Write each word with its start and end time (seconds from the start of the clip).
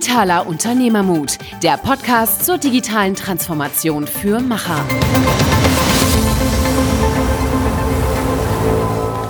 Digitaler 0.00 0.46
Unternehmermut, 0.46 1.36
der 1.62 1.76
Podcast 1.76 2.46
zur 2.46 2.56
digitalen 2.56 3.14
Transformation 3.14 4.06
für 4.06 4.40
Macher. 4.40 4.82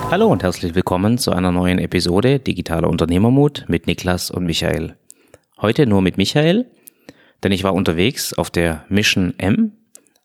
Hallo 0.09 0.27
und 0.27 0.43
herzlich 0.43 0.73
willkommen 0.73 1.17
zu 1.17 1.31
einer 1.33 1.51
neuen 1.51 1.77
Episode 1.77 2.39
Digitaler 2.39 2.87
Unternehmermut 2.87 3.65
mit 3.67 3.85
Niklas 3.85 4.31
und 4.31 4.45
Michael. 4.45 4.95
Heute 5.59 5.85
nur 5.87 6.01
mit 6.01 6.15
Michael, 6.15 6.71
denn 7.43 7.51
ich 7.51 7.65
war 7.65 7.73
unterwegs 7.73 8.33
auf 8.33 8.49
der 8.49 8.85
Mission 8.87 9.33
M 9.39 9.73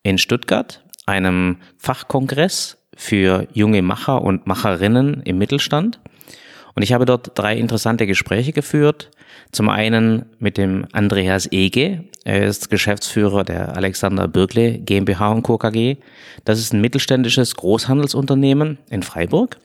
in 0.04 0.16
Stuttgart, 0.16 0.84
einem 1.06 1.56
Fachkongress 1.76 2.78
für 2.94 3.48
junge 3.52 3.82
Macher 3.82 4.22
und 4.22 4.46
Macherinnen 4.46 5.22
im 5.24 5.38
Mittelstand. 5.38 5.98
Und 6.76 6.84
ich 6.84 6.92
habe 6.92 7.04
dort 7.04 7.32
drei 7.34 7.56
interessante 7.56 8.06
Gespräche 8.06 8.52
geführt. 8.52 9.10
Zum 9.52 9.68
einen 9.68 10.26
mit 10.38 10.58
dem 10.58 10.86
Andreas 10.92 11.50
Ege. 11.50 12.04
Er 12.24 12.44
ist 12.46 12.70
Geschäftsführer 12.70 13.44
der 13.44 13.76
Alexander 13.76 14.28
Birkle 14.28 14.78
GmbH 14.78 15.32
und 15.32 15.42
Co. 15.42 15.58
KG. 15.58 15.96
Das 16.44 16.58
ist 16.58 16.72
ein 16.72 16.80
mittelständisches 16.80 17.56
Großhandelsunternehmen 17.56 18.78
in 18.90 19.02
Freiburg. 19.02 19.56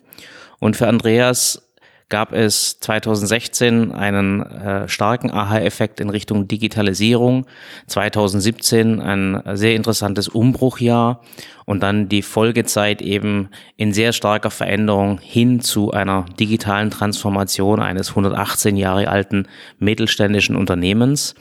Und 0.59 0.77
für 0.77 0.87
Andreas 0.87 1.70
gab 2.11 2.33
es 2.33 2.79
2016 2.81 3.91
einen 3.91 4.41
äh, 4.43 4.87
starken 4.87 5.31
Aha-Effekt 5.31 5.99
in 5.99 6.11
Richtung 6.11 6.47
Digitalisierung, 6.47 7.47
2017 7.87 9.01
ein 9.01 9.41
sehr 9.53 9.75
interessantes 9.75 10.27
Umbruchjahr 10.27 11.21
und 11.65 11.81
dann 11.81 12.09
die 12.09 12.21
Folgezeit 12.21 13.01
eben 13.01 13.49
in 13.77 13.93
sehr 13.93 14.13
starker 14.13 14.51
Veränderung 14.51 15.19
hin 15.19 15.61
zu 15.61 15.91
einer 15.91 16.25
digitalen 16.39 16.91
Transformation 16.91 17.79
eines 17.79 18.09
118 18.09 18.77
Jahre 18.77 19.07
alten 19.07 19.47
mittelständischen 19.79 20.55
Unternehmens. 20.55 21.33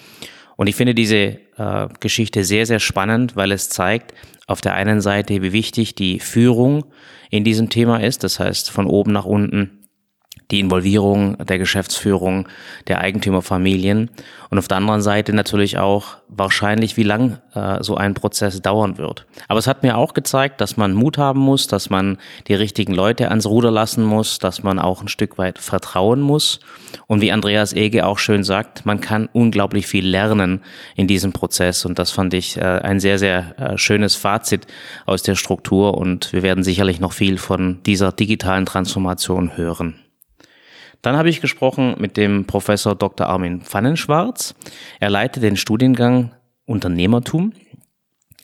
Und 0.57 0.69
ich 0.69 0.77
finde 0.77 0.95
diese 0.95 1.17
äh, 1.17 1.89
Geschichte 1.99 2.45
sehr, 2.45 2.65
sehr 2.65 2.81
spannend, 2.81 3.35
weil 3.35 3.51
es 3.51 3.71
zeigt 3.71 4.15
auf 4.47 4.61
der 4.61 4.75
einen 4.75 5.01
Seite, 5.01 5.43
wie 5.43 5.53
wichtig 5.53 5.95
die 5.95 6.21
Führung 6.21 6.85
in 7.29 7.45
diesem 7.45 7.71
Thema 7.71 7.99
ist, 7.99 8.25
das 8.25 8.39
heißt 8.39 8.71
von 8.71 8.87
oben 8.87 9.13
nach 9.13 9.25
unten 9.25 9.80
die 10.51 10.61
Involvierung 10.61 11.37
der 11.39 11.59
Geschäftsführung, 11.59 12.49
der 12.89 13.01
Eigentümerfamilien 13.01 14.11
und 14.51 14.59
auf 14.59 14.69
der 14.69 14.79
anderen 14.79 15.01
Seite 15.01 15.33
natürlich 15.33 15.79
auch 15.79 16.17
wahrscheinlich, 16.29 16.97
wie 16.97 17.05
lang 17.05 17.39
äh, 17.55 17.83
so 17.83 17.97
ein 17.97 18.15
Prozess 18.15 18.61
dauern 18.61 18.99
wird. 18.99 19.27
Aber 19.49 19.59
es 19.59 19.67
hat 19.67 19.83
mir 19.83 19.97
auch 19.97 20.13
gezeigt, 20.13 20.61
dass 20.61 20.77
man 20.77 20.93
Mut 20.93 21.19
haben 21.19 21.41
muss, 21.41 21.69
dass 21.69 21.89
man 21.89 22.19
die 22.49 22.55
richtigen 22.55 22.93
Leute 22.93 23.29
ans 23.29 23.47
Ruder 23.47 23.71
lassen 23.71 24.05
muss, 24.05 24.39
dass 24.39 24.63
man 24.63 24.79
auch 24.79 25.03
ein 25.03 25.09
Stück 25.09 25.39
weit 25.39 25.59
vertrauen 25.59 26.21
muss. 26.21 26.61
Und 27.07 27.21
wie 27.21 27.31
Andreas 27.31 27.73
Ege 27.73 28.07
auch 28.07 28.19
schön 28.19 28.43
sagt, 28.43 28.87
man 28.87 29.01
kann 29.01 29.29
unglaublich 29.33 29.87
viel 29.87 30.07
lernen 30.07 30.63
in 30.97 31.07
diesem 31.07 31.33
Prozess. 31.33 31.85
Und 31.85 31.99
das 31.99 32.11
fand 32.11 32.35
ich 32.35 32.57
äh, 32.57 32.61
ein 32.61 32.99
sehr, 32.99 33.19
sehr 33.19 33.55
äh, 33.59 33.79
schönes 33.79 34.17
Fazit 34.17 34.67
aus 35.07 35.23
der 35.23 35.37
Struktur. 35.37 35.97
Und 35.97 36.33
wir 36.33 36.43
werden 36.43 36.65
sicherlich 36.65 36.99
noch 36.99 37.13
viel 37.13 37.39
von 37.39 37.83
dieser 37.85 38.11
digitalen 38.11 38.67
Transformation 38.67 39.57
hören. 39.57 39.95
Dann 41.03 41.17
habe 41.17 41.31
ich 41.31 41.41
gesprochen 41.41 41.97
mit 41.99 42.17
dem 42.17 42.47
Professor 42.47 42.95
Dr. 42.95 43.27
Armin 43.27 43.63
Pfannenschwarz. 43.63 44.55
Er 44.99 45.11
leitet 45.11 45.43
den 45.43 45.57
Studiengang 45.57 46.33
Unternehmertum 46.67 47.53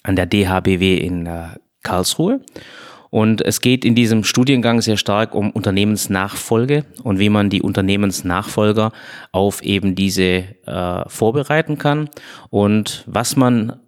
an 0.03 0.17
der 0.17 0.27
DHBW 0.27 0.97
in 0.97 1.27
äh, 1.27 1.49
Karlsruhe. 1.83 2.41
Und 3.11 3.41
es 3.41 3.61
geht 3.61 3.85
in 3.85 3.95
diesem 3.95 4.25
Studiengang 4.25 4.81
sehr 4.81 4.97
stark 4.97 5.35
um 5.35 5.51
Unternehmensnachfolge 5.51 6.85
und 7.03 7.19
wie 7.19 7.29
man 7.29 7.51
die 7.51 7.63
Unternehmensnachfolger 7.63 8.93
auf 9.33 9.63
eben 9.63 9.95
diese 9.95 10.45
äh, 10.67 11.09
vorbereiten 11.09 11.79
kann 11.79 12.11
und 12.51 13.05
was 13.07 13.37
man 13.37 13.81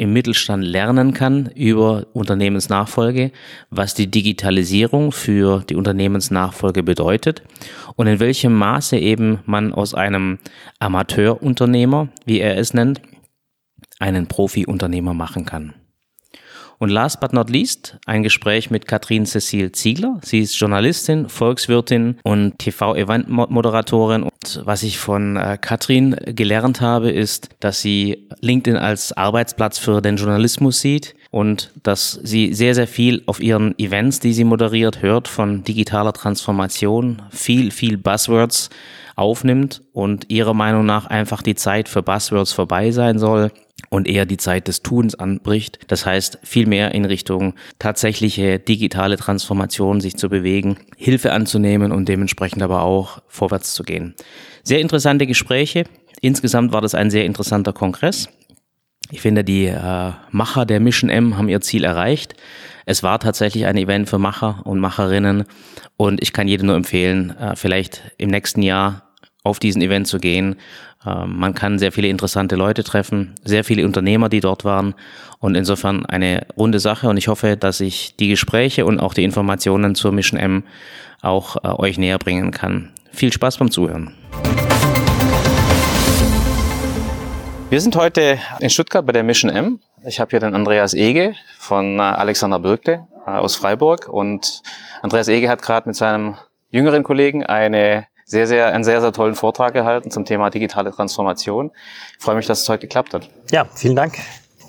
im 0.00 0.14
Mittelstand 0.14 0.64
lernen 0.64 1.12
kann 1.12 1.50
über 1.54 2.06
Unternehmensnachfolge, 2.14 3.32
was 3.68 3.92
die 3.92 4.10
Digitalisierung 4.10 5.12
für 5.12 5.62
die 5.68 5.74
Unternehmensnachfolge 5.74 6.82
bedeutet 6.82 7.42
und 7.96 8.06
in 8.06 8.18
welchem 8.18 8.56
Maße 8.56 8.96
eben 8.96 9.40
man 9.44 9.74
aus 9.74 9.92
einem 9.94 10.38
Amateurunternehmer, 10.78 12.08
wie 12.24 12.40
er 12.40 12.56
es 12.56 12.72
nennt, 12.72 13.02
einen 13.98 14.26
Profi-Unternehmer 14.26 15.12
machen 15.12 15.44
kann. 15.44 15.74
Und 16.80 16.88
last 16.88 17.20
but 17.20 17.34
not 17.34 17.50
least 17.50 17.98
ein 18.06 18.22
Gespräch 18.22 18.70
mit 18.70 18.88
Katrin 18.88 19.26
Cecil 19.26 19.70
Ziegler. 19.72 20.18
Sie 20.24 20.40
ist 20.40 20.58
Journalistin, 20.58 21.28
Volkswirtin 21.28 22.16
und 22.22 22.58
TV-Event-Moderatorin. 22.58 24.22
Und 24.22 24.62
was 24.64 24.82
ich 24.82 24.98
von 24.98 25.36
äh, 25.36 25.58
Katrin 25.60 26.16
gelernt 26.24 26.80
habe, 26.80 27.10
ist, 27.10 27.50
dass 27.60 27.82
sie 27.82 28.26
LinkedIn 28.40 28.78
als 28.78 29.12
Arbeitsplatz 29.12 29.76
für 29.76 30.00
den 30.00 30.16
Journalismus 30.16 30.80
sieht 30.80 31.14
und 31.30 31.70
dass 31.82 32.18
sie 32.22 32.54
sehr, 32.54 32.74
sehr 32.74 32.88
viel 32.88 33.24
auf 33.26 33.40
ihren 33.40 33.78
Events, 33.78 34.18
die 34.20 34.32
sie 34.32 34.44
moderiert, 34.44 35.02
hört 35.02 35.28
von 35.28 35.62
digitaler 35.62 36.14
Transformation, 36.14 37.20
viel, 37.28 37.72
viel 37.72 37.98
Buzzwords 37.98 38.70
aufnimmt 39.16 39.82
und 39.92 40.30
ihrer 40.30 40.54
Meinung 40.54 40.86
nach 40.86 41.06
einfach 41.08 41.42
die 41.42 41.56
Zeit 41.56 41.90
für 41.90 42.02
Buzzwords 42.02 42.54
vorbei 42.54 42.90
sein 42.90 43.18
soll 43.18 43.50
und 43.90 44.08
eher 44.08 44.24
die 44.24 44.36
Zeit 44.36 44.68
des 44.68 44.82
Tuns 44.82 45.14
anbricht. 45.14 45.80
Das 45.88 46.06
heißt, 46.06 46.38
viel 46.42 46.66
mehr 46.66 46.94
in 46.94 47.04
Richtung 47.04 47.54
tatsächliche 47.78 48.58
digitale 48.58 49.16
Transformation 49.16 50.00
sich 50.00 50.16
zu 50.16 50.28
bewegen, 50.28 50.78
Hilfe 50.96 51.32
anzunehmen 51.32 51.92
und 51.92 52.08
dementsprechend 52.08 52.62
aber 52.62 52.82
auch 52.82 53.20
vorwärts 53.28 53.74
zu 53.74 53.82
gehen. 53.82 54.14
Sehr 54.62 54.80
interessante 54.80 55.26
Gespräche. 55.26 55.84
Insgesamt 56.20 56.72
war 56.72 56.80
das 56.80 56.94
ein 56.94 57.10
sehr 57.10 57.24
interessanter 57.24 57.72
Kongress. 57.72 58.28
Ich 59.10 59.20
finde, 59.20 59.42
die 59.42 59.66
äh, 59.66 60.12
Macher 60.30 60.64
der 60.66 60.78
Mission 60.78 61.10
M 61.10 61.36
haben 61.36 61.48
ihr 61.48 61.60
Ziel 61.60 61.82
erreicht. 61.82 62.34
Es 62.86 63.02
war 63.02 63.18
tatsächlich 63.18 63.66
ein 63.66 63.76
Event 63.76 64.08
für 64.08 64.18
Macher 64.18 64.62
und 64.64 64.78
Macherinnen 64.78 65.44
und 65.96 66.22
ich 66.22 66.32
kann 66.32 66.46
jedem 66.46 66.66
nur 66.66 66.76
empfehlen, 66.76 67.36
äh, 67.36 67.56
vielleicht 67.56 68.02
im 68.18 68.30
nächsten 68.30 68.62
Jahr 68.62 69.09
auf 69.42 69.58
diesen 69.58 69.82
Event 69.82 70.06
zu 70.06 70.18
gehen 70.18 70.56
ähm, 71.06 71.38
man 71.38 71.54
kann 71.54 71.78
sehr 71.78 71.92
viele 71.92 72.08
interessante 72.08 72.56
Leute 72.56 72.84
treffen, 72.84 73.34
sehr 73.42 73.64
viele 73.64 73.86
Unternehmer, 73.86 74.28
die 74.28 74.40
dort 74.40 74.64
waren 74.64 74.94
und 75.38 75.54
insofern 75.54 76.04
eine 76.04 76.46
runde 76.56 76.78
Sache 76.78 77.08
und 77.08 77.16
ich 77.16 77.28
hoffe, 77.28 77.56
dass 77.56 77.80
ich 77.80 78.16
die 78.16 78.28
Gespräche 78.28 78.84
und 78.84 79.00
auch 79.00 79.14
die 79.14 79.24
Informationen 79.24 79.94
zur 79.94 80.12
Mission 80.12 80.38
M 80.38 80.64
auch 81.22 81.56
äh, 81.56 81.68
euch 81.68 81.96
näher 81.96 82.18
bringen 82.18 82.50
kann. 82.50 82.90
Viel 83.12 83.32
Spaß 83.32 83.58
beim 83.58 83.70
Zuhören. 83.70 84.14
Wir 87.70 87.80
sind 87.80 87.96
heute 87.96 88.38
in 88.58 88.68
Stuttgart 88.68 89.06
bei 89.06 89.12
der 89.12 89.22
Mission 89.22 89.50
M. 89.50 89.80
Ich 90.04 90.20
habe 90.20 90.30
hier 90.30 90.40
den 90.40 90.54
Andreas 90.54 90.92
Ege 90.92 91.34
von 91.58 91.98
äh, 91.98 92.02
Alexander 92.02 92.58
Birkle 92.58 93.06
äh, 93.26 93.30
aus 93.30 93.56
Freiburg 93.56 94.08
und 94.08 94.62
Andreas 95.00 95.28
Ege 95.28 95.48
hat 95.48 95.62
gerade 95.62 95.88
mit 95.88 95.96
seinem 95.96 96.36
jüngeren 96.70 97.04
Kollegen 97.04 97.44
eine 97.44 98.06
sehr, 98.30 98.46
sehr, 98.46 98.72
einen 98.72 98.84
sehr, 98.84 99.00
sehr 99.00 99.12
tollen 99.12 99.34
Vortrag 99.34 99.74
gehalten 99.74 100.12
zum 100.12 100.24
Thema 100.24 100.50
digitale 100.50 100.92
Transformation. 100.92 101.72
Ich 102.16 102.24
freue 102.24 102.36
mich, 102.36 102.46
dass 102.46 102.62
es 102.62 102.68
heute 102.68 102.82
geklappt 102.82 103.12
hat. 103.12 103.28
Ja, 103.50 103.66
vielen 103.74 103.96
Dank. 103.96 104.18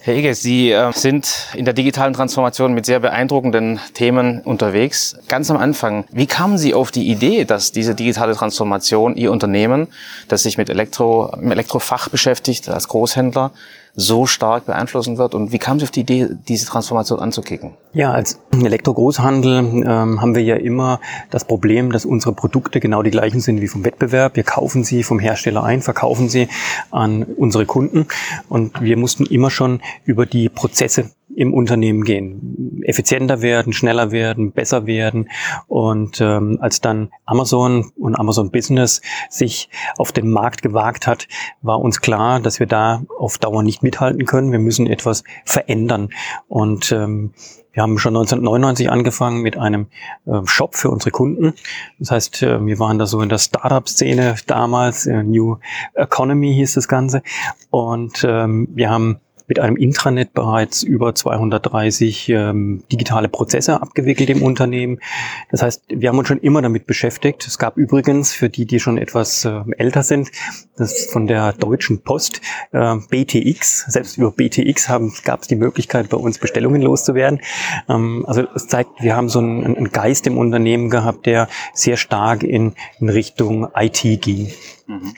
Herr 0.04 0.16
Eges, 0.16 0.42
Sie 0.42 0.72
äh, 0.72 0.92
sind 0.94 1.50
in 1.54 1.64
der 1.64 1.76
digitalen 1.76 2.14
Transformation 2.14 2.74
mit 2.74 2.88
sehr 2.88 3.00
beeindruckenden 3.00 3.80
Themen 3.94 4.42
unterwegs. 4.42 5.16
Ganz 5.28 5.52
am 5.52 5.58
Anfang, 5.58 6.06
wie 6.12 6.26
kamen 6.26 6.58
Sie 6.58 6.74
auf 6.74 6.90
die 6.90 7.08
Idee, 7.08 7.46
dass 7.46 7.72
diese 7.72 7.94
digitale 7.94 8.36
Transformation 8.36 9.16
Ihr 9.16 9.32
Unternehmen, 9.32 9.90
das 10.28 10.42
sich 10.42 10.58
mit 10.58 10.72
Elektro, 10.72 11.32
im 11.40 11.52
Elektrofach 11.52 12.10
beschäftigt, 12.10 12.68
als 12.68 12.88
Großhändler, 12.88 13.52
so 13.96 14.26
stark 14.26 14.66
beeinflussen 14.66 15.18
wird? 15.18 15.36
Und 15.36 15.52
wie 15.52 15.58
kam 15.58 15.80
Sie 15.80 15.84
auf 15.84 15.92
die 15.92 16.02
Idee, 16.02 16.30
diese 16.48 16.66
Transformation 16.66 17.20
anzukicken? 17.20 17.74
Ja, 17.94 18.12
als 18.12 18.40
Elektrogroßhandel 18.54 19.84
ähm, 19.86 20.22
haben 20.22 20.36
wir 20.36 20.44
ja 20.44 20.56
immer 20.56 21.00
das 21.30 21.46
Problem, 21.46 21.92
dass 21.92 22.06
unsere 22.06 22.34
Produkte 22.34 22.80
genau 22.80 23.04
die 23.04 23.12
gleichen 23.12 23.42
sind 23.42 23.62
wie 23.62 23.68
vom 23.68 23.84
Wettbewerb. 23.84 24.36
Wir 24.36 24.44
kaufen 24.44 24.84
sie 24.84 25.04
vom 25.04 25.20
Hersteller 25.20 25.64
ein, 25.64 25.82
verkaufen 25.82 26.30
sie 26.30 26.48
an 26.90 27.24
unsere 27.24 27.66
Kunden 27.66 28.08
und 28.50 28.82
wir 28.82 28.98
mussten 28.98 29.26
immer 29.26 29.50
schon 29.50 29.82
über 30.06 30.26
die 30.26 30.48
Prozesse 30.48 31.12
im 31.36 31.54
Unternehmen 31.54 32.04
gehen, 32.04 32.82
effizienter 32.86 33.42
werden, 33.42 33.74
schneller 33.74 34.12
werden, 34.12 34.52
besser 34.52 34.86
werden. 34.86 35.30
Und 35.68 36.20
ähm, 36.22 36.58
als 36.62 36.82
dann 36.82 37.10
Amazon 37.26 37.92
und 37.98 38.16
Amazon 38.16 38.52
Business 38.52 39.02
sich 39.30 39.70
auf 39.98 40.12
den 40.12 40.30
Markt 40.30 40.62
gewagt 40.62 41.08
hat, 41.08 41.28
war 41.62 41.80
uns 41.80 42.02
klar, 42.02 42.40
dass 42.40 42.60
wir 42.60 42.68
da 42.68 43.04
auf 43.18 43.38
Dauer 43.38 43.64
nicht 43.64 43.81
mithalten 43.84 44.26
können. 44.26 44.52
Wir 44.52 44.60
müssen 44.60 44.88
etwas 44.88 45.24
verändern. 45.46 46.10
Und 46.48 46.92
ähm, 46.92 47.34
wir 47.74 47.84
haben 47.84 47.98
schon 47.98 48.16
1999 48.16 48.90
angefangen 48.90 49.42
mit 49.42 49.58
einem 49.58 49.88
äh, 50.26 50.42
Shop 50.46 50.76
für 50.76 50.90
unsere 50.90 51.12
Kunden. 51.12 51.54
Das 52.00 52.12
heißt, 52.12 52.44
äh, 52.44 52.66
wir 52.66 52.80
waren 52.80 53.00
da 53.00 53.06
so 53.06 53.22
in 53.22 53.30
der 53.30 53.38
Startup-Szene 53.38 54.36
damals, 54.48 55.06
äh, 55.06 55.24
New 55.24 55.58
Economy 55.94 56.54
hieß 56.54 56.74
das 56.74 56.88
Ganze. 56.88 57.24
Und 57.70 58.26
ähm, 58.28 58.68
wir 58.74 58.90
haben 58.90 59.22
mit 59.52 59.60
einem 59.60 59.76
Intranet 59.76 60.32
bereits 60.32 60.82
über 60.82 61.14
230 61.14 62.30
ähm, 62.30 62.86
digitale 62.90 63.28
Prozesse 63.28 63.82
abgewickelt 63.82 64.30
im 64.30 64.44
Unternehmen. 64.44 65.02
Das 65.50 65.62
heißt, 65.62 65.84
wir 65.90 66.08
haben 66.08 66.18
uns 66.18 66.30
schon 66.30 66.40
immer 66.40 66.62
damit 66.62 66.88
beschäftigt. 66.88 67.46
Es 67.46 67.58
gab 67.58 67.76
übrigens, 67.76 68.32
für 68.32 68.48
die, 68.48 68.66
die 68.66 68.80
schon 68.80 68.98
etwas 68.98 69.44
äh, 69.44 69.62
älter 69.78 70.04
sind, 70.04 70.32
das 70.78 71.08
von 71.08 71.28
der 71.28 71.52
Deutschen 71.52 72.02
Post, 72.02 72.40
äh, 72.72 72.96
BTX, 73.10 73.88
selbst 73.92 74.18
über 74.18 74.32
BTX 74.32 74.88
gab 75.26 75.42
es 75.42 75.50
die 75.50 75.58
Möglichkeit, 75.58 76.08
bei 76.08 76.16
uns 76.16 76.38
Bestellungen 76.38 76.82
loszuwerden. 76.82 77.42
Ähm, 77.90 78.24
also 78.30 78.44
es 78.56 78.68
zeigt, 78.68 79.02
wir 79.02 79.18
haben 79.18 79.28
so 79.28 79.40
einen, 79.40 79.66
einen 79.76 79.92
Geist 79.92 80.28
im 80.28 80.38
Unternehmen 80.38 80.90
gehabt, 80.90 81.26
der 81.26 81.50
sehr 81.74 81.98
stark 81.98 82.44
in, 82.44 82.72
in 83.02 83.10
Richtung 83.10 83.68
IT 83.76 84.02
ging. 84.22 84.50
Mhm. 84.88 85.14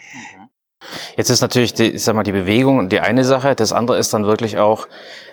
Jetzt 1.18 1.30
ist 1.30 1.42
natürlich 1.42 1.74
die, 1.74 1.92
ich 1.92 2.04
sag 2.04 2.16
mal, 2.16 2.24
die 2.24 2.32
Bewegung 2.32 2.90
die 2.90 3.00
eine 3.00 3.24
Sache. 3.24 3.56
Das 3.56 3.74
andere 3.74 3.98
ist 3.98 4.14
dann 4.14 4.26
wirklich 4.26 4.58
auch 4.58 4.88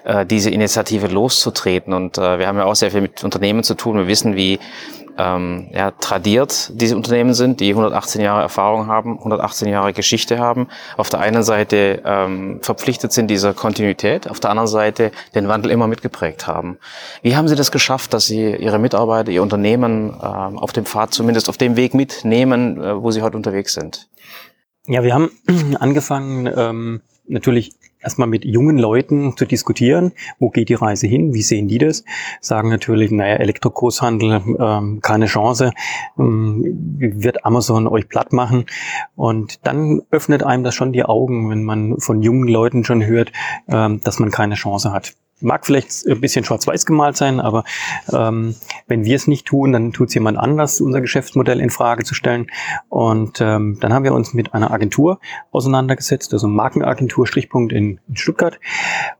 äh, 0.04 0.26
diese 0.26 0.50
Initiative 0.50 1.06
loszutreten. 1.06 1.92
Und 1.92 2.18
äh, 2.18 2.38
wir 2.38 2.46
haben 2.46 2.58
ja 2.58 2.64
auch 2.64 2.76
sehr 2.76 2.90
viel 2.90 3.02
mit 3.02 3.24
Unternehmen 3.24 3.62
zu 3.64 3.74
tun. 3.74 3.96
Wir 3.96 4.06
wissen, 4.06 4.36
wie 4.36 4.58
ähm, 5.20 5.68
ja, 5.72 5.90
tradiert 5.90 6.70
diese 6.72 6.96
Unternehmen 6.96 7.34
sind, 7.34 7.60
die 7.60 7.70
118 7.70 8.20
Jahre 8.20 8.42
Erfahrung 8.42 8.86
haben, 8.86 9.18
118 9.18 9.68
Jahre 9.68 9.92
Geschichte 9.92 10.38
haben. 10.38 10.68
Auf 10.96 11.10
der 11.10 11.20
einen 11.20 11.42
Seite 11.42 12.02
ähm, 12.04 12.60
verpflichtet 12.62 13.12
sind 13.12 13.28
dieser 13.28 13.54
Kontinuität, 13.54 14.28
auf 14.30 14.40
der 14.40 14.50
anderen 14.50 14.68
Seite 14.68 15.12
den 15.34 15.48
Wandel 15.48 15.70
immer 15.70 15.86
mitgeprägt 15.86 16.46
haben. 16.46 16.78
Wie 17.22 17.36
haben 17.36 17.48
Sie 17.48 17.56
das 17.56 17.70
geschafft, 17.70 18.14
dass 18.14 18.26
Sie 18.26 18.54
Ihre 18.56 18.78
Mitarbeiter, 18.78 19.30
Ihr 19.30 19.42
Unternehmen 19.42 20.10
ähm, 20.10 20.58
auf 20.58 20.72
dem 20.72 20.86
Pfad, 20.86 21.12
zumindest 21.12 21.48
auf 21.48 21.58
dem 21.58 21.76
Weg 21.76 21.94
mitnehmen, 21.94 22.82
äh, 22.82 23.02
wo 23.02 23.10
Sie 23.10 23.22
heute 23.22 23.36
unterwegs 23.36 23.74
sind? 23.74 24.08
Ja, 24.90 25.04
wir 25.04 25.14
haben 25.14 25.30
angefangen, 25.78 26.50
ähm, 26.52 27.00
natürlich 27.28 27.70
erstmal 28.00 28.26
mit 28.26 28.44
jungen 28.44 28.76
Leuten 28.76 29.36
zu 29.36 29.44
diskutieren, 29.44 30.10
wo 30.40 30.50
geht 30.50 30.68
die 30.68 30.74
Reise 30.74 31.06
hin, 31.06 31.32
wie 31.32 31.42
sehen 31.42 31.68
die 31.68 31.78
das, 31.78 32.02
sagen 32.40 32.70
natürlich, 32.70 33.12
naja, 33.12 33.36
Elektrogroßhandel, 33.36 34.56
ähm, 34.58 34.98
keine 35.00 35.26
Chance, 35.26 35.70
ähm, 36.18 36.96
wird 36.98 37.44
Amazon 37.44 37.86
euch 37.86 38.08
platt 38.08 38.32
machen? 38.32 38.66
Und 39.14 39.64
dann 39.64 40.02
öffnet 40.10 40.42
einem 40.42 40.64
das 40.64 40.74
schon 40.74 40.92
die 40.92 41.04
Augen, 41.04 41.50
wenn 41.50 41.62
man 41.62 42.00
von 42.00 42.20
jungen 42.20 42.48
Leuten 42.48 42.82
schon 42.82 43.06
hört, 43.06 43.30
ähm, 43.68 44.00
dass 44.02 44.18
man 44.18 44.32
keine 44.32 44.56
Chance 44.56 44.90
hat 44.90 45.14
mag 45.40 45.66
vielleicht 45.66 46.06
ein 46.06 46.20
bisschen 46.20 46.44
schwarz-weiß 46.44 46.86
gemalt 46.86 47.16
sein, 47.16 47.40
aber 47.40 47.64
ähm, 48.12 48.54
wenn 48.86 49.04
wir 49.04 49.16
es 49.16 49.26
nicht 49.26 49.46
tun, 49.46 49.72
dann 49.72 49.92
tut 49.92 50.08
es 50.08 50.14
jemand 50.14 50.38
anders, 50.38 50.80
unser 50.80 51.00
Geschäftsmodell 51.00 51.60
in 51.60 51.70
Frage 51.70 52.04
zu 52.04 52.14
stellen. 52.14 52.46
Und 52.88 53.40
ähm, 53.40 53.78
dann 53.80 53.92
haben 53.92 54.04
wir 54.04 54.14
uns 54.14 54.34
mit 54.34 54.54
einer 54.54 54.70
Agentur 54.70 55.20
auseinandergesetzt, 55.50 56.32
also 56.32 56.48
Markenagentur 56.48 57.26
Strichpunkt 57.26 57.72
in, 57.72 58.00
in 58.08 58.16
Stuttgart, 58.16 58.58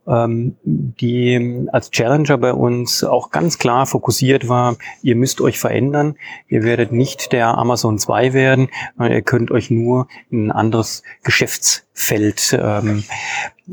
ähm, 0.07 0.55
die 0.63 1.67
als 1.71 1.91
Challenger 1.91 2.37
bei 2.37 2.53
uns 2.53 3.03
auch 3.03 3.31
ganz 3.31 3.57
klar 3.57 3.85
fokussiert 3.85 4.47
war, 4.47 4.75
ihr 5.01 5.15
müsst 5.15 5.41
euch 5.41 5.59
verändern, 5.59 6.15
ihr 6.47 6.63
werdet 6.63 6.91
nicht 6.91 7.31
der 7.31 7.57
Amazon 7.57 7.97
2 7.97 8.33
werden, 8.33 8.69
ihr 8.99 9.21
könnt 9.21 9.51
euch 9.51 9.69
nur 9.69 10.07
in 10.29 10.47
ein 10.47 10.51
anderes 10.51 11.03
Geschäftsfeld 11.23 12.57
ähm, 12.59 13.03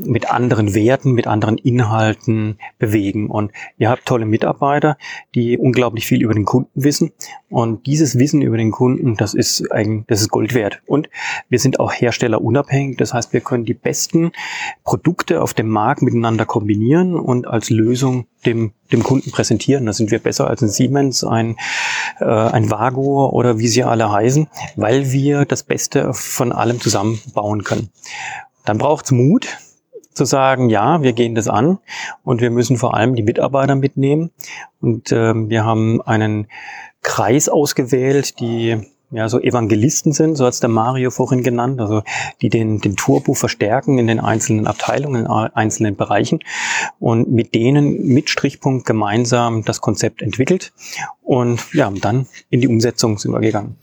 mit 0.05 0.31
anderen 0.31 0.73
Werten, 0.73 1.11
mit 1.11 1.27
anderen 1.27 1.57
Inhalten 1.57 2.57
bewegen. 2.77 3.29
Und 3.29 3.51
ihr 3.77 3.89
habt 3.89 4.05
tolle 4.05 4.25
Mitarbeiter, 4.25 4.97
die 5.35 5.57
unglaublich 5.57 6.05
viel 6.05 6.21
über 6.21 6.33
den 6.33 6.45
Kunden 6.45 6.83
wissen. 6.83 7.11
Und 7.49 7.85
dieses 7.85 8.17
Wissen 8.17 8.41
über 8.41 8.57
den 8.57 8.71
Kunden, 8.71 9.15
das 9.15 9.33
ist 9.33 9.71
ein, 9.71 10.05
das 10.07 10.21
ist 10.21 10.29
Gold 10.29 10.53
wert. 10.53 10.81
Und 10.85 11.09
wir 11.49 11.59
sind 11.59 11.79
auch 11.79 11.91
herstellerunabhängig. 11.91 12.97
Das 12.97 13.13
heißt, 13.13 13.33
wir 13.33 13.41
können 13.41 13.65
die 13.65 13.73
besten 13.73 14.31
Produkte 14.83 15.41
auf 15.41 15.53
dem 15.53 15.69
Markt 15.69 16.01
miteinander 16.01 16.45
kombinieren 16.45 17.15
und 17.15 17.47
als 17.47 17.69
Lösung 17.69 18.27
dem, 18.45 18.73
dem 18.91 19.03
Kunden 19.03 19.31
präsentieren. 19.31 19.85
Da 19.85 19.93
sind 19.93 20.11
wir 20.11 20.19
besser 20.19 20.47
als 20.47 20.61
ein 20.61 20.69
Siemens, 20.69 21.23
ein, 21.23 21.57
äh, 22.19 22.25
ein 22.25 22.69
Vago 22.69 23.29
oder 23.29 23.59
wie 23.59 23.67
sie 23.67 23.83
alle 23.83 24.11
heißen, 24.11 24.47
weil 24.75 25.11
wir 25.11 25.45
das 25.45 25.63
Beste 25.63 26.13
von 26.13 26.51
allem 26.51 26.79
zusammenbauen 26.79 27.63
können. 27.63 27.89
Dann 28.65 28.77
braucht's 28.77 29.11
Mut, 29.11 29.57
zu 30.19 30.25
sagen, 30.25 30.69
ja, 30.69 31.01
wir 31.01 31.13
gehen 31.13 31.33
das 31.33 31.47
an 31.47 31.79
und 32.23 32.41
wir 32.41 32.51
müssen 32.51 32.75
vor 32.75 32.93
allem 32.93 33.15
die 33.15 33.23
Mitarbeiter 33.23 33.75
mitnehmen. 33.75 34.31
Und 34.81 35.13
ähm, 35.13 35.49
wir 35.49 35.63
haben 35.63 36.01
einen 36.01 36.47
Kreis 37.01 37.47
ausgewählt, 37.47 38.41
die 38.41 38.85
ja, 39.11 39.27
so 39.27 39.39
Evangelisten 39.39 40.11
sind, 40.11 40.35
so 40.35 40.45
hat's 40.45 40.59
der 40.59 40.69
Mario 40.69 41.09
vorhin 41.09 41.41
genannt, 41.41 41.81
also 41.81 42.03
die 42.41 42.49
den, 42.49 42.79
den 42.79 42.95
Turbo 42.95 43.33
verstärken 43.33 43.97
in 43.97 44.07
den 44.07 44.19
einzelnen 44.19 44.67
Abteilungen, 44.67 45.25
in 45.25 45.27
einzelnen 45.27 45.95
Bereichen 45.95 46.39
und 46.99 47.31
mit 47.31 47.55
denen 47.55 48.05
mit 48.05 48.29
Strichpunkt 48.29 48.85
gemeinsam 48.85 49.63
das 49.63 49.81
Konzept 49.81 50.21
entwickelt 50.21 50.73
und 51.21 51.61
ja, 51.73 51.91
dann 52.01 52.27
in 52.49 52.61
die 52.61 52.67
Umsetzung 52.67 53.17
sind 53.17 53.31
wir 53.31 53.39
gegangen. 53.39 53.77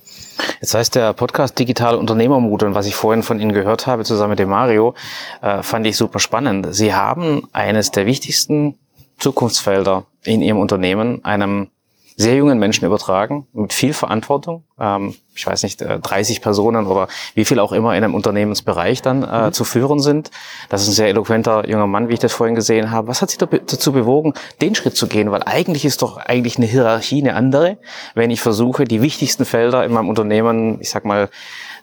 Jetzt 0.61 0.75
heißt 0.75 0.94
der 0.94 1.12
Podcast 1.12 1.58
Digitale 1.58 1.99
Unternehmermut 1.99 2.62
und 2.62 2.75
was 2.75 2.87
ich 2.87 2.94
vorhin 2.94 3.23
von 3.23 3.40
Ihnen 3.40 3.52
gehört 3.52 3.87
habe, 3.87 4.05
zusammen 4.05 4.31
mit 4.31 4.38
dem 4.38 4.49
Mario, 4.49 4.94
äh, 5.43 5.62
fand 5.62 5.87
ich 5.87 5.96
super 5.96 6.19
spannend. 6.19 6.69
Sie 6.70 6.94
haben 6.94 7.49
eines 7.52 7.90
der 7.90 8.06
wichtigsten 8.06 8.78
Zukunftsfelder 9.19 10.06
in 10.25 10.43
Ihrem 10.43 10.58
Unternehmen 10.58 11.25
einem 11.25 11.69
sehr 12.16 12.34
jungen 12.34 12.58
Menschen 12.58 12.86
übertragen, 12.86 13.46
mit 13.52 13.74
viel 13.74 13.92
Verantwortung. 13.92 14.64
Ähm, 14.80 15.14
ich 15.34 15.46
weiß 15.46 15.62
nicht, 15.64 15.82
30 15.82 16.38
äh, 16.38 16.40
Personen 16.40 16.86
oder 16.86 17.08
wie 17.34 17.44
viel 17.44 17.58
auch 17.60 17.72
immer 17.72 17.94
in 17.94 18.02
einem 18.02 18.14
Unternehmensbereich 18.14 19.02
dann 19.02 19.22
äh, 19.22 19.46
mhm. 19.46 19.52
zu 19.52 19.64
führen 19.64 20.00
sind. 20.00 20.30
Das 20.70 20.82
ist 20.82 20.88
ein 20.88 20.94
sehr 20.94 21.08
eloquenter 21.08 21.68
junger 21.68 21.86
Mann, 21.86 22.08
wie 22.08 22.14
ich 22.14 22.18
das 22.18 22.32
vorhin 22.32 22.54
gesehen 22.54 22.90
habe. 22.90 23.08
Was 23.08 23.20
hat 23.20 23.30
Sie 23.30 23.36
dazu 23.38 23.92
bewogen, 23.92 24.32
den 24.62 24.74
Schritt 24.74 24.96
zu 24.96 25.08
gehen? 25.08 25.30
Weil 25.30 25.42
eigentlich 25.44 25.84
ist 25.84 26.00
doch 26.00 26.16
eigentlich 26.16 26.56
eine 26.56 26.66
Hierarchie 26.66 27.20
eine 27.20 27.34
andere, 27.34 27.76
wenn 28.14 28.30
ich 28.30 28.40
versuche, 28.40 28.84
die 28.84 29.02
wichtigsten 29.02 29.44
Felder 29.44 29.84
in 29.84 29.92
meinem 29.92 30.08
Unternehmen, 30.08 30.80
ich 30.80 30.88
sag 30.88 31.04
mal, 31.04 31.28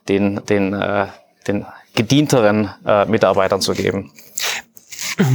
den, 0.09 0.41
den, 0.49 0.73
äh, 0.73 1.07
den 1.47 1.65
gedienteren 1.93 2.71
äh, 2.85 3.05
Mitarbeitern 3.05 3.61
zu 3.61 3.73
geben. 3.73 4.11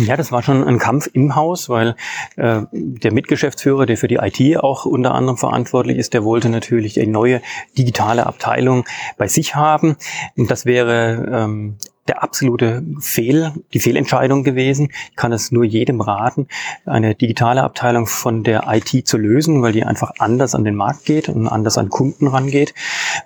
Ja, 0.04 0.16
das 0.16 0.32
war 0.32 0.42
schon 0.42 0.64
ein 0.64 0.78
Kampf 0.78 1.08
im 1.12 1.36
Haus, 1.36 1.68
weil 1.68 1.94
äh, 2.36 2.62
der 2.72 3.12
Mitgeschäftsführer, 3.12 3.86
der 3.86 3.96
für 3.96 4.08
die 4.08 4.16
IT 4.16 4.58
auch 4.58 4.86
unter 4.86 5.14
anderem 5.14 5.36
verantwortlich 5.36 5.98
ist, 5.98 6.14
der 6.14 6.24
wollte 6.24 6.48
natürlich 6.48 7.00
eine 7.00 7.10
neue 7.10 7.40
digitale 7.76 8.26
Abteilung 8.26 8.84
bei 9.16 9.28
sich 9.28 9.54
haben. 9.54 9.96
Und 10.36 10.50
das 10.50 10.66
wäre 10.66 11.28
ähm, 11.32 11.76
der 12.08 12.22
absolute 12.22 12.82
Fehl, 13.00 13.52
die 13.72 13.80
Fehlentscheidung 13.80 14.42
gewesen. 14.42 14.90
Ich 15.10 15.16
kann 15.16 15.32
es 15.32 15.52
nur 15.52 15.64
jedem 15.64 16.00
raten, 16.00 16.48
eine 16.86 17.14
digitale 17.14 17.62
Abteilung 17.62 18.06
von 18.06 18.42
der 18.42 18.64
IT 18.68 19.06
zu 19.06 19.16
lösen, 19.16 19.62
weil 19.62 19.72
die 19.72 19.84
einfach 19.84 20.12
anders 20.18 20.54
an 20.54 20.64
den 20.64 20.74
Markt 20.74 21.04
geht 21.04 21.28
und 21.28 21.46
anders 21.46 21.78
an 21.78 21.90
Kunden 21.90 22.26
rangeht. 22.26 22.74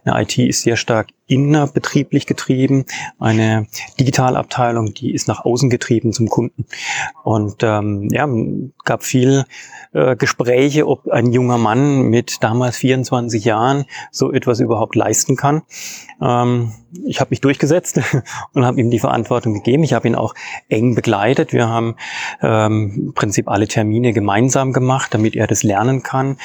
Eine 0.05 0.23
IT 0.23 0.37
ist 0.39 0.63
sehr 0.63 0.77
stark 0.77 1.09
innerbetrieblich 1.27 2.27
getrieben. 2.27 2.85
Eine 3.19 3.67
Digitalabteilung, 3.99 4.93
die 4.93 5.15
ist 5.15 5.29
nach 5.29 5.45
außen 5.45 5.71
getrieben 5.71 6.13
zum 6.13 6.29
Kunden. 6.29 6.67
Und 7.23 7.63
ähm, 7.63 8.09
ja, 8.11 8.29
gab 8.85 9.03
viel 9.03 9.45
äh, 9.93 10.17
Gespräche, 10.17 10.87
ob 10.87 11.09
ein 11.09 11.33
junger 11.33 11.59
Mann 11.59 12.03
mit 12.03 12.43
damals 12.43 12.77
24 12.79 13.45
Jahren 13.45 13.85
so 14.11 14.33
etwas 14.33 14.61
überhaupt 14.61 14.95
leisten 14.95 15.37
kann. 15.37 15.63
Ähm, 16.21 16.73
ich 17.05 17.21
habe 17.21 17.31
mich 17.31 17.41
durchgesetzt 17.41 18.01
und 18.53 18.65
habe 18.65 18.81
ihm 18.81 18.91
die 18.91 18.99
Verantwortung 18.99 19.55
gegeben. 19.55 19.83
Ich 19.83 19.93
habe 19.93 20.09
ihn 20.09 20.15
auch 20.15 20.35
eng 20.69 20.95
begleitet. 20.95 21.53
Wir 21.53 21.69
haben 21.69 21.97
ähm, 22.43 22.93
im 23.09 23.15
Prinzip 23.15 23.49
alle 23.49 23.67
Termine 23.69 24.13
gemeinsam 24.13 24.73
gemacht, 24.73 25.15
damit 25.15 25.37
er 25.37 25.47
das 25.47 25.63
lernen 25.63 26.03
kann. 26.03 26.37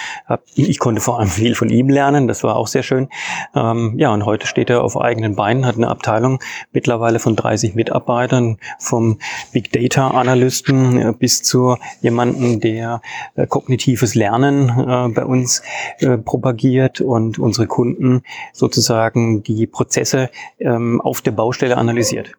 Ich 0.56 0.80
konnte 0.80 1.02
vor 1.02 1.20
allem 1.20 1.30
viel 1.30 1.56
von 1.56 1.70
ihm 1.70 1.90
lernen. 1.90 2.28
Das 2.28 2.44
war 2.44 2.56
auch 2.56 2.68
sehr 2.68 2.84
schön. 2.84 3.10
Ähm, 3.56 3.96
ja, 3.98 4.14
und 4.14 4.26
heute 4.26 4.48
steht 4.48 4.70
er 4.70 4.84
auf 4.84 5.00
eigenen 5.00 5.36
Beinen, 5.36 5.66
hat 5.66 5.76
eine 5.76 5.90
Abteilung 5.90 6.40
mittlerweile 6.72 7.20
von 7.20 7.36
30 7.36 7.76
Mitarbeitern, 7.76 8.58
vom 8.80 9.20
Big 9.52 9.72
Data 9.72 10.10
Analysten 10.12 10.98
äh, 10.98 11.14
bis 11.18 11.44
zu 11.44 11.78
jemanden, 12.02 12.60
der 12.60 13.02
kognitives 13.46 14.16
Lernen 14.16 14.70
äh, 14.70 15.10
bei 15.14 15.26
uns 15.26 15.62
äh, 16.00 16.18
propagiert 16.18 17.02
und 17.02 17.38
unsere 17.40 17.68
Kunden 17.68 18.24
sozusagen 18.54 19.44
die 19.44 19.68
Prozesse 19.68 20.30
ähm, 20.60 21.02
auf 21.02 21.22
der 21.22 21.32
Baustelle 21.32 21.78
analysiert. 21.78 22.34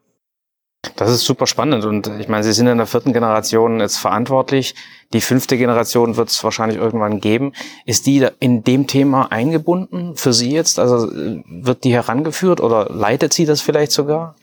Das 0.97 1.11
ist 1.11 1.25
super 1.25 1.47
spannend 1.47 1.85
und 1.85 2.09
ich 2.21 2.28
meine, 2.28 2.45
Sie 2.45 2.52
sind 2.52 2.69
in 2.69 2.78
der 2.78 2.87
vierten 2.87 3.12
Generation 3.12 3.81
jetzt 3.81 3.99
verantwortlich. 3.99 4.75
Die 5.12 5.21
fünfte 5.21 5.59
Generation 5.59 6.17
wird 6.17 6.28
es 6.28 6.43
wahrscheinlich 6.45 6.78
irgendwann 6.78 7.21
geben. 7.21 7.52
Ist 7.85 8.07
die 8.07 8.26
in 8.38 8.62
dem 8.62 8.87
Thema 8.87 9.33
eingebunden 9.33 10.17
für 10.17 10.33
Sie 10.33 10.52
jetzt? 10.52 10.78
Also 10.78 11.11
äh, 11.11 11.43
wird 11.47 11.85
die 11.85 11.93
herangeführt 11.93 12.61
oder 12.61 12.88
leitet 12.90 13.33
sie 13.33 13.45
das 13.45 13.61
vielleicht 13.61 13.93
sogar? 13.93 14.37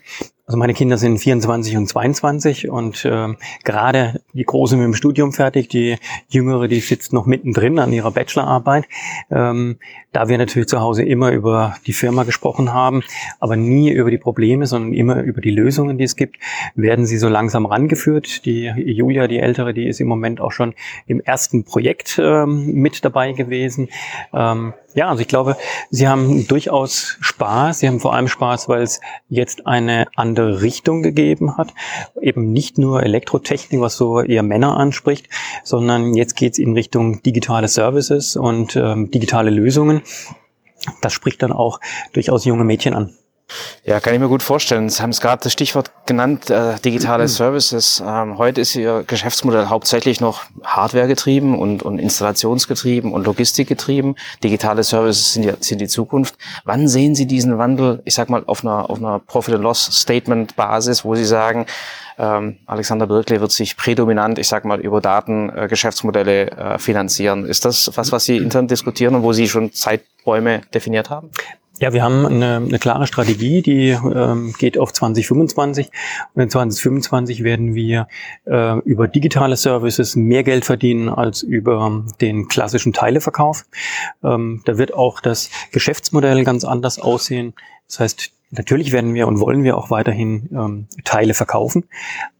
Also 0.47 0.59
meine 0.59 0.75
Kinder 0.75 0.99
sind 0.99 1.17
24 1.17 1.75
und 1.75 1.87
22 1.87 2.69
und 2.69 3.03
äh, 3.03 3.33
gerade 3.63 4.21
die 4.33 4.43
Große 4.43 4.77
mit 4.77 4.85
dem 4.85 4.93
Studium 4.93 5.33
fertig, 5.33 5.69
die 5.69 5.97
Jüngere, 6.29 6.67
die 6.67 6.81
sitzt 6.81 7.13
noch 7.13 7.25
mittendrin 7.25 7.79
an 7.79 7.91
ihrer 7.91 8.11
Bachelorarbeit. 8.11 8.85
Ähm, 9.31 9.77
da 10.11 10.29
wir 10.29 10.37
natürlich 10.37 10.67
zu 10.67 10.79
Hause 10.79 11.03
immer 11.03 11.31
über 11.31 11.75
die 11.87 11.93
Firma 11.93 12.25
gesprochen 12.25 12.71
haben, 12.71 13.01
aber 13.39 13.55
nie 13.55 13.89
über 13.89 14.11
die 14.11 14.19
Probleme, 14.19 14.67
sondern 14.67 14.93
immer 14.93 15.23
über 15.23 15.41
die 15.41 15.49
Lösungen, 15.49 15.97
die 15.97 16.03
es 16.03 16.15
gibt, 16.15 16.37
werden 16.75 17.07
sie 17.07 17.17
so 17.17 17.27
langsam 17.27 17.65
rangeführt. 17.65 18.45
Die 18.45 18.65
Julia, 18.67 19.27
die 19.27 19.39
Ältere, 19.39 19.73
die 19.73 19.87
ist 19.87 19.99
im 19.99 20.07
Moment 20.07 20.41
auch 20.41 20.51
schon 20.51 20.75
im 21.07 21.21
ersten 21.21 21.63
Projekt 21.63 22.21
ähm, 22.23 22.71
mit 22.73 23.03
dabei 23.03 23.31
gewesen. 23.31 23.89
Ähm, 24.31 24.73
ja, 24.95 25.09
also 25.09 25.21
ich 25.21 25.27
glaube, 25.27 25.57
Sie 25.89 26.07
haben 26.07 26.47
durchaus 26.47 27.17
Spaß. 27.19 27.79
Sie 27.79 27.87
haben 27.87 27.99
vor 27.99 28.13
allem 28.13 28.29
Spaß, 28.29 28.69
weil 28.69 28.81
es 28.81 29.01
jetzt 29.27 29.67
eine 29.67 30.07
andere 30.15 30.61
Richtung 30.61 31.03
gegeben 31.03 31.57
hat. 31.57 31.73
Eben 32.21 32.53
nicht 32.53 32.77
nur 32.77 33.03
Elektrotechnik, 33.03 33.81
was 33.81 33.97
so 33.97 34.21
eher 34.21 34.43
Männer 34.43 34.77
anspricht, 34.77 35.27
sondern 35.63 36.13
jetzt 36.15 36.35
geht 36.35 36.53
es 36.53 36.59
in 36.59 36.73
Richtung 36.73 37.21
digitale 37.23 37.67
Services 37.67 38.37
und 38.37 38.75
ähm, 38.77 39.11
digitale 39.11 39.49
Lösungen. 39.49 40.01
Das 41.01 41.13
spricht 41.13 41.43
dann 41.43 41.51
auch 41.51 41.79
durchaus 42.13 42.45
junge 42.45 42.63
Mädchen 42.63 42.93
an. 42.93 43.13
Ja, 43.83 43.99
kann 43.99 44.15
ich 44.15 44.19
mir 44.19 44.27
gut 44.27 44.41
vorstellen. 44.41 44.89
Sie 44.89 45.01
haben 45.01 45.11
es 45.11 45.21
gerade 45.21 45.43
das 45.43 45.53
Stichwort 45.53 45.91
genannt, 46.07 46.49
äh, 46.49 46.79
digitale 46.83 47.27
Services. 47.27 48.01
Ähm, 48.05 48.39
heute 48.39 48.61
ist 48.61 48.75
Ihr 48.75 49.03
Geschäftsmodell 49.05 49.67
hauptsächlich 49.67 50.19
noch 50.19 50.43
Hardware 50.63 51.07
getrieben 51.07 51.57
und, 51.59 51.83
und 51.83 51.99
Installationsgetrieben 51.99 53.13
und 53.13 53.25
Logistik 53.25 53.67
getrieben. 53.67 54.15
Digitale 54.43 54.83
Services 54.83 55.33
sind, 55.33 55.43
ja, 55.43 55.53
sind 55.59 55.81
die 55.81 55.87
Zukunft. 55.87 56.35
Wann 56.63 56.87
sehen 56.87 57.13
Sie 57.13 57.27
diesen 57.27 57.59
Wandel, 57.59 58.01
ich 58.05 58.15
sag 58.15 58.29
mal, 58.29 58.43
auf 58.47 58.63
einer, 58.63 58.89
auf 58.89 58.97
einer 58.97 59.19
Profit-and-Loss-Statement-Basis, 59.19 61.05
wo 61.05 61.13
Sie 61.13 61.25
sagen, 61.25 61.67
ähm, 62.17 62.57
Alexander 62.65 63.05
Birkley 63.05 63.39
wird 63.39 63.51
sich 63.51 63.77
prädominant, 63.77 64.39
ich 64.39 64.47
sag 64.47 64.65
mal, 64.65 64.79
über 64.79 65.01
Datengeschäftsmodelle 65.01 66.49
äh, 66.49 66.79
finanzieren. 66.79 67.45
Ist 67.45 67.65
das 67.65 67.91
was, 67.95 68.11
was 68.11 68.25
Sie 68.25 68.37
intern 68.37 68.67
diskutieren 68.67 69.13
und 69.13 69.23
wo 69.23 69.33
Sie 69.33 69.47
schon 69.47 69.71
Zeiträume 69.73 70.61
definiert 70.73 71.09
haben? 71.11 71.29
Ja, 71.79 71.91
wir 71.91 72.03
haben 72.03 72.25
eine, 72.25 72.55
eine 72.55 72.79
klare 72.79 73.05
Strategie, 73.05 73.61
die 73.61 73.89
ähm, 73.89 74.53
geht 74.57 74.77
auf 74.77 74.93
2025. 74.93 75.89
Und 76.33 76.41
in 76.43 76.49
2025 76.49 77.43
werden 77.43 77.75
wir 77.75 78.07
äh, 78.45 78.79
über 78.79 79.09
digitale 79.09 79.57
Services 79.57 80.15
mehr 80.15 80.43
Geld 80.43 80.63
verdienen 80.63 81.09
als 81.09 81.43
über 81.43 82.05
den 82.21 82.47
klassischen 82.47 82.93
Teileverkauf. 82.93 83.65
Ähm, 84.23 84.61
da 84.63 84.77
wird 84.77 84.93
auch 84.93 85.19
das 85.19 85.49
Geschäftsmodell 85.73 86.45
ganz 86.45 86.63
anders 86.63 86.97
aussehen. 86.97 87.53
Das 87.89 87.99
heißt, 87.99 88.31
natürlich 88.51 88.93
werden 88.93 89.13
wir 89.13 89.27
und 89.27 89.41
wollen 89.41 89.63
wir 89.63 89.77
auch 89.77 89.89
weiterhin 89.89 90.49
ähm, 90.53 90.87
Teile 91.03 91.33
verkaufen. 91.33 91.83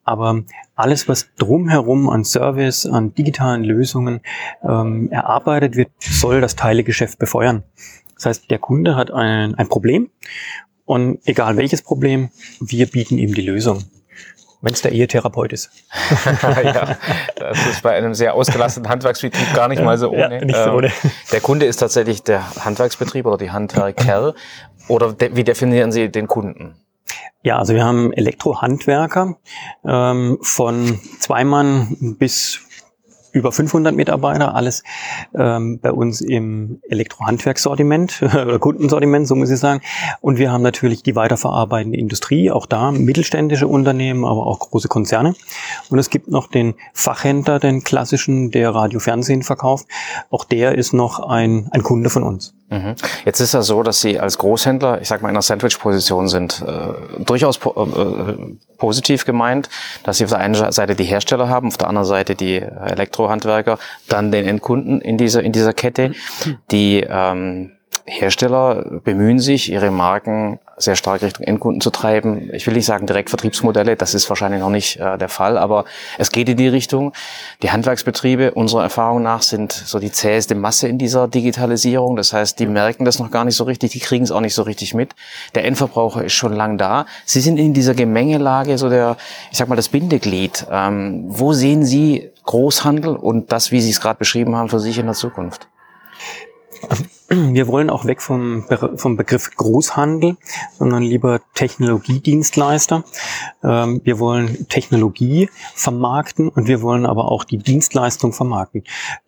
Aber 0.05 0.43
alles, 0.75 1.09
was 1.09 1.27
drumherum 1.37 2.09
an 2.09 2.23
Service, 2.23 2.85
an 2.85 3.13
digitalen 3.13 3.65
Lösungen 3.65 4.21
ähm, 4.63 5.11
erarbeitet 5.11 5.75
wird, 5.75 5.89
soll 5.99 6.39
das 6.39 6.55
Teilegeschäft 6.55 7.19
befeuern. 7.19 7.63
Das 8.15 8.25
heißt, 8.25 8.51
der 8.51 8.59
Kunde 8.59 8.95
hat 8.95 9.11
ein, 9.11 9.55
ein 9.55 9.67
Problem 9.67 10.09
und 10.85 11.19
egal 11.25 11.57
welches 11.57 11.81
Problem, 11.81 12.29
wir 12.59 12.87
bieten 12.87 13.17
ihm 13.17 13.33
die 13.33 13.41
Lösung. 13.41 13.83
Wenn 14.61 14.73
es 14.73 14.81
der 14.81 14.93
Ehetherapeut 14.93 15.53
ist. 15.53 15.69
ja, 16.41 16.97
das 17.35 17.67
ist 17.67 17.83
bei 17.83 17.91
einem 17.91 18.15
sehr 18.15 18.33
ausgelasteten 18.33 18.89
Handwerksbetrieb 18.89 19.53
gar 19.53 19.67
nicht 19.67 19.83
mal 19.83 19.97
so 19.97 20.09
ohne. 20.09 20.39
Ja, 20.39 20.45
nicht 20.45 20.57
so 20.57 20.71
ohne. 20.71 20.87
Ähm, 20.87 21.11
der 21.31 21.41
Kunde 21.41 21.67
ist 21.67 21.77
tatsächlich 21.77 22.23
der 22.23 22.65
Handwerksbetrieb 22.65 23.27
oder 23.27 23.37
die 23.37 23.51
Handwerker. 23.51 24.33
Oder 24.87 25.13
de 25.13 25.35
wie 25.35 25.43
definieren 25.43 25.91
Sie 25.91 26.09
den 26.09 26.25
Kunden? 26.27 26.75
Ja, 27.43 27.59
also 27.59 27.75
wir 27.75 27.83
haben 27.83 28.11
Elektrohandwerker 28.11 29.37
ähm, 29.85 30.39
von 30.41 30.99
zwei 31.19 31.43
Mann 31.43 32.15
bis 32.17 32.64
über 33.35 33.51
500 33.51 33.93
Mitarbeiter, 33.93 34.55
alles 34.55 34.83
ähm, 35.35 35.79
bei 35.79 35.91
uns 35.91 36.21
im 36.21 36.79
Elektrohandwerkssortiment 36.89 38.21
oder 38.23 38.59
Kundensortiment, 38.59 39.27
so 39.27 39.35
muss 39.35 39.51
ich 39.51 39.59
sagen. 39.59 39.81
Und 40.21 40.37
wir 40.37 40.51
haben 40.51 40.61
natürlich 40.61 41.03
die 41.03 41.15
weiterverarbeitende 41.15 41.97
Industrie, 41.97 42.49
auch 42.49 42.65
da 42.65 42.91
mittelständische 42.91 43.67
Unternehmen, 43.67 44.23
aber 44.23 44.47
auch 44.47 44.59
große 44.59 44.87
Konzerne. 44.87 45.35
Und 45.89 45.99
es 45.99 46.09
gibt 46.09 46.29
noch 46.29 46.47
den 46.47 46.75
Fachhändler, 46.93 47.59
den 47.59 47.83
klassischen, 47.83 48.51
der 48.51 48.73
Radio 48.73 48.99
Fernsehen 48.99 49.43
verkauft. 49.43 49.87
Auch 50.29 50.45
der 50.45 50.75
ist 50.75 50.93
noch 50.93 51.19
ein, 51.19 51.67
ein 51.71 51.83
Kunde 51.83 52.09
von 52.09 52.23
uns. 52.23 52.55
Mhm. 52.69 52.95
Jetzt 53.25 53.39
ist 53.39 53.53
ja 53.53 53.61
so, 53.61 53.83
dass 53.83 54.01
Sie 54.01 54.19
als 54.19 54.37
Großhändler, 54.39 54.99
ich 55.01 55.07
sag 55.07 55.21
mal, 55.21 55.29
in 55.29 55.35
einer 55.35 55.43
Sandwich-Position 55.43 56.27
sind. 56.27 56.63
Äh, 56.65 57.23
durchaus 57.23 57.59
po 57.59 57.71
äh, 57.83 58.55
positiv 58.77 59.25
gemeint, 59.25 59.69
dass 60.03 60.17
Sie 60.17 60.23
auf 60.23 60.31
der 60.31 60.39
einen 60.39 60.55
Seite 60.71 60.95
die 60.95 61.03
Hersteller 61.03 61.47
haben, 61.47 61.67
auf 61.67 61.77
der 61.77 61.87
anderen 61.87 62.07
Seite 62.07 62.35
die 62.35 62.57
Elektrohandwerker, 62.57 63.77
dann 64.09 64.31
den 64.31 64.45
Endkunden 64.45 64.99
in 64.99 65.17
dieser, 65.17 65.43
in 65.43 65.51
dieser 65.51 65.73
Kette, 65.73 66.13
die 66.71 67.05
ähm, 67.07 67.71
Hersteller 68.05 68.99
bemühen 69.03 69.39
sich, 69.39 69.71
ihre 69.71 69.91
Marken 69.91 70.59
sehr 70.77 70.95
stark 70.95 71.21
Richtung 71.21 71.45
Endkunden 71.45 71.81
zu 71.81 71.89
treiben. 71.89 72.49
Ich 72.53 72.67
will 72.67 72.73
nicht 72.73 72.85
sagen 72.85 73.07
Direktvertriebsmodelle, 73.07 73.95
das 73.95 74.13
ist 74.13 74.27
wahrscheinlich 74.29 74.59
noch 74.59 74.69
nicht 74.69 74.99
äh, 74.99 75.17
der 75.17 75.29
Fall, 75.29 75.57
aber 75.57 75.85
es 76.17 76.31
geht 76.31 76.49
in 76.49 76.57
die 76.57 76.67
Richtung. 76.67 77.13
Die 77.61 77.71
Handwerksbetriebe 77.71 78.51
unserer 78.51 78.83
Erfahrung 78.83 79.23
nach 79.23 79.41
sind 79.41 79.71
so 79.71 79.99
die 79.99 80.11
zäheste 80.11 80.55
Masse 80.55 80.87
in 80.87 80.97
dieser 80.97 81.27
Digitalisierung. 81.27 82.15
Das 82.15 82.33
heißt, 82.33 82.59
die 82.59 82.65
merken 82.65 83.05
das 83.05 83.19
noch 83.19 83.31
gar 83.31 83.45
nicht 83.45 83.55
so 83.55 83.63
richtig, 83.63 83.91
die 83.91 83.99
kriegen 83.99 84.23
es 84.23 84.31
auch 84.31 84.41
nicht 84.41 84.53
so 84.53 84.63
richtig 84.63 84.93
mit. 84.93 85.15
Der 85.55 85.65
Endverbraucher 85.65 86.23
ist 86.25 86.33
schon 86.33 86.53
lang 86.53 86.77
da. 86.77 87.05
Sie 87.25 87.39
sind 87.39 87.57
in 87.57 87.73
dieser 87.73 87.93
Gemengelage 87.93 88.77
so 88.77 88.89
der, 88.89 89.17
ich 89.51 89.57
sag 89.57 89.69
mal, 89.69 89.75
das 89.75 89.89
Bindeglied. 89.89 90.67
Ähm, 90.69 91.25
wo 91.27 91.53
sehen 91.53 91.85
Sie 91.85 92.31
Großhandel 92.43 93.15
und 93.15 93.51
das, 93.51 93.71
wie 93.71 93.81
Sie 93.81 93.91
es 93.91 94.01
gerade 94.01 94.19
beschrieben 94.19 94.55
haben, 94.55 94.69
für 94.69 94.79
sich 94.79 94.97
in 94.97 95.05
der 95.05 95.15
Zukunft? 95.15 95.67
Wir 97.29 97.67
wollen 97.67 97.89
auch 97.89 98.05
weg 98.05 98.21
vom, 98.21 98.65
vom 98.95 99.17
Begriff 99.17 99.49
Großhandel, 99.55 100.37
sondern 100.77 101.01
lieber 101.01 101.41
Technologiedienstleister. 101.55 103.03
Ähm, 103.63 104.01
wir 104.03 104.19
wollen 104.19 104.67
Technologie 104.69 105.49
vermarkten 105.73 106.49
und 106.49 106.67
wir 106.67 106.83
wollen 106.83 107.05
aber 107.05 107.31
auch 107.31 107.43
die 107.43 107.57
Dienstleistung 107.57 108.31
vermarkten. 108.31 108.83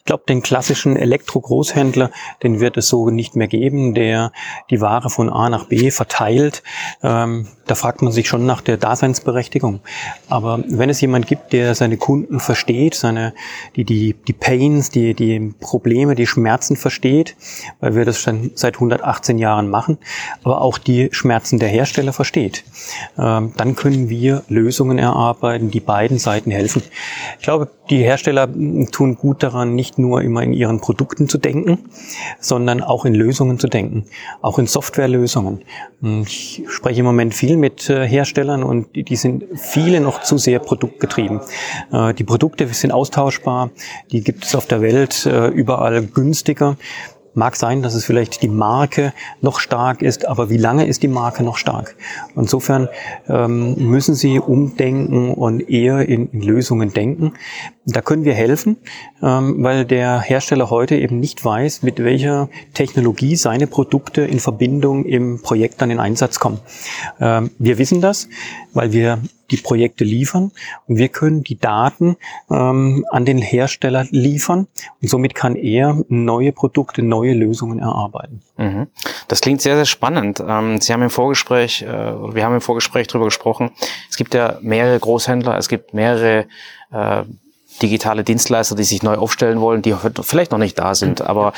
Ich 0.07 0.09
glaube, 0.09 0.23
den 0.29 0.41
klassischen 0.41 0.95
Elektro-Großhändler, 0.95 2.11
den 2.41 2.61
wird 2.61 2.77
es 2.77 2.87
so 2.87 3.09
nicht 3.09 3.35
mehr 3.35 3.49
geben, 3.49 3.93
der 3.93 4.31
die 4.69 4.79
Ware 4.79 5.09
von 5.09 5.29
A 5.29 5.49
nach 5.49 5.65
B 5.65 5.91
verteilt. 5.91 6.63
Ähm, 7.03 7.49
da 7.65 7.75
fragt 7.75 8.01
man 8.01 8.13
sich 8.13 8.29
schon 8.29 8.45
nach 8.45 8.61
der 8.61 8.77
Daseinsberechtigung. 8.77 9.81
Aber 10.29 10.63
wenn 10.65 10.89
es 10.89 11.01
jemand 11.01 11.27
gibt, 11.27 11.51
der 11.51 11.75
seine 11.75 11.97
Kunden 11.97 12.39
versteht, 12.39 12.95
seine, 12.95 13.33
die, 13.75 13.83
die, 13.83 14.13
die 14.13 14.31
Pains, 14.31 14.89
die, 14.89 15.13
die 15.13 15.53
Probleme, 15.59 16.15
die 16.15 16.25
Schmerzen 16.25 16.77
versteht, 16.77 17.35
weil 17.81 17.95
wir 17.95 18.05
das 18.05 18.21
schon 18.21 18.51
seit 18.55 18.75
118 18.75 19.37
Jahren 19.37 19.69
machen, 19.69 19.97
aber 20.41 20.61
auch 20.61 20.77
die 20.77 21.09
Schmerzen 21.11 21.59
der 21.59 21.67
Hersteller 21.67 22.13
versteht. 22.13 22.63
Ähm, 23.19 23.51
dann 23.57 23.75
können 23.75 24.09
wir 24.09 24.43
Lösungen 24.47 24.97
erarbeiten, 24.99 25.69
die 25.69 25.81
beiden 25.81 26.17
Seiten 26.17 26.51
helfen. 26.51 26.81
Ich 27.39 27.43
glaube, 27.43 27.69
die 27.89 28.03
Hersteller 28.03 28.47
tun 28.91 29.15
gut 29.15 29.43
daran, 29.43 29.75
nicht 29.75 29.96
nur 29.97 30.21
immer 30.21 30.43
in 30.43 30.53
ihren 30.53 30.81
Produkten 30.81 31.27
zu 31.27 31.37
denken, 31.37 31.89
sondern 32.39 32.81
auch 32.81 33.05
in 33.05 33.15
Lösungen 33.15 33.59
zu 33.59 33.67
denken, 33.67 34.05
auch 34.41 34.59
in 34.59 34.67
Softwarelösungen. 34.67 35.63
Ich 36.01 36.63
spreche 36.67 36.99
im 36.99 37.05
Moment 37.05 37.33
viel 37.33 37.57
mit 37.57 37.89
äh, 37.89 38.07
Herstellern 38.07 38.63
und 38.63 38.87
die 38.95 39.15
sind 39.15 39.45
viele 39.55 39.99
noch 39.99 40.21
zu 40.21 40.37
sehr 40.37 40.59
produktgetrieben. 40.59 41.41
Äh, 41.91 42.13
die 42.13 42.23
Produkte 42.23 42.67
sind 42.67 42.91
austauschbar, 42.91 43.71
die 44.11 44.21
gibt 44.21 44.45
es 44.45 44.55
auf 44.55 44.67
der 44.67 44.81
Welt 44.81 45.25
äh, 45.25 45.47
überall 45.47 46.05
günstiger. 46.05 46.77
Mag 47.33 47.55
sein, 47.55 47.81
dass 47.81 47.93
es 47.93 48.05
vielleicht 48.05 48.41
die 48.41 48.47
Marke 48.47 49.13
noch 49.41 49.59
stark 49.59 50.01
ist, 50.01 50.27
aber 50.27 50.49
wie 50.49 50.57
lange 50.57 50.85
ist 50.85 51.03
die 51.03 51.07
Marke 51.07 51.43
noch 51.43 51.57
stark? 51.57 51.95
Insofern 52.35 52.89
ähm, 53.27 53.75
müssen 53.77 54.15
Sie 54.15 54.39
umdenken 54.39 55.33
und 55.33 55.69
eher 55.69 56.07
in, 56.07 56.29
in 56.31 56.41
Lösungen 56.41 56.93
denken. 56.93 57.33
Da 57.85 58.01
können 58.01 58.25
wir 58.25 58.33
helfen, 58.33 58.77
ähm, 59.21 59.63
weil 59.63 59.85
der 59.85 60.19
Hersteller 60.21 60.69
heute 60.69 60.95
eben 60.95 61.19
nicht 61.19 61.43
weiß, 61.43 61.83
mit 61.83 62.03
welcher 62.03 62.49
Technologie 62.73 63.35
seine 63.35 63.67
Produkte 63.67 64.21
in 64.21 64.39
Verbindung 64.39 65.05
im 65.05 65.41
Projekt 65.41 65.81
dann 65.81 65.91
in 65.91 65.99
Einsatz 65.99 66.39
kommen. 66.39 66.59
Ähm, 67.19 67.51
wir 67.59 67.77
wissen 67.77 68.01
das, 68.01 68.27
weil 68.73 68.91
wir 68.91 69.19
die 69.51 69.57
Projekte 69.57 70.03
liefern 70.03 70.51
und 70.87 70.97
wir 70.97 71.09
können 71.09 71.43
die 71.43 71.57
Daten 71.57 72.17
ähm, 72.49 73.05
an 73.11 73.25
den 73.25 73.37
Hersteller 73.37 74.05
liefern 74.09 74.67
und 75.01 75.09
somit 75.09 75.35
kann 75.35 75.55
er 75.55 76.03
neue 76.09 76.51
Produkte, 76.51 77.01
neue 77.01 77.33
Lösungen 77.33 77.79
erarbeiten. 77.79 78.41
Mhm. 78.57 78.87
Das 79.27 79.41
klingt 79.41 79.61
sehr, 79.61 79.75
sehr 79.75 79.85
spannend. 79.85 80.43
Ähm, 80.45 80.81
Sie 80.81 80.93
haben 80.93 81.01
im 81.01 81.09
Vorgespräch, 81.09 81.81
äh, 81.81 81.87
wir 81.87 82.43
haben 82.43 82.55
im 82.55 82.61
Vorgespräch 82.61 83.07
darüber 83.07 83.25
gesprochen, 83.25 83.71
es 84.09 84.17
gibt 84.17 84.33
ja 84.33 84.57
mehrere 84.61 84.99
Großhändler, 84.99 85.57
es 85.57 85.69
gibt 85.69 85.93
mehrere 85.93 86.45
äh, 86.91 87.23
digitale 87.81 88.23
Dienstleister, 88.23 88.75
die 88.75 88.83
sich 88.83 89.03
neu 89.03 89.15
aufstellen 89.15 89.61
wollen, 89.61 89.81
die 89.81 89.95
vielleicht 90.21 90.51
noch 90.51 90.57
nicht 90.57 90.79
da 90.79 90.95
sind, 90.95 91.21
aber 91.21 91.53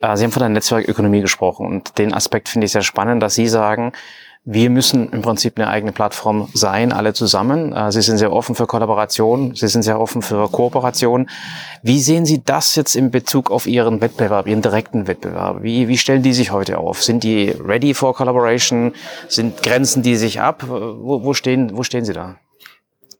äh, 0.00 0.16
Sie 0.16 0.24
haben 0.24 0.32
von 0.32 0.40
der 0.40 0.48
Netzwerkökonomie 0.48 1.20
gesprochen 1.20 1.66
und 1.66 1.98
den 1.98 2.12
Aspekt 2.12 2.48
finde 2.48 2.66
ich 2.66 2.72
sehr 2.72 2.82
spannend, 2.82 3.22
dass 3.22 3.34
Sie 3.34 3.46
sagen, 3.46 3.92
wir 4.44 4.70
müssen 4.70 5.10
im 5.10 5.20
Prinzip 5.20 5.58
eine 5.58 5.68
eigene 5.68 5.92
Plattform 5.92 6.48
sein, 6.54 6.92
alle 6.92 7.12
zusammen. 7.12 7.72
Äh, 7.72 7.92
Sie 7.92 8.00
sind 8.00 8.18
sehr 8.18 8.32
offen 8.32 8.54
für 8.54 8.66
Kollaboration, 8.66 9.54
Sie 9.54 9.68
sind 9.68 9.82
sehr 9.82 10.00
offen 10.00 10.22
für 10.22 10.48
Kooperation. 10.48 11.28
Wie 11.82 12.00
sehen 12.00 12.24
Sie 12.24 12.42
das 12.42 12.74
jetzt 12.74 12.96
in 12.96 13.10
Bezug 13.10 13.50
auf 13.50 13.66
Ihren 13.66 14.00
Wettbewerb, 14.00 14.46
Ihren 14.46 14.62
direkten 14.62 15.06
Wettbewerb? 15.06 15.62
Wie, 15.62 15.88
wie 15.88 15.98
stellen 15.98 16.22
die 16.22 16.32
sich 16.32 16.52
heute 16.52 16.78
auf? 16.78 17.02
Sind 17.02 17.22
die 17.22 17.50
ready 17.50 17.92
for 17.92 18.14
collaboration? 18.14 18.94
Sind 19.28 19.62
Grenzen 19.62 20.02
die 20.02 20.16
sich 20.16 20.40
ab? 20.40 20.64
Wo, 20.66 21.22
wo, 21.22 21.34
stehen, 21.34 21.76
wo 21.76 21.82
stehen 21.82 22.04
Sie 22.04 22.14
da? 22.14 22.36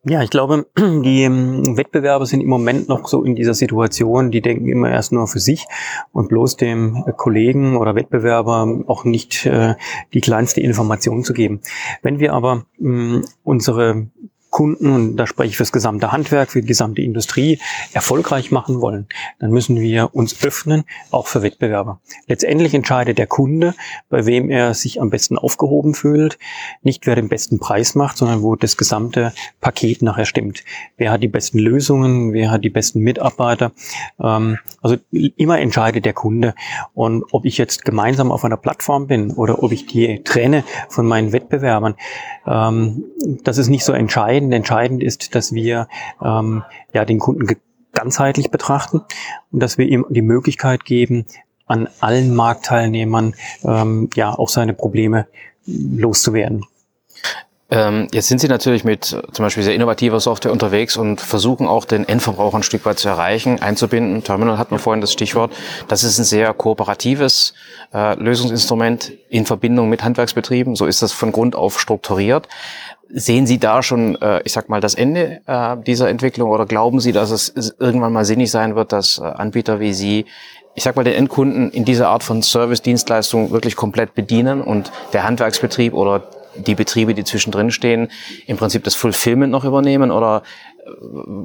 Ja, 0.05 0.23
ich 0.23 0.31
glaube, 0.31 0.67
die 0.79 1.25
ähm, 1.25 1.77
Wettbewerber 1.77 2.25
sind 2.25 2.41
im 2.41 2.49
Moment 2.49 2.89
noch 2.89 3.07
so 3.07 3.23
in 3.23 3.37
dieser 3.37 3.53
Situation, 3.53 4.31
die 4.31 4.41
denken 4.41 4.67
immer 4.67 4.91
erst 4.91 5.13
nur 5.13 5.27
für 5.27 5.41
sich 5.41 5.67
und 6.13 6.29
bloß 6.29 6.57
dem 6.57 7.05
Kollegen 7.19 7.77
oder 7.77 7.95
Wettbewerber 7.95 8.83
auch 8.87 9.05
nicht 9.05 9.45
äh, 9.45 9.75
die 10.15 10.23
kleinste 10.23 10.63
Information 10.63 11.23
zu 11.23 11.35
geben. 11.35 11.61
Wenn 12.01 12.19
wir 12.19 12.33
aber 12.33 12.65
mh, 12.79 13.23
unsere 13.45 14.07
Kunden, 14.51 14.91
und 14.91 15.17
da 15.17 15.27
spreche 15.27 15.51
ich 15.51 15.57
für 15.57 15.63
das 15.63 15.73
gesamte 15.73 16.13
Handwerk, 16.13 16.51
für 16.51 16.61
die 16.61 16.67
gesamte 16.67 17.03
Industrie, 17.03 17.61
erfolgreich 17.93 18.51
machen 18.51 18.81
wollen, 18.81 19.07
dann 19.39 19.51
müssen 19.51 19.81
wir 19.81 20.15
uns 20.15 20.45
öffnen, 20.45 20.85
auch 21.11 21.29
für 21.29 21.43
Wettbewerber. 21.43 22.01
Letztendlich 22.27 22.75
entscheidet 22.75 23.19
der 23.19 23.27
Kunde, 23.27 23.75
bei 24.09 24.27
wem 24.27 24.51
er 24.51 24.75
sich 24.75 25.01
am 25.01 25.11
besten 25.11 25.39
aufgehoben 25.39 25.95
fühlt, 25.95 26.39
nicht 26.83 27.07
wer 27.07 27.15
den 27.15 27.29
besten 27.29 27.61
Preis 27.61 27.95
macht, 27.95 28.17
sondern 28.17 28.43
wo 28.43 28.57
das 28.57 28.77
gesamte 28.77 29.33
Paket 29.61 30.03
nachher 30.03 30.25
stimmt. 30.25 30.65
Wer 30.97 31.13
hat 31.13 31.23
die 31.23 31.29
besten 31.29 31.59
Lösungen, 31.59 32.33
wer 32.33 32.51
hat 32.51 32.65
die 32.65 32.71
besten 32.71 33.01
Mitarbeiter. 33.01 33.73
Ähm, 34.21 34.59
also 34.83 34.97
immer 35.13 35.61
entscheidet 35.61 36.05
der 36.05 36.13
Kunde. 36.13 36.55
Und 36.95 37.25
ob 37.31 37.45
ich 37.45 37.57
jetzt 37.57 37.85
gemeinsam 37.85 38.33
auf 38.33 38.45
einer 38.45 38.57
Plattform 38.57 39.07
bin 39.07 39.31
oder 39.33 39.63
ob 39.63 39.73
ich 39.73 39.87
die 39.87 40.23
trenne 40.25 40.65
von 40.89 41.07
meinen 41.07 41.33
Wettbewerbern, 41.33 41.95
ähm, 42.47 43.05
das 43.45 43.59
ist 43.59 43.69
nicht 43.69 43.85
so 43.85 43.93
entscheidend. 43.93 44.40
Entscheidend 44.53 45.03
ist, 45.03 45.35
dass 45.35 45.53
wir 45.53 45.89
ähm, 46.23 46.65
ja 46.93 47.05
den 47.05 47.19
Kunden 47.19 47.47
ganzheitlich 47.93 48.51
betrachten 48.51 49.03
und 49.51 49.61
dass 49.61 49.79
wir 49.79 49.87
ihm 49.87 50.07
die 50.09 50.23
Möglichkeit 50.23 50.85
geben, 50.85 51.27
an 51.67 51.89
allen 52.01 52.35
Marktteilnehmern 52.35 53.35
ähm, 53.65 54.11
ja 54.15 54.33
auch 54.33 54.49
seine 54.49 54.75
Probleme 54.75 55.27
loszuwerden. 55.67 56.65
Ähm, 57.73 58.09
jetzt 58.13 58.27
sind 58.27 58.41
Sie 58.41 58.49
natürlich 58.49 58.83
mit 58.83 59.05
zum 59.05 59.45
Beispiel 59.45 59.63
sehr 59.63 59.77
innovativer 59.77 60.19
Software 60.19 60.51
unterwegs 60.51 60.97
und 60.97 61.21
versuchen 61.21 61.69
auch 61.69 61.85
den 61.85 62.09
Endverbraucher 62.09 62.57
ein 62.57 62.63
Stück 62.65 62.85
weit 62.85 62.99
zu 62.99 63.09
erreichen, 63.09 63.63
einzubinden. 63.63 64.25
Terminal 64.25 64.59
hat 64.59 64.73
man 64.73 64.81
vorhin 64.81 65.01
das 65.01 65.13
Stichwort. 65.13 65.53
Das 65.87 66.03
ist 66.03 66.19
ein 66.19 66.25
sehr 66.25 66.53
kooperatives 66.53 67.55
äh, 67.95 68.15
Lösungsinstrument 68.21 69.13
in 69.29 69.47
Verbindung 69.47 69.89
mit 69.89 70.03
Handwerksbetrieben. 70.03 70.75
So 70.75 70.87
ist 70.87 71.03
das 71.03 71.13
von 71.13 71.31
Grund 71.31 71.55
auf 71.55 71.79
strukturiert. 71.79 72.49
Sehen 73.13 73.47
Sie 73.47 73.59
da 73.59 73.83
schon, 73.83 74.21
äh, 74.23 74.41
ich 74.45 74.53
sag 74.53 74.69
mal, 74.69 74.81
das 74.81 74.95
Ende 74.95 75.41
äh, 75.47 75.77
dieser 75.85 76.09
Entwicklung 76.09 76.51
oder 76.51 76.67
glauben 76.67 77.01
Sie, 77.01 77.13
dass 77.13 77.31
es 77.31 77.75
irgendwann 77.79 78.13
mal 78.13 78.25
sinnig 78.25 78.51
sein 78.51 78.77
wird, 78.77 78.93
dass 78.93 79.19
äh, 79.19 79.23
Anbieter 79.23 79.81
wie 79.81 79.93
Sie 79.93 80.27
ich 80.75 80.85
sag 80.85 80.97
mal, 80.97 81.05
den 81.05 81.15
Endkunden 81.15 81.71
in 81.71 81.85
dieser 81.85 82.09
Art 82.09 82.23
von 82.23 82.43
Service-Dienstleistung 82.43 83.51
wirklich 83.51 83.77
komplett 83.77 84.15
bedienen 84.15 84.63
und 84.63 84.93
der 85.13 85.25
Handwerksbetrieb 85.25 85.95
oder 85.95 86.23
die 86.57 86.75
Betriebe, 86.75 87.15
die 87.15 87.25
zwischendrin 87.25 87.71
stehen, 87.71 88.09
im 88.47 88.57
Prinzip 88.57 88.85
das 88.85 88.95
Fulfillment 88.95 89.53
noch 89.53 89.65
übernehmen? 89.65 90.11
Oder 90.11 90.43
äh, 90.85 90.91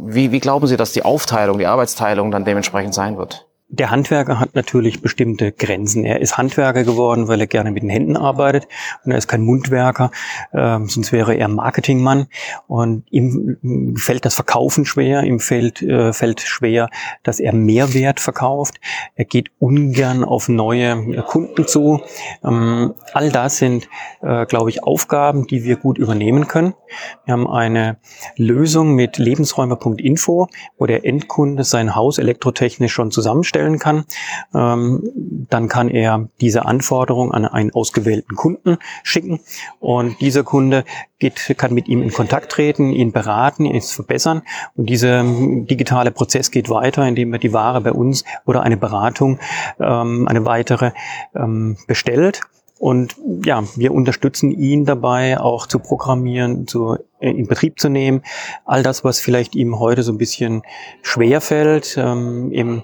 wie, 0.06 0.32
wie 0.32 0.40
glauben 0.40 0.68
Sie, 0.68 0.78
dass 0.78 0.92
die 0.92 1.04
Aufteilung, 1.04 1.58
die 1.58 1.68
Arbeitsteilung 1.68 2.32
dann 2.32 2.46
dementsprechend 2.46 2.94
sein 2.94 3.18
wird? 3.18 3.46
Der 3.78 3.92
Handwerker 3.92 4.40
hat 4.40 4.56
natürlich 4.56 5.02
bestimmte 5.02 5.52
Grenzen. 5.52 6.06
Er 6.06 6.22
ist 6.22 6.38
Handwerker 6.38 6.86
geworden, 6.86 7.28
weil 7.28 7.42
er 7.42 7.48
gerne 7.48 7.72
mit 7.72 7.84
den 7.84 7.90
Händen 7.90 8.16
arbeitet 8.16 8.70
und 9.04 9.12
er 9.12 9.18
ist 9.18 9.28
kein 9.28 9.42
Mundwerker, 9.42 10.12
äh, 10.54 10.80
sonst 10.86 11.12
wäre 11.12 11.36
er 11.36 11.50
Marketingmann. 11.50 12.28
Und 12.68 13.04
ihm 13.12 13.96
fällt 13.98 14.24
das 14.24 14.36
Verkaufen 14.36 14.86
schwer, 14.86 15.24
ihm 15.24 15.42
fällt, 15.42 15.82
äh, 15.82 16.14
fällt 16.14 16.40
schwer, 16.40 16.90
dass 17.24 17.42
er 17.42 17.54
Mehrwert 17.54 18.22
verkauft. 18.22 18.76
Er 19.16 19.26
geht 19.26 19.50
ungern 19.60 20.24
auf 20.24 20.48
neue 20.48 21.22
Kunden 21.24 21.68
zu. 21.68 22.02
Ähm, 22.46 22.94
all 23.14 23.30
das 23.30 23.58
sind, 23.58 23.90
äh, 24.22 24.46
glaube 24.46 24.70
ich, 24.70 24.84
Aufgaben, 24.84 25.48
die 25.48 25.66
wir 25.66 25.76
gut 25.76 25.98
übernehmen 25.98 26.48
können. 26.48 26.76
Wir 27.26 27.34
haben 27.34 27.48
eine 27.48 27.98
Lösung 28.38 28.94
mit 28.96 29.18
lebensräume.info, 29.18 30.48
wo 30.78 30.86
der 30.86 31.06
Endkunde 31.06 31.64
sein 31.64 31.96
Haus 31.96 32.18
elektrotechnisch 32.20 32.94
schon 32.94 33.12
zusammenstellt 33.12 33.56
stellen 33.56 33.80
kann. 33.80 34.06
Ähm, 34.54 35.02
dann 35.50 35.70
kann 35.70 35.90
er 35.90 36.28
diese 36.42 36.66
Anforderung 36.66 37.32
an 37.32 37.46
einen 37.46 37.72
ausgewählten 37.72 38.36
Kunden 38.36 38.78
schicken 39.04 39.40
und 39.80 40.20
dieser 40.20 40.44
Kunde 40.44 40.84
geht, 41.20 41.56
kann 41.58 41.74
mit 41.74 41.88
ihm 41.88 42.02
in 42.02 42.12
Kontakt 42.12 42.52
treten, 42.52 42.92
ihn 42.92 43.14
beraten, 43.14 43.66
ihn 43.66 43.82
verbessern 43.82 44.42
und 44.76 44.90
dieser 44.90 45.24
digitale 45.24 46.12
Prozess 46.12 46.52
geht 46.52 46.70
weiter, 46.70 47.08
indem 47.08 47.32
er 47.34 47.40
die 47.40 47.54
Ware 47.54 47.80
bei 47.80 47.94
uns 47.94 48.26
oder 48.46 48.64
eine 48.64 48.78
Beratung, 48.78 49.40
ähm, 49.80 50.28
eine 50.28 50.46
weitere 50.46 50.92
ähm, 51.34 51.78
bestellt 51.88 52.42
und 52.80 53.16
ja, 53.46 53.64
wir 53.76 53.94
unterstützen 53.94 54.52
ihn 54.52 54.86
dabei, 54.86 55.40
auch 55.40 55.68
zu 55.68 55.80
programmieren, 55.80 56.68
zu, 56.68 56.98
in 57.30 57.48
Betrieb 57.48 57.80
zu 57.80 57.90
nehmen. 57.90 58.22
All 58.66 58.84
das, 58.84 59.04
was 59.04 59.20
vielleicht 59.20 59.56
ihm 59.56 59.80
heute 59.80 60.04
so 60.04 60.12
ein 60.12 60.18
bisschen 60.18 60.64
schwer 61.02 61.42
fällt, 61.42 61.98
ähm, 61.98 62.52
in 62.52 62.84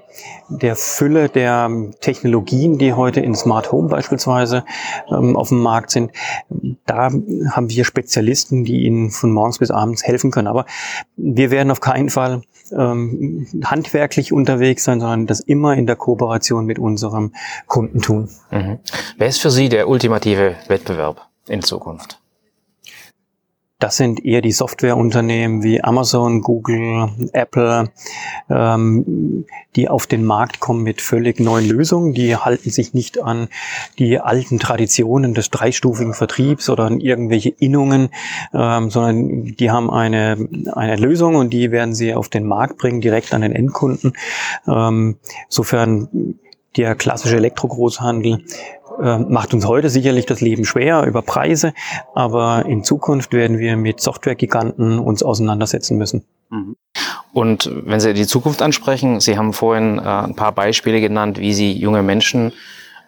der 0.49 0.75
Fülle 0.75 1.29
der 1.29 1.69
Technologien, 2.01 2.77
die 2.77 2.93
heute 2.93 3.21
in 3.21 3.35
Smart 3.35 3.71
Home 3.71 3.89
beispielsweise 3.89 4.65
ähm, 5.09 5.35
auf 5.35 5.49
dem 5.49 5.61
Markt 5.61 5.91
sind, 5.91 6.11
da 6.85 7.11
haben 7.51 7.69
wir 7.69 7.85
Spezialisten, 7.85 8.63
die 8.63 8.85
ihnen 8.85 9.11
von 9.11 9.31
morgens 9.31 9.59
bis 9.59 9.71
abends 9.71 10.03
helfen 10.03 10.31
können. 10.31 10.47
Aber 10.47 10.65
wir 11.15 11.51
werden 11.51 11.71
auf 11.71 11.81
keinen 11.81 12.09
Fall 12.09 12.41
ähm, 12.77 13.47
handwerklich 13.63 14.31
unterwegs 14.31 14.83
sein, 14.83 14.99
sondern 14.99 15.27
das 15.27 15.39
immer 15.39 15.75
in 15.75 15.87
der 15.87 15.95
Kooperation 15.95 16.65
mit 16.65 16.79
unserem 16.79 17.33
Kunden 17.67 18.01
tun. 18.01 18.29
Mhm. 18.51 18.79
Wer 19.17 19.27
ist 19.27 19.41
für 19.41 19.51
Sie 19.51 19.69
der 19.69 19.87
ultimative 19.87 20.55
Wettbewerb 20.67 21.27
in 21.47 21.61
Zukunft? 21.61 22.20
Das 23.81 23.97
sind 23.97 24.23
eher 24.23 24.41
die 24.41 24.51
Softwareunternehmen 24.51 25.63
wie 25.63 25.83
Amazon, 25.83 26.41
Google, 26.41 27.09
Apple, 27.33 27.89
ähm, 28.47 29.45
die 29.75 29.89
auf 29.89 30.05
den 30.05 30.23
Markt 30.23 30.59
kommen 30.59 30.83
mit 30.83 31.01
völlig 31.01 31.39
neuen 31.39 31.67
Lösungen. 31.67 32.13
Die 32.13 32.35
halten 32.35 32.69
sich 32.69 32.93
nicht 32.93 33.23
an 33.23 33.47
die 33.97 34.19
alten 34.19 34.59
Traditionen 34.59 35.33
des 35.33 35.49
dreistufigen 35.49 36.13
Vertriebs 36.13 36.69
oder 36.69 36.83
an 36.83 36.99
irgendwelche 36.99 37.49
Innungen, 37.49 38.09
ähm, 38.53 38.91
sondern 38.91 39.45
die 39.45 39.71
haben 39.71 39.89
eine, 39.89 40.37
eine 40.73 40.95
Lösung 40.97 41.33
und 41.33 41.49
die 41.49 41.71
werden 41.71 41.95
sie 41.95 42.13
auf 42.13 42.29
den 42.29 42.45
Markt 42.45 42.77
bringen, 42.77 43.01
direkt 43.01 43.33
an 43.33 43.41
den 43.41 43.51
Endkunden. 43.51 44.13
Ähm, 44.67 45.17
insofern 45.47 46.37
der 46.77 46.95
klassische 46.95 47.37
Elektrogroßhandel 47.37 48.45
äh, 49.01 49.17
macht 49.17 49.53
uns 49.53 49.65
heute 49.65 49.89
sicherlich 49.89 50.25
das 50.25 50.41
Leben 50.41 50.65
schwer 50.65 51.03
über 51.05 51.21
Preise, 51.21 51.73
aber 52.13 52.65
in 52.65 52.83
Zukunft 52.83 53.33
werden 53.33 53.59
wir 53.59 53.77
mit 53.77 53.99
Softwaregiganten 53.99 54.99
uns 54.99 55.23
auseinandersetzen 55.23 55.97
müssen. 55.97 56.25
Mhm. 56.49 56.75
Und 57.33 57.71
wenn 57.85 57.99
Sie 57.99 58.13
die 58.13 58.27
Zukunft 58.27 58.61
ansprechen, 58.61 59.19
Sie 59.19 59.37
haben 59.37 59.53
vorhin 59.53 59.97
äh, 59.97 60.01
ein 60.01 60.35
paar 60.35 60.51
Beispiele 60.51 60.99
genannt, 60.99 61.39
wie 61.39 61.53
Sie 61.53 61.71
junge 61.71 62.03
Menschen 62.03 62.51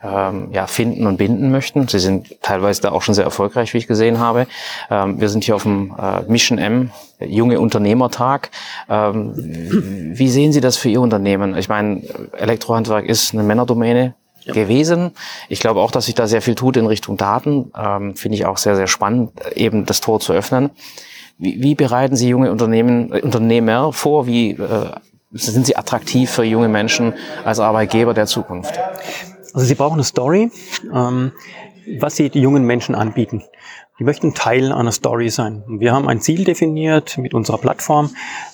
ähm, 0.03 0.49
ja, 0.51 0.67
finden 0.67 1.07
und 1.07 1.17
binden 1.17 1.51
möchten. 1.51 1.87
Sie 1.87 1.99
sind 1.99 2.41
teilweise 2.41 2.81
da 2.81 2.91
auch 2.91 3.01
schon 3.01 3.15
sehr 3.15 3.25
erfolgreich, 3.25 3.73
wie 3.73 3.77
ich 3.77 3.87
gesehen 3.87 4.19
habe. 4.19 4.47
Ähm, 4.89 5.19
wir 5.19 5.29
sind 5.29 5.43
hier 5.43 5.55
auf 5.55 5.63
dem 5.63 5.95
äh, 5.97 6.21
Mission 6.23 6.57
M, 6.57 6.91
junge 7.19 7.59
Unternehmertag. 7.59 8.51
Ähm, 8.89 9.33
wie 9.35 10.29
sehen 10.29 10.51
Sie 10.51 10.61
das 10.61 10.77
für 10.77 10.89
Ihr 10.89 11.01
Unternehmen? 11.01 11.57
Ich 11.57 11.69
meine, 11.69 12.01
Elektrohandwerk 12.37 13.05
ist 13.05 13.33
eine 13.33 13.43
Männerdomäne 13.43 14.15
ja. 14.43 14.53
gewesen. 14.53 15.11
Ich 15.49 15.59
glaube 15.59 15.79
auch, 15.79 15.91
dass 15.91 16.05
sich 16.05 16.15
da 16.15 16.27
sehr 16.27 16.41
viel 16.41 16.55
tut 16.55 16.77
in 16.77 16.85
Richtung 16.85 17.17
Daten. 17.17 17.71
Ähm, 17.77 18.15
Finde 18.15 18.35
ich 18.35 18.45
auch 18.45 18.57
sehr, 18.57 18.75
sehr 18.75 18.87
spannend, 18.87 19.31
eben 19.55 19.85
das 19.85 20.01
Tor 20.01 20.19
zu 20.19 20.33
öffnen. 20.33 20.71
Wie, 21.37 21.61
wie 21.61 21.75
bereiten 21.75 22.15
Sie 22.15 22.29
junge 22.29 22.51
Unternehmen, 22.51 23.11
äh, 23.13 23.21
Unternehmer 23.21 23.93
vor? 23.93 24.27
Wie 24.27 24.51
äh, 24.51 24.91
sind 25.31 25.65
Sie 25.65 25.75
attraktiv 25.75 26.29
für 26.29 26.43
junge 26.43 26.67
Menschen 26.67 27.13
als 27.43 27.59
Arbeitgeber 27.59 28.13
der 28.13 28.27
Zukunft? 28.27 28.77
Also 29.53 29.67
Sie 29.67 29.75
brauchen 29.75 29.93
eine 29.93 30.03
Story, 30.03 30.51
ähm, 30.93 31.31
was 31.99 32.15
Sie 32.15 32.29
die 32.29 32.41
jungen 32.41 32.65
Menschen 32.65 32.95
anbieten. 32.95 33.43
Die 33.99 34.03
möchten 34.03 34.33
Teil 34.33 34.71
einer 34.71 34.91
Story 34.91 35.29
sein. 35.29 35.63
Wir 35.67 35.93
haben 35.93 36.07
ein 36.07 36.19
Ziel 36.19 36.45
definiert 36.45 37.19
mit 37.19 37.35
unserer 37.35 37.59
Plattform, 37.59 38.09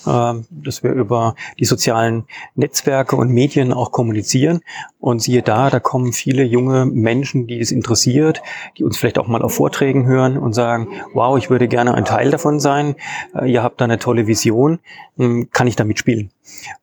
äh, 0.05 0.33
dass 0.49 0.83
wir 0.83 0.91
über 0.91 1.35
die 1.59 1.65
sozialen 1.65 2.25
Netzwerke 2.55 3.15
und 3.15 3.29
Medien 3.29 3.71
auch 3.71 3.93
kommunizieren. 3.93 4.59
Und 4.99 5.21
siehe 5.21 5.41
da, 5.41 5.69
da 5.69 5.79
kommen 5.79 6.11
viele 6.11 6.43
junge 6.43 6.85
Menschen, 6.85 7.47
die 7.47 7.59
es 7.59 7.71
interessiert, 7.71 8.41
die 8.77 8.83
uns 8.83 8.97
vielleicht 8.97 9.17
auch 9.17 9.27
mal 9.27 9.41
auf 9.41 9.53
Vorträgen 9.53 10.05
hören 10.05 10.37
und 10.37 10.51
sagen, 10.51 10.89
wow, 11.13 11.37
ich 11.37 11.49
würde 11.49 11.69
gerne 11.69 11.93
ein 11.93 12.03
Teil 12.03 12.31
davon 12.31 12.59
sein. 12.59 12.95
Äh, 13.33 13.49
ihr 13.49 13.63
habt 13.63 13.79
da 13.79 13.85
eine 13.85 13.97
tolle 13.97 14.27
Vision. 14.27 14.79
Hm, 15.15 15.51
kann 15.51 15.67
ich 15.67 15.77
damit 15.77 15.99
spielen? 15.99 16.31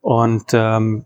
Und 0.01 0.55
ähm, 0.55 1.05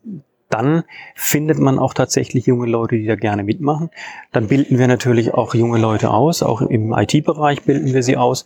dann 0.50 0.82
findet 1.14 1.58
man 1.58 1.78
auch 1.78 1.94
tatsächlich 1.94 2.44
junge 2.46 2.66
Leute, 2.66 2.96
die 2.96 3.06
da 3.06 3.14
gerne 3.14 3.44
mitmachen. 3.44 3.90
Dann 4.32 4.48
bilden 4.48 4.78
wir 4.78 4.88
natürlich 4.88 5.32
auch 5.32 5.54
junge 5.54 5.78
Leute 5.78 6.10
aus, 6.10 6.42
auch 6.42 6.60
im 6.60 6.92
IT-Bereich 6.92 7.62
bilden 7.62 7.94
wir 7.94 8.02
sie 8.02 8.16
aus. 8.16 8.44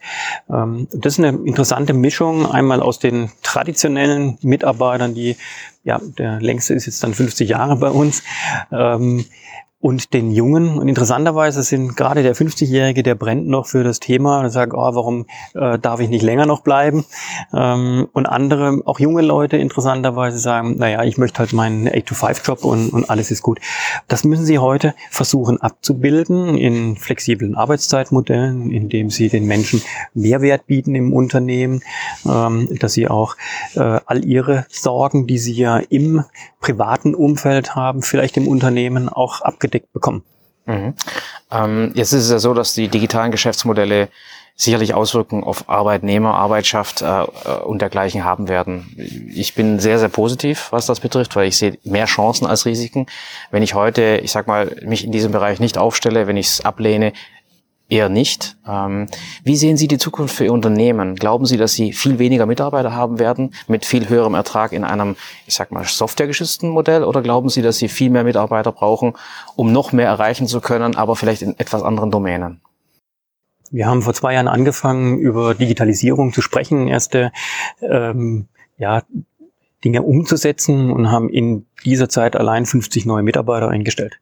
Ähm, 0.48 0.86
das 0.92 1.18
ist 1.18 1.24
eine 1.24 1.36
interessante 1.44 1.94
Mischung, 1.94 2.46
einmal 2.46 2.80
aus 2.80 2.98
den 2.98 3.30
traditionellen 3.42 4.38
Mitarbeitern, 4.42 5.14
die, 5.14 5.36
ja, 5.82 6.00
der 6.18 6.40
längste 6.40 6.74
ist 6.74 6.86
jetzt 6.86 7.02
dann 7.02 7.14
50 7.14 7.48
Jahre 7.48 7.76
bei 7.76 7.90
uns, 7.90 8.22
ähm, 8.70 9.24
und 9.84 10.14
den 10.14 10.30
Jungen. 10.30 10.78
Und 10.78 10.88
interessanterweise 10.88 11.62
sind 11.62 11.94
gerade 11.94 12.22
der 12.22 12.34
50-Jährige, 12.34 13.02
der 13.02 13.14
brennt 13.14 13.46
noch 13.46 13.66
für 13.66 13.84
das 13.84 14.00
Thema 14.00 14.40
und 14.40 14.48
sagt, 14.48 14.72
oh, 14.72 14.78
warum 14.78 15.26
äh, 15.52 15.78
darf 15.78 16.00
ich 16.00 16.08
nicht 16.08 16.22
länger 16.22 16.46
noch 16.46 16.62
bleiben? 16.62 17.04
Ähm, 17.52 18.08
und 18.14 18.24
andere, 18.24 18.80
auch 18.86 18.98
junge 18.98 19.20
Leute 19.20 19.58
interessanterweise 19.58 20.38
sagen, 20.38 20.78
naja, 20.78 21.04
ich 21.04 21.18
möchte 21.18 21.40
halt 21.40 21.52
meinen 21.52 21.86
8-to-5-Job 21.86 22.64
und, 22.64 22.94
und 22.94 23.10
alles 23.10 23.30
ist 23.30 23.42
gut. 23.42 23.60
Das 24.08 24.24
müssen 24.24 24.46
sie 24.46 24.58
heute 24.58 24.94
versuchen 25.10 25.60
abzubilden 25.60 26.56
in 26.56 26.96
flexiblen 26.96 27.54
Arbeitszeitmodellen, 27.54 28.70
indem 28.70 29.10
sie 29.10 29.28
den 29.28 29.44
Menschen 29.44 29.82
Mehrwert 30.14 30.66
bieten 30.66 30.94
im 30.94 31.12
Unternehmen, 31.12 31.82
ähm, 32.26 32.70
dass 32.80 32.94
sie 32.94 33.06
auch 33.06 33.36
äh, 33.74 34.00
all 34.06 34.24
ihre 34.24 34.64
Sorgen, 34.70 35.26
die 35.26 35.36
sie 35.36 35.52
ja 35.52 35.76
im 35.76 36.24
privaten 36.62 37.14
Umfeld 37.14 37.74
haben, 37.76 38.00
vielleicht 38.00 38.38
im 38.38 38.48
Unternehmen 38.48 39.10
auch 39.10 39.42
abgedeckt 39.42 39.73
bekommen. 39.92 40.24
Mhm. 40.66 40.94
Ähm, 41.50 41.92
jetzt 41.94 42.12
ist 42.12 42.24
es 42.24 42.30
ja 42.30 42.38
so, 42.38 42.54
dass 42.54 42.72
die 42.72 42.88
digitalen 42.88 43.30
Geschäftsmodelle 43.30 44.08
sicherlich 44.56 44.94
Auswirkungen 44.94 45.42
auf 45.42 45.68
Arbeitnehmer, 45.68 46.34
Arbeitschaft 46.34 47.02
äh, 47.02 47.06
äh, 47.06 47.26
und 47.64 47.82
dergleichen 47.82 48.24
haben 48.24 48.48
werden. 48.48 48.94
Ich 49.34 49.54
bin 49.54 49.80
sehr, 49.80 49.98
sehr 49.98 50.08
positiv, 50.08 50.68
was 50.70 50.86
das 50.86 51.00
betrifft, 51.00 51.34
weil 51.34 51.48
ich 51.48 51.58
sehe 51.58 51.76
mehr 51.82 52.06
Chancen 52.06 52.46
als 52.46 52.64
Risiken. 52.64 53.06
Wenn 53.50 53.64
ich 53.64 53.74
heute, 53.74 54.20
ich 54.22 54.30
sag 54.30 54.46
mal, 54.46 54.76
mich 54.84 55.04
in 55.04 55.10
diesem 55.10 55.32
Bereich 55.32 55.58
nicht 55.58 55.76
aufstelle, 55.76 56.28
wenn 56.28 56.36
ich 56.36 56.46
es 56.46 56.64
ablehne, 56.64 57.12
Eher 57.88 58.08
nicht. 58.08 58.56
Ähm, 58.66 59.06
wie 59.42 59.56
sehen 59.56 59.76
Sie 59.76 59.88
die 59.88 59.98
Zukunft 59.98 60.34
für 60.34 60.44
Ihr 60.44 60.52
Unternehmen? 60.52 61.16
Glauben 61.16 61.44
Sie, 61.44 61.58
dass 61.58 61.74
Sie 61.74 61.92
viel 61.92 62.18
weniger 62.18 62.46
Mitarbeiter 62.46 62.94
haben 62.94 63.18
werden 63.18 63.54
mit 63.68 63.84
viel 63.84 64.08
höherem 64.08 64.32
Ertrag 64.34 64.72
in 64.72 64.84
einem, 64.84 65.16
ich 65.46 65.54
sag 65.54 65.70
mal, 65.70 65.84
softwaregeschützten 65.84 66.70
Modell? 66.70 67.04
Oder 67.04 67.20
glauben 67.20 67.50
Sie, 67.50 67.60
dass 67.60 67.76
Sie 67.76 67.88
viel 67.88 68.08
mehr 68.08 68.24
Mitarbeiter 68.24 68.72
brauchen, 68.72 69.12
um 69.54 69.70
noch 69.70 69.92
mehr 69.92 70.06
erreichen 70.06 70.46
zu 70.46 70.62
können, 70.62 70.96
aber 70.96 71.14
vielleicht 71.14 71.42
in 71.42 71.58
etwas 71.58 71.82
anderen 71.82 72.10
Domänen? 72.10 72.62
Wir 73.70 73.86
haben 73.86 74.02
vor 74.02 74.14
zwei 74.14 74.32
Jahren 74.32 74.48
angefangen, 74.48 75.18
über 75.18 75.54
Digitalisierung 75.54 76.32
zu 76.32 76.40
sprechen. 76.40 76.88
Erste 76.88 77.32
ähm, 77.82 78.48
ja, 78.78 79.02
Dinge 79.84 80.02
umzusetzen 80.02 80.90
und 80.90 81.10
haben 81.10 81.28
in 81.28 81.66
dieser 81.84 82.08
Zeit 82.08 82.36
allein 82.36 82.66
50 82.66 83.06
neue 83.06 83.22
Mitarbeiter 83.22 83.68
eingestellt. 83.68 84.18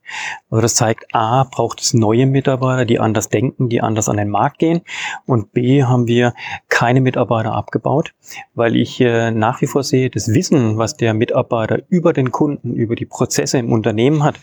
Also 0.50 0.62
das 0.62 0.74
zeigt, 0.74 1.14
A, 1.14 1.44
braucht 1.44 1.80
es 1.80 1.94
neue 1.94 2.26
Mitarbeiter, 2.26 2.84
die 2.84 2.98
anders 2.98 3.28
denken, 3.28 3.68
die 3.68 3.80
anders 3.80 4.08
an 4.08 4.16
den 4.16 4.28
Markt 4.28 4.58
gehen. 4.58 4.82
Und 5.26 5.52
B, 5.52 5.84
haben 5.84 6.06
wir 6.06 6.34
keine 6.68 7.00
Mitarbeiter 7.00 7.54
abgebaut, 7.54 8.14
weil 8.54 8.76
ich 8.76 9.00
äh, 9.00 9.30
nach 9.30 9.60
wie 9.60 9.66
vor 9.66 9.84
sehe, 9.84 10.10
das 10.10 10.28
Wissen, 10.28 10.78
was 10.78 10.96
der 10.96 11.14
Mitarbeiter 11.14 11.80
über 11.88 12.12
den 12.12 12.32
Kunden, 12.32 12.74
über 12.74 12.96
die 12.96 13.06
Prozesse 13.06 13.58
im 13.58 13.72
Unternehmen 13.72 14.24
hat, 14.24 14.40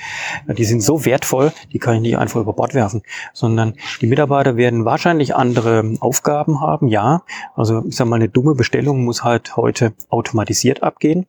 die 0.47 0.65
sind 0.65 0.81
so 0.81 1.05
wertvoll, 1.05 1.51
die 1.73 1.79
kann 1.79 1.95
ich 1.95 2.01
nicht 2.01 2.17
einfach 2.17 2.39
über 2.39 2.53
Bord 2.53 2.73
werfen, 2.73 3.01
sondern 3.33 3.73
die 4.01 4.07
Mitarbeiter 4.07 4.55
werden 4.55 4.85
wahrscheinlich 4.85 5.35
andere 5.35 5.93
Aufgaben 5.99 6.61
haben, 6.61 6.87
ja. 6.87 7.23
Also 7.55 7.83
ich 7.87 7.95
sage 7.95 8.09
mal, 8.09 8.17
eine 8.17 8.29
dumme 8.29 8.55
Bestellung 8.55 9.03
muss 9.03 9.23
halt 9.23 9.57
heute 9.57 9.93
automatisiert 10.09 10.83
abgehen. 10.83 11.25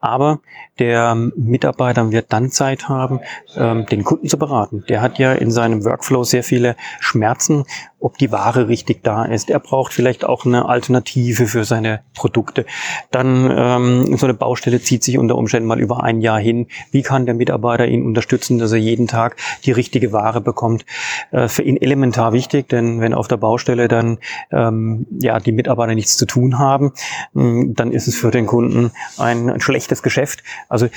Aber 0.00 0.40
der 0.78 1.15
Mitarbeiter 1.36 2.10
wird 2.12 2.32
dann 2.32 2.50
Zeit 2.50 2.88
haben, 2.88 3.20
ähm, 3.56 3.86
den 3.86 4.04
Kunden 4.04 4.28
zu 4.28 4.38
beraten. 4.38 4.84
Der 4.88 5.00
hat 5.00 5.18
ja 5.18 5.32
in 5.32 5.50
seinem 5.50 5.84
Workflow 5.84 6.24
sehr 6.24 6.42
viele 6.42 6.76
Schmerzen, 7.00 7.64
ob 7.98 8.18
die 8.18 8.30
Ware 8.30 8.68
richtig 8.68 9.02
da 9.02 9.24
ist. 9.24 9.50
Er 9.50 9.58
braucht 9.58 9.92
vielleicht 9.92 10.24
auch 10.24 10.44
eine 10.44 10.68
Alternative 10.68 11.46
für 11.46 11.64
seine 11.64 12.00
Produkte. 12.14 12.66
Dann 13.10 13.50
ähm, 13.50 14.16
so 14.16 14.26
eine 14.26 14.34
Baustelle 14.34 14.80
zieht 14.80 15.02
sich 15.02 15.18
unter 15.18 15.36
Umständen 15.36 15.66
mal 15.66 15.80
über 15.80 16.02
ein 16.02 16.20
Jahr 16.20 16.38
hin. 16.38 16.66
Wie 16.90 17.02
kann 17.02 17.26
der 17.26 17.34
Mitarbeiter 17.34 17.86
ihn 17.86 18.04
unterstützen, 18.04 18.58
dass 18.58 18.72
er 18.72 18.78
jeden 18.78 19.06
Tag 19.06 19.36
die 19.64 19.72
richtige 19.72 20.12
Ware 20.12 20.40
bekommt? 20.40 20.84
Äh, 21.30 21.48
für 21.48 21.62
ihn 21.62 21.76
elementar 21.76 22.32
wichtig, 22.32 22.68
denn 22.68 23.00
wenn 23.00 23.14
auf 23.14 23.28
der 23.28 23.38
Baustelle 23.38 23.88
dann 23.88 24.18
ähm, 24.52 25.06
ja 25.18 25.40
die 25.40 25.52
Mitarbeiter 25.52 25.94
nichts 25.94 26.16
zu 26.16 26.26
tun 26.26 26.58
haben, 26.58 26.92
ähm, 27.34 27.74
dann 27.74 27.92
ist 27.92 28.08
es 28.08 28.16
für 28.16 28.30
den 28.30 28.46
Kunden 28.46 28.92
ein, 29.16 29.48
ein 29.48 29.60
schlechtes 29.60 30.02
Geschäft. 30.02 30.42
Also 30.68 30.88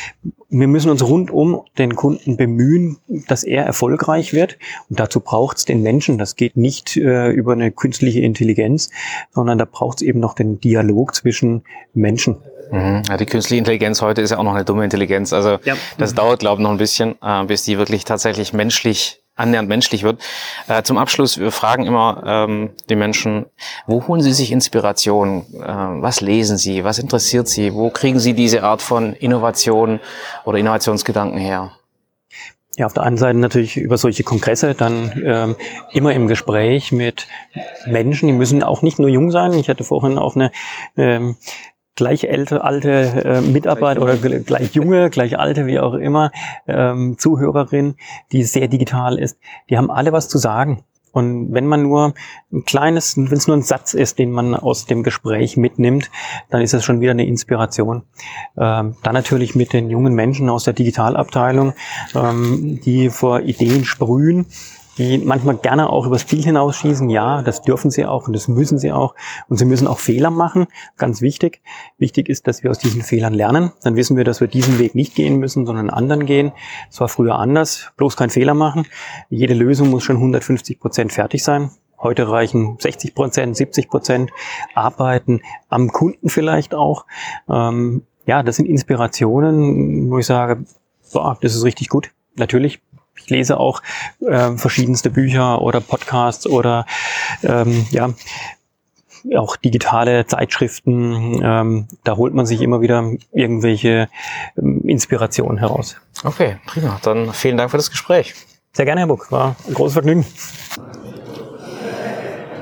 wir 0.50 0.68
müssen 0.68 0.90
uns 0.90 1.04
rund 1.04 1.32
um 1.32 1.62
den 1.78 1.96
Kunden 1.96 2.36
bemühen, 2.36 2.98
dass 3.28 3.44
er 3.44 3.66
erfolgreich 3.66 4.34
wird. 4.34 4.58
Und 4.90 5.00
dazu 5.00 5.20
braucht 5.20 5.58
es 5.58 5.66
den 5.66 5.82
Menschen. 5.82 6.18
Das 6.18 6.36
geht 6.36 6.58
nicht 6.58 6.99
äh, 7.00 7.30
über 7.30 7.54
eine 7.54 7.72
künstliche 7.72 8.22
Intelligenz, 8.22 8.90
sondern 9.32 9.58
da 9.58 9.66
braucht 9.66 10.02
es 10.02 10.08
eben 10.08 10.20
noch 10.20 10.36
den 10.36 10.60
Dialog 10.60 11.16
zwischen 11.16 11.64
Menschen. 11.94 12.38
Mhm. 12.72 13.02
Ja, 13.08 13.18
die 13.18 13.26
künstliche 13.26 13.60
Intelligenz 13.60 14.02
heute 14.02 14.22
ist 14.22 14.30
ja 14.30 14.38
auch 14.38 14.44
noch 14.44 14.54
eine 14.54 14.66
dumme 14.66 14.84
Intelligenz. 14.84 15.34
Also 15.34 15.60
ja. 15.64 15.76
das 15.98 16.12
mhm. 16.12 16.18
dauert, 16.18 16.40
glaube 16.40 16.62
ich, 16.62 16.64
noch 16.64 16.72
ein 16.72 16.78
bisschen, 16.78 17.16
äh, 17.22 17.44
bis 17.46 17.64
die 17.64 17.78
wirklich 17.78 18.06
tatsächlich 18.06 18.54
menschlich 18.54 19.22
annähernd 19.40 19.70
menschlich 19.70 20.04
wird. 20.04 20.22
Äh, 20.68 20.84
zum 20.84 20.98
Abschluss, 20.98 21.40
wir 21.40 21.52
fragen 21.52 21.86
immer 21.86 22.24
ähm, 22.26 22.72
die 22.90 22.96
Menschen, 22.96 23.46
wo 23.88 24.06
holen 24.06 24.22
sie 24.22 24.34
sich 24.34 24.52
Inspiration? 24.52 25.46
Äh, 25.54 25.66
was 25.66 26.22
lesen 26.22 26.58
sie? 26.58 26.84
Was 26.84 27.00
interessiert 27.00 27.48
sie? 27.48 27.74
Wo 27.74 27.90
kriegen 27.90 28.20
sie 28.20 28.34
diese 28.34 28.64
Art 28.64 28.82
von 28.82 29.14
Innovation 29.14 30.02
oder 30.44 30.58
Innovationsgedanken 30.58 31.40
her? 31.40 31.72
Ja, 32.80 32.86
auf 32.86 32.94
der 32.94 33.04
einen 33.04 33.18
Seite 33.18 33.38
natürlich 33.38 33.76
über 33.76 33.98
solche 33.98 34.24
Kongresse, 34.24 34.74
dann 34.74 35.12
ähm, 35.26 35.58
immer 35.92 36.14
im 36.14 36.28
Gespräch 36.28 36.94
mit 36.94 37.28
Menschen, 37.86 38.28
die 38.28 38.34
müssen 38.34 38.64
auch 38.64 38.82
nicht 38.84 39.00
nur 39.00 39.10
jung 39.10 39.32
sein. 39.32 39.52
Ich 39.52 39.68
hatte 39.68 39.84
vorhin 39.84 40.18
auch 40.18 40.38
eine 40.38 40.50
ähm, 40.96 41.36
gleich 41.96 42.24
ältere, 42.24 42.64
alte 42.64 42.90
äh, 43.26 43.42
Mitarbeiter 43.42 44.02
oder 44.02 44.16
gleich 44.16 44.74
junge, 44.76 45.10
gleich 45.10 45.38
alte, 45.38 45.66
wie 45.66 45.78
auch 45.78 45.94
immer, 45.94 46.32
ähm, 46.68 47.18
Zuhörerin, 47.18 47.96
die 48.32 48.44
sehr 48.44 48.70
digital 48.70 49.20
ist, 49.20 49.38
die 49.70 49.78
haben 49.78 49.92
alle 49.92 50.14
was 50.14 50.30
zu 50.30 50.38
sagen. 50.38 50.86
Und 51.12 51.54
wenn 51.54 51.66
man 51.66 51.84
nur 51.84 52.14
ein 52.52 52.66
kleines, 52.66 53.18
wenn 53.18 53.32
es 53.32 53.48
nur 53.48 53.58
ein 53.58 53.64
Satz 53.64 53.94
ist, 53.94 54.20
den 54.20 54.32
man 54.32 54.56
aus 54.56 54.86
dem 54.86 55.04
Gespräch 55.04 55.58
mitnimmt, 55.58 56.12
dann 56.50 56.62
ist 56.62 56.74
das 56.74 56.84
schon 56.84 57.02
wieder 57.02 57.12
eine 57.12 57.26
Inspiration. 57.26 58.04
Ähm, 58.58 58.96
dann 59.04 59.14
natürlich 59.14 59.56
mit 59.56 59.74
den 59.74 59.90
jungen 59.90 60.14
Menschen 60.14 60.50
aus 60.50 60.64
der 60.64 60.74
Digitalabteilung, 60.74 61.74
ähm, 62.16 62.80
die 62.84 63.10
vor 63.10 63.42
Ideen 63.42 63.86
sprühen 63.86 64.46
die 65.00 65.18
manchmal 65.18 65.56
gerne 65.56 65.90
auch 65.90 66.06
übers 66.06 66.28
Ziel 66.28 66.44
hinausschießen. 66.44 67.10
Ja, 67.10 67.42
das 67.42 67.62
dürfen 67.62 67.90
sie 67.90 68.06
auch 68.06 68.28
und 68.28 68.34
das 68.34 68.50
müssen 68.50 68.78
sie 68.78 68.92
auch. 68.92 69.16
Und 69.48 69.58
sie 69.58 69.66
müssen 69.66 69.88
auch 69.88 69.98
Fehler 69.98 70.30
machen. 70.30 70.68
Ganz 70.98 71.22
wichtig. 71.22 71.62
Wichtig 71.98 72.28
ist, 72.28 72.48
dass 72.48 72.64
wir 72.64 72.70
aus 72.70 72.80
diesen 72.80 73.02
Fehlern 73.02 73.34
lernen. 73.34 73.72
Dann 73.82 73.96
wissen 73.96 74.18
wir, 74.18 74.26
dass 74.26 74.42
wir 74.42 74.50
diesen 74.50 74.78
Weg 74.78 74.96
nicht 74.96 75.16
gehen 75.16 75.38
müssen, 75.38 75.66
sondern 75.66 75.90
einen 75.90 75.98
anderen 75.98 76.26
gehen. 76.26 76.52
Es 76.92 77.00
war 77.00 77.08
früher 77.08 77.36
anders. 77.36 77.92
Bloß 77.96 78.18
kein 78.18 78.30
Fehler 78.30 78.54
machen. 78.54 78.86
Jede 79.30 79.54
Lösung 79.54 79.90
muss 79.90 80.04
schon 80.04 80.18
150 80.18 80.80
Prozent 80.80 81.14
fertig 81.14 81.44
sein. 81.44 81.72
Heute 82.02 82.30
reichen 82.30 82.78
60 82.80 83.16
Prozent, 83.16 83.56
70 83.56 83.90
Prozent 83.90 84.32
Arbeiten 84.74 85.42
am 85.70 85.92
Kunden 85.92 86.30
vielleicht 86.30 86.76
auch. 86.76 87.06
Ähm, 87.50 88.04
ja, 88.26 88.44
das 88.44 88.58
sind 88.58 88.68
Inspirationen, 88.68 90.12
wo 90.12 90.20
ich 90.20 90.26
sage, 90.26 90.64
boah, 91.14 91.38
das 91.42 91.56
ist 91.56 91.64
richtig 91.64 91.88
gut. 91.90 92.12
Natürlich 92.36 92.82
ich 93.22 93.30
lese 93.30 93.60
auch 93.60 93.82
äh, 94.28 94.52
verschiedenste 94.58 95.10
Bücher 95.10 95.62
oder 95.62 95.82
Podcasts 95.82 96.48
oder 96.48 96.86
ähm, 97.44 97.86
ja 97.92 98.10
auch 99.36 99.56
digitale 99.58 100.26
Zeitschriften. 100.26 101.42
Ähm, 101.44 101.88
da 102.04 102.16
holt 102.16 102.34
man 102.34 102.46
sich 102.46 102.62
immer 102.62 102.82
wieder 102.82 103.12
irgendwelche 103.32 104.10
ähm, 104.58 104.82
Inspirationen 104.88 105.58
heraus. 105.58 105.98
Okay, 106.24 106.58
prima. 106.66 107.00
Dann 107.04 107.34
vielen 107.34 107.58
Dank 107.58 107.72
für 107.72 107.78
das 107.78 107.90
Gespräch. 107.90 108.34
Sehr 108.74 108.86
gerne, 108.86 109.02
Herr 109.02 109.08
Buck. 109.08 109.32
War 109.32 109.56
ein 109.68 109.74
großes 109.74 109.94
Vergnügen. 109.94 110.26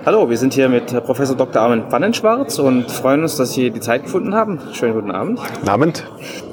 Hallo, 0.07 0.29
wir 0.29 0.37
sind 0.37 0.53
hier 0.53 0.69
mit 0.69 0.85
Professor 1.03 1.35
Dr. 1.35 1.61
Armin 1.61 1.83
Pfannenschwarz 1.89 2.59
und 2.59 2.89
freuen 2.89 3.23
uns, 3.23 3.35
dass 3.35 3.51
Sie 3.51 3.71
die 3.71 3.81
Zeit 3.81 4.03
gefunden 4.03 4.33
haben. 4.33 4.57
Schönen 4.71 4.93
guten 4.93 5.11
Abend. 5.11 5.41
Guten 5.55 5.67
Abend. 5.67 6.05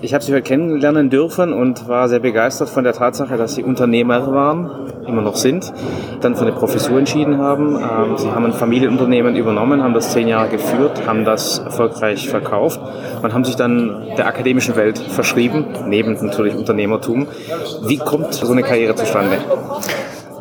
Ich 0.02 0.12
habe 0.12 0.24
Sie 0.24 0.32
heute 0.32 0.42
kennenlernen 0.42 1.08
dürfen 1.08 1.52
und 1.52 1.86
war 1.86 2.08
sehr 2.08 2.18
begeistert 2.18 2.68
von 2.68 2.82
der 2.82 2.94
Tatsache, 2.94 3.36
dass 3.36 3.54
Sie 3.54 3.62
Unternehmer 3.62 4.26
waren, 4.32 4.90
immer 5.06 5.22
noch 5.22 5.36
sind, 5.36 5.72
dann 6.20 6.34
für 6.34 6.42
eine 6.42 6.50
Professur 6.50 6.98
entschieden 6.98 7.38
haben. 7.38 7.76
Ähm, 7.76 8.18
Sie 8.18 8.28
haben 8.28 8.44
ein 8.44 8.54
Familienunternehmen 8.54 9.36
übernommen, 9.36 9.84
haben 9.84 9.94
das 9.94 10.10
zehn 10.10 10.26
Jahre 10.26 10.48
geführt, 10.48 11.06
haben 11.06 11.24
das 11.24 11.60
erfolgreich 11.60 12.28
verkauft 12.28 12.80
und 13.22 13.34
haben 13.34 13.44
sich 13.44 13.54
dann 13.54 14.16
der 14.18 14.26
akademischen 14.26 14.74
Welt 14.74 14.98
verschrieben, 14.98 15.66
neben 15.86 16.14
natürlich 16.26 16.56
Unternehmertum. 16.56 17.28
Wie 17.86 17.98
kommt 17.98 18.34
so 18.34 18.50
eine 18.50 18.64
Karriere 18.64 18.96
zustande? 18.96 19.38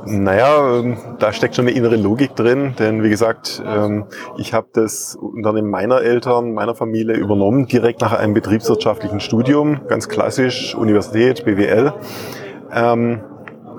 Naja, 0.05 0.79
ähm, 0.79 0.97
da 1.19 1.31
steckt 1.31 1.55
schon 1.55 1.67
eine 1.67 1.75
innere 1.75 1.95
Logik 1.95 2.35
drin, 2.35 2.73
denn 2.77 3.03
wie 3.03 3.09
gesagt, 3.09 3.63
ähm, 3.65 4.05
ich 4.37 4.53
habe 4.53 4.67
das 4.73 5.15
Unternehmen 5.15 5.69
meiner 5.69 6.01
Eltern, 6.01 6.53
meiner 6.53 6.75
Familie 6.75 7.15
übernommen, 7.15 7.67
direkt 7.67 8.01
nach 8.01 8.11
einem 8.11 8.33
betriebswirtschaftlichen 8.33 9.21
Studium, 9.21 9.81
ganz 9.87 10.09
klassisch, 10.09 10.75
Universität, 10.75 11.45
BWL. 11.45 11.93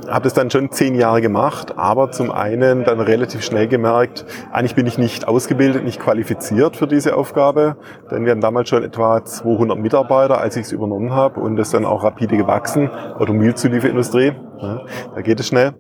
Habe 0.08 0.24
das 0.24 0.34
dann 0.34 0.50
schon 0.50 0.70
zehn 0.70 0.94
Jahre 0.94 1.20
gemacht, 1.20 1.74
aber 1.76 2.10
zum 2.10 2.30
einen 2.30 2.84
dann 2.84 3.00
relativ 3.00 3.42
schnell 3.42 3.68
gemerkt, 3.68 4.24
eigentlich 4.52 4.74
bin 4.74 4.86
ich 4.86 4.98
nicht 4.98 5.26
ausgebildet, 5.26 5.84
nicht 5.84 6.00
qualifiziert 6.00 6.76
für 6.76 6.86
diese 6.86 7.16
Aufgabe, 7.16 7.76
denn 8.10 8.24
wir 8.24 8.32
hatten 8.32 8.40
damals 8.40 8.68
schon 8.68 8.82
etwa 8.82 9.24
200 9.24 9.78
Mitarbeiter, 9.78 10.38
als 10.40 10.56
ich 10.56 10.66
es 10.66 10.72
übernommen 10.72 11.12
habe 11.12 11.40
und 11.40 11.56
das 11.56 11.70
dann 11.70 11.84
auch 11.84 12.04
rapide 12.04 12.36
gewachsen, 12.36 12.90
Automobilzulieferindustrie, 12.90 14.32
ja, 14.60 14.80
da 15.14 15.20
geht 15.22 15.40
es 15.40 15.48
schnell. 15.48 15.74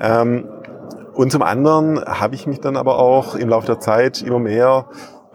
Ähm, 0.00 0.48
und 1.14 1.32
zum 1.32 1.42
anderen 1.42 2.04
habe 2.04 2.34
ich 2.34 2.46
mich 2.46 2.60
dann 2.60 2.76
aber 2.76 2.98
auch 2.98 3.36
im 3.36 3.48
Laufe 3.48 3.66
der 3.66 3.80
Zeit 3.80 4.20
immer 4.20 4.38
mehr 4.38 4.86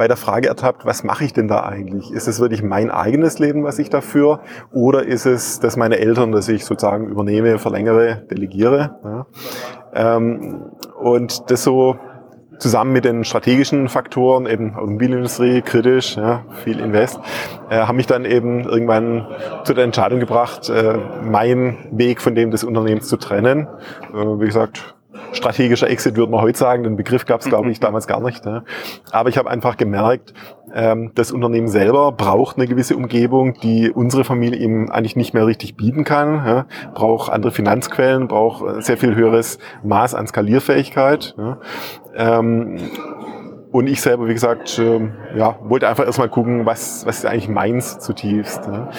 bei 0.02 0.08
der 0.08 0.18
Frage 0.18 0.48
ertappt, 0.48 0.84
was 0.84 1.04
mache 1.04 1.26
ich 1.26 1.32
denn 1.32 1.48
da 1.48 1.62
eigentlich? 1.62 2.10
Ist 2.10 2.28
es 2.28 2.40
wirklich 2.40 2.64
mein 2.64 2.90
eigenes 2.90 3.38
Leben, 3.38 3.64
was 3.64 3.78
ich 3.78 3.92
dafür? 3.92 4.40
Oder 4.72 5.06
ist 5.06 5.28
es 5.28 5.60
das 5.60 5.78
meine 5.78 6.00
Eltern, 6.00 6.32
das 6.32 6.50
ich 6.50 6.66
sozusagen 6.66 7.08
übernehme, 7.08 7.60
verlängere, 7.60 8.26
delegiere? 8.32 8.96
Ja. 9.04 9.26
Ähm, 9.94 10.72
und 11.00 11.52
das 11.52 11.64
so 11.64 11.98
zusammen 12.58 12.94
mit 12.94 13.06
den 13.06 13.24
strategischen 13.24 13.90
Faktoren, 13.90 14.48
eben 14.48 14.74
Automobilindustrie, 14.74 15.62
kritisch, 15.62 16.18
ja, 16.18 16.46
viel 16.64 16.80
Invest, 16.80 17.20
äh, 17.70 17.82
haben 17.82 17.98
mich 17.98 18.08
dann 18.08 18.26
eben 18.26 18.64
irgendwann 18.64 19.28
zu 19.66 19.76
der 19.76 19.84
Entscheidung 19.84 20.20
gebracht, 20.20 20.68
äh, 20.68 20.98
meinen 21.24 21.78
Weg 21.92 22.22
von 22.22 22.34
dem 22.34 22.50
des 22.50 22.64
Unternehmens 22.64 23.08
zu 23.08 23.18
trennen. 23.18 23.68
Äh, 24.16 24.16
wie 24.16 24.48
gesagt, 24.48 24.96
strategischer 25.34 25.90
Exit 25.90 26.16
würde 26.16 26.32
man 26.32 26.42
heute 26.42 26.58
sagen. 26.58 26.84
Den 26.84 26.96
Begriff 26.96 27.26
gab 27.26 27.42
es, 27.42 27.48
glaube 27.48 27.72
ich, 27.72 27.80
damals 27.82 28.08
gar 28.08 28.22
nicht. 28.22 28.46
Ne? 28.46 28.64
Aber 29.12 29.30
ich 29.30 29.38
habe 29.38 29.50
einfach 29.50 29.78
gemerkt, 29.78 30.34
ähm, 30.74 31.12
das 31.16 31.32
Unternehmen 31.32 31.68
selber 31.68 32.12
braucht 32.12 32.58
eine 32.58 32.68
gewisse 32.68 32.96
Umgebung, 32.96 33.56
die 33.62 33.92
unsere 33.92 34.24
Familie 34.24 34.60
ihm 34.60 34.90
eigentlich 34.90 35.16
nicht 35.16 35.34
mehr 35.34 35.46
richtig 35.46 35.76
bieten 35.76 36.04
kann. 36.04 36.46
Ja? 36.46 36.66
Braucht 36.94 37.32
andere 37.32 37.52
Finanzquellen, 37.52 38.28
braucht 38.28 38.84
sehr 38.84 38.98
viel 38.98 39.16
höheres 39.16 39.60
Maß 39.84 40.16
an 40.16 40.28
Skalierfähigkeit. 40.28 41.36
Ja? 41.38 41.58
Ähm, 42.16 42.78
und 43.72 43.88
ich 43.88 44.02
selber, 44.02 44.28
wie 44.28 44.34
gesagt, 44.34 44.78
äh, 44.80 45.00
ja, 45.36 45.58
wollte 45.62 45.88
einfach 45.88 46.06
erstmal 46.06 46.28
gucken, 46.30 46.66
was, 46.66 47.06
was 47.06 47.20
ist 47.20 47.26
eigentlich 47.26 47.48
meins 47.48 48.00
zutiefst. 48.00 48.68
Ne? 48.68 48.90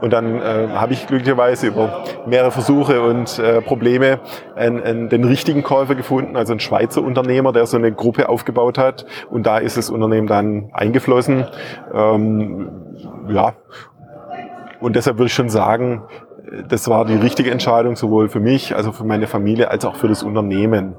Und 0.00 0.12
dann 0.12 0.40
äh, 0.40 0.68
habe 0.70 0.94
ich 0.94 1.06
glücklicherweise 1.06 1.66
über 1.66 2.04
mehrere 2.26 2.50
Versuche 2.50 3.02
und 3.02 3.38
äh, 3.38 3.60
Probleme 3.60 4.20
einen, 4.56 4.82
einen, 4.82 5.08
den 5.10 5.24
richtigen 5.24 5.62
Käufer 5.62 5.94
gefunden, 5.94 6.36
also 6.36 6.52
einen 6.52 6.60
Schweizer 6.60 7.02
Unternehmer, 7.02 7.52
der 7.52 7.66
so 7.66 7.76
eine 7.76 7.92
Gruppe 7.92 8.28
aufgebaut 8.28 8.78
hat. 8.78 9.04
Und 9.30 9.46
da 9.46 9.58
ist 9.58 9.76
das 9.76 9.90
Unternehmen 9.90 10.26
dann 10.26 10.70
eingeflossen. 10.72 11.46
Ähm, 11.92 12.70
ja, 13.28 13.52
und 14.80 14.96
deshalb 14.96 15.18
würde 15.18 15.26
ich 15.26 15.34
schon 15.34 15.48
sagen, 15.48 16.02
das 16.68 16.88
war 16.88 17.04
die 17.04 17.14
richtige 17.14 17.50
Entscheidung, 17.50 17.96
sowohl 17.96 18.28
für 18.28 18.40
mich, 18.40 18.76
also 18.76 18.92
für 18.92 19.04
meine 19.04 19.26
Familie, 19.26 19.70
als 19.70 19.84
auch 19.84 19.96
für 19.96 20.08
das 20.08 20.22
Unternehmen. 20.22 20.94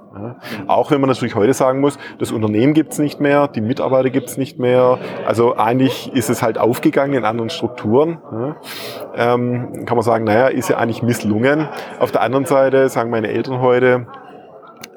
Auch 0.68 0.92
wenn 0.92 1.00
man 1.00 1.10
natürlich 1.10 1.36
heute 1.36 1.54
sagen 1.54 1.80
muss, 1.80 1.98
das 2.18 2.32
Unternehmen 2.32 2.74
gibt's 2.74 2.98
nicht 2.98 3.20
mehr, 3.20 3.48
die 3.48 3.62
Mitarbeiter 3.62 4.10
gibt's 4.10 4.38
nicht 4.38 4.58
mehr. 4.58 4.98
Also 5.28 5.56
eigentlich 5.56 6.12
ist 6.14 6.30
es 6.30 6.42
halt 6.42 6.58
aufgegangen 6.58 7.14
in 7.14 7.26
anderen 7.26 7.50
Strukturen. 7.50 8.18
Ähm, 9.16 9.86
kann 9.86 9.96
man 9.96 10.04
sagen, 10.04 10.24
naja, 10.24 10.48
ist 10.48 10.70
ja 10.70 10.78
eigentlich 10.78 11.04
misslungen. 11.04 11.68
Auf 12.00 12.12
der 12.12 12.22
anderen 12.22 12.46
Seite 12.46 12.90
sagen 12.90 13.10
meine 13.10 13.28
Eltern 13.28 13.62
heute, 13.62 14.08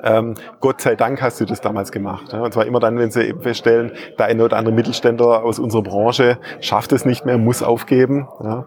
ähm, 0.02 0.34
Gott 0.60 0.80
sei 0.80 0.94
Dank 0.94 1.22
hast 1.22 1.40
du 1.40 1.44
das 1.44 1.60
damals 1.60 1.92
gemacht. 1.92 2.32
Ja? 2.32 2.40
Und 2.42 2.52
zwar 2.52 2.66
immer 2.66 2.80
dann, 2.80 2.98
wenn 2.98 3.10
sie 3.10 3.22
eben 3.24 3.40
feststellen, 3.40 3.92
der 4.18 4.26
eine 4.26 4.44
oder 4.44 4.56
andere 4.56 4.74
Mittelständler 4.74 5.42
aus 5.44 5.58
unserer 5.58 5.82
Branche 5.82 6.38
schafft 6.60 6.92
es 6.92 7.04
nicht 7.04 7.24
mehr, 7.26 7.38
muss 7.38 7.62
aufgeben. 7.62 8.28
Ja? 8.42 8.66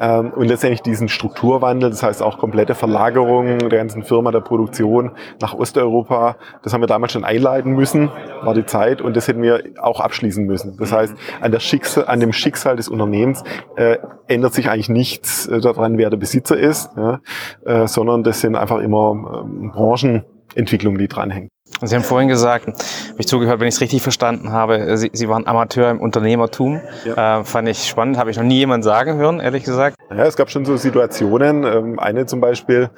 Ähm, 0.00 0.32
und 0.34 0.48
letztendlich 0.48 0.80
diesen 0.80 1.08
Strukturwandel, 1.08 1.90
das 1.90 2.02
heißt 2.02 2.22
auch 2.22 2.38
komplette 2.38 2.74
Verlagerung 2.74 3.58
der 3.58 3.68
ganzen 3.68 4.02
Firma, 4.02 4.30
der 4.32 4.40
Produktion 4.40 5.12
nach 5.40 5.54
Osteuropa, 5.54 6.36
das 6.62 6.72
haben 6.72 6.80
wir 6.80 6.86
damals 6.86 7.12
schon 7.12 7.24
einleiten 7.24 7.72
müssen, 7.72 8.10
war 8.42 8.54
die 8.54 8.64
Zeit 8.64 9.02
und 9.02 9.14
das 9.14 9.28
hätten 9.28 9.42
wir 9.42 9.62
auch 9.80 10.00
abschließen 10.00 10.46
müssen. 10.46 10.76
Das 10.78 10.90
heißt, 10.90 11.14
an, 11.42 11.52
der 11.52 11.60
Schicksal, 11.60 12.06
an 12.06 12.18
dem 12.20 12.32
Schicksal 12.32 12.76
des 12.76 12.88
Unternehmens 12.88 13.44
äh, 13.76 13.98
ändert 14.26 14.54
sich 14.54 14.70
eigentlich 14.70 14.88
nichts 14.88 15.46
äh, 15.46 15.60
daran, 15.60 15.98
wer 15.98 16.08
der 16.08 16.16
Besitzer 16.16 16.56
ist, 16.56 16.90
ja? 16.96 17.20
äh, 17.66 17.86
sondern 17.86 18.22
das 18.22 18.40
sind 18.40 18.56
einfach 18.56 18.78
immer 18.78 19.44
äh, 19.44 19.68
Branchen, 19.68 20.24
Entwicklung, 20.54 20.98
die 20.98 21.08
dranhängt. 21.08 21.50
Sie 21.82 21.94
haben 21.94 22.02
vorhin 22.02 22.28
gesagt, 22.28 22.66
habe 22.66 23.18
ich 23.18 23.26
zugehört, 23.26 23.60
wenn 23.60 23.68
ich 23.68 23.76
es 23.76 23.80
richtig 23.80 24.02
verstanden 24.02 24.52
habe, 24.52 24.96
Sie, 24.98 25.10
Sie 25.12 25.28
waren 25.28 25.46
Amateur 25.46 25.90
im 25.90 26.00
Unternehmertum. 26.00 26.80
Ja. 27.04 27.40
Äh, 27.40 27.44
fand 27.44 27.68
ich 27.68 27.86
spannend, 27.88 28.18
habe 28.18 28.30
ich 28.30 28.36
noch 28.36 28.44
nie 28.44 28.58
jemand 28.58 28.84
sagen 28.84 29.14
hören, 29.14 29.40
ehrlich 29.40 29.64
gesagt. 29.64 29.96
Ja, 30.10 30.24
es 30.24 30.36
gab 30.36 30.50
schon 30.50 30.64
so 30.64 30.76
Situationen. 30.76 31.64
Ähm, 31.64 31.98
eine 31.98 32.26
zum 32.26 32.40
Beispiel, 32.40 32.90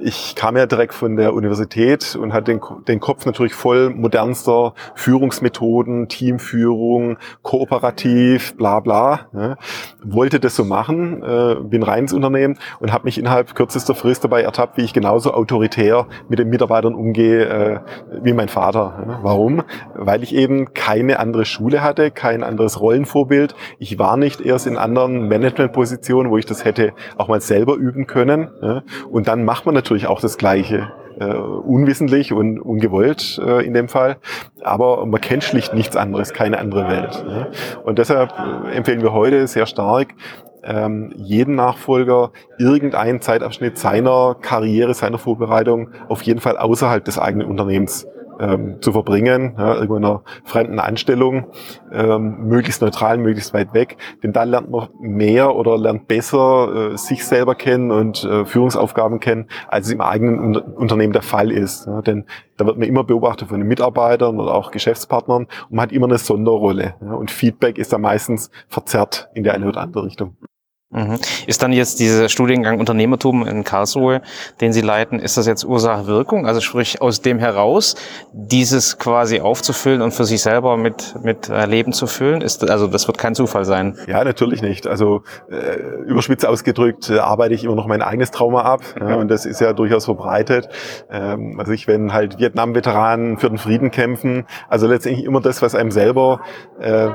ich 0.00 0.34
kam 0.34 0.58
ja 0.58 0.66
direkt 0.66 0.92
von 0.92 1.16
der 1.16 1.32
Universität 1.32 2.16
und 2.16 2.34
hatte 2.34 2.52
den, 2.52 2.60
den 2.86 3.00
Kopf 3.00 3.24
natürlich 3.24 3.54
voll 3.54 3.88
modernster 3.88 4.74
Führungsmethoden, 4.94 6.08
Teamführung, 6.08 7.16
kooperativ, 7.42 8.56
bla 8.56 8.80
bla. 8.80 9.20
Ja. 9.32 9.56
Wollte 10.04 10.38
das 10.38 10.54
so 10.54 10.64
machen, 10.64 11.22
äh, 11.22 11.56
bin 11.62 11.82
rein 11.82 12.00
ins 12.00 12.12
Unternehmen 12.12 12.58
und 12.80 12.92
habe 12.92 13.04
mich 13.04 13.18
innerhalb 13.18 13.54
kürzester 13.54 13.94
Frist 13.94 14.22
dabei 14.22 14.42
ertappt, 14.42 14.76
wie 14.76 14.82
ich 14.82 14.92
genauso 14.92 15.32
autoritär 15.32 16.06
mit 16.28 16.38
den 16.38 16.50
Mitarbeitern 16.50 16.94
umgehe 16.94 17.44
äh, 17.46 17.80
wie 18.22 18.34
mein 18.34 18.48
Vater. 18.48 19.04
Ja. 19.06 19.18
Warum? 19.22 19.62
Weil 19.94 20.22
ich 20.22 20.34
eben 20.34 20.74
keine 20.74 21.20
andere 21.20 21.46
Schule 21.46 21.82
hatte, 21.82 22.10
kein 22.10 22.42
anderes 22.42 22.80
Rollenvorbild. 22.80 23.54
Ich 23.78 23.98
war 23.98 24.18
nicht 24.18 24.42
erst 24.42 24.66
in 24.66 24.76
anderen 24.76 25.28
Managementpositionen, 25.28 26.30
wo 26.30 26.36
ich 26.36 26.46
das 26.46 26.66
hätte 26.66 26.92
auch 27.16 27.28
mal 27.28 27.40
selber 27.40 27.76
üben 27.76 28.06
können. 28.06 28.50
Ja. 28.60 28.82
Und 29.10 29.28
dann 29.28 29.37
dann 29.38 29.44
macht 29.44 29.66
man 29.66 29.74
natürlich 29.74 30.06
auch 30.06 30.20
das 30.20 30.36
Gleiche. 30.36 30.92
Uh, 31.20 31.24
unwissentlich 31.66 32.32
und 32.32 32.60
ungewollt 32.60 33.40
uh, 33.44 33.58
in 33.58 33.74
dem 33.74 33.88
Fall. 33.88 34.18
Aber 34.62 35.04
man 35.04 35.20
kennt 35.20 35.42
schlicht 35.42 35.74
nichts 35.74 35.96
anderes, 35.96 36.32
keine 36.32 36.58
andere 36.60 36.88
Welt. 36.88 37.24
Ne? 37.26 37.48
Und 37.82 37.98
deshalb 37.98 38.32
äh, 38.38 38.76
empfehlen 38.76 39.02
wir 39.02 39.12
heute 39.12 39.48
sehr 39.48 39.66
stark, 39.66 40.14
ähm, 40.62 41.12
jeden 41.16 41.56
Nachfolger 41.56 42.30
irgendeinen 42.56 43.20
Zeitabschnitt 43.20 43.78
seiner 43.78 44.36
Karriere, 44.40 44.94
seiner 44.94 45.18
Vorbereitung 45.18 45.88
auf 46.08 46.22
jeden 46.22 46.38
Fall 46.38 46.56
außerhalb 46.56 47.04
des 47.04 47.18
eigenen 47.18 47.48
Unternehmens 47.48 48.06
ähm, 48.40 48.80
zu 48.80 48.92
verbringen, 48.92 49.54
ja, 49.58 49.74
irgendwo 49.74 49.96
in 49.96 50.04
einer 50.04 50.22
fremden 50.44 50.78
Anstellung, 50.78 51.46
ähm, 51.92 52.48
möglichst 52.48 52.82
neutral, 52.82 53.18
möglichst 53.18 53.54
weit 53.54 53.74
weg. 53.74 53.96
Denn 54.22 54.32
da 54.32 54.44
lernt 54.44 54.70
man 54.70 54.88
mehr 55.00 55.54
oder 55.54 55.76
lernt 55.78 56.08
besser 56.08 56.92
äh, 56.92 56.96
sich 56.96 57.24
selber 57.24 57.54
kennen 57.54 57.90
und 57.90 58.24
äh, 58.24 58.44
Führungsaufgaben 58.44 59.20
kennen, 59.20 59.48
als 59.68 59.86
es 59.86 59.92
im 59.92 60.00
eigenen 60.00 60.38
Un 60.38 60.56
Unternehmen 60.56 61.12
der 61.12 61.22
Fall 61.22 61.50
ist. 61.50 61.86
Ja, 61.86 62.02
denn 62.02 62.24
da 62.56 62.66
wird 62.66 62.78
man 62.78 62.88
immer 62.88 63.04
beobachtet 63.04 63.48
von 63.48 63.58
den 63.58 63.68
Mitarbeitern 63.68 64.38
oder 64.40 64.54
auch 64.54 64.70
Geschäftspartnern 64.70 65.44
und 65.44 65.70
man 65.70 65.84
hat 65.84 65.92
immer 65.92 66.06
eine 66.06 66.18
Sonderrolle. 66.18 66.94
Ja, 67.00 67.14
und 67.14 67.30
Feedback 67.30 67.78
ist 67.78 67.92
da 67.92 67.98
meistens 67.98 68.50
verzerrt 68.68 69.28
in 69.34 69.44
der 69.44 69.54
eine 69.54 69.68
oder 69.68 69.80
andere 69.80 70.04
Richtung. 70.04 70.36
Mhm. 70.90 71.18
Ist 71.46 71.62
dann 71.62 71.72
jetzt 71.74 72.00
dieser 72.00 72.30
Studiengang 72.30 72.78
Unternehmertum 72.78 73.46
in 73.46 73.62
Karlsruhe, 73.62 74.22
den 74.62 74.72
Sie 74.72 74.80
leiten, 74.80 75.18
ist 75.18 75.36
das 75.36 75.46
jetzt 75.46 75.64
Ursache-Wirkung? 75.64 76.46
Also 76.46 76.62
sprich 76.62 77.02
aus 77.02 77.20
dem 77.20 77.38
heraus, 77.38 77.94
dieses 78.32 78.98
quasi 78.98 79.40
aufzufüllen 79.40 80.00
und 80.00 80.12
für 80.12 80.24
sich 80.24 80.40
selber 80.40 80.78
mit, 80.78 81.14
mit 81.22 81.50
äh, 81.50 81.66
Leben 81.66 81.92
zu 81.92 82.06
füllen? 82.06 82.40
Ist, 82.40 82.68
also 82.70 82.86
das 82.86 83.06
wird 83.06 83.18
kein 83.18 83.34
Zufall 83.34 83.66
sein. 83.66 83.98
Ja, 84.06 84.24
natürlich 84.24 84.62
nicht. 84.62 84.86
Also 84.86 85.24
äh, 85.50 85.76
überspitzt 86.06 86.46
ausgedrückt 86.46 87.10
äh, 87.10 87.18
arbeite 87.18 87.54
ich 87.54 87.64
immer 87.64 87.74
noch 87.74 87.86
mein 87.86 88.00
eigenes 88.00 88.30
Trauma 88.30 88.62
ab 88.62 88.80
ja, 88.98 89.16
und 89.16 89.28
das 89.28 89.44
ist 89.44 89.60
ja 89.60 89.74
durchaus 89.74 90.06
verbreitet. 90.06 90.70
Ähm, 91.10 91.56
also 91.58 91.72
ich, 91.72 91.86
wenn 91.86 92.14
halt 92.14 92.38
Vietnam-Veteranen 92.38 93.36
für 93.36 93.50
den 93.50 93.58
Frieden 93.58 93.90
kämpfen, 93.90 94.46
also 94.70 94.86
letztendlich 94.86 95.26
immer 95.26 95.42
das, 95.42 95.60
was 95.60 95.74
einem 95.74 95.90
selber 95.90 96.40
äh, 96.80 97.08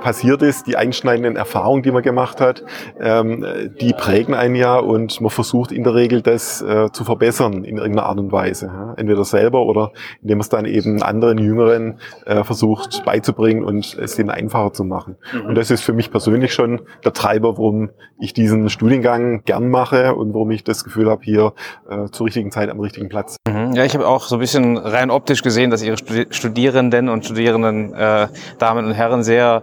passiert 0.00 0.40
ist, 0.40 0.66
die 0.66 0.76
einschneidenden 0.76 1.36
Erfahrungen, 1.36 1.82
die 1.82 1.90
man 1.90 2.02
gemacht 2.02 2.40
hat, 2.40 2.64
äh, 2.98 3.17
ähm, 3.20 3.72
die 3.80 3.92
prägen 3.92 4.34
ein 4.34 4.54
Jahr 4.54 4.84
und 4.84 5.20
man 5.20 5.30
versucht 5.30 5.72
in 5.72 5.84
der 5.84 5.94
Regel 5.94 6.22
das 6.22 6.62
äh, 6.62 6.90
zu 6.92 7.04
verbessern 7.04 7.64
in 7.64 7.76
irgendeiner 7.78 8.06
Art 8.06 8.18
und 8.18 8.32
Weise. 8.32 8.66
Ja? 8.66 8.94
Entweder 8.96 9.24
selber 9.24 9.62
oder 9.66 9.92
indem 10.22 10.38
man 10.38 10.42
es 10.42 10.48
dann 10.48 10.64
eben 10.64 11.02
anderen 11.02 11.38
Jüngeren 11.38 11.98
äh, 12.26 12.44
versucht 12.44 13.04
beizubringen 13.04 13.64
und 13.64 13.96
es 13.98 14.18
ihnen 14.18 14.30
einfacher 14.30 14.72
zu 14.72 14.84
machen. 14.84 15.16
Mhm. 15.32 15.46
Und 15.46 15.54
das 15.56 15.70
ist 15.70 15.82
für 15.82 15.92
mich 15.92 16.10
persönlich 16.10 16.52
schon 16.52 16.80
der 17.04 17.12
Treiber, 17.12 17.58
warum 17.58 17.90
ich 18.18 18.32
diesen 18.32 18.68
Studiengang 18.68 19.42
gern 19.44 19.68
mache 19.68 20.14
und 20.14 20.34
warum 20.34 20.50
ich 20.50 20.64
das 20.64 20.84
Gefühl 20.84 21.10
habe, 21.10 21.22
hier 21.24 21.52
äh, 21.88 22.06
zur 22.10 22.26
richtigen 22.26 22.50
Zeit 22.50 22.70
am 22.70 22.80
richtigen 22.80 23.08
Platz. 23.08 23.36
Mhm. 23.48 23.72
Ja, 23.72 23.84
ich 23.84 23.94
habe 23.94 24.06
auch 24.06 24.24
so 24.24 24.36
ein 24.36 24.40
bisschen 24.40 24.76
rein 24.76 25.10
optisch 25.10 25.42
gesehen, 25.42 25.70
dass 25.70 25.82
Ihre 25.82 25.96
Studierenden 26.30 27.08
und 27.08 27.24
Studierenden 27.24 27.94
äh, 27.94 28.28
Damen 28.58 28.86
und 28.86 28.92
Herren 28.92 29.22
sehr 29.22 29.62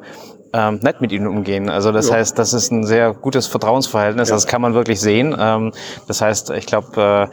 ähm, 0.56 0.80
nett 0.82 1.02
mit 1.02 1.12
ihnen 1.12 1.28
umgehen. 1.28 1.70
Also 1.70 1.92
das 1.92 2.10
ja. 2.10 2.16
heißt, 2.16 2.40
das 2.40 2.54
ist 2.54 2.72
ein 2.72 2.86
sehr 2.86 3.14
gutes 3.14 3.46
Vertrauensverhältnis. 3.48 4.30
Ja. 4.30 4.36
Das 4.36 4.48
kann 4.48 4.62
man 4.62 4.74
wirklich 4.74 5.02
sehen. 5.02 5.36
Ähm, 5.38 5.74
das 6.08 6.22
heißt, 6.22 6.52
ich 6.52 6.66
glaube, 6.66 7.30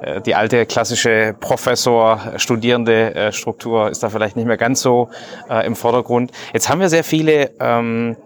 äh, 0.00 0.16
äh, 0.16 0.22
die 0.22 0.34
alte 0.34 0.64
klassische 0.64 1.36
Professor-Studierende-Struktur 1.38 3.90
ist 3.90 4.02
da 4.02 4.08
vielleicht 4.08 4.36
nicht 4.36 4.46
mehr 4.46 4.56
ganz 4.56 4.80
so 4.80 5.10
äh, 5.50 5.66
im 5.66 5.76
Vordergrund. 5.76 6.32
Jetzt 6.54 6.70
haben 6.70 6.80
wir 6.80 6.88
sehr 6.88 7.04
viele 7.04 7.50
ähm, 7.60 8.16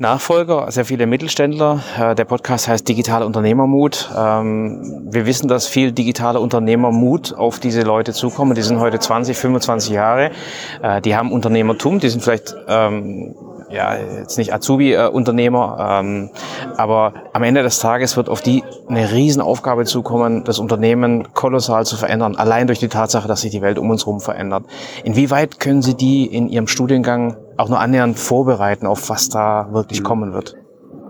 Nachfolger, 0.00 0.70
sehr 0.70 0.86
viele 0.86 1.06
Mittelständler. 1.06 1.82
Äh, 1.98 2.14
der 2.14 2.24
Podcast 2.24 2.68
heißt 2.68 2.88
Digitaler 2.88 3.26
Unternehmermut. 3.26 4.08
Ähm, 4.16 5.06
wir 5.10 5.26
wissen, 5.26 5.46
dass 5.46 5.66
viel 5.66 5.92
digitaler 5.92 6.40
Unternehmermut 6.40 7.34
auf 7.34 7.58
diese 7.58 7.82
Leute 7.82 8.14
zukommen. 8.14 8.54
Die 8.54 8.62
sind 8.62 8.80
heute 8.80 8.98
20, 8.98 9.36
25 9.36 9.90
Jahre. 9.90 10.30
Äh, 10.82 11.02
die 11.02 11.14
haben 11.14 11.30
Unternehmertum, 11.30 12.00
die 12.00 12.08
sind 12.08 12.22
vielleicht 12.22 12.56
ähm, 12.66 13.34
ja, 13.70 13.96
jetzt 13.96 14.36
nicht 14.38 14.52
Azubi-Unternehmer, 14.52 16.00
ähm, 16.02 16.30
aber 16.76 17.14
am 17.32 17.42
Ende 17.42 17.62
des 17.62 17.78
Tages 17.78 18.16
wird 18.16 18.28
auf 18.28 18.40
die 18.40 18.64
eine 18.88 19.12
Riesenaufgabe 19.12 19.84
zukommen, 19.84 20.44
das 20.44 20.58
Unternehmen 20.58 21.32
kolossal 21.34 21.86
zu 21.86 21.96
verändern, 21.96 22.36
allein 22.36 22.66
durch 22.66 22.80
die 22.80 22.88
Tatsache, 22.88 23.28
dass 23.28 23.42
sich 23.42 23.50
die 23.50 23.62
Welt 23.62 23.78
um 23.78 23.90
uns 23.90 24.06
herum 24.06 24.20
verändert. 24.20 24.64
Inwieweit 25.04 25.60
können 25.60 25.82
Sie 25.82 25.94
die 25.94 26.26
in 26.26 26.48
Ihrem 26.48 26.66
Studiengang 26.66 27.36
auch 27.56 27.68
nur 27.68 27.78
annähernd 27.78 28.18
vorbereiten, 28.18 28.86
auf 28.86 29.08
was 29.08 29.28
da 29.28 29.68
wirklich 29.72 30.02
kommen 30.02 30.32
wird? 30.32 30.59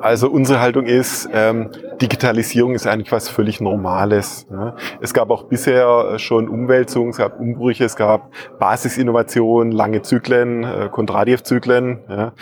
Also 0.01 0.31
unsere 0.31 0.61
Haltung 0.61 0.87
ist, 0.87 1.29
ähm, 1.33 1.71
Digitalisierung 2.01 2.75
ist 2.75 2.87
eigentlich 2.87 3.13
was 3.13 3.29
völlig 3.29 3.61
Normales. 3.61 4.47
Ja. 4.51 4.77
Es 5.01 5.13
gab 5.13 5.31
auch 5.31 5.45
bisher 5.45 6.19
schon 6.19 6.49
Umwälzungen, 6.49 7.11
es 7.11 7.19
gab 7.19 7.39
Umbrüche, 7.39 7.85
es 7.85 7.97
gab 7.97 8.31
Basisinnovationen, 8.59 9.73
lange 9.73 10.03
Zyklen, 10.03 10.65
äh, 10.65 10.89
Kondratiev-Zyklen. 10.91 11.99
Ja. 12.09 12.33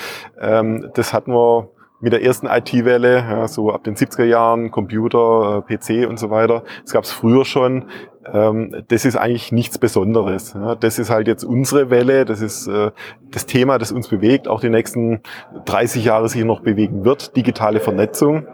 Ähm, 0.41 0.91
das 0.95 1.13
hatten 1.13 1.33
wir 1.33 1.69
mit 2.01 2.13
der 2.13 2.23
ersten 2.23 2.47
IT-Welle, 2.47 3.17
ja, 3.17 3.49
so 3.49 3.73
ab 3.73 3.85
den 3.85 3.97
70er 3.97 4.25
Jahren, 4.25 4.71
Computer, 4.71 5.65
äh, 5.69 5.77
PC 5.77 6.09
und 6.09 6.19
so 6.19 6.31
weiter. 6.31 6.63
Das 6.83 6.93
gab 6.93 7.05
es 7.05 7.13
früher 7.13 7.45
schon. 7.45 7.87
Ähm, 8.33 8.85
das 8.89 9.05
ist 9.05 9.17
eigentlich 9.17 9.53
nichts 9.53 9.79
Besonderes. 9.79 10.57
Das 10.81 10.99
ist 10.99 11.11
halt 11.11 11.27
jetzt 11.27 11.45
unsere 11.45 11.91
Welle, 11.91 12.25
das 12.25 12.41
ist 12.41 12.69
äh, 12.69 12.91
das 13.31 13.47
Thema, 13.47 13.79
das 13.79 13.91
uns 13.91 14.09
bewegt, 14.09 14.49
auch 14.49 14.61
die 14.61 14.71
nächsten 14.71 15.23
30 15.65 16.05
Jahre 16.05 16.29
sich 16.29 16.45
noch 16.45 16.61
bewegen 16.61 17.05
wird, 17.05 17.37
digitale 17.37 17.81
Vernetzung. 17.81 18.47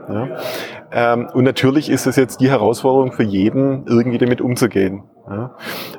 Ähm, 0.93 1.29
und 1.33 1.45
natürlich 1.45 1.91
ist 1.91 2.07
es 2.07 2.17
jetzt 2.17 2.41
die 2.41 2.51
Herausforderung 2.51 3.13
für 3.13 3.25
jeden, 3.25 3.87
irgendwie 3.87 4.19
damit 4.19 4.41
umzugehen. 4.41 5.03
Ja. 5.29 5.57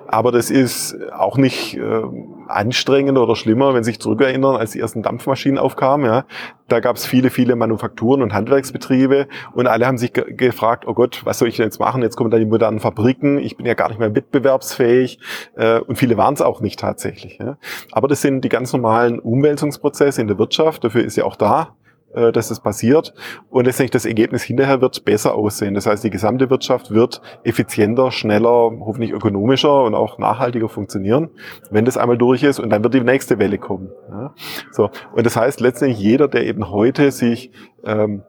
Aber 0.08 0.32
das 0.32 0.52
ist 0.52 0.96
auch 1.12 1.38
nicht 1.38 1.76
äh, 1.76 2.04
anstrengender 2.48 3.24
oder 3.24 3.36
schlimmer, 3.36 3.74
wenn 3.74 3.84
Sie 3.84 3.92
sich 3.92 4.00
zurückerinnern, 4.00 4.56
als 4.56 4.72
die 4.72 4.80
ersten 4.80 5.02
Dampfmaschinen 5.02 5.58
aufkamen. 5.58 6.06
Ja. 6.06 6.26
Da 6.68 6.80
gab 6.80 6.96
es 6.96 7.08
viele, 7.08 7.32
viele 7.32 7.56
Manufakturen 7.56 8.22
und 8.22 8.34
Handwerksbetriebe 8.34 9.28
und 9.54 9.66
alle 9.68 9.88
haben 9.88 9.98
sich 9.98 10.14
ge 10.14 10.34
gefragt, 10.36 10.86
oh 10.88 10.94
Gott, 10.94 11.22
was 11.26 11.40
soll 11.40 11.48
ich 11.48 11.56
denn 11.56 11.66
jetzt 11.66 11.80
machen? 11.80 12.04
Jetzt 12.04 12.18
kommen 12.18 12.30
da 12.30 12.38
die 12.38 12.46
modernen 12.46 12.80
Fabriken, 12.80 13.40
ich 13.40 13.58
bin 13.58 13.66
ja 13.66 13.74
gar 13.74 13.90
nicht 13.90 14.00
mehr 14.00 14.14
wettbewerbsfähig 14.14 15.20
äh, 15.56 15.80
und 15.80 15.98
viele 15.98 16.18
waren 16.18 16.36
es 16.36 16.42
auch 16.42 16.62
nicht 16.62 16.80
tatsächlich. 16.80 17.40
Ja. 17.40 17.58
Aber 17.92 18.08
das 18.08 18.22
sind 18.22 18.42
die 18.42 18.50
ganz 18.50 18.74
normalen 18.74 19.20
Umwälzungsprozesse 19.20 20.22
in 20.22 20.28
der 20.28 20.38
Wirtschaft, 20.38 20.84
dafür 20.84 21.04
ist 21.04 21.16
ja 21.16 21.24
auch 21.24 21.36
da 21.36 21.76
äh, 22.16 22.32
dass 22.32 22.52
es 22.52 22.60
passiert. 22.60 23.14
Und 23.50 23.66
letztendlich 23.66 23.92
das 23.92 24.06
Ergebnis 24.06 24.44
hinterher 24.44 24.82
wird 24.82 25.06
besser 25.06 25.36
aussehen. 25.36 25.74
Das 25.74 25.86
heißt, 25.86 26.04
die 26.04 26.10
gesamte 26.10 26.50
Wirtschaft 26.50 26.92
wird 26.92 27.22
effizienter, 27.44 28.12
schneller, 28.12 28.72
hoffentlich 28.80 29.12
ökonomischer 29.12 29.84
und 29.84 29.96
auch 29.96 30.18
nachhaltiger 30.18 30.70
funktionieren, 30.70 31.30
wenn 31.70 31.86
das 31.86 31.98
einmal 31.98 32.18
durch 32.18 32.44
ist. 32.44 32.60
Und 32.60 32.70
dann 32.70 32.84
wird 32.84 32.94
die 32.94 33.02
nächste 33.02 33.40
Welle 33.40 33.58
kommen. 33.58 33.90
Ja? 34.10 34.34
So. 34.72 34.90
Und 35.14 35.26
das 35.26 35.36
heißt, 35.36 35.60
letztendlich 35.60 36.00
jeder, 36.00 36.28
der 36.28 36.46
eben 36.46 36.70
heute 36.70 37.12
sich 37.12 37.52
ähm, 37.84 38.24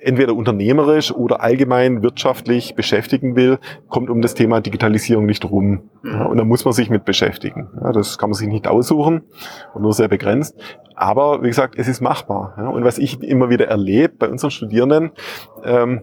entweder 0.00 0.34
unternehmerisch 0.34 1.12
oder 1.12 1.42
allgemein 1.42 2.02
wirtschaftlich 2.02 2.74
beschäftigen 2.74 3.36
will, 3.36 3.58
kommt 3.88 4.10
um 4.10 4.20
das 4.22 4.34
Thema 4.34 4.60
Digitalisierung 4.60 5.26
nicht 5.26 5.44
rum. 5.44 5.82
Ja, 6.04 6.24
und 6.24 6.38
da 6.38 6.44
muss 6.44 6.64
man 6.64 6.74
sich 6.74 6.90
mit 6.90 7.04
beschäftigen. 7.04 7.68
Ja, 7.82 7.92
das 7.92 8.18
kann 8.18 8.30
man 8.30 8.34
sich 8.34 8.48
nicht 8.48 8.66
aussuchen 8.66 9.22
und 9.74 9.82
nur 9.82 9.92
sehr 9.92 10.08
begrenzt. 10.08 10.56
Aber 10.98 11.42
wie 11.42 11.48
gesagt, 11.48 11.74
es 11.78 11.86
ist 11.86 12.00
machbar. 12.00 12.72
Und 12.72 12.84
was 12.84 12.98
ich 12.98 13.22
immer 13.22 13.50
wieder 13.50 13.68
erlebe 13.68 14.14
bei 14.18 14.28
unseren 14.28 14.50
Studierenden, 14.50 15.12
ähm, 15.64 16.02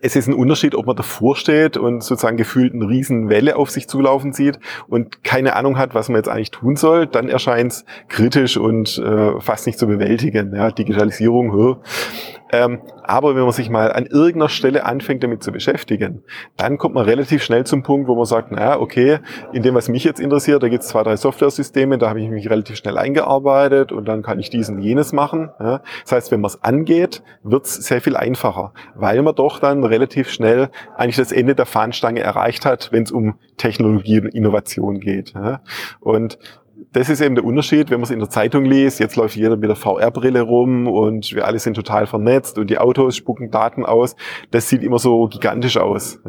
es 0.00 0.16
ist 0.16 0.26
ein 0.26 0.34
Unterschied, 0.34 0.74
ob 0.74 0.86
man 0.86 0.96
davor 0.96 1.36
steht 1.36 1.76
und 1.76 2.02
sozusagen 2.02 2.36
gefühlt 2.36 2.74
eine 2.74 2.88
riesen 2.88 3.28
Welle 3.28 3.56
auf 3.56 3.70
sich 3.70 3.88
zulaufen 3.88 4.32
sieht 4.32 4.58
und 4.88 5.24
keine 5.24 5.56
Ahnung 5.56 5.78
hat, 5.78 5.94
was 5.94 6.08
man 6.08 6.16
jetzt 6.16 6.28
eigentlich 6.28 6.50
tun 6.50 6.76
soll, 6.76 7.06
dann 7.06 7.28
erscheint 7.28 7.72
es 7.72 7.84
kritisch 8.08 8.56
und 8.56 8.98
äh, 8.98 9.40
fast 9.40 9.66
nicht 9.66 9.78
zu 9.78 9.86
bewältigen. 9.86 10.54
Ja, 10.54 10.70
Digitalisierung, 10.70 11.52
hör. 11.52 11.80
Ähm, 12.52 12.80
aber 13.02 13.34
wenn 13.34 13.42
man 13.42 13.52
sich 13.52 13.70
mal 13.70 13.92
an 13.92 14.06
irgendeiner 14.06 14.48
Stelle 14.48 14.84
anfängt, 14.84 15.22
damit 15.22 15.42
zu 15.42 15.50
beschäftigen, 15.50 16.22
dann 16.56 16.78
kommt 16.78 16.94
man 16.94 17.04
relativ 17.04 17.42
schnell 17.42 17.64
zum 17.64 17.82
Punkt, 17.82 18.08
wo 18.08 18.14
man 18.14 18.24
sagt, 18.24 18.52
naja, 18.52 18.78
okay, 18.78 19.18
in 19.52 19.62
dem, 19.62 19.74
was 19.74 19.88
mich 19.88 20.04
jetzt 20.04 20.20
interessiert, 20.20 20.62
da 20.62 20.68
gibt 20.68 20.82
es 20.82 20.88
zwei, 20.88 21.02
drei 21.02 21.16
Software-Systeme, 21.16 21.98
da 21.98 22.08
habe 22.08 22.20
ich 22.20 22.28
mich 22.28 22.48
relativ 22.48 22.76
schnell 22.76 22.98
eingearbeitet 22.98 23.90
und 23.90 24.06
dann 24.06 24.22
kann 24.22 24.38
ich 24.38 24.50
dies 24.50 24.68
und 24.68 24.80
jenes 24.80 25.12
machen. 25.12 25.50
Ja. 25.58 25.80
Das 26.02 26.12
heißt, 26.12 26.30
wenn 26.30 26.40
man 26.40 26.50
es 26.50 26.62
angeht, 26.62 27.22
wird 27.42 27.66
es 27.66 27.74
sehr 27.74 28.00
viel 28.00 28.16
einfacher, 28.16 28.72
weil 28.94 29.22
man 29.22 29.34
doch 29.34 29.58
dann 29.58 29.82
relativ 29.84 30.30
schnell 30.30 30.68
eigentlich 30.96 31.16
das 31.16 31.32
Ende 31.32 31.54
der 31.54 31.66
Fahnenstange 31.66 32.20
erreicht 32.20 32.64
hat, 32.64 32.92
wenn 32.92 33.02
es 33.02 33.10
um 33.10 33.38
Technologie 33.56 34.20
und 34.20 34.34
Innovation 34.34 35.00
geht. 35.00 35.34
Ja. 35.34 35.60
Und 36.00 36.38
das 36.92 37.08
ist 37.08 37.20
eben 37.20 37.34
der 37.34 37.44
Unterschied, 37.44 37.90
wenn 37.90 38.00
man 38.00 38.04
es 38.04 38.10
in 38.10 38.18
der 38.18 38.30
Zeitung 38.30 38.64
liest, 38.64 39.00
jetzt 39.00 39.16
läuft 39.16 39.36
jeder 39.36 39.56
mit 39.56 39.68
der 39.68 39.76
VR-Brille 39.76 40.42
rum 40.42 40.86
und 40.86 41.34
wir 41.34 41.46
alle 41.46 41.58
sind 41.58 41.74
total 41.74 42.06
vernetzt 42.06 42.58
und 42.58 42.68
die 42.68 42.78
Autos 42.78 43.16
spucken 43.16 43.50
Daten 43.50 43.84
aus. 43.84 44.16
Das 44.50 44.68
sieht 44.68 44.82
immer 44.82 44.98
so 44.98 45.26
gigantisch 45.28 45.76
aus. 45.76 46.20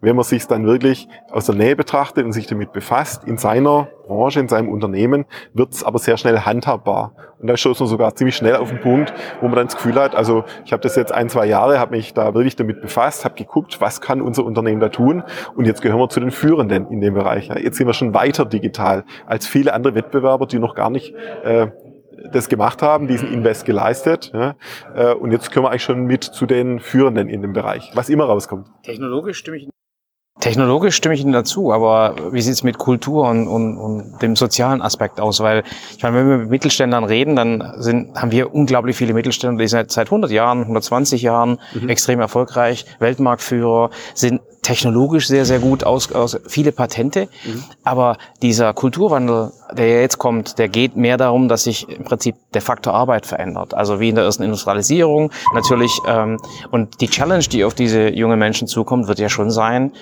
Wenn 0.00 0.16
man 0.16 0.24
sich 0.24 0.46
dann 0.46 0.66
wirklich 0.66 1.08
aus 1.30 1.46
der 1.46 1.54
Nähe 1.54 1.76
betrachtet 1.76 2.24
und 2.24 2.32
sich 2.32 2.46
damit 2.46 2.72
befasst, 2.72 3.24
in 3.24 3.36
seiner 3.36 3.88
Branche, 4.06 4.40
in 4.40 4.48
seinem 4.48 4.68
Unternehmen, 4.68 5.24
wird 5.52 5.72
es 5.72 5.84
aber 5.84 5.98
sehr 5.98 6.16
schnell 6.16 6.40
handhabbar. 6.40 7.12
Und 7.38 7.48
da 7.48 7.56
stoßt 7.56 7.80
man 7.80 7.88
sogar 7.88 8.14
ziemlich 8.14 8.36
schnell 8.36 8.56
auf 8.56 8.70
den 8.70 8.80
Punkt, 8.80 9.12
wo 9.40 9.46
man 9.46 9.56
dann 9.56 9.66
das 9.66 9.76
Gefühl 9.76 9.96
hat, 9.96 10.14
also 10.14 10.44
ich 10.64 10.72
habe 10.72 10.82
das 10.82 10.96
jetzt 10.96 11.12
ein, 11.12 11.28
zwei 11.28 11.46
Jahre, 11.46 11.78
habe 11.78 11.96
mich 11.96 12.14
da 12.14 12.34
wirklich 12.34 12.56
damit 12.56 12.80
befasst, 12.80 13.24
habe 13.24 13.34
geguckt, 13.34 13.80
was 13.80 14.00
kann 14.00 14.22
unser 14.22 14.44
Unternehmen 14.44 14.80
da 14.80 14.88
tun 14.88 15.22
und 15.54 15.66
jetzt 15.66 15.82
gehören 15.82 16.00
wir 16.00 16.08
zu 16.08 16.20
den 16.20 16.30
Führenden 16.30 16.88
in 16.90 17.00
dem 17.00 17.14
Bereich. 17.14 17.48
Jetzt 17.48 17.76
sind 17.76 17.86
wir 17.86 17.94
schon 17.94 18.14
weiter 18.14 18.44
digital 18.44 19.04
als 19.26 19.46
viele 19.46 19.74
andere 19.74 19.94
Wettbewerber, 19.94 20.46
die 20.46 20.58
noch 20.58 20.74
gar 20.74 20.90
nicht 20.90 21.14
äh, 21.44 21.68
das 22.32 22.48
gemacht 22.48 22.82
haben, 22.82 23.06
diesen 23.06 23.32
Invest 23.32 23.64
geleistet. 23.64 24.32
Ja, 24.34 24.56
äh, 24.94 25.14
und 25.14 25.32
jetzt 25.32 25.50
können 25.50 25.64
wir 25.64 25.70
eigentlich 25.70 25.84
schon 25.84 26.06
mit 26.06 26.24
zu 26.24 26.46
den 26.46 26.80
Führenden 26.80 27.28
in 27.28 27.42
dem 27.42 27.52
Bereich, 27.52 27.90
was 27.94 28.08
immer 28.08 28.24
rauskommt. 28.24 28.68
Technologisch 28.82 29.38
stimme 29.38 29.58
ich 29.58 29.68
Technologisch 30.38 30.94
stimme 30.96 31.14
ich 31.14 31.22
Ihnen 31.22 31.32
dazu, 31.32 31.72
aber 31.72 32.14
wie 32.30 32.42
sieht 32.42 32.52
es 32.52 32.62
mit 32.62 32.76
Kultur 32.76 33.26
und, 33.26 33.48
und, 33.48 33.78
und 33.78 34.20
dem 34.20 34.36
sozialen 34.36 34.82
Aspekt 34.82 35.18
aus? 35.18 35.40
Weil 35.40 35.62
ich 35.96 36.02
meine, 36.02 36.16
wenn 36.18 36.28
wir 36.28 36.36
mit 36.36 36.50
Mittelständlern 36.50 37.04
reden, 37.04 37.36
dann 37.36 37.72
sind, 37.78 38.14
haben 38.20 38.30
wir 38.30 38.54
unglaublich 38.54 38.96
viele 38.96 39.14
Mittelständler, 39.14 39.62
die 39.62 39.68
seit, 39.68 39.90
seit 39.90 40.08
100 40.08 40.30
Jahren, 40.30 40.60
120 40.60 41.22
Jahren 41.22 41.58
mhm. 41.72 41.88
extrem 41.88 42.20
erfolgreich, 42.20 42.84
Weltmarktführer, 42.98 43.88
sind 44.12 44.42
technologisch 44.60 45.26
sehr, 45.26 45.46
sehr 45.46 45.60
gut 45.60 45.84
aus, 45.84 46.12
aus 46.12 46.38
viele 46.46 46.72
Patente. 46.72 47.28
Mhm. 47.44 47.64
Aber 47.84 48.18
dieser 48.42 48.74
Kulturwandel, 48.74 49.52
der 49.72 50.02
jetzt 50.02 50.18
kommt, 50.18 50.58
der 50.58 50.68
geht 50.68 50.96
mehr 50.96 51.16
darum, 51.16 51.48
dass 51.48 51.64
sich 51.64 51.88
im 51.88 52.04
Prinzip 52.04 52.34
der 52.52 52.62
Faktor 52.62 52.92
Arbeit 52.92 53.24
verändert. 53.24 53.72
Also 53.72 54.00
wie 54.00 54.10
in 54.10 54.16
der 54.16 54.24
ersten 54.24 54.42
Industrialisierung 54.42 55.30
natürlich. 55.54 55.96
Ähm, 56.06 56.38
und 56.72 57.00
die 57.00 57.08
Challenge, 57.08 57.44
die 57.44 57.64
auf 57.64 57.74
diese 57.74 58.10
jungen 58.10 58.38
Menschen 58.38 58.66
zukommt, 58.68 59.06
wird 59.06 59.18
ja 59.18 59.28
schon 59.28 59.50
sein, 59.50 59.92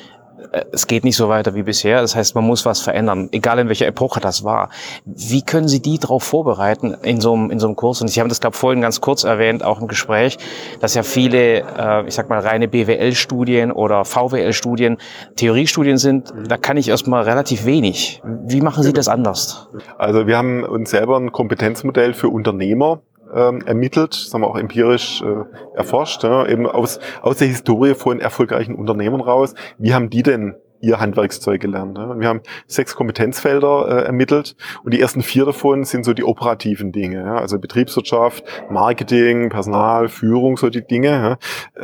es 0.72 0.87
geht 0.87 1.04
nicht 1.04 1.16
so 1.16 1.28
weiter 1.28 1.54
wie 1.54 1.62
bisher. 1.62 2.00
Das 2.00 2.16
heißt, 2.16 2.35
man 2.35 2.44
muss 2.44 2.64
was 2.64 2.80
verändern, 2.80 3.28
egal 3.33 3.59
in 3.59 3.68
welcher 3.68 3.87
Epoche 3.87 4.20
das 4.20 4.44
war. 4.44 4.70
Wie 5.04 5.42
können 5.42 5.68
Sie 5.68 5.80
die 5.80 5.98
darauf 5.98 6.22
vorbereiten 6.22 6.96
in 7.02 7.20
so 7.20 7.35
einem, 7.35 7.50
in 7.50 7.59
so 7.59 7.66
einem 7.66 7.76
Kurs? 7.76 8.00
Und 8.00 8.09
Sie 8.09 8.20
haben 8.20 8.28
das, 8.28 8.40
glaube 8.40 8.54
ich, 8.54 8.61
vorhin 8.61 8.80
ganz 8.80 9.00
kurz 9.00 9.24
erwähnt, 9.24 9.62
auch 9.64 9.80
im 9.80 9.88
Gespräch, 9.88 10.38
dass 10.80 10.94
ja 10.94 11.02
viele, 11.02 11.61
äh, 11.61 12.07
ich 12.07 12.14
sag 12.14 12.28
mal, 12.28 12.40
reine 12.40 12.68
BWL-Studien 12.68 13.72
oder 13.72 14.04
VWL-Studien 14.04 14.98
Theoriestudien 15.37 15.98
sind. 15.98 16.33
Da 16.46 16.57
kann 16.57 16.76
ich 16.76 16.88
erstmal 16.88 17.22
relativ 17.24 17.64
wenig. 17.64 18.22
Wie 18.24 18.61
machen 18.61 18.83
Sie 18.83 18.92
das 18.92 19.09
anders? 19.09 19.68
Also 19.98 20.26
wir 20.26 20.37
haben 20.37 20.64
uns 20.64 20.90
selber 20.90 21.18
ein 21.18 21.33
Kompetenzmodell 21.33 22.14
für 22.14 22.28
Unternehmer 22.28 23.00
ähm, 23.35 23.62
ermittelt, 23.66 24.14
sagen 24.14 24.42
wir 24.42 24.49
auch 24.49 24.57
empirisch 24.57 25.23
äh, 25.23 25.77
erforscht, 25.77 26.23
ja, 26.23 26.47
eben 26.47 26.66
aus, 26.66 27.01
aus 27.23 27.38
der 27.38 27.49
Historie 27.49 27.94
von 27.94 28.20
erfolgreichen 28.20 28.75
Unternehmen 28.75 29.20
raus. 29.20 29.55
Wie 29.79 29.94
haben 29.94 30.11
die 30.11 30.23
denn 30.23 30.55
ihr 30.85 31.01
Handwerkszeug 31.01 31.61
gelernt. 31.61 31.97
Ja. 31.97 32.18
Wir 32.18 32.29
haben 32.29 32.42
sechs 32.66 32.94
Kompetenzfelder 32.94 33.88
äh, 33.88 34.05
ermittelt 34.05 34.55
und 34.85 34.92
die 34.92 35.01
ersten 35.01 35.23
vier 35.23 35.47
davon 35.47 35.85
sind 35.85 36.05
so 36.05 36.12
die 36.12 36.25
operativen 36.25 36.92
Dinge, 36.92 37.20
ja. 37.20 37.37
also 37.37 37.59
Betriebswirtschaft, 37.59 38.44
Marketing, 38.70 39.49
Personal, 39.49 40.09
Führung, 40.09 40.57
so 40.57 40.68
die 40.68 40.87
Dinge. 40.87 41.09
Ja. 41.09 41.38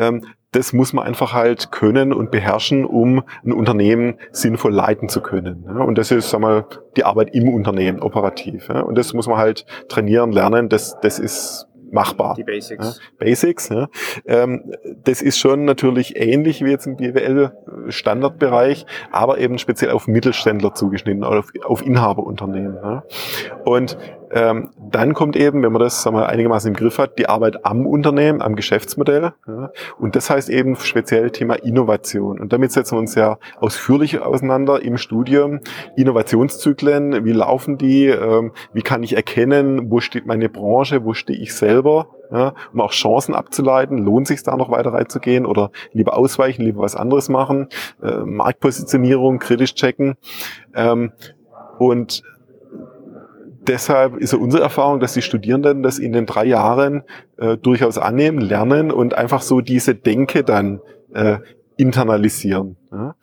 Ähm, 0.09 0.27
das 0.53 0.73
muss 0.73 0.93
man 0.93 1.07
einfach 1.07 1.33
halt 1.33 1.71
können 1.71 2.13
und 2.13 2.31
beherrschen, 2.31 2.85
um 2.85 3.23
ein 3.45 3.53
Unternehmen 3.53 4.19
sinnvoll 4.33 4.73
leiten 4.73 5.09
zu 5.09 5.21
können. 5.21 5.65
Und 5.65 5.97
das 5.97 6.11
ist, 6.11 6.31
sag 6.31 6.41
mal, 6.41 6.67
die 6.97 7.05
Arbeit 7.05 7.35
im 7.35 7.49
Unternehmen 7.49 8.01
operativ. 8.01 8.69
Und 8.69 8.99
das 8.99 9.15
muss 9.15 9.29
man 9.29 9.39
halt 9.39 9.65
trainieren, 9.89 10.33
lernen. 10.33 10.69
Das, 10.69 10.99
das 11.01 11.19
ist 11.19 11.69
machbar. 11.93 12.35
Die 12.35 12.45
Basics. 12.45 12.99
Ja, 12.99 13.03
Basics. 13.19 13.69
Ja. 13.69 13.89
Ähm, 14.27 14.73
das 15.05 15.23
ist 15.23 15.39
schon 15.39 15.65
natürlich 15.65 16.17
ähnlich 16.17 16.65
wie 16.65 16.71
jetzt 16.71 16.87
im 16.87 16.97
BWL-Standardbereich, 16.97 18.87
aber 19.11 19.39
eben 19.39 19.59
speziell 19.59 19.91
auf 19.91 20.09
Mittelständler 20.09 20.75
zugeschnitten 20.75 21.25
oder 21.25 21.41
auf, 21.41 21.51
auf 21.65 21.85
Inhaberunternehmen. 21.85 22.77
Ja. 22.77 23.05
Und 23.65 23.99
ähm, 24.33 24.71
dann 24.79 25.15
kommt 25.15 25.37
eben, 25.37 25.63
wenn 25.63 25.73
man 25.73 25.83
das 25.83 26.03
sagen 26.03 26.17
wir, 26.17 26.29
einigermaßen 26.29 26.69
im 26.69 26.77
Griff 26.77 26.99
hat, 26.99 27.19
die 27.19 27.29
Arbeit 27.29 27.65
am 27.65 27.87
Unternehmen, 27.87 28.41
am 28.43 28.55
Geschäftsmodell. 28.55 29.33
Ja. 29.47 29.71
Und 29.99 30.15
das 30.15 30.31
heißt 30.31 30.49
eben 30.49 30.77
speziell 30.77 31.31
Thema 31.31 31.55
Innovation. 31.55 32.39
Und 32.39 32.53
damit 32.53 32.71
setzen 32.71 32.97
wir 32.97 33.01
uns 33.01 33.15
ja 33.15 33.39
ausführlich 33.59 34.21
auseinander 34.21 34.83
im 34.83 34.99
Studium. 34.99 35.61
Innovationszyklen, 35.97 37.25
wie 37.25 37.33
laufen 37.33 37.77
die? 37.77 38.07
Ähm, 38.07 38.53
wie 38.73 38.83
kann 38.83 39.03
ich 39.03 39.17
erkennen, 39.17 39.91
wo 39.91 40.01
steht 40.01 40.27
meine 40.27 40.49
Branche, 40.49 41.05
wo 41.05 41.13
stehe 41.13 41.39
ich 41.39 41.55
selber? 41.55 42.09
Ja, 42.33 42.55
um 42.73 42.81
auch 42.81 42.93
Chancen 42.93 43.35
abzuleiten, 43.35 43.99
lohnt 43.99 44.29
sich 44.29 44.45
da 44.45 44.57
noch 44.57 44.71
weiter 44.71 44.93
reinzugehen 44.93 45.45
oder 45.45 45.73
lieber 45.93 46.17
ausweichen, 46.17 46.63
lieber 46.63 46.81
was 46.83 46.95
anderes 46.95 47.29
machen, 47.29 47.69
äh, 48.01 48.19
Marktpositionierung 48.19 49.41
kritisch 49.41 49.75
checken. 49.75 50.15
Ähm, 50.77 51.11
und 51.81 52.23
deshalb 53.67 54.17
ist 54.17 54.33
ja 54.33 54.39
unsere 54.39 54.63
Erfahrung, 54.63 55.01
dass 55.01 55.13
die 55.13 55.23
Studierenden 55.23 55.83
das 55.83 55.99
in 55.99 56.13
den 56.13 56.27
drei 56.27 56.45
Jahren 56.45 57.03
äh, 57.37 57.57
durchaus 57.57 57.99
annehmen, 57.99 58.41
lernen 58.41 58.91
und 58.91 59.15
einfach 59.15 59.43
so 59.43 59.61
diese 59.61 59.95
Denke 59.95 60.45
dann 60.45 60.81
äh, 61.15 61.39
internalisieren. 61.77 62.77
Ja? 62.93 63.15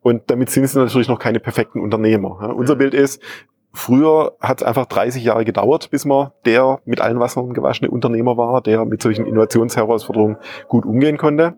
Und 0.00 0.30
damit 0.30 0.50
sind 0.50 0.66
sie 0.66 0.78
natürlich 0.78 1.08
noch 1.08 1.18
keine 1.18 1.40
perfekten 1.40 1.80
Unternehmer. 1.80 2.38
Ja? 2.42 2.48
Unser 2.48 2.76
Bild 2.76 2.94
ist, 2.94 3.22
Früher 3.76 4.32
hat 4.40 4.62
es 4.62 4.66
einfach 4.66 4.86
30 4.86 5.22
Jahre 5.22 5.44
gedauert, 5.44 5.90
bis 5.90 6.06
man 6.06 6.30
der 6.46 6.80
mit 6.86 7.02
allen 7.02 7.20
Wassern 7.20 7.52
gewaschene 7.52 7.90
Unternehmer 7.90 8.38
war, 8.38 8.62
der 8.62 8.86
mit 8.86 9.02
solchen 9.02 9.26
Innovationsherausforderungen 9.26 10.38
gut 10.66 10.86
umgehen 10.86 11.18
konnte. 11.18 11.56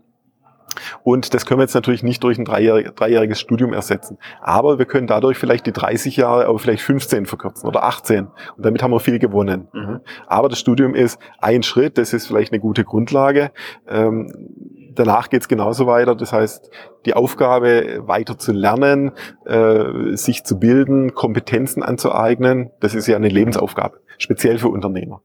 Und 1.03 1.35
das 1.35 1.47
können 1.47 1.61
wir 1.61 1.64
jetzt 1.64 1.75
natürlich 1.75 2.03
nicht 2.03 2.23
durch 2.23 2.39
ein 2.39 2.45
dreijähriges 2.45 3.41
Studium 3.41 3.73
ersetzen. 3.73 4.19
Aber 4.41 4.79
wir 4.79 4.87
können 4.87 5.07
dadurch 5.07 5.39
vielleicht 5.39 5.66
die 5.66 5.73
30 5.73 6.16
Jahre 6.16 6.49
auf 6.49 6.62
vielleicht 6.62 6.83
15 6.83 7.27
verkürzen 7.27 7.69
oder 7.69 7.85
18. 7.85 8.27
Und 8.57 8.66
damit 8.66 8.83
haben 8.83 8.91
wir 8.91 9.01
viel 9.01 9.19
gewonnen. 9.19 9.69
Mhm. 9.73 10.01
Aber 10.27 10.49
das 10.49 10.59
Studium 10.59 10.95
ist 10.95 11.19
ein 11.39 11.62
Schritt, 11.62 11.99
das 11.99 12.12
ist 12.12 12.27
vielleicht 12.27 12.53
eine 12.53 12.61
gute 12.61 12.85
Grundlage. 12.85 13.51
Ähm, 13.89 14.33
danach 14.95 15.31
geht 15.31 15.43
es 15.43 15.49
genauso 15.49 15.87
weiter. 15.87 16.14
Das 16.14 16.33
heißt, 16.33 16.71
die 17.07 17.14
Aufgabe, 17.14 18.03
weiter 18.07 18.39
zu 18.39 18.53
lernen, 18.53 19.12
äh, 19.47 20.16
sich 20.16 20.45
zu 20.45 20.59
bilden, 20.59 21.14
Kompetenzen 21.14 21.83
anzueignen, 21.83 22.71
das 22.81 22.95
ist 22.95 23.07
ja 23.07 23.16
eine 23.16 23.29
Lebensaufgabe, 23.29 24.01
speziell 24.19 24.59
für 24.59 24.69
Unternehmer. 24.69 25.21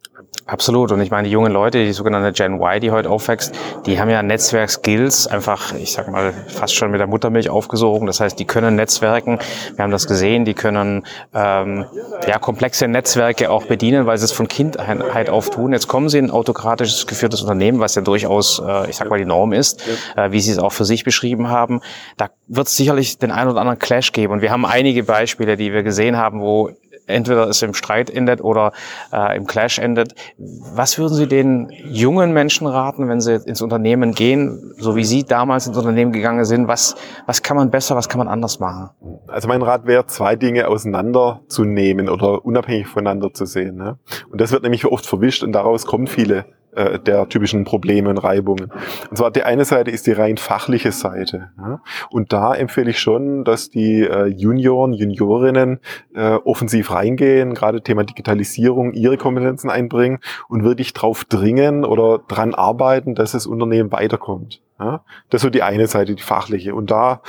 Absolut. 0.45 0.91
Und 0.91 0.99
ich 0.99 1.09
meine, 1.09 1.27
die 1.27 1.31
jungen 1.31 1.53
Leute, 1.53 1.83
die 1.85 1.93
sogenannte 1.93 2.33
Gen 2.33 2.59
Y, 2.59 2.81
die 2.81 2.91
heute 2.91 3.09
aufwächst, 3.09 3.55
die 3.85 3.99
haben 3.99 4.09
ja 4.09 4.21
Netzwerkskills 4.21 5.27
einfach, 5.27 5.73
ich 5.73 5.93
sag 5.93 6.09
mal, 6.09 6.33
fast 6.47 6.75
schon 6.75 6.91
mit 6.91 6.99
der 6.99 7.07
Muttermilch 7.07 7.49
aufgesogen. 7.49 8.07
Das 8.07 8.19
heißt, 8.19 8.37
die 8.37 8.45
können 8.45 8.75
Netzwerken. 8.75 9.39
Wir 9.75 9.83
haben 9.83 9.91
das 9.91 10.05
gesehen. 10.05 10.43
Die 10.43 10.53
können 10.53 11.05
ähm, 11.33 11.85
ja 12.27 12.39
komplexe 12.39 12.87
Netzwerke 12.89 13.49
auch 13.49 13.65
bedienen, 13.65 14.05
weil 14.05 14.17
sie 14.17 14.25
es 14.25 14.33
von 14.33 14.49
Kindheit 14.49 15.29
auf 15.29 15.49
tun. 15.49 15.71
Jetzt 15.71 15.87
kommen 15.87 16.09
sie 16.09 16.17
in 16.17 16.25
ein 16.25 16.31
autokratisch 16.31 17.05
geführtes 17.05 17.41
Unternehmen, 17.41 17.79
was 17.79 17.95
ja 17.95 18.01
durchaus, 18.01 18.61
äh, 18.65 18.89
ich 18.89 18.97
sag 18.97 19.09
mal, 19.09 19.19
die 19.19 19.25
Norm 19.25 19.53
ist, 19.53 19.81
äh, 20.17 20.31
wie 20.31 20.41
sie 20.41 20.51
es 20.51 20.59
auch 20.59 20.73
für 20.73 20.85
sich 20.85 21.05
beschrieben 21.05 21.49
haben. 21.49 21.79
Da 22.17 22.29
wird 22.47 22.67
es 22.67 22.75
sicherlich 22.75 23.17
den 23.17 23.31
einen 23.31 23.49
oder 23.49 23.61
anderen 23.61 23.79
Clash 23.79 24.11
geben. 24.11 24.33
Und 24.33 24.41
wir 24.41 24.51
haben 24.51 24.65
einige 24.65 25.03
Beispiele, 25.03 25.55
die 25.55 25.71
wir 25.71 25.83
gesehen 25.83 26.17
haben, 26.17 26.41
wo 26.41 26.71
entweder 27.07 27.47
es 27.47 27.61
im 27.61 27.73
Streit 27.73 28.09
endet 28.09 28.41
oder 28.41 28.71
äh, 29.11 29.37
im 29.37 29.45
Clash 29.45 29.79
endet. 29.79 30.15
Was 30.37 30.97
würden 30.97 31.15
Sie 31.15 31.27
den 31.27 31.69
jungen 31.85 32.33
Menschen 32.33 32.67
raten, 32.67 33.07
wenn 33.09 33.21
sie 33.21 33.35
ins 33.45 33.61
Unternehmen 33.61 34.13
gehen, 34.13 34.73
so 34.77 34.95
wie 34.95 35.03
Sie 35.03 35.23
damals 35.23 35.67
ins 35.67 35.77
Unternehmen 35.77 36.11
gegangen 36.11 36.45
sind? 36.45 36.67
Was, 36.67 36.95
was 37.25 37.41
kann 37.41 37.57
man 37.57 37.71
besser, 37.71 37.95
was 37.95 38.09
kann 38.09 38.19
man 38.19 38.27
anders 38.27 38.59
machen? 38.59 38.89
Also 39.27 39.47
mein 39.47 39.61
Rat 39.61 39.85
wäre, 39.85 40.05
zwei 40.07 40.35
Dinge 40.35 40.67
auseinanderzunehmen 40.67 42.09
oder 42.09 42.45
unabhängig 42.45 42.87
voneinander 42.87 43.33
zu 43.33 43.45
sehen. 43.45 43.75
Ne? 43.75 43.97
Und 44.31 44.41
das 44.41 44.51
wird 44.51 44.63
nämlich 44.63 44.85
oft 44.85 45.05
verwischt 45.05 45.43
und 45.43 45.51
daraus 45.53 45.85
kommen 45.85 46.07
viele 46.07 46.45
äh, 46.75 46.99
der 46.99 47.29
typischen 47.29 47.63
Probleme 47.63 48.09
und 48.09 48.17
Reibungen. 48.17 48.71
Und 49.09 49.17
zwar 49.17 49.31
die 49.31 49.43
eine 49.43 49.65
Seite 49.65 49.91
ist 49.91 50.07
die 50.07 50.11
rein 50.11 50.37
fachliche 50.37 50.91
Seite. 50.91 51.49
Ja? 51.57 51.81
Und 52.09 52.33
da 52.33 52.53
empfehle 52.53 52.91
ich 52.91 52.99
schon, 52.99 53.43
dass 53.43 53.69
die 53.69 54.01
äh, 54.01 54.25
Junioren, 54.27 54.93
Juniorinnen 54.93 55.79
äh, 56.15 56.35
offensiv 56.35 56.91
reingehen, 56.91 57.53
gerade 57.53 57.81
Thema 57.81 58.03
Digitalisierung, 58.03 58.93
ihre 58.93 59.17
Kompetenzen 59.17 59.69
einbringen 59.69 60.19
und 60.47 60.63
wirklich 60.63 60.93
drauf 60.93 61.25
dringen 61.25 61.85
oder 61.85 62.19
dran 62.27 62.53
arbeiten, 62.53 63.15
dass 63.15 63.33
das 63.33 63.47
Unternehmen 63.47 63.91
weiterkommt. 63.91 64.61
Ja? 64.79 65.03
Das 65.29 65.39
ist 65.39 65.43
so 65.43 65.49
die 65.49 65.63
eine 65.63 65.87
Seite, 65.87 66.15
die 66.15 66.23
fachliche. 66.23 66.75
Und 66.75 66.91
da 66.91 67.21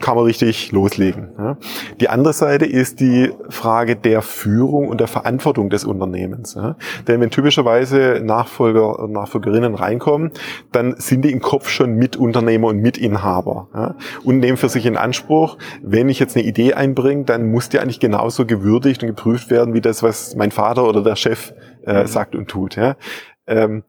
kann 0.00 0.16
man 0.16 0.24
richtig 0.24 0.72
loslegen. 0.72 1.30
Ja? 1.38 1.56
Die 2.00 2.08
andere 2.08 2.32
Seite 2.32 2.66
ist 2.66 3.00
die 3.00 3.32
Frage 3.48 3.96
der 3.96 4.22
Führung 4.22 4.88
und 4.88 5.00
der 5.00 5.08
Verantwortung 5.08 5.70
des 5.70 5.84
Unternehmens. 5.84 6.54
Ja? 6.54 6.76
Denn 7.06 7.20
wenn 7.20 7.30
typischerweise 7.30 8.20
Nachfolger 8.22 8.98
und 8.98 9.12
Nachfolgerinnen 9.12 9.74
reinkommen, 9.74 10.30
dann 10.72 10.94
sind 10.98 11.22
die 11.22 11.32
im 11.32 11.40
Kopf 11.40 11.68
schon 11.68 11.94
Mitunternehmer 11.94 12.68
und 12.68 12.78
Mitinhaber 12.78 13.68
ja? 13.74 13.94
und 14.24 14.38
nehmen 14.38 14.56
für 14.56 14.68
sich 14.68 14.86
in 14.86 14.96
Anspruch, 14.96 15.56
wenn 15.82 16.08
ich 16.08 16.18
jetzt 16.18 16.36
eine 16.36 16.46
Idee 16.46 16.74
einbringe, 16.74 17.24
dann 17.24 17.50
muss 17.50 17.68
die 17.68 17.78
eigentlich 17.78 18.00
genauso 18.00 18.46
gewürdigt 18.46 19.02
und 19.02 19.08
geprüft 19.08 19.50
werden, 19.50 19.74
wie 19.74 19.80
das, 19.80 20.02
was 20.02 20.36
mein 20.36 20.50
Vater 20.50 20.88
oder 20.88 21.02
der 21.02 21.16
Chef 21.16 21.52
äh, 21.84 22.02
mhm. 22.02 22.06
sagt 22.06 22.34
und 22.34 22.48
tut. 22.48 22.76
Ähm, 23.46 23.84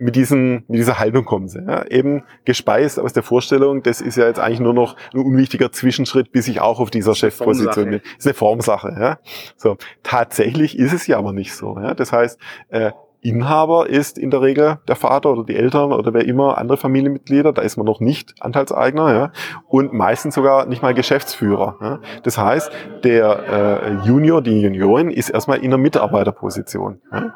mit, 0.00 0.16
diesen, 0.16 0.64
mit 0.66 0.78
dieser 0.78 0.98
Haltung 0.98 1.24
kommen 1.24 1.48
sie. 1.48 1.60
Ja. 1.60 1.84
Eben 1.86 2.24
gespeist 2.44 2.98
aus 2.98 3.12
der 3.12 3.22
Vorstellung, 3.22 3.82
das 3.82 4.00
ist 4.00 4.16
ja 4.16 4.26
jetzt 4.26 4.40
eigentlich 4.40 4.60
nur 4.60 4.74
noch 4.74 4.96
ein 5.12 5.20
unwichtiger 5.20 5.70
Zwischenschritt, 5.72 6.32
bis 6.32 6.48
ich 6.48 6.60
auch 6.60 6.80
auf 6.80 6.90
dieser 6.90 7.14
Chefposition 7.14 7.90
bin. 7.90 8.00
Das 8.00 8.18
ist 8.18 8.26
eine 8.26 8.34
Formsache. 8.34 8.96
Ja. 8.98 9.18
So, 9.56 9.76
tatsächlich 10.02 10.78
ist 10.78 10.92
es 10.92 11.06
ja 11.06 11.18
aber 11.18 11.32
nicht 11.32 11.54
so. 11.54 11.78
Ja. 11.78 11.94
Das 11.94 12.12
heißt, 12.12 12.38
äh, 12.70 12.92
Inhaber 13.22 13.88
ist 13.88 14.18
in 14.18 14.30
der 14.30 14.40
Regel 14.40 14.78
der 14.88 14.96
Vater 14.96 15.30
oder 15.30 15.44
die 15.44 15.56
Eltern 15.56 15.92
oder 15.92 16.14
wer 16.14 16.24
immer 16.24 16.58
andere 16.58 16.76
Familienmitglieder, 16.76 17.52
da 17.52 17.62
ist 17.62 17.76
man 17.76 17.86
noch 17.86 18.00
nicht 18.00 18.34
Anteilseigner 18.40 19.12
ja, 19.12 19.32
und 19.68 19.92
meistens 19.92 20.34
sogar 20.34 20.66
nicht 20.66 20.82
mal 20.82 20.94
Geschäftsführer. 20.94 21.76
Ja. 21.80 21.98
Das 22.22 22.38
heißt, 22.38 22.70
der 23.04 24.02
äh, 24.02 24.06
Junior, 24.06 24.42
die 24.42 24.62
Juniorin 24.62 25.10
ist 25.10 25.28
erstmal 25.28 25.58
in 25.58 25.66
einer 25.66 25.78
Mitarbeiterposition. 25.78 27.00
Ja. 27.12 27.34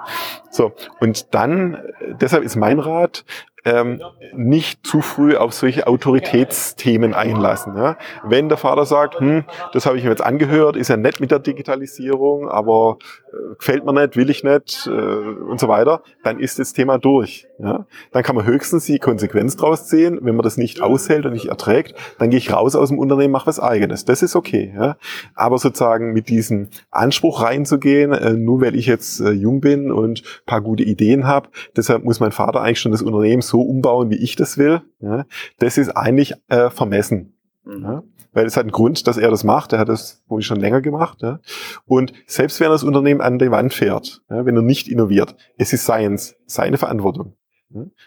So, 0.50 0.72
und 1.00 1.34
dann, 1.34 1.78
deshalb 2.20 2.44
ist 2.44 2.56
mein 2.56 2.78
Rat, 2.78 3.24
ähm, 3.64 4.02
nicht 4.34 4.86
zu 4.86 5.00
früh 5.00 5.36
auf 5.36 5.54
solche 5.54 5.86
Autoritätsthemen 5.86 7.14
einlassen. 7.14 7.76
Ja? 7.76 7.96
Wenn 8.22 8.48
der 8.48 8.58
Vater 8.58 8.84
sagt, 8.84 9.20
hm, 9.20 9.44
das 9.72 9.86
habe 9.86 9.96
ich 9.96 10.04
mir 10.04 10.10
jetzt 10.10 10.24
angehört, 10.24 10.76
ist 10.76 10.88
ja 10.88 10.96
nett 10.96 11.20
mit 11.20 11.30
der 11.30 11.38
Digitalisierung, 11.38 12.48
aber 12.48 12.98
äh, 13.00 13.23
gefällt 13.58 13.84
mir 13.84 13.92
nicht, 13.92 14.16
will 14.16 14.30
ich 14.30 14.44
nicht 14.44 14.86
äh, 14.86 14.90
und 14.90 15.60
so 15.60 15.68
weiter, 15.68 16.02
dann 16.22 16.38
ist 16.38 16.58
das 16.58 16.72
Thema 16.72 16.98
durch. 16.98 17.46
Ja? 17.58 17.86
Dann 18.12 18.22
kann 18.22 18.36
man 18.36 18.44
höchstens 18.46 18.86
die 18.86 18.98
Konsequenz 18.98 19.56
draus 19.56 19.86
ziehen. 19.86 20.18
Wenn 20.22 20.36
man 20.36 20.42
das 20.42 20.56
nicht 20.56 20.80
aushält 20.80 21.26
und 21.26 21.32
nicht 21.32 21.46
erträgt, 21.46 21.94
dann 22.18 22.30
gehe 22.30 22.38
ich 22.38 22.52
raus 22.52 22.76
aus 22.76 22.88
dem 22.88 22.98
Unternehmen, 22.98 23.32
mache 23.32 23.46
was 23.46 23.60
eigenes. 23.60 24.04
Das 24.04 24.22
ist 24.22 24.36
okay. 24.36 24.72
Ja? 24.76 24.96
Aber 25.34 25.58
sozusagen 25.58 26.12
mit 26.12 26.28
diesem 26.28 26.68
Anspruch 26.90 27.42
reinzugehen, 27.42 28.12
äh, 28.12 28.32
nur 28.32 28.60
weil 28.60 28.74
ich 28.74 28.86
jetzt 28.86 29.20
äh, 29.20 29.30
jung 29.30 29.60
bin 29.60 29.92
und 29.92 30.22
paar 30.46 30.60
gute 30.60 30.82
Ideen 30.82 31.26
habe, 31.26 31.48
deshalb 31.76 32.04
muss 32.04 32.20
mein 32.20 32.32
Vater 32.32 32.60
eigentlich 32.60 32.80
schon 32.80 32.92
das 32.92 33.02
Unternehmen 33.02 33.42
so 33.42 33.62
umbauen, 33.62 34.10
wie 34.10 34.16
ich 34.16 34.36
das 34.36 34.58
will. 34.58 34.82
Ja? 35.00 35.26
Das 35.58 35.78
ist 35.78 35.90
eigentlich 35.90 36.34
äh, 36.48 36.70
vermessen. 36.70 37.34
Mhm. 37.64 37.82
Ja? 37.82 38.02
Weil 38.34 38.46
es 38.46 38.56
hat 38.56 38.64
einen 38.64 38.72
Grund, 38.72 39.06
dass 39.06 39.16
er 39.16 39.30
das 39.30 39.44
macht. 39.44 39.72
Er 39.72 39.78
hat 39.78 39.88
das 39.88 40.22
wohl 40.26 40.42
schon 40.42 40.60
länger 40.60 40.80
gemacht. 40.82 41.22
Ja? 41.22 41.40
Und 41.86 42.12
selbst 42.26 42.60
wenn 42.60 42.68
das 42.68 42.84
Unternehmen 42.84 43.20
an 43.20 43.38
die 43.38 43.50
Wand 43.50 43.72
fährt, 43.72 44.22
ja, 44.28 44.44
wenn 44.44 44.56
er 44.56 44.62
nicht 44.62 44.88
innoviert, 44.88 45.34
es 45.56 45.72
ist 45.72 45.84
Science, 45.84 46.36
seine 46.46 46.76
Verantwortung. 46.76 47.36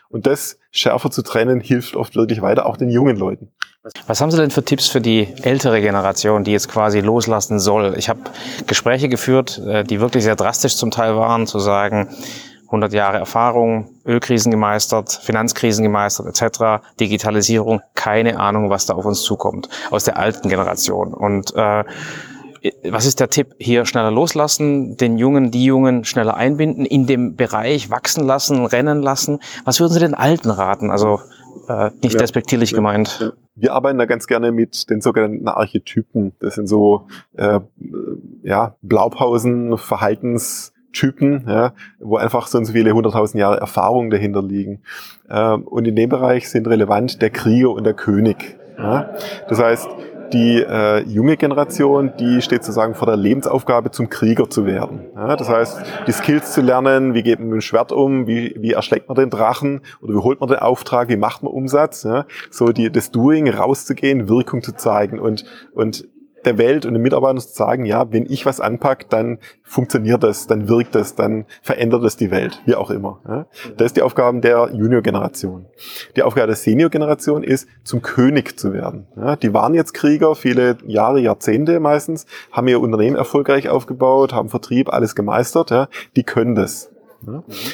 Und 0.10 0.28
das 0.28 0.60
schärfer 0.72 1.12
zu 1.12 1.22
trennen, 1.22 1.60
hilft 1.60 1.96
oft 1.96 2.16
wirklich 2.16 2.42
weiter, 2.42 2.66
auch 2.66 2.78
den 2.78 2.90
jungen 2.90 3.18
Leuten. 3.18 3.52
Was 4.06 4.22
haben 4.22 4.32
Sie 4.32 4.38
denn 4.38 4.52
für 4.52 4.64
Tipps 4.64 4.88
für 4.88 5.02
die 5.02 5.28
ältere 5.42 5.82
Generation, 5.82 6.44
die 6.44 6.52
jetzt 6.52 6.70
quasi 6.70 7.00
loslassen 7.00 7.60
soll? 7.60 7.96
Ich 7.98 8.10
habe 8.10 8.20
Gespräche 8.66 9.08
geführt, 9.08 9.62
äh, 9.66 9.84
die 9.84 10.00
wirklich 10.00 10.24
sehr 10.24 10.36
drastisch 10.36 10.76
zum 10.76 10.92
Teil 10.92 11.16
waren, 11.16 11.48
zu 11.48 11.60
sagen, 11.60 12.10
100 12.68 12.94
Jahre 12.94 13.18
Erfahrung, 13.18 13.90
Ölkrisen 14.06 14.52
gemeistert, 14.52 15.12
Finanzkrisen 15.12 15.84
gemeistert 15.84 16.28
etc., 16.28 16.84
Digitalisierung, 17.00 17.82
keine 17.96 18.40
Ahnung, 18.40 18.70
was 18.70 18.86
da 18.86 18.94
auf 18.94 19.06
uns 19.06 19.22
zukommt 19.22 19.70
aus 19.90 20.04
der 20.04 20.18
alten 20.18 20.50
Generation. 20.50 21.14
Und 21.14 21.56
äh, 21.56 21.84
was 22.84 23.06
ist 23.06 23.20
der 23.20 23.30
Tipp? 23.30 23.56
Hier 23.60 23.86
schneller 23.86 24.12
loslassen, 24.12 24.98
den 24.98 25.18
Jungen, 25.18 25.52
die 25.52 25.64
Jungen 25.64 26.04
schneller 26.04 26.36
einbinden, 26.36 26.86
in 26.86 27.08
dem 27.08 27.36
Bereich 27.36 27.90
wachsen 27.90 28.26
lassen, 28.26 28.66
rennen 28.66 29.02
lassen. 29.02 29.40
Was 29.64 29.80
würden 29.80 29.94
Sie 29.94 30.00
den 30.00 30.14
Alten 30.14 30.50
raten? 30.50 30.92
Also 30.92 31.22
äh, 31.68 31.92
nicht 32.02 32.14
ja, 32.14 32.20
despektierlich 32.20 32.72
ja, 32.72 32.78
gemeint. 32.78 33.20
Ja. 33.22 33.32
Wir 33.56 33.74
arbeiten 33.74 33.98
da 33.98 34.06
ganz 34.06 34.28
gerne 34.28 34.52
mit 34.52 34.90
den 34.90 35.02
sogenannten 35.02 35.48
Archetypen. 35.48 36.34
Das 36.40 36.56
sind 36.56 36.68
so 36.68 37.08
äh, 37.38 37.60
ja, 38.44 38.76
Blaupausen, 38.82 39.74
Verhaltens- 39.74 40.74
Typen, 40.98 41.46
ja, 41.48 41.74
wo 42.00 42.18
einfach 42.18 42.48
so 42.48 42.58
und 42.58 42.66
so 42.66 42.74
viele 42.74 42.92
hunderttausend 42.92 43.40
Jahre 43.40 43.60
Erfahrung 43.60 44.10
dahinter 44.10 44.42
liegen. 44.42 44.82
Ähm, 45.30 45.64
und 45.64 45.86
in 45.86 45.96
dem 45.96 46.10
Bereich 46.10 46.50
sind 46.50 46.68
relevant 46.68 47.22
der 47.22 47.30
Krieger 47.30 47.72
und 47.72 47.84
der 47.84 47.94
König. 47.94 48.58
Ja. 48.78 49.12
Das 49.48 49.62
heißt, 49.62 49.88
die 50.34 50.62
äh, 50.62 51.04
junge 51.04 51.38
Generation, 51.38 52.12
die 52.20 52.42
steht 52.42 52.64
sozusagen 52.64 52.96
vor 52.96 53.06
der 53.06 53.16
Lebensaufgabe, 53.16 53.92
zum 53.92 54.10
Krieger 54.10 54.50
zu 54.50 54.66
werden. 54.66 55.02
Ja, 55.16 55.36
das 55.36 55.50
heißt, 55.50 55.82
die 56.08 56.12
Skills 56.12 56.54
zu 56.54 56.62
lernen, 56.62 57.14
wie 57.14 57.24
geht 57.24 57.40
man 57.40 57.50
mit 57.50 57.58
dem 57.58 57.62
Schwert 57.62 57.92
um, 57.92 58.28
wie, 58.28 58.56
wie 58.58 58.74
erschlägt 58.74 59.08
man 59.08 59.16
den 59.16 59.30
Drachen 59.30 59.82
oder 60.02 60.14
wie 60.14 60.20
holt 60.20 60.40
man 60.40 60.50
den 60.50 60.60
Auftrag, 60.60 61.10
wie 61.10 61.16
macht 61.16 61.44
man 61.44 61.54
Umsatz. 61.54 62.04
Ja, 62.04 62.26
so 62.52 62.72
die, 62.72 62.92
das 62.92 63.12
Doing, 63.12 63.50
rauszugehen, 63.50 64.28
Wirkung 64.28 64.64
zu 64.64 64.76
zeigen 64.76 65.20
und, 65.20 65.46
und 65.74 66.08
der 66.48 66.58
Welt 66.58 66.86
und 66.86 66.94
den 66.94 67.02
Mitarbeitern 67.02 67.40
zu 67.40 67.54
sagen, 67.54 67.86
ja, 67.86 68.12
wenn 68.12 68.26
ich 68.26 68.46
was 68.46 68.60
anpacke, 68.62 69.06
dann 69.10 69.38
funktioniert 69.64 70.24
das, 70.24 70.48
dann 70.48 70.70
wirkt 70.70 70.96
das, 70.96 71.16
dann 71.16 71.46
verändert 71.62 72.04
es 72.04 72.16
die 72.16 72.32
Welt, 72.32 72.62
wie 72.66 72.76
auch 72.76 72.90
immer. 72.90 73.20
Ja. 73.28 73.46
Das 73.76 73.88
ist 73.88 73.98
die 73.98 74.02
Aufgabe 74.02 74.40
der 74.40 74.70
Junior-Generation. 74.74 75.66
Die 76.16 76.24
Aufgabe 76.24 76.48
der 76.48 76.56
Senior-Generation 76.56 77.44
ist, 77.44 77.68
zum 77.84 78.02
König 78.02 78.58
zu 78.58 78.74
werden. 78.74 79.08
Ja. 79.16 79.36
Die 79.36 79.54
waren 79.54 79.74
jetzt 79.74 79.94
Krieger, 79.94 80.36
viele 80.36 80.78
Jahre, 80.86 81.20
Jahrzehnte 81.20 81.80
meistens, 81.80 82.26
haben 82.52 82.68
ihr 82.68 82.80
Unternehmen 82.80 83.18
erfolgreich 83.18 83.70
aufgebaut, 83.70 84.34
haben 84.34 84.50
Vertrieb, 84.50 84.92
alles 84.92 85.16
gemeistert. 85.16 85.70
Ja. 85.70 85.90
Die 86.16 86.24
können 86.24 86.56
das. 86.56 86.90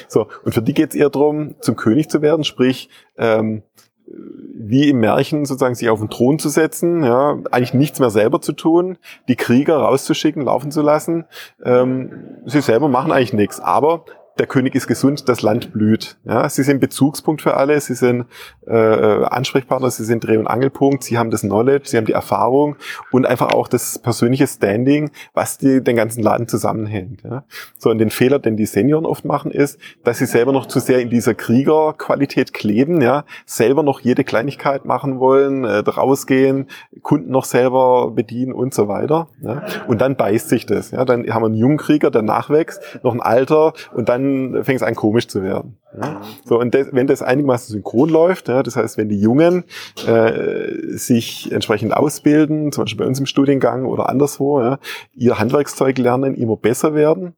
So, 0.07 0.27
und 0.45 0.53
für 0.53 0.61
die 0.61 0.73
geht 0.73 0.91
es 0.91 0.95
eher 0.95 1.09
darum, 1.09 1.55
zum 1.59 1.75
König 1.75 2.09
zu 2.09 2.21
werden, 2.21 2.43
sprich, 2.45 2.89
ähm, 3.17 3.61
wie 4.07 4.89
im 4.89 4.99
Märchen 4.99 5.45
sozusagen 5.45 5.75
sich 5.75 5.89
auf 5.89 5.99
den 5.99 6.09
Thron 6.09 6.39
zu 6.39 6.49
setzen, 6.49 7.03
ja, 7.03 7.37
eigentlich 7.51 7.73
nichts 7.73 7.99
mehr 7.99 8.09
selber 8.09 8.41
zu 8.41 8.53
tun, 8.53 8.97
die 9.27 9.35
Krieger 9.35 9.77
rauszuschicken, 9.77 10.43
laufen 10.43 10.71
zu 10.71 10.81
lassen. 10.81 11.25
Ähm, 11.63 12.39
sie 12.45 12.61
selber 12.61 12.87
machen 12.87 13.11
eigentlich 13.11 13.33
nichts, 13.33 13.59
aber 13.59 14.05
der 14.39 14.47
König 14.47 14.73
ist 14.73 14.87
gesund, 14.87 15.29
das 15.29 15.43
Land 15.43 15.73
blüht. 15.73 16.17
Ja, 16.23 16.49
sie 16.49 16.63
sind 16.63 16.79
Bezugspunkt 16.79 17.41
für 17.41 17.55
alle, 17.55 17.79
sie 17.79 17.93
sind 17.93 18.25
äh, 18.65 18.73
Ansprechpartner, 18.73 19.91
sie 19.91 20.05
sind 20.05 20.23
Dreh- 20.23 20.37
und 20.37 20.47
Angelpunkt, 20.47 21.03
sie 21.03 21.19
haben 21.19 21.29
das 21.29 21.41
Knowledge, 21.41 21.89
sie 21.89 21.97
haben 21.97 22.05
die 22.05 22.13
Erfahrung 22.13 22.75
und 23.11 23.27
einfach 23.27 23.51
auch 23.51 23.67
das 23.67 23.99
persönliche 23.99 24.47
Standing, 24.47 25.11
was 25.33 25.59
die, 25.59 25.83
den 25.83 25.95
ganzen 25.95 26.23
Laden 26.23 26.47
zusammenhält. 26.47 27.21
Ja. 27.23 27.43
So, 27.77 27.91
und 27.91 27.99
den 27.99 28.09
Fehler, 28.09 28.39
den 28.39 28.57
die 28.57 28.65
Senioren 28.65 29.05
oft 29.05 29.23
machen, 29.23 29.51
ist, 29.51 29.79
dass 30.03 30.17
sie 30.17 30.25
selber 30.25 30.51
noch 30.51 30.65
zu 30.65 30.79
sehr 30.79 30.99
in 30.99 31.11
dieser 31.11 31.35
Kriegerqualität 31.35 32.53
kleben, 32.53 33.01
ja, 33.01 33.25
selber 33.45 33.83
noch 33.83 33.99
jede 33.99 34.23
Kleinigkeit 34.23 34.85
machen 34.85 35.19
wollen, 35.19 35.63
äh, 35.63 35.77
rausgehen, 35.77 36.67
Kunden 37.03 37.29
noch 37.29 37.45
selber 37.45 38.09
bedienen 38.09 38.53
und 38.53 38.73
so 38.73 38.87
weiter. 38.87 39.27
Ja. 39.41 39.61
Und 39.87 40.01
dann 40.01 40.15
beißt 40.15 40.49
sich 40.49 40.65
das. 40.65 40.89
Ja. 40.89 41.05
Dann 41.05 41.31
haben 41.31 41.43
wir 41.43 41.47
einen 41.47 41.55
jungen 41.55 41.77
Krieger, 41.77 42.09
der 42.09 42.23
nachwächst, 42.23 42.81
noch 43.03 43.13
ein 43.13 43.21
Alter 43.21 43.73
und 43.93 44.09
dann 44.09 44.22
dann 44.23 44.63
fängt 44.63 44.81
es 44.81 44.87
an 44.87 44.95
komisch 44.95 45.27
zu 45.27 45.43
werden. 45.43 45.77
Ja? 45.99 46.21
So, 46.45 46.59
und 46.59 46.73
das, 46.73 46.87
wenn 46.91 47.07
das 47.07 47.21
einigermaßen 47.21 47.71
synchron 47.73 48.09
läuft, 48.09 48.47
ja, 48.47 48.63
das 48.63 48.75
heißt, 48.75 48.97
wenn 48.97 49.09
die 49.09 49.19
Jungen 49.19 49.65
äh, 50.07 50.97
sich 50.97 51.51
entsprechend 51.51 51.95
ausbilden, 51.95 52.71
zum 52.71 52.85
Beispiel 52.85 53.03
bei 53.03 53.07
uns 53.07 53.19
im 53.19 53.25
Studiengang 53.25 53.85
oder 53.85 54.09
anderswo, 54.09 54.61
ja, 54.61 54.79
ihr 55.13 55.39
Handwerkszeug 55.39 55.97
lernen, 55.97 56.35
immer 56.35 56.57
besser 56.57 56.93
werden 56.93 57.35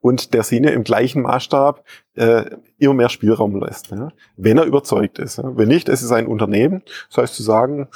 und 0.00 0.34
der 0.34 0.42
Senior 0.42 0.72
im 0.72 0.84
gleichen 0.84 1.22
Maßstab 1.22 1.84
äh, 2.14 2.44
immer 2.78 2.94
mehr 2.94 3.08
Spielraum 3.08 3.58
lässt, 3.60 3.90
ja, 3.90 4.10
wenn 4.36 4.58
er 4.58 4.64
überzeugt 4.64 5.18
ist. 5.18 5.38
Ja. 5.38 5.56
Wenn 5.56 5.68
nicht, 5.68 5.88
es 5.88 6.02
ist 6.02 6.12
ein 6.12 6.26
Unternehmen, 6.26 6.82
das 7.08 7.18
heißt 7.18 7.34
zu 7.34 7.42
sagen, 7.42 7.88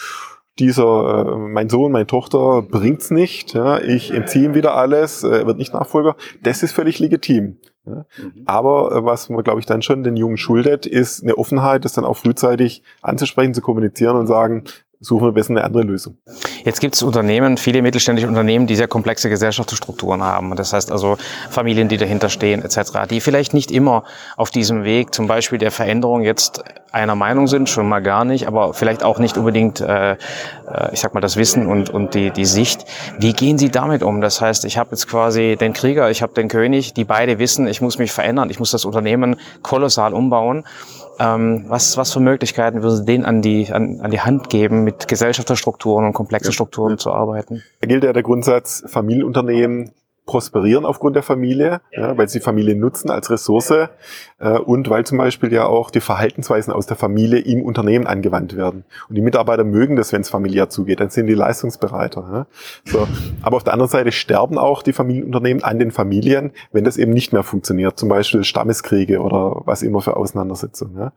dieser, 0.59 1.27
äh, 1.27 1.37
mein 1.37 1.69
Sohn, 1.69 1.93
meine 1.93 2.07
Tochter 2.07 2.63
bringt's 2.63 3.11
nicht, 3.11 3.55
ja, 3.55 3.79
ich 3.79 4.11
entziehe 4.11 4.47
ihm 4.47 4.55
wieder 4.55 4.75
alles, 4.75 5.23
äh, 5.23 5.47
wird 5.47 5.59
nicht 5.59 5.75
Nachfolger, 5.75 6.17
das 6.43 6.63
ist 6.63 6.73
völlig 6.73 6.99
legitim. 6.99 7.59
Ja. 7.87 8.05
Mhm. 8.19 8.43
Aber 8.47 8.93
äh, 8.93 9.05
was 9.05 9.29
man, 9.29 9.43
glaube 9.45 9.61
ich, 9.61 9.67
dann 9.67 9.83
schon 9.83 10.03
den 10.03 10.17
Jungen 10.17 10.37
schuldet, 10.37 10.87
ist 10.87 11.23
eine 11.23 11.39
Offenheit, 11.39 11.85
das 11.85 11.93
dann 11.93 12.05
auch 12.05 12.17
frühzeitig 12.17 12.83
anzusprechen, 13.01 13.55
zu 13.55 13.61
kommunizieren 13.61 14.17
und 14.17 14.27
sagen, 14.27 14.65
suchen 15.01 15.27
wir 15.27 15.33
besser 15.33 15.51
eine 15.51 15.65
andere 15.65 15.83
Lösung. 15.83 16.17
Jetzt 16.65 16.81
gibt 16.81 16.95
es 16.95 17.03
Unternehmen, 17.03 17.57
viele 17.57 17.83
mittelständische 17.83 18.29
Unternehmen, 18.29 18.67
die 18.67 18.77
sehr 18.77 18.89
komplexe 18.89 19.29
Gesellschaftsstrukturen 19.29 20.23
haben. 20.23 20.57
Das 20.57 20.73
heißt 20.73 20.91
also 20.91 21.17
Familien, 21.51 21.89
die 21.89 21.97
dahinter 21.97 22.29
stehen 22.29 22.63
etc., 22.63 23.07
die 23.11 23.21
vielleicht 23.21 23.55
nicht 23.55 23.71
immer 23.71 24.05
auf 24.37 24.51
diesem 24.51 24.85
Weg 24.85 25.15
zum 25.15 25.27
Beispiel 25.27 25.59
der 25.59 25.71
Veränderung 25.71 26.23
jetzt 26.23 26.65
einer 26.93 27.15
Meinung 27.15 27.47
sind, 27.47 27.69
schon 27.69 27.89
mal 27.89 28.01
gar 28.01 28.25
nicht, 28.25 28.47
aber 28.47 28.73
vielleicht 28.73 29.05
auch 29.05 29.19
nicht 29.19 29.37
unbedingt, 29.37 29.81
äh, 29.81 30.13
äh 30.13 30.17
ich 30.93 31.01
sag 31.01 31.13
mal, 31.13 31.21
das 31.21 31.37
Wissen 31.37 31.67
und, 31.67 31.91
und 31.91 32.15
die, 32.15 32.31
die 32.31 32.47
Sicht. 32.47 32.87
Wie 33.19 33.35
gehen 33.35 33.59
Sie 33.59 33.71
damit 33.71 34.03
um? 34.03 34.21
Das 34.21 34.41
heißt, 34.41 34.65
ich 34.65 34.79
habe 34.79 34.91
jetzt 34.93 35.07
quasi 35.07 35.57
den 35.61 35.75
Krieger, 35.75 36.11
ich 36.11 36.23
habe 36.23 36.33
den 36.33 36.49
König, 36.49 36.95
die 36.95 37.05
beide 37.05 37.39
wissen, 37.39 37.67
ich 37.67 37.83
muss 37.83 37.99
mich 37.99 38.13
verändern, 38.13 38.49
ich 38.49 38.59
muss 38.59 38.71
das 38.71 38.87
Unternehmen 38.87 39.37
kolossal 39.63 40.15
umbauen. 40.15 40.65
Ähm, 41.19 41.65
was, 41.69 41.97
was 41.97 42.13
für 42.13 42.21
Möglichkeiten 42.21 42.83
würden 42.83 42.97
Sie 42.97 43.05
denen 43.05 43.25
an 43.25 43.43
die, 43.43 43.73
an, 43.73 44.01
an 44.01 44.11
die 44.11 44.21
Hand 44.21 44.51
geben, 44.51 44.85
mit 44.85 45.09
Gesellschaftsstrukturen 45.09 46.05
und 46.07 46.13
komplexen 46.13 46.53
Strukturen 46.53 46.93
ja. 46.93 46.99
zu 46.99 47.13
arbeiten? 47.13 47.63
Da 47.81 47.87
gilt 47.87 48.05
ja 48.05 48.13
der 48.13 48.23
Grundsatz, 48.23 48.85
Familienunternehmen 48.87 49.93
prosperieren 50.27 50.85
aufgrund 50.85 51.15
der 51.15 51.23
Familie, 51.23 51.81
ja, 51.93 52.19
weil 52.19 52.29
sie 52.29 52.41
Familie 52.41 52.75
nutzen 52.75 53.11
als 53.11 53.31
Ressource 53.31 53.71
äh, 53.71 54.59
und 54.59 54.91
weil 54.91 55.07
zum 55.07 55.19
Beispiel 55.19 55.53
ja 55.53 55.67
auch 55.67 55.91
die 55.91 56.01
Verhaltensweisen 56.01 56.73
aus 56.73 56.87
der 56.87 56.97
Familie 56.97 57.39
im 57.39 57.63
Unternehmen 57.63 58.07
angewandt 58.07 58.57
werden. 58.57 58.85
Und 59.09 59.15
die 59.15 59.23
Mitarbeiter 59.23 59.63
mögen 59.63 59.95
das, 59.95 60.13
wenn 60.13 60.23
es 60.23 60.29
familiär 60.29 60.69
zugeht, 60.69 60.99
dann 60.99 61.11
sind 61.11 61.29
die 61.29 61.35
leistungsbereiter. 61.35 62.29
Ja. 62.33 62.47
So. 62.85 63.07
Aber 63.43 63.57
auf 63.57 63.65
der 63.65 63.73
anderen 63.73 63.91
Seite 63.91 64.11
sterben 64.11 64.59
auch 64.59 64.83
die 64.83 64.93
Familienunternehmen 64.93 65.63
an 65.63 65.79
den 65.79 65.93
Familien, 65.93 66.51
wenn 66.73 66.85
das 66.85 66.97
eben 66.97 67.13
nicht 67.13 67.33
mehr 67.33 67.45
funktioniert, 67.45 67.99
zum 67.99 68.09
Beispiel 68.09 68.43
Stammeskriege 68.43 69.21
oder 69.21 69.63
was 69.65 69.83
immer 69.83 70.01
für 70.01 70.17
Auseinandersetzungen. 70.17 70.99
Ja. 70.99 71.13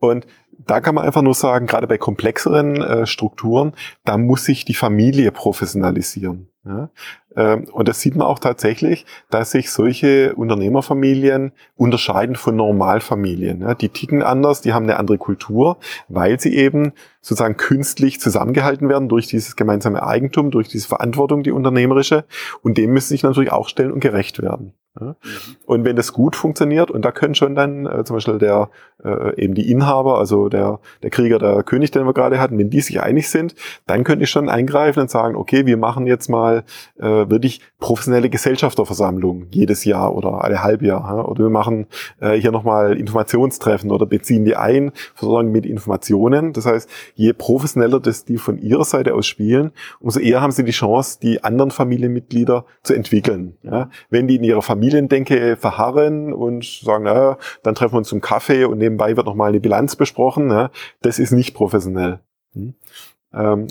Und 0.00 0.26
da 0.58 0.80
kann 0.80 0.94
man 0.94 1.04
einfach 1.04 1.22
nur 1.22 1.34
sagen, 1.34 1.66
gerade 1.66 1.86
bei 1.86 1.98
komplexeren 1.98 2.82
äh, 2.82 3.06
Strukturen, 3.06 3.72
da 4.04 4.18
muss 4.18 4.44
sich 4.44 4.64
die 4.64 4.74
Familie 4.74 5.30
professionalisieren. 5.30 6.48
Ja? 6.64 6.90
Ähm, 7.36 7.64
und 7.72 7.88
das 7.88 8.00
sieht 8.00 8.16
man 8.16 8.26
auch 8.26 8.38
tatsächlich, 8.38 9.06
dass 9.30 9.52
sich 9.52 9.70
solche 9.70 10.34
Unternehmerfamilien 10.34 11.52
unterscheiden 11.76 12.36
von 12.36 12.56
Normalfamilien. 12.56 13.62
Ja? 13.62 13.74
Die 13.74 13.88
ticken 13.88 14.22
anders, 14.22 14.60
die 14.60 14.72
haben 14.72 14.84
eine 14.84 14.98
andere 14.98 15.18
Kultur, 15.18 15.78
weil 16.08 16.38
sie 16.38 16.54
eben 16.54 16.92
sozusagen 17.20 17.56
künstlich 17.56 18.20
zusammengehalten 18.20 18.88
werden 18.88 19.08
durch 19.08 19.26
dieses 19.26 19.56
gemeinsame 19.56 20.02
Eigentum, 20.02 20.50
durch 20.50 20.68
diese 20.68 20.88
Verantwortung, 20.88 21.42
die 21.42 21.52
unternehmerische. 21.52 22.24
Und 22.62 22.76
dem 22.78 22.92
müssen 22.92 23.08
sich 23.08 23.22
natürlich 23.22 23.52
auch 23.52 23.68
stellen 23.68 23.92
und 23.92 24.00
gerecht 24.00 24.42
werden. 24.42 24.74
Ja? 25.00 25.06
Mhm. 25.06 25.56
Und 25.66 25.84
wenn 25.84 25.96
das 25.96 26.12
gut 26.12 26.36
funktioniert, 26.36 26.90
und 26.90 27.04
da 27.04 27.10
können 27.10 27.34
schon 27.34 27.54
dann 27.54 27.86
äh, 27.86 28.04
zum 28.04 28.16
Beispiel 28.16 28.38
der 28.38 28.70
äh, 29.04 29.42
eben 29.42 29.54
die 29.54 29.70
Inhaber, 29.70 30.18
also 30.18 30.48
der, 30.48 30.80
der 31.02 31.10
Krieger, 31.10 31.38
der 31.38 31.62
König, 31.62 31.90
den 31.90 32.04
wir 32.04 32.12
gerade 32.12 32.40
hatten, 32.40 32.58
wenn 32.58 32.70
die 32.70 32.80
sich 32.80 33.00
einig 33.00 33.28
sind, 33.28 33.54
dann 33.86 34.04
könnte 34.04 34.24
ich 34.24 34.30
schon 34.30 34.48
eingreifen 34.48 35.00
und 35.00 35.10
sagen, 35.10 35.36
okay, 35.36 35.66
wir 35.66 35.76
machen 35.76 36.06
jetzt 36.06 36.28
mal 36.28 36.64
äh, 36.98 37.06
wirklich 37.06 37.60
professionelle 37.78 38.30
Gesellschafterversammlungen 38.30 39.48
jedes 39.50 39.84
Jahr 39.84 40.14
oder 40.14 40.44
alle 40.44 40.62
Halbjahr. 40.62 41.00
Ja? 41.00 41.24
Oder 41.24 41.44
wir 41.44 41.50
machen 41.50 41.86
äh, 42.20 42.32
hier 42.32 42.52
nochmal 42.52 42.96
Informationstreffen 42.96 43.90
oder 43.90 44.06
beziehen 44.06 44.44
die 44.44 44.56
ein, 44.56 44.92
versorgen 45.14 45.50
mit 45.50 45.66
Informationen. 45.66 46.52
Das 46.52 46.66
heißt, 46.66 46.88
je 47.14 47.32
professioneller 47.32 48.00
das 48.00 48.24
die 48.24 48.38
von 48.38 48.58
ihrer 48.58 48.84
Seite 48.84 49.14
aus 49.14 49.26
spielen, 49.26 49.72
umso 50.00 50.20
eher 50.20 50.40
haben 50.40 50.52
sie 50.52 50.64
die 50.64 50.72
Chance, 50.72 51.18
die 51.22 51.42
anderen 51.44 51.70
Familienmitglieder 51.70 52.64
zu 52.82 52.94
entwickeln. 52.94 53.56
Ja? 53.62 53.88
Wenn 54.10 54.28
die 54.28 54.36
in 54.36 54.44
ihrer 54.44 54.62
Familie 54.62 54.89
Familiendenke 54.90 55.56
verharren 55.56 56.32
und 56.32 56.64
sagen, 56.64 57.04
naja, 57.04 57.38
dann 57.62 57.74
treffen 57.74 57.94
wir 57.94 57.98
uns 57.98 58.08
zum 58.08 58.20
Kaffee 58.20 58.64
und 58.64 58.78
nebenbei 58.78 59.16
wird 59.16 59.26
nochmal 59.26 59.50
eine 59.50 59.60
Bilanz 59.60 59.96
besprochen. 59.96 60.50
Ja, 60.50 60.70
das 61.00 61.18
ist 61.18 61.32
nicht 61.32 61.54
professionell. 61.54 62.20
Hm. 62.54 62.74
Ähm, 63.32 63.66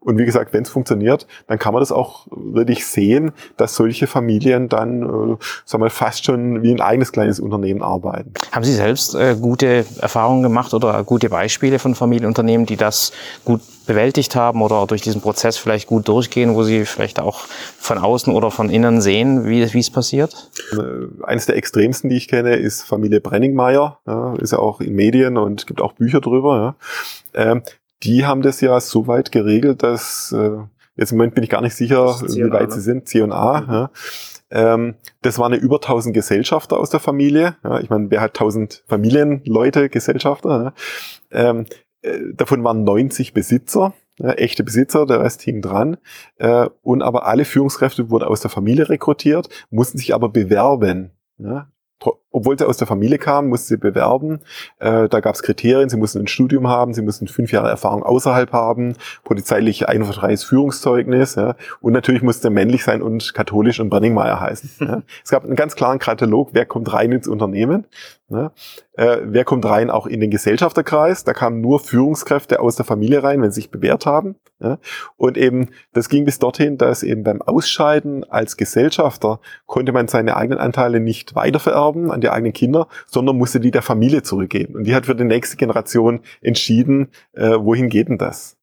und 0.00 0.16
wie 0.16 0.24
gesagt, 0.24 0.52
wenn 0.52 0.62
es 0.62 0.70
funktioniert, 0.70 1.26
dann 1.48 1.58
kann 1.58 1.72
man 1.72 1.80
das 1.80 1.90
auch 1.90 2.26
wirklich 2.30 2.86
sehen, 2.86 3.32
dass 3.56 3.74
solche 3.74 4.06
Familien 4.06 4.68
dann, 4.68 5.02
äh, 5.02 5.36
sagen 5.64 5.82
wir, 5.82 5.90
fast 5.90 6.24
schon 6.24 6.62
wie 6.62 6.70
ein 6.70 6.80
eigenes 6.80 7.10
kleines 7.10 7.40
Unternehmen 7.40 7.82
arbeiten. 7.82 8.32
Haben 8.52 8.64
Sie 8.64 8.74
selbst 8.74 9.14
äh, 9.16 9.36
gute 9.38 9.84
Erfahrungen 10.00 10.42
gemacht 10.44 10.72
oder 10.72 11.02
gute 11.02 11.28
Beispiele 11.28 11.80
von 11.80 11.96
Familienunternehmen, 11.96 12.64
die 12.64 12.76
das 12.76 13.12
gut 13.44 13.60
bewältigt 13.86 14.36
haben 14.36 14.62
oder 14.62 14.86
durch 14.86 15.02
diesen 15.02 15.20
Prozess 15.20 15.56
vielleicht 15.56 15.88
gut 15.88 16.06
durchgehen, 16.06 16.54
wo 16.54 16.62
Sie 16.62 16.84
vielleicht 16.84 17.18
auch 17.18 17.40
von 17.78 17.98
außen 17.98 18.32
oder 18.32 18.52
von 18.52 18.70
innen 18.70 19.00
sehen, 19.00 19.46
wie, 19.46 19.72
wie 19.72 19.80
es 19.80 19.90
passiert? 19.90 20.50
Äh, 20.72 21.24
eines 21.24 21.46
der 21.46 21.56
extremsten, 21.56 22.08
die 22.08 22.16
ich 22.16 22.28
kenne, 22.28 22.54
ist 22.54 22.82
Familie 22.82 23.20
Brenningmeier. 23.20 23.98
Ja, 24.06 24.34
ist 24.36 24.52
ja 24.52 24.58
auch 24.58 24.80
in 24.80 24.94
Medien 24.94 25.36
und 25.36 25.66
gibt 25.66 25.80
auch 25.80 25.94
Bücher 25.94 26.20
drüber. 26.20 26.76
Ja. 27.34 27.50
Ähm, 27.52 27.62
die 28.02 28.26
haben 28.26 28.42
das 28.42 28.60
ja 28.60 28.78
so 28.80 29.06
weit 29.06 29.32
geregelt, 29.32 29.82
dass 29.82 30.32
äh, 30.32 30.58
jetzt 30.96 31.12
im 31.12 31.18
Moment 31.18 31.34
bin 31.34 31.44
ich 31.44 31.50
gar 31.50 31.62
nicht 31.62 31.74
sicher, 31.74 32.20
wie 32.20 32.50
weit 32.50 32.68
ne? 32.68 32.74
sie 32.74 32.80
sind, 32.80 33.08
C 33.08 33.22
und 33.22 33.32
A. 33.32 33.60
Mhm. 33.60 33.72
Ja. 33.72 33.90
Ähm, 34.50 34.94
das 35.22 35.38
waren 35.38 35.52
ja 35.52 35.58
über 35.58 35.76
1000 35.76 36.14
Gesellschafter 36.14 36.78
aus 36.78 36.90
der 36.90 37.00
Familie. 37.00 37.56
Ja, 37.62 37.80
ich 37.80 37.90
meine, 37.90 38.10
wer 38.10 38.20
hat 38.20 38.30
1000 38.30 38.84
Familienleute, 38.86 39.88
Gesellschafter? 39.88 40.74
Ja. 41.30 41.50
Ähm, 41.50 41.66
äh, 42.02 42.18
davon 42.34 42.64
waren 42.64 42.84
90 42.84 43.34
Besitzer. 43.34 43.94
ja, 44.18 44.32
echte 44.32 44.64
Besitzer, 44.64 45.06
der 45.06 45.20
Rest 45.20 45.42
hing 45.42 45.60
dran. 45.60 45.98
Äh, 46.36 46.68
und 46.82 47.02
aber 47.02 47.26
alle 47.26 47.44
Führungskräfte 47.44 48.10
wurden 48.10 48.24
aus 48.24 48.40
der 48.40 48.50
Familie 48.50 48.88
rekrutiert, 48.88 49.48
mussten 49.70 49.98
sich 49.98 50.14
aber 50.14 50.28
bewerben. 50.28 51.10
Ja, 51.38 51.68
obwohl 52.30 52.58
sie 52.58 52.66
aus 52.66 52.76
der 52.76 52.86
Familie 52.86 53.18
kamen, 53.18 53.48
mussten 53.48 53.68
sie 53.68 53.76
bewerben. 53.76 54.40
Äh, 54.78 55.08
da 55.08 55.20
gab 55.20 55.34
es 55.34 55.42
Kriterien, 55.42 55.88
sie 55.88 55.96
mussten 55.96 56.20
ein 56.20 56.26
Studium 56.26 56.68
haben, 56.68 56.94
sie 56.94 57.02
mussten 57.02 57.26
fünf 57.28 57.52
Jahre 57.52 57.68
Erfahrung 57.68 58.02
außerhalb 58.02 58.52
haben, 58.52 58.94
polizeilich 59.24 59.88
einwandfreies 59.88 60.44
Führungszeugnis 60.44 61.34
ja, 61.36 61.56
und 61.80 61.92
natürlich 61.92 62.22
musste 62.22 62.48
er 62.48 62.50
männlich 62.50 62.84
sein 62.84 63.02
und 63.02 63.34
katholisch 63.34 63.80
und 63.80 63.90
Brenningmeier 63.90 64.40
heißen. 64.40 64.70
Ja. 64.80 65.02
Es 65.24 65.30
gab 65.30 65.44
einen 65.44 65.56
ganz 65.56 65.74
klaren 65.74 65.98
Katalog, 65.98 66.50
wer 66.52 66.64
kommt 66.64 66.92
rein 66.92 67.12
ins 67.12 67.28
Unternehmen, 67.28 67.86
ja. 68.30 68.52
äh, 68.96 69.18
wer 69.22 69.44
kommt 69.44 69.64
rein 69.64 69.90
auch 69.90 70.06
in 70.06 70.20
den 70.20 70.30
Gesellschafterkreis. 70.30 71.24
Da 71.24 71.32
kamen 71.32 71.60
nur 71.60 71.80
Führungskräfte 71.80 72.60
aus 72.60 72.76
der 72.76 72.84
Familie 72.84 73.22
rein, 73.22 73.42
wenn 73.42 73.50
sie 73.50 73.62
sich 73.62 73.70
bewährt 73.70 74.06
haben. 74.06 74.36
Ja. 74.60 74.78
Und 75.16 75.36
eben, 75.36 75.70
das 75.92 76.08
ging 76.08 76.24
bis 76.24 76.38
dorthin, 76.38 76.78
dass 76.78 77.02
eben 77.02 77.22
beim 77.22 77.42
Ausscheiden 77.42 78.24
als 78.24 78.56
Gesellschafter 78.56 79.40
konnte 79.66 79.92
man 79.92 80.08
seine 80.08 80.36
eigenen 80.36 80.58
Anteile 80.58 81.00
nicht 81.00 81.34
weitervererben 81.34 82.10
an 82.18 82.20
die 82.22 82.30
eigenen 82.30 82.52
Kinder, 82.52 82.88
sondern 83.06 83.36
musste 83.36 83.60
die 83.60 83.70
der 83.70 83.82
Familie 83.82 84.22
zurückgeben. 84.22 84.74
Und 84.74 84.84
die 84.84 84.94
hat 84.94 85.06
für 85.06 85.14
die 85.14 85.24
nächste 85.24 85.56
Generation 85.56 86.20
entschieden, 86.42 87.08
äh, 87.32 87.56
wohin 87.58 87.88
geht 87.88 88.08
denn 88.08 88.18
das? 88.18 88.56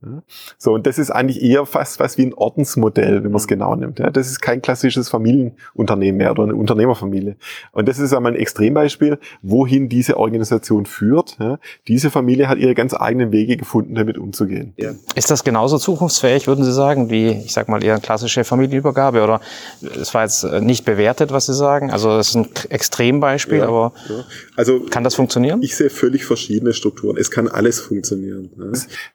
So, 0.58 0.74
und 0.74 0.86
das 0.86 1.00
ist 1.00 1.12
eigentlich 1.12 1.42
eher 1.42 1.66
fast 1.66 2.00
was 2.00 2.18
wie 2.18 2.26
ein 2.26 2.34
Ordensmodell, 2.34 3.24
wenn 3.24 3.32
man 3.32 3.40
es 3.40 3.48
genau 3.48 3.76
nimmt. 3.76 4.00
Ja. 4.00 4.10
Das 4.12 4.28
ist 4.28 4.42
kein 4.42 4.62
klassisches 4.62 5.10
Familienunternehmen 5.10 6.18
mehr 6.18 6.32
oder 6.32 6.44
eine 6.44 6.56
Unternehmerfamilie. 6.56 7.38
Und 7.72 7.88
das 7.88 8.00
ist 8.00 8.14
einmal 8.14 8.34
ein 8.34 8.38
Extrembeispiel, 8.38 9.18
wohin 9.42 9.90
diese 9.90 10.18
Organisation 10.18 10.86
führt. 10.86 11.38
Ja. 11.40 11.60
Diese 11.88 12.12
Familie 12.12 12.48
hat 12.48 12.58
ihre 12.58 12.76
ganz 12.76 12.94
eigenen 12.94 13.32
Wege 13.32 13.58
gefunden, 13.58 13.96
damit 13.96 14.18
umzugehen. 14.18 14.74
Ja. 14.78 14.92
Ist 15.16 15.32
das 15.32 15.44
genauso 15.44 15.78
zukunftsfähig, 15.78 16.48
würden 16.48 16.64
Sie 16.64 16.74
sagen, 16.74 17.10
wie, 17.10 17.30
ich 17.30 17.54
sag 17.54 17.70
mal, 17.70 17.84
Ihre 17.84 18.00
klassische 18.00 18.44
Familienübergabe? 18.44 19.24
Oder 19.24 19.42
es 19.82 20.14
war 20.14 20.24
jetzt 20.24 20.44
äh, 20.44 20.62
nicht 20.62 20.86
bewertet, 20.86 21.32
was 21.32 21.48
Sie 21.48 21.54
sagen? 21.54 21.92
Also 21.92 22.10
das 22.10 22.30
ist 22.30 22.36
ein 22.36 22.48
Extrembeispiel, 22.70 23.45
ja, 23.50 23.68
aber 23.68 23.94
ja. 24.10 24.24
Also, 24.56 24.82
kann 24.82 25.04
das 25.04 25.16
funktionieren? 25.16 25.62
Ich 25.62 25.76
sehe 25.76 25.90
völlig 25.90 26.24
verschiedene 26.26 26.74
Strukturen. 26.74 27.18
Es 27.18 27.32
kann 27.32 27.48
alles 27.48 27.80
funktionieren. 27.80 28.52
Ja. 28.58 28.72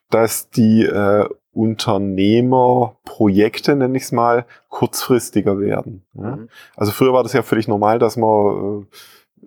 Dass 0.09 0.49
die 0.49 0.83
äh, 0.83 1.29
Unternehmerprojekte, 1.53 3.75
nenne 3.75 3.97
ich 3.97 4.03
es 4.03 4.11
mal, 4.11 4.45
kurzfristiger 4.69 5.59
werden. 5.59 6.03
Mhm. 6.13 6.49
Also 6.75 6.91
früher 6.91 7.13
war 7.13 7.23
das 7.23 7.33
ja 7.33 7.41
völlig 7.43 7.67
normal, 7.67 7.99
dass 7.99 8.17
man... 8.17 8.83
Äh, 8.83 8.85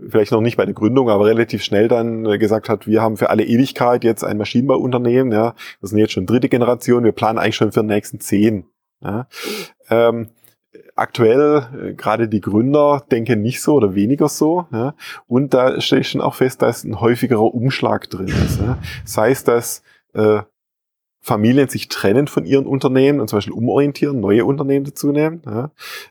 vielleicht 0.09 0.33
noch 0.33 0.41
nicht 0.41 0.57
bei 0.57 0.65
der 0.65 0.75
Gründung, 0.75 1.09
aber 1.09 1.27
relativ 1.27 1.63
schnell 1.63 1.87
dann 1.87 2.27
äh, 2.27 2.37
gesagt 2.37 2.69
hat, 2.69 2.89
wir 2.89 3.01
haben 3.01 3.17
für 3.17 3.31
alle 3.31 3.45
Ewigkeit 3.45 4.03
jetzt 4.03 4.25
ein 4.25 4.39
Maschinenbauunternehmen, 4.39 5.33
ja, 5.33 5.55
das 5.81 5.91
sind 5.91 6.01
jetzt 6.01 6.13
schon 6.13 6.27
dritte 6.27 6.49
Generation, 6.49 7.05
wir 7.05 7.13
planen 7.13 7.39
eigentlich 7.39 7.55
schon 7.55 7.71
für 7.71 7.83
die 7.83 7.87
nächsten 7.87 8.19
zehn. 8.19 8.65
Ja. 9.03 9.29
Ähm, 9.91 10.31
aktuell, 10.95 11.67
äh, 11.81 11.95
gerade 11.95 12.29
die 12.29 12.41
Gründer 12.41 13.05
denken 13.11 13.43
nicht 13.43 13.63
so 13.63 13.75
oder 13.75 13.95
weniger 13.95 14.29
so. 14.29 14.67
Ja. 14.73 14.95
Und 15.27 15.55
da 15.55 15.81
stelle 15.81 16.03
ich 16.03 16.09
schon 16.09 16.21
auch 16.21 16.35
fest, 16.35 16.63
dass 16.63 16.85
ein 16.85 17.01
häufigerer 17.01 17.55
Umschlag 17.55 18.09
drin 18.11 18.29
ist. 18.29 18.61
Ja. 18.61 18.79
Sei 19.05 19.31
es, 19.31 19.45
dass 19.45 19.83
äh, 20.15 20.43
Familien 21.21 21.71
sich 21.71 21.89
trennen 21.89 22.29
von 22.29 22.45
ihren 22.45 22.67
Unternehmen 22.67 23.19
und 23.19 23.29
zum 23.29 23.39
Beispiel 23.39 23.55
umorientieren, 23.55 24.21
neue 24.21 24.45
Unternehmen 24.45 24.85
dazu 24.85 25.11
nehmen. 25.11 25.41
Ja. 25.47 25.71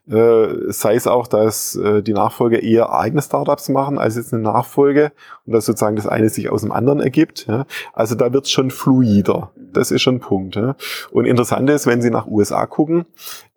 Äh, 0.10 0.72
sei 0.72 0.96
es 0.96 1.06
auch, 1.06 1.28
dass 1.28 1.76
äh, 1.76 2.02
die 2.02 2.14
Nachfolger 2.14 2.64
eher 2.64 2.92
eigene 2.92 3.22
Startups 3.22 3.70
machen 3.70 4.00
als 4.00 4.16
jetzt 4.16 4.34
eine 4.34 4.42
Nachfolge 4.42 5.12
und 5.46 5.54
dass 5.54 5.66
sozusagen 5.66 5.96
das 5.96 6.08
eine 6.08 6.30
sich 6.30 6.50
aus 6.50 6.62
dem 6.62 6.72
anderen 6.72 7.00
ergibt. 7.00 7.48
Ja. 7.48 7.66
Also 7.94 8.16
da 8.16 8.32
wird 8.32 8.46
es 8.46 8.52
schon 8.52 8.72
fluider. 8.72 9.52
Das 9.56 9.92
ist 9.92 10.02
schon 10.02 10.16
ein 10.16 10.20
Punkt. 10.20 10.56
Ja. 10.56 10.76
Und 11.12 11.26
interessant 11.26 11.70
ist, 11.70 11.88
wenn 11.88 12.02
Sie 12.02 12.10
nach 12.10 12.28
USA 12.28 12.66
gucken, 12.66 13.06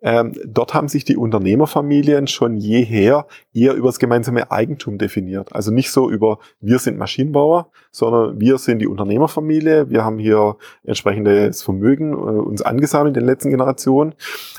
ähm, 0.01 0.33
dort 0.45 0.73
haben 0.73 0.87
sich 0.87 1.05
die 1.05 1.17
Unternehmerfamilien 1.17 2.27
schon 2.27 2.57
jeher 2.57 3.25
eher 3.57 3.73
über 3.73 3.87
das 3.87 3.99
gemeinsame 3.99 4.51
Eigentum 4.51 4.97
definiert. 4.97 5.53
Also 5.53 5.71
nicht 5.71 5.91
so 5.91 6.09
über 6.09 6.39
wir 6.61 6.79
sind 6.79 6.97
Maschinenbauer, 6.97 7.71
sondern 7.91 8.39
wir 8.39 8.57
sind 8.59 8.79
die 8.79 8.87
Unternehmerfamilie. 8.87 9.89
Wir 9.89 10.03
haben 10.03 10.19
hier 10.19 10.57
entsprechendes 10.83 11.63
Vermögen 11.63 12.13
äh, 12.13 12.15
uns 12.15 12.61
angesammelt 12.61 13.17
in 13.17 13.21
den 13.21 13.27
letzten 13.27 13.49
Generationen. 13.49 14.13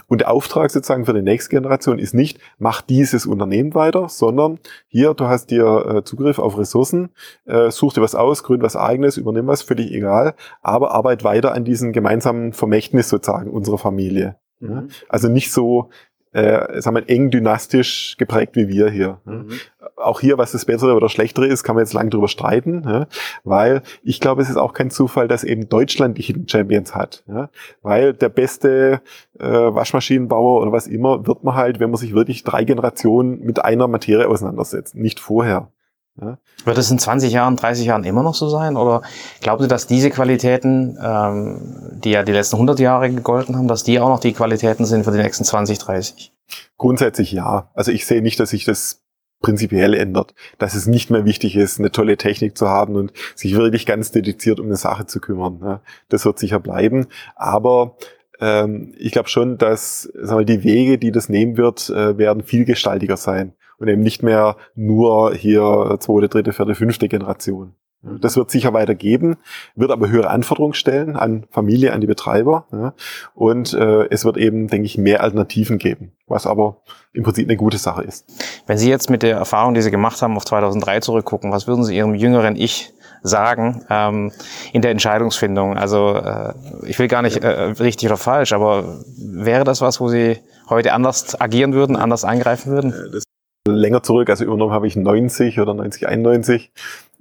Und 0.09 0.23
der 0.23 0.31
Auftrag 0.31 0.71
sozusagen 0.71 1.05
für 1.05 1.15
die 1.15 1.23
nächste 1.23 1.51
Generation 1.51 1.99
ist 1.99 2.15
nicht, 2.15 2.41
mach 2.59 2.83
dieses 2.83 3.27
Unternehmen 3.27 3.75
weiter, 3.75 4.09
sondern 4.09 4.59
hier, 4.89 5.15
du 5.15 5.27
hast 5.27 5.51
dir 5.51 5.87
äh, 5.87 6.05
Zugriff 6.05 6.39
auf 6.39 6.59
Ressourcen, 6.59 7.11
äh, 7.47 7.71
such 7.71 7.95
dir 7.95 8.03
was 8.03 8.15
aus, 8.15 8.43
gründ 8.43 8.63
was 8.63 8.77
eigenes, 8.77 9.17
übernimm 9.17 9.47
was, 9.47 9.63
völlig 9.63 9.93
egal, 9.93 10.35
aber 10.63 10.93
arbeit 10.93 11.25
weiter 11.25 11.53
an 11.55 11.65
diesem 11.65 11.93
gemeinsamen 11.93 12.53
Vermächtnis 12.53 13.09
sozusagen 13.09 13.51
unserer 13.51 13.79
Familie. 13.79 14.37
Mhm. 14.61 14.89
Also 15.09 15.29
nicht 15.29 15.53
so, 15.53 15.91
äh, 16.33 16.81
sagen 16.81 16.97
wir, 16.97 17.09
eng 17.09 17.31
dynastisch 17.31 18.17
geprägt 18.19 18.55
wie 18.57 18.69
wir 18.69 18.91
hier. 18.91 19.21
Mhm. 19.25 19.49
Auch 19.97 20.21
hier, 20.21 20.39
was 20.39 20.53
das 20.53 20.65
Bessere 20.65 20.95
oder 20.95 21.09
Schlechtere 21.09 21.47
ist, 21.47 21.65
kann 21.65 21.75
man 21.75 21.85
jetzt 21.85 21.95
lang 21.95 22.11
drüber 22.11 22.29
streiten, 22.29 22.85
ja? 22.87 23.07
weil 23.45 23.83
ich 24.03 24.21
glaube, 24.21 24.43
es 24.43 24.51
ist 24.51 24.57
auch 24.57 24.73
kein 24.73 24.91
Zufall, 24.91 25.27
dass 25.27 25.43
eben 25.43 25.69
Deutschland 25.69 26.19
die 26.19 26.23
Hidden 26.23 26.49
Champions 26.49 26.95
hat. 26.95 27.25
Ja? 27.27 27.51
Weil 27.83 28.13
der 28.15 28.29
beste 28.29 29.01
äh, 29.39 29.45
Waschmaschinenbauer 29.49 30.61
oder 30.61 30.73
was 30.73 30.87
immer 30.87 31.27
wird 31.27 31.45
man 31.45 31.55
halt, 31.55 31.81
wenn 31.81 31.91
man 31.91 31.99
sich 31.99 32.15
wirklich 32.15 32.45
drei 32.45 32.65
Generationen 32.65 33.41
mit 33.41 33.65
einer 33.65 33.89
Materie 33.89 34.29
auseinandersetzt, 34.29 34.95
nicht 34.95 35.21
vorher. 35.21 35.73
Ja. 36.21 36.39
Wird 36.65 36.79
es 36.79 36.91
in 36.91 36.99
20 36.99 37.33
Jahren, 37.33 37.57
30 37.57 37.87
Jahren 37.87 38.05
immer 38.05 38.23
noch 38.23 38.35
so 38.35 38.49
sein? 38.49 38.77
Oder 38.77 39.03
glauben 39.41 39.63
Sie, 39.63 39.69
dass 39.69 39.87
diese 39.87 40.11
Qualitäten, 40.11 40.99
ähm, 41.03 42.01
die 42.03 42.11
ja 42.11 42.23
die 42.23 42.33
letzten 42.33 42.57
100 42.57 42.79
Jahre 42.81 43.11
gegolten 43.11 43.57
haben, 43.57 43.69
dass 43.69 43.85
die 43.85 44.01
auch 44.01 44.09
noch 44.09 44.21
die 44.21 44.33
Qualitäten 44.33 44.85
sind 44.85 45.05
für 45.05 45.13
die 45.13 45.19
nächsten 45.19 45.45
20, 45.45 45.79
30? 45.79 46.33
Grundsätzlich 46.77 47.33
ja. 47.33 47.71
Also 47.75 47.93
ich 47.93 48.07
sehe 48.07 48.23
nicht, 48.23 48.41
dass 48.41 48.51
sich 48.51 48.65
das 48.65 49.03
prinzipiell 49.41 49.95
ändert, 49.95 50.35
dass 50.59 50.75
es 50.75 50.87
nicht 50.87 51.11
mehr 51.11 51.25
wichtig 51.25 51.55
ist, 51.55 51.79
eine 51.79 51.93
tolle 51.93 52.17
Technik 52.17 52.59
zu 52.59 52.69
haben 52.69 52.97
und 52.97 53.13
sich 53.37 53.55
wirklich 53.55 53.87
ganz 53.87 54.11
dediziert 54.11 54.59
um 54.59 54.67
eine 54.67 54.77
Sache 54.77 55.07
zu 55.07 55.21
kümmern. 55.21 55.61
Ja. 55.63 55.81
Das 56.09 56.25
wird 56.25 56.41
sicher 56.41 56.59
bleiben. 56.59 57.07
Aber 57.37 57.97
ähm, 58.41 58.95
ich 58.99 59.13
glaube 59.13 59.29
schon, 59.29 59.57
dass 59.59 60.03
sagen 60.21 60.41
wir, 60.41 60.45
die 60.45 60.65
Wege, 60.65 60.99
die 60.99 61.13
das 61.13 61.29
nehmen 61.29 61.57
wird, 61.57 61.89
äh, 61.91 62.19
werden 62.19 62.43
vielgestaltiger 62.43 63.17
sein 63.17 63.55
und 63.79 63.89
eben 63.89 64.03
nicht 64.03 64.23
mehr 64.23 64.57
nur 64.75 65.35
hier 65.35 65.97
zweite, 66.01 66.29
dritte, 66.29 66.53
vierte, 66.53 66.75
fünfte 66.75 67.09
Generation. 67.09 67.75
Das 68.01 68.37
wird 68.37 68.49
sicher 68.51 68.73
weitergeben, 68.73 69.39
wird 69.75 69.91
aber 69.91 70.09
höhere 70.09 70.31
Anforderungen 70.31 70.75
stellen 70.75 71.17
an 71.17 71.47
Familie, 71.51 71.93
an 71.93 72.01
die 72.01 72.07
Betreiber. 72.07 72.67
Ja, 72.71 72.95
und 73.35 73.75
äh, 73.75 74.07
es 74.11 74.25
wird 74.25 74.37
eben, 74.37 74.69
denke 74.69 74.87
ich, 74.87 74.97
mehr 74.99 75.25
Alternativen 75.25 75.79
geben, 75.79 76.13
was 76.29 76.47
aber 76.47 76.77
im 77.13 77.25
Prinzip 77.25 77.49
eine 77.49 77.57
gute 77.57 77.77
Sache 77.77 78.05
ist. 78.05 78.25
Wenn 78.69 78.79
Sie 78.79 78.89
jetzt 78.89 79.11
mit 79.11 79.25
der 79.25 79.37
Erfahrung, 79.37 79.75
die 79.75 79.83
Sie 79.83 79.91
gemacht 79.91 80.23
haben, 80.23 80.37
auf 80.37 80.45
2003 80.45 81.01
zurückgucken, 81.01 81.51
was 81.51 81.67
würden 81.67 81.83
Sie 81.83 81.97
Ihrem 81.97 82.15
jüngeren 82.15 82.55
Ich 82.55 82.93
sagen 83.25 83.85
ähm, 83.91 84.31
in 84.73 84.81
der 84.81 84.93
Entscheidungsfindung? 84.93 85.77
Also 85.77 86.15
äh, 86.15 86.55
ich 86.87 87.01
will 87.01 87.09
gar 87.09 87.23
nicht 87.23 87.39
äh, 87.39 87.49
richtig 87.49 88.09
oder 88.09 88.17
falsch, 88.17 88.53
aber 88.53 89.01
wäre 89.17 89.65
das 89.65 89.81
was, 89.81 90.01
wo 90.01 90.07
Sie 90.07 90.39
heute 90.69 90.93
anders 90.93 91.41
agieren 91.41 91.73
würden, 91.73 91.97
anders 91.97 92.25
eingreifen 92.25 92.71
würden? 92.71 92.95
Das 93.13 93.25
länger 93.73 94.03
zurück, 94.03 94.31
also 94.31 94.45
übernommen 94.45 94.73
habe 94.73 94.87
ich 94.87 94.97
90 94.97 95.61
oder 95.61 95.75
90, 95.75 96.09
91. 96.09 96.73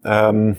Ähm, 0.03 0.57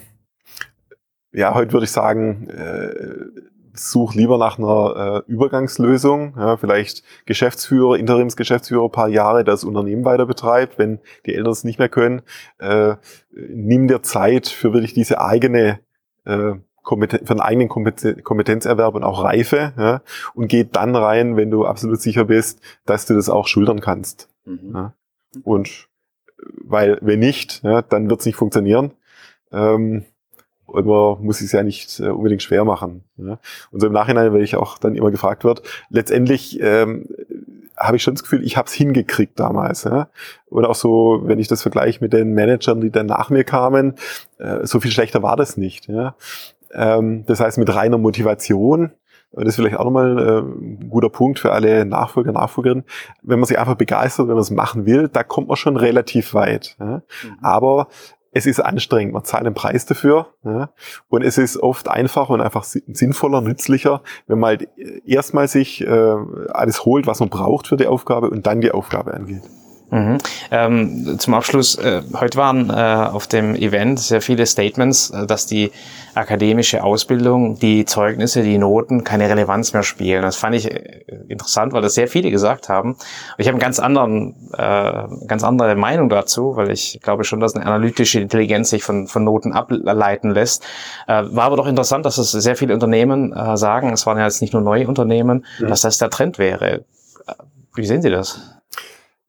ja, 1.33 1.55
heute 1.55 1.73
würde 1.73 1.85
ich 1.85 1.93
sagen, 1.93 2.49
äh, 2.49 3.45
such 3.79 4.15
lieber 4.15 4.39
nach 4.39 4.59
einer 4.59 5.25
äh, 5.29 5.31
Übergangslösung, 5.31 6.35
ja, 6.37 6.57
vielleicht 6.57 7.03
Geschäftsführer, 7.27 7.97
Interimsgeschäftsführer 7.97 8.87
ein 8.87 8.93
paar 8.93 9.09
Jahre, 9.09 9.45
das 9.45 9.65
Unternehmen 9.65 10.05
weiter 10.05 10.27
betreibt, 10.27 10.79
wenn 10.79 11.01
die 11.27 11.35
Eltern 11.35 11.53
es 11.53 11.65
nicht 11.65 11.79
mehr 11.79 11.89
können. 11.89 12.23
Äh, 12.59 12.97
nimm 13.31 13.89
dir 13.89 14.03
Zeit 14.03 14.49
für 14.49 14.73
wirklich 14.73 14.95
diese 14.95 15.21
eigene 15.21 15.81
äh, 16.25 16.55
Kompeten 16.83 17.27
für 17.27 17.33
einen 17.33 17.41
eigenen 17.41 17.69
Kompetenzerwerb 17.69 18.95
und 18.95 19.05
auch 19.05 19.23
Reife 19.23 19.75
ja, 19.77 20.01
und 20.35 20.49
geh 20.49 20.65
dann 20.65 20.97
rein, 20.97 21.37
wenn 21.37 21.51
du 21.51 21.67
absolut 21.67 22.01
sicher 22.01 22.25
bist, 22.25 22.63
dass 22.87 23.05
du 23.05 23.15
das 23.15 23.29
auch 23.29 23.47
schultern 23.47 23.81
kannst. 23.81 24.31
Mhm. 24.47 24.73
Ja. 24.75 24.95
Und 25.45 25.89
weil 26.65 26.99
wenn 27.01 27.19
nicht, 27.19 27.63
ja, 27.63 27.83
dann 27.83 28.09
wird 28.11 28.21
es 28.21 28.27
nicht 28.27 28.37
funktionieren. 28.37 28.93
Ähm, 29.53 30.05
und 30.67 30.87
man 30.87 31.25
muss 31.25 31.41
es 31.41 31.53
ja 31.53 31.63
nicht 31.63 31.99
äh, 31.99 32.09
unbedingt 32.09 32.43
schwer 32.43 32.65
machen. 32.65 33.05
Ja. 33.17 33.39
Und 33.71 33.81
so 33.81 33.87
im 33.87 33.93
Nachhinein, 33.93 34.33
weil 34.35 34.43
ich 34.43 34.55
auch 34.57 34.79
dann 34.79 34.95
immer 34.95 35.11
gefragt 35.11 35.45
wird, 35.45 35.63
letztendlich 35.89 36.61
ähm, 36.61 37.09
habe 37.75 37.97
ich 37.97 38.03
schon 38.03 38.15
das 38.15 38.23
Gefühl, 38.23 38.45
ich 38.45 38.57
habe 38.57 38.67
es 38.69 38.75
hingekriegt 38.75 39.41
damals. 39.41 39.85
Ja. 39.85 40.11
Und 40.47 40.67
auch 40.67 40.75
so, 40.75 41.23
wenn 41.25 41.39
ich 41.39 41.49
das 41.49 41.63
vergleiche 41.63 42.03
mit 42.03 42.13
den 42.13 42.35
Managern, 42.35 42.81
die 42.83 42.91
dann 42.91 43.07
nach 43.07 43.31
mir 43.31 43.45
kamen, 43.45 43.95
äh, 44.39 44.67
so 44.67 44.81
viel 44.81 44.91
schlechter 44.91 45.23
war 45.23 45.37
das 45.37 45.57
nicht. 45.57 45.89
Ja. 45.89 46.17
Ähm, 46.73 47.25
das 47.27 47.41
heißt, 47.41 47.57
mit 47.57 47.75
reiner 47.75 47.99
Motivation 47.99 48.93
das 49.33 49.49
ist 49.49 49.57
vielleicht 49.57 49.77
auch 49.77 49.85
nochmal 49.85 50.19
äh, 50.19 50.39
ein 50.41 50.89
guter 50.89 51.11
Punkt 51.11 51.39
für 51.39 51.53
alle 51.53 51.85
Nachfolger, 51.85 52.33
Nachfolgerinnen. 52.33 52.85
Wenn 53.23 53.39
man 53.39 53.47
sich 53.47 53.59
einfach 53.59 53.75
begeistert, 53.75 54.29
wenn 54.29 54.35
man 54.35 54.43
es 54.43 54.51
machen 54.51 54.87
will, 54.87 55.09
da 55.09 55.23
kommt 55.23 55.49
man 55.49 55.57
schon 55.57 55.77
relativ 55.77 56.35
weit. 56.35 56.77
Ja? 56.81 57.03
Mhm. 57.23 57.39
Aber 57.43 57.89
es 58.33 58.47
ist 58.47 58.61
anstrengend, 58.61 59.13
man 59.13 59.25
zahlt 59.25 59.45
einen 59.45 59.55
Preis 59.55 59.87
dafür. 59.87 60.29
Ja? 60.45 60.71
Und 61.09 61.23
es 61.23 61.39
ist 61.39 61.59
oft 61.59 61.89
einfacher 61.89 62.31
und 62.31 62.41
einfach 62.41 62.65
sinnvoller, 62.65 63.41
nützlicher, 63.41 64.03
wenn 64.27 64.39
man 64.39 64.49
halt 64.49 64.69
erstmal 65.07 65.49
sich 65.49 65.83
äh, 65.83 66.17
alles 66.51 66.85
holt, 66.85 67.07
was 67.07 67.21
man 67.21 67.29
braucht 67.29 67.67
für 67.67 67.77
die 67.77 67.87
Aufgabe 67.87 68.31
und 68.31 68.47
dann 68.47 68.61
die 68.61 68.73
Aufgabe 68.73 69.15
angeht. 69.15 69.43
Mhm. 69.91 70.19
Ähm, 70.51 71.17
zum 71.19 71.35
Abschluss, 71.35 71.77
äh, 71.77 72.03
heute 72.15 72.37
waren 72.37 72.69
äh, 72.69 72.73
auf 72.73 73.27
dem 73.27 73.55
Event 73.55 73.99
sehr 73.99 74.21
viele 74.21 74.45
Statements, 74.45 75.11
äh, 75.11 75.27
dass 75.27 75.47
die 75.47 75.71
akademische 76.15 76.85
Ausbildung, 76.85 77.59
die 77.59 77.87
Zeugnisse, 77.87 78.43
die 78.43 78.59
Noten 78.59 79.03
keine 79.05 79.31
Relevanz 79.31 79.73
mehr 79.73 79.83
spielen. 79.83 80.23
Das 80.23 80.37
fand 80.37 80.57
ich 80.57 80.71
äh, 80.71 81.05
interessant, 81.29 81.73
weil 81.73 81.81
das 81.81 81.95
sehr 81.95 82.09
viele 82.09 82.31
gesagt 82.31 82.69
haben. 82.69 82.97
Ich 83.39 83.47
habe 83.47 83.55
eine 83.55 83.63
ganz, 83.63 83.79
anderen, 83.79 84.35
äh, 84.53 85.27
ganz 85.27 85.43
andere 85.43 85.75
Meinung 85.75 86.11
dazu, 86.11 86.57
weil 86.57 86.71
ich 86.71 87.01
glaube 87.03 87.25
schon, 87.25 87.41
dass 87.41 87.55
eine 87.55 87.65
analytische 87.65 88.21
Intelligenz 88.21 88.69
sich 88.71 88.83
von, 88.83 89.07
von 89.07 89.25
Noten 89.25 89.55
ableiten 89.55 90.31
lässt. 90.31 90.65
Äh, 91.07 91.25
war 91.31 91.45
aber 91.45 91.57
doch 91.57 91.67
interessant, 91.67 92.05
dass 92.05 92.19
es 92.19 92.33
sehr 92.33 92.57
viele 92.57 92.75
Unternehmen 92.75 93.33
äh, 93.33 93.57
sagen, 93.57 93.93
es 93.93 94.05
waren 94.05 94.19
ja 94.19 94.25
jetzt 94.25 94.43
nicht 94.43 94.53
nur 94.53 94.63
neue 94.63 94.87
Unternehmen, 94.87 95.47
mhm. 95.59 95.69
dass 95.69 95.81
das 95.81 95.97
der 95.97 96.11
Trend 96.11 96.39
wäre. 96.39 96.85
Wie 97.75 97.87
sehen 97.87 98.03
Sie 98.03 98.11
das? 98.11 98.58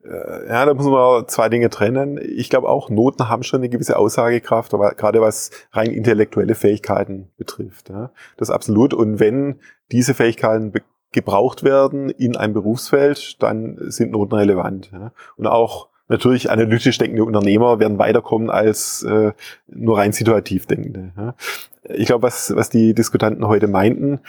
Äh, 0.03 0.47
ja, 0.47 0.65
da 0.65 0.73
muss 0.73 0.85
man 0.85 1.27
zwei 1.27 1.49
Dinge 1.49 1.69
trennen. 1.69 2.19
Ich 2.21 2.49
glaube 2.49 2.69
auch, 2.69 2.89
Noten 2.89 3.29
haben 3.29 3.43
schon 3.43 3.59
eine 3.59 3.69
gewisse 3.69 3.97
Aussagekraft, 3.97 4.73
aber 4.73 4.91
gerade 4.91 5.21
was 5.21 5.51
rein 5.71 5.91
intellektuelle 5.91 6.55
Fähigkeiten 6.55 7.29
betrifft. 7.37 7.89
Ja. 7.89 8.11
Das 8.37 8.49
absolut. 8.49 8.93
Und 8.93 9.19
wenn 9.19 9.59
diese 9.91 10.13
Fähigkeiten 10.13 10.73
gebraucht 11.11 11.63
werden 11.63 12.09
in 12.09 12.35
einem 12.35 12.53
Berufsfeld, 12.53 13.41
dann 13.41 13.77
sind 13.91 14.11
Noten 14.11 14.35
relevant. 14.35 14.91
Ja. 14.91 15.11
Und 15.37 15.47
auch 15.47 15.89
natürlich 16.07 16.49
analytisch 16.49 16.97
denkende 16.97 17.23
Unternehmer 17.23 17.79
werden 17.79 17.99
weiterkommen 17.99 18.49
als 18.49 19.03
äh, 19.03 19.31
nur 19.67 19.97
rein 19.97 20.11
situativ 20.11 20.65
denkende. 20.65 21.11
Ja. 21.17 21.35
Ich 21.83 22.07
glaube, 22.07 22.23
was, 22.23 22.55
was 22.55 22.69
die 22.69 22.93
Diskutanten 22.93 23.47
heute 23.47 23.67
meinten, 23.67 24.19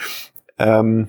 ähm, 0.59 1.09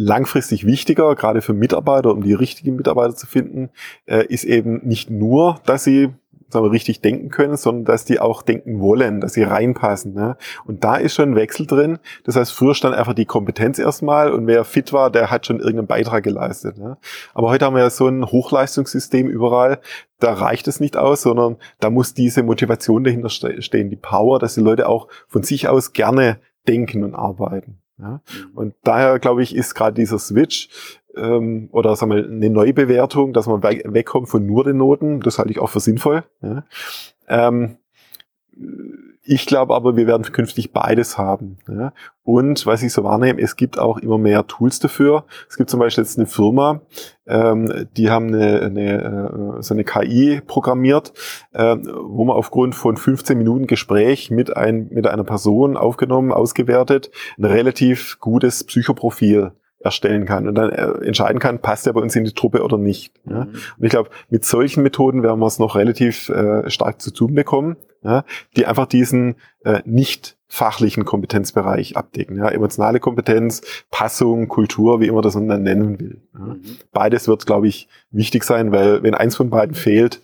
langfristig 0.00 0.64
wichtiger, 0.64 1.14
gerade 1.14 1.42
für 1.42 1.52
Mitarbeiter, 1.52 2.12
um 2.12 2.22
die 2.22 2.32
richtigen 2.32 2.74
Mitarbeiter 2.74 3.14
zu 3.14 3.26
finden, 3.26 3.68
äh, 4.06 4.24
ist 4.26 4.44
eben 4.44 4.80
nicht 4.82 5.10
nur, 5.10 5.60
dass 5.66 5.84
sie 5.84 6.08
sagen 6.48 6.64
wir, 6.64 6.72
richtig 6.72 7.00
denken 7.00 7.28
können, 7.28 7.56
sondern 7.56 7.84
dass 7.84 8.06
die 8.06 8.18
auch 8.18 8.42
denken 8.42 8.80
wollen, 8.80 9.20
dass 9.20 9.34
sie 9.34 9.42
reinpassen. 9.42 10.14
Ne? 10.14 10.36
Und 10.64 10.82
da 10.82 10.96
ist 10.96 11.14
schon 11.14 11.32
ein 11.32 11.36
Wechsel 11.36 11.66
drin. 11.66 11.98
Das 12.24 12.34
heißt, 12.34 12.50
früher 12.50 12.74
stand 12.74 12.96
einfach 12.96 13.14
die 13.14 13.26
Kompetenz 13.26 13.78
erstmal 13.78 14.32
und 14.32 14.46
wer 14.46 14.64
fit 14.64 14.92
war, 14.92 15.10
der 15.10 15.30
hat 15.30 15.46
schon 15.46 15.60
irgendeinen 15.60 15.86
Beitrag 15.86 16.24
geleistet. 16.24 16.78
Ne? 16.78 16.96
Aber 17.34 17.50
heute 17.50 17.66
haben 17.66 17.76
wir 17.76 17.82
ja 17.82 17.90
so 17.90 18.08
ein 18.08 18.24
Hochleistungssystem 18.24 19.28
überall. 19.28 19.80
Da 20.18 20.32
reicht 20.32 20.66
es 20.66 20.80
nicht 20.80 20.96
aus, 20.96 21.22
sondern 21.22 21.56
da 21.78 21.90
muss 21.90 22.14
diese 22.14 22.42
Motivation 22.42 23.04
dahinter 23.04 23.28
stehen, 23.28 23.90
die 23.90 23.96
Power, 23.96 24.38
dass 24.40 24.54
die 24.54 24.60
Leute 24.60 24.88
auch 24.88 25.08
von 25.28 25.44
sich 25.44 25.68
aus 25.68 25.92
gerne 25.92 26.40
denken 26.66 27.04
und 27.04 27.14
arbeiten. 27.14 27.80
Ja? 28.00 28.10
Mhm. 28.10 28.56
Und 28.56 28.74
daher, 28.82 29.18
glaube 29.18 29.42
ich, 29.42 29.54
ist 29.54 29.74
gerade 29.74 29.94
dieser 29.94 30.18
Switch 30.18 30.68
ähm, 31.16 31.68
oder 31.72 31.96
sagen 31.96 32.12
wir, 32.12 32.24
eine 32.24 32.50
Neubewertung, 32.50 33.32
dass 33.32 33.46
man 33.46 33.62
wegkommt 33.62 34.28
von 34.28 34.44
nur 34.46 34.64
den 34.64 34.76
Noten, 34.76 35.20
das 35.20 35.38
halte 35.38 35.50
ich 35.50 35.58
auch 35.58 35.70
für 35.70 35.80
sinnvoll. 35.80 36.24
Ja? 36.42 36.64
Ähm, 37.28 37.76
ich 39.22 39.46
glaube 39.46 39.74
aber, 39.74 39.96
wir 39.96 40.06
werden 40.06 40.24
künftig 40.24 40.72
beides 40.72 41.18
haben. 41.18 41.58
Ja? 41.68 41.92
Und 42.24 42.64
was 42.66 42.82
ich 42.82 42.92
so 42.92 43.04
wahrnehme, 43.04 43.40
es 43.40 43.54
gibt 43.54 43.78
auch 43.78 43.98
immer 43.98 44.18
mehr 44.18 44.46
Tools 44.46 44.80
dafür. 44.80 45.24
Es 45.48 45.56
gibt 45.56 45.68
zum 45.68 45.78
Beispiel 45.78 46.02
jetzt 46.04 46.18
eine 46.18 46.26
Firma, 46.26 46.80
ähm, 47.26 47.86
die 47.96 48.10
haben 48.10 48.28
eine, 48.28 48.62
eine, 48.62 49.58
äh, 49.58 49.62
so 49.62 49.74
eine 49.74 49.84
KI 49.84 50.40
programmiert, 50.46 51.12
äh, 51.52 51.76
wo 51.76 52.24
man 52.24 52.36
aufgrund 52.36 52.74
von 52.74 52.96
15 52.96 53.36
Minuten 53.36 53.66
Gespräch 53.66 54.30
mit, 54.30 54.56
ein, 54.56 54.88
mit 54.90 55.06
einer 55.06 55.24
Person 55.24 55.76
aufgenommen, 55.76 56.32
ausgewertet, 56.32 57.10
ein 57.38 57.44
relativ 57.44 58.18
gutes 58.20 58.64
Psychoprofil 58.64 59.52
erstellen 59.80 60.26
kann 60.26 60.46
und 60.46 60.54
dann 60.54 60.70
äh, 60.70 61.06
entscheiden 61.06 61.38
kann, 61.38 61.60
passt 61.60 61.86
er 61.86 61.94
bei 61.94 62.00
uns 62.00 62.14
in 62.14 62.24
die 62.24 62.32
Truppe 62.34 62.62
oder 62.62 62.78
nicht. 62.78 63.14
Ja? 63.28 63.44
Mhm. 63.44 63.54
Und 63.78 63.84
ich 63.84 63.90
glaube, 63.90 64.10
mit 64.28 64.44
solchen 64.44 64.82
Methoden 64.82 65.22
werden 65.22 65.40
wir 65.40 65.46
es 65.46 65.58
noch 65.58 65.74
relativ 65.74 66.28
äh, 66.28 66.68
stark 66.70 67.00
zu 67.00 67.10
tun 67.10 67.34
bekommen, 67.34 67.76
ja? 68.02 68.24
die 68.56 68.66
einfach 68.66 68.86
diesen 68.86 69.36
äh, 69.64 69.80
nicht 69.86 70.36
fachlichen 70.48 71.04
Kompetenzbereich 71.04 71.96
abdecken. 71.96 72.36
Ja? 72.36 72.48
Emotionale 72.48 73.00
Kompetenz, 73.00 73.62
Passung, 73.90 74.48
Kultur, 74.48 75.00
wie 75.00 75.06
immer 75.06 75.22
das 75.22 75.34
man 75.34 75.48
dann 75.48 75.62
nennen 75.62 75.98
will. 75.98 76.22
Mhm. 76.34 76.60
Beides 76.92 77.26
wird, 77.26 77.46
glaube 77.46 77.68
ich, 77.68 77.88
wichtig 78.10 78.44
sein, 78.44 78.72
weil 78.72 79.02
wenn 79.02 79.14
eins 79.14 79.36
von 79.36 79.48
beiden 79.48 79.74
fehlt, 79.74 80.20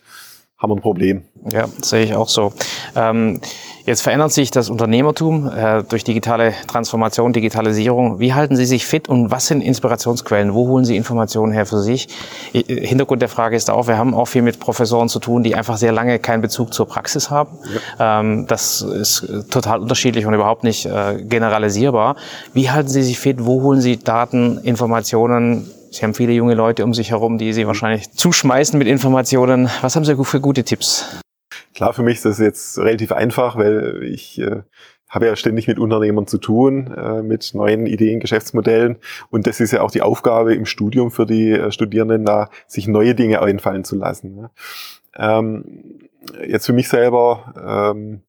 haben 0.58 0.70
wir 0.70 0.76
ein 0.76 0.80
Problem. 0.80 1.22
Ja, 1.50 1.66
sehe 1.82 2.04
ich 2.04 2.14
auch 2.14 2.28
so. 2.28 2.52
Ähm, 2.94 3.40
jetzt 3.84 4.00
verändert 4.00 4.32
sich 4.32 4.50
das 4.50 4.70
Unternehmertum 4.70 5.50
äh, 5.54 5.82
durch 5.82 6.02
digitale 6.02 6.54
Transformation, 6.66 7.34
Digitalisierung. 7.34 8.20
Wie 8.20 8.32
halten 8.32 8.56
Sie 8.56 8.64
sich 8.64 8.86
fit 8.86 9.06
und 9.08 9.30
was 9.30 9.46
sind 9.48 9.60
Inspirationsquellen? 9.60 10.54
Wo 10.54 10.66
holen 10.68 10.86
Sie 10.86 10.96
Informationen 10.96 11.52
her 11.52 11.66
für 11.66 11.80
sich? 11.80 12.08
Hintergrund 12.52 13.20
der 13.20 13.28
Frage 13.28 13.54
ist 13.54 13.70
auch, 13.70 13.86
wir 13.86 13.98
haben 13.98 14.14
auch 14.14 14.24
viel 14.26 14.40
mit 14.40 14.58
Professoren 14.58 15.10
zu 15.10 15.18
tun, 15.18 15.42
die 15.42 15.54
einfach 15.54 15.76
sehr 15.76 15.92
lange 15.92 16.18
keinen 16.18 16.40
Bezug 16.40 16.72
zur 16.72 16.88
Praxis 16.88 17.30
haben. 17.30 17.58
Ja. 17.98 18.20
Ähm, 18.20 18.46
das 18.46 18.80
ist 18.80 19.50
total 19.50 19.80
unterschiedlich 19.80 20.24
und 20.24 20.32
überhaupt 20.32 20.64
nicht 20.64 20.86
äh, 20.86 21.22
generalisierbar. 21.22 22.16
Wie 22.54 22.70
halten 22.70 22.88
Sie 22.88 23.02
sich 23.02 23.18
fit? 23.18 23.44
Wo 23.44 23.60
holen 23.62 23.82
Sie 23.82 23.98
Daten, 23.98 24.58
Informationen? 24.64 25.70
Sie 25.90 26.02
haben 26.02 26.14
viele 26.14 26.32
junge 26.32 26.54
Leute 26.54 26.84
um 26.84 26.94
sich 26.94 27.10
herum, 27.10 27.38
die 27.38 27.52
Sie 27.52 27.66
wahrscheinlich 27.66 28.10
zuschmeißen 28.12 28.78
mit 28.78 28.88
Informationen. 28.88 29.70
Was 29.80 29.96
haben 29.96 30.04
Sie 30.04 30.16
für 30.24 30.40
gute 30.40 30.64
Tipps? 30.64 31.20
Klar, 31.74 31.92
für 31.92 32.02
mich 32.02 32.16
ist 32.16 32.24
das 32.24 32.38
jetzt 32.38 32.78
relativ 32.78 33.12
einfach, 33.12 33.56
weil 33.56 34.02
ich 34.02 34.38
äh, 34.38 34.62
habe 35.08 35.26
ja 35.26 35.36
ständig 35.36 35.68
mit 35.68 35.78
Unternehmern 35.78 36.26
zu 36.26 36.38
tun, 36.38 36.92
äh, 36.92 37.22
mit 37.22 37.52
neuen 37.54 37.86
Ideen, 37.86 38.20
Geschäftsmodellen. 38.20 38.96
Und 39.30 39.46
das 39.46 39.60
ist 39.60 39.72
ja 39.72 39.82
auch 39.82 39.90
die 39.90 40.02
Aufgabe 40.02 40.54
im 40.54 40.66
Studium 40.66 41.10
für 41.10 41.26
die 41.26 41.52
äh, 41.52 41.70
Studierenden, 41.70 42.24
da 42.24 42.50
sich 42.66 42.88
neue 42.88 43.14
Dinge 43.14 43.42
einfallen 43.42 43.84
zu 43.84 43.96
lassen. 43.96 44.34
Ne? 44.34 44.50
Ähm, 45.16 46.08
jetzt 46.46 46.66
für 46.66 46.72
mich 46.72 46.88
selber, 46.88 47.94
ähm, 47.94 48.22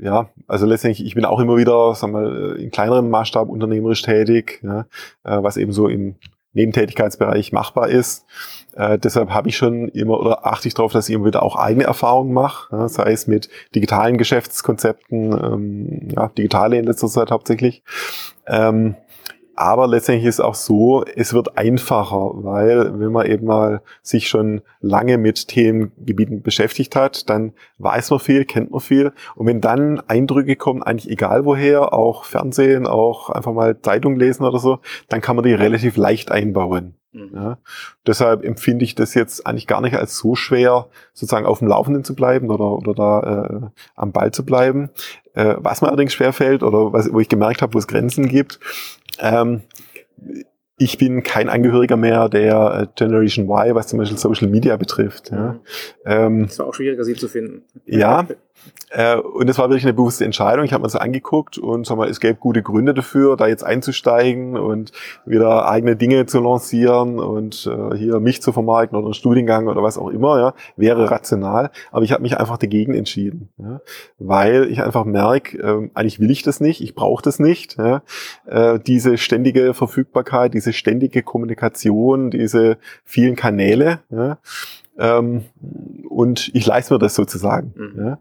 ja, 0.00 0.30
also 0.46 0.66
letztendlich, 0.66 1.06
ich 1.06 1.14
bin 1.14 1.24
auch 1.24 1.40
immer 1.40 1.56
wieder, 1.56 1.94
sagen 1.94 2.12
wir 2.12 2.20
mal, 2.20 2.56
in 2.56 2.70
kleinerem 2.70 3.10
Maßstab 3.10 3.48
unternehmerisch 3.48 4.02
tätig, 4.02 4.60
ja, 4.62 4.86
äh, 5.24 5.42
was 5.42 5.56
eben 5.56 5.72
so 5.72 5.88
im 5.88 6.16
Nebentätigkeitsbereich 6.52 7.52
machbar 7.52 7.88
ist. 7.88 8.26
Äh, 8.74 8.98
deshalb 8.98 9.30
habe 9.30 9.48
ich 9.48 9.56
schon 9.56 9.88
immer 9.88 10.18
oder 10.18 10.46
achte 10.46 10.68
ich 10.68 10.74
darauf, 10.74 10.92
dass 10.92 11.08
ich 11.08 11.14
immer 11.14 11.26
wieder 11.26 11.42
auch 11.42 11.56
eigene 11.56 11.84
Erfahrungen 11.84 12.32
mache, 12.32 12.74
ja, 12.74 12.88
sei 12.88 13.12
es 13.12 13.26
mit 13.26 13.48
digitalen 13.74 14.16
Geschäftskonzepten, 14.16 15.32
ähm, 15.32 16.08
ja, 16.14 16.28
digitale 16.28 16.78
in 16.78 16.84
letzter 16.84 17.08
Zeit 17.08 17.30
hauptsächlich. 17.30 17.82
Ähm, 18.46 18.96
aber 19.62 19.86
letztendlich 19.86 20.26
ist 20.26 20.40
auch 20.40 20.56
so, 20.56 21.04
es 21.04 21.32
wird 21.32 21.56
einfacher, 21.56 22.32
weil 22.34 22.98
wenn 22.98 23.12
man 23.12 23.26
eben 23.26 23.46
mal 23.46 23.80
sich 24.02 24.28
schon 24.28 24.62
lange 24.80 25.18
mit 25.18 25.46
Themengebieten 25.46 26.42
beschäftigt 26.42 26.96
hat, 26.96 27.30
dann 27.30 27.52
weiß 27.78 28.10
man 28.10 28.18
viel, 28.18 28.44
kennt 28.44 28.72
man 28.72 28.80
viel. 28.80 29.12
Und 29.36 29.46
wenn 29.46 29.60
dann 29.60 30.00
Eindrücke 30.00 30.56
kommen, 30.56 30.82
eigentlich 30.82 31.10
egal 31.10 31.44
woher, 31.44 31.92
auch 31.92 32.24
Fernsehen, 32.24 32.88
auch 32.88 33.30
einfach 33.30 33.52
mal 33.52 33.80
Zeitung 33.80 34.16
lesen 34.16 34.44
oder 34.44 34.58
so, 34.58 34.80
dann 35.08 35.20
kann 35.20 35.36
man 35.36 35.44
die 35.44 35.54
relativ 35.54 35.96
leicht 35.96 36.32
einbauen. 36.32 36.96
Mhm. 37.12 37.30
Ja, 37.34 37.58
deshalb 38.06 38.44
empfinde 38.44 38.84
ich 38.84 38.94
das 38.94 39.14
jetzt 39.14 39.46
eigentlich 39.46 39.66
gar 39.66 39.80
nicht 39.80 39.96
als 39.96 40.16
so 40.16 40.34
schwer, 40.34 40.88
sozusagen 41.12 41.46
auf 41.46 41.58
dem 41.58 41.68
Laufenden 41.68 42.04
zu 42.04 42.14
bleiben 42.14 42.50
oder, 42.50 42.72
oder 42.72 42.94
da 42.94 43.44
äh, 43.44 43.80
am 43.94 44.12
Ball 44.12 44.32
zu 44.32 44.44
bleiben. 44.44 44.90
Äh, 45.34 45.56
was 45.58 45.82
mir 45.82 45.88
allerdings 45.88 46.14
schwerfällt 46.14 46.62
oder 46.62 46.92
was, 46.92 47.12
wo 47.12 47.20
ich 47.20 47.28
gemerkt 47.28 47.62
habe, 47.62 47.74
wo 47.74 47.78
es 47.78 47.86
Grenzen 47.86 48.28
gibt, 48.28 48.60
ähm, 49.18 49.62
ich 50.78 50.98
bin 50.98 51.22
kein 51.22 51.48
Angehöriger 51.48 51.96
mehr 51.96 52.28
der 52.28 52.82
äh, 52.82 52.86
Generation 52.96 53.46
Y, 53.46 53.74
was 53.74 53.88
zum 53.88 53.98
Beispiel 53.98 54.18
Social 54.18 54.48
Media 54.48 54.76
betrifft. 54.76 55.30
Ja. 55.30 55.52
Mhm. 55.52 55.60
Ähm, 56.04 56.40
es 56.44 56.58
war 56.58 56.66
auch 56.66 56.74
schwieriger, 56.74 57.04
sie 57.04 57.14
zu 57.14 57.28
finden. 57.28 57.62
Ja, 57.84 58.26
äh, 58.90 59.16
und 59.16 59.48
das 59.48 59.58
war 59.58 59.68
wirklich 59.70 59.84
eine 59.84 59.94
bewusste 59.94 60.24
Entscheidung. 60.24 60.64
Ich 60.64 60.72
habe 60.72 60.82
mir 60.82 60.86
das 60.86 60.96
angeguckt 60.96 61.58
und 61.58 61.86
sag 61.86 61.96
mal, 61.96 62.08
es 62.08 62.20
gäbe 62.20 62.34
gute 62.34 62.62
Gründe 62.62 62.92
dafür, 62.92 63.36
da 63.36 63.46
jetzt 63.46 63.64
einzusteigen 63.64 64.56
und 64.56 64.92
wieder 65.24 65.68
eigene 65.68 65.96
Dinge 65.96 66.26
zu 66.26 66.40
lancieren 66.40 67.18
und 67.18 67.66
äh, 67.66 67.96
hier 67.96 68.20
mich 68.20 68.42
zu 68.42 68.52
vermarkten 68.52 68.96
oder 68.98 69.06
einen 69.06 69.14
Studiengang 69.14 69.68
oder 69.68 69.82
was 69.82 69.96
auch 69.96 70.10
immer, 70.10 70.38
ja, 70.38 70.54
wäre 70.76 71.10
rational. 71.10 71.70
Aber 71.90 72.04
ich 72.04 72.12
habe 72.12 72.22
mich 72.22 72.36
einfach 72.36 72.58
dagegen 72.58 72.94
entschieden, 72.94 73.48
ja, 73.56 73.80
weil 74.18 74.70
ich 74.70 74.82
einfach 74.82 75.04
merke, 75.04 75.58
äh, 75.58 75.90
eigentlich 75.94 76.20
will 76.20 76.30
ich 76.30 76.42
das 76.42 76.60
nicht, 76.60 76.82
ich 76.82 76.94
brauche 76.94 77.22
das 77.22 77.38
nicht. 77.38 77.78
Ja, 77.78 78.02
äh, 78.46 78.78
diese 78.78 79.16
ständige 79.16 79.72
Verfügbarkeit, 79.72 80.54
diese 80.54 80.72
ständige 80.72 81.22
Kommunikation, 81.22 82.30
diese 82.30 82.76
vielen 83.04 83.36
Kanäle. 83.36 84.00
Ja, 84.10 84.38
ähm, 84.98 85.44
und 86.08 86.50
ich 86.54 86.66
leiste 86.66 86.94
mir 86.94 86.98
das 86.98 87.14
sozusagen. 87.14 87.74
Mhm. 87.76 88.06
Ja. 88.06 88.18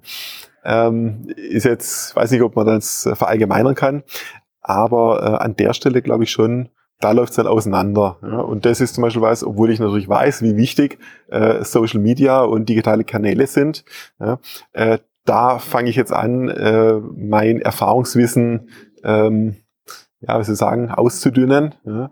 Ähm, 0.63 1.27
ist 1.35 1.65
jetzt, 1.65 2.15
weiß 2.15 2.31
nicht, 2.31 2.43
ob 2.43 2.55
man 2.55 2.67
das 2.67 3.09
verallgemeinern 3.13 3.75
kann, 3.75 4.03
aber 4.61 5.21
äh, 5.23 5.43
an 5.43 5.55
der 5.55 5.73
Stelle 5.73 6.01
glaube 6.01 6.23
ich 6.23 6.31
schon, 6.31 6.69
da 6.99 7.11
läuft 7.11 7.31
es 7.31 7.37
dann 7.37 7.47
auseinander. 7.47 8.17
Ja. 8.21 8.41
Und 8.41 8.65
das 8.65 8.79
ist 8.79 8.93
zum 8.93 9.01
Beispiel 9.01 9.23
was, 9.23 9.43
obwohl 9.43 9.71
ich 9.71 9.79
natürlich 9.79 10.07
weiß, 10.07 10.43
wie 10.43 10.55
wichtig 10.55 10.99
äh, 11.29 11.63
Social 11.63 11.99
Media 11.99 12.41
und 12.41 12.69
digitale 12.69 13.03
Kanäle 13.03 13.47
sind, 13.47 13.83
ja, 14.19 14.39
äh, 14.73 14.99
da 15.25 15.59
fange 15.59 15.89
ich 15.89 15.95
jetzt 15.95 16.13
an, 16.13 16.49
äh, 16.49 16.93
mein 17.15 17.61
Erfahrungswissen 17.61 18.69
ähm, 19.03 19.55
ja, 20.21 20.39
wie 20.39 20.43
soll 20.43 20.53
ich 20.53 20.59
sagen, 20.59 20.89
auszudünnen. 20.89 21.75
Ja. 21.83 22.11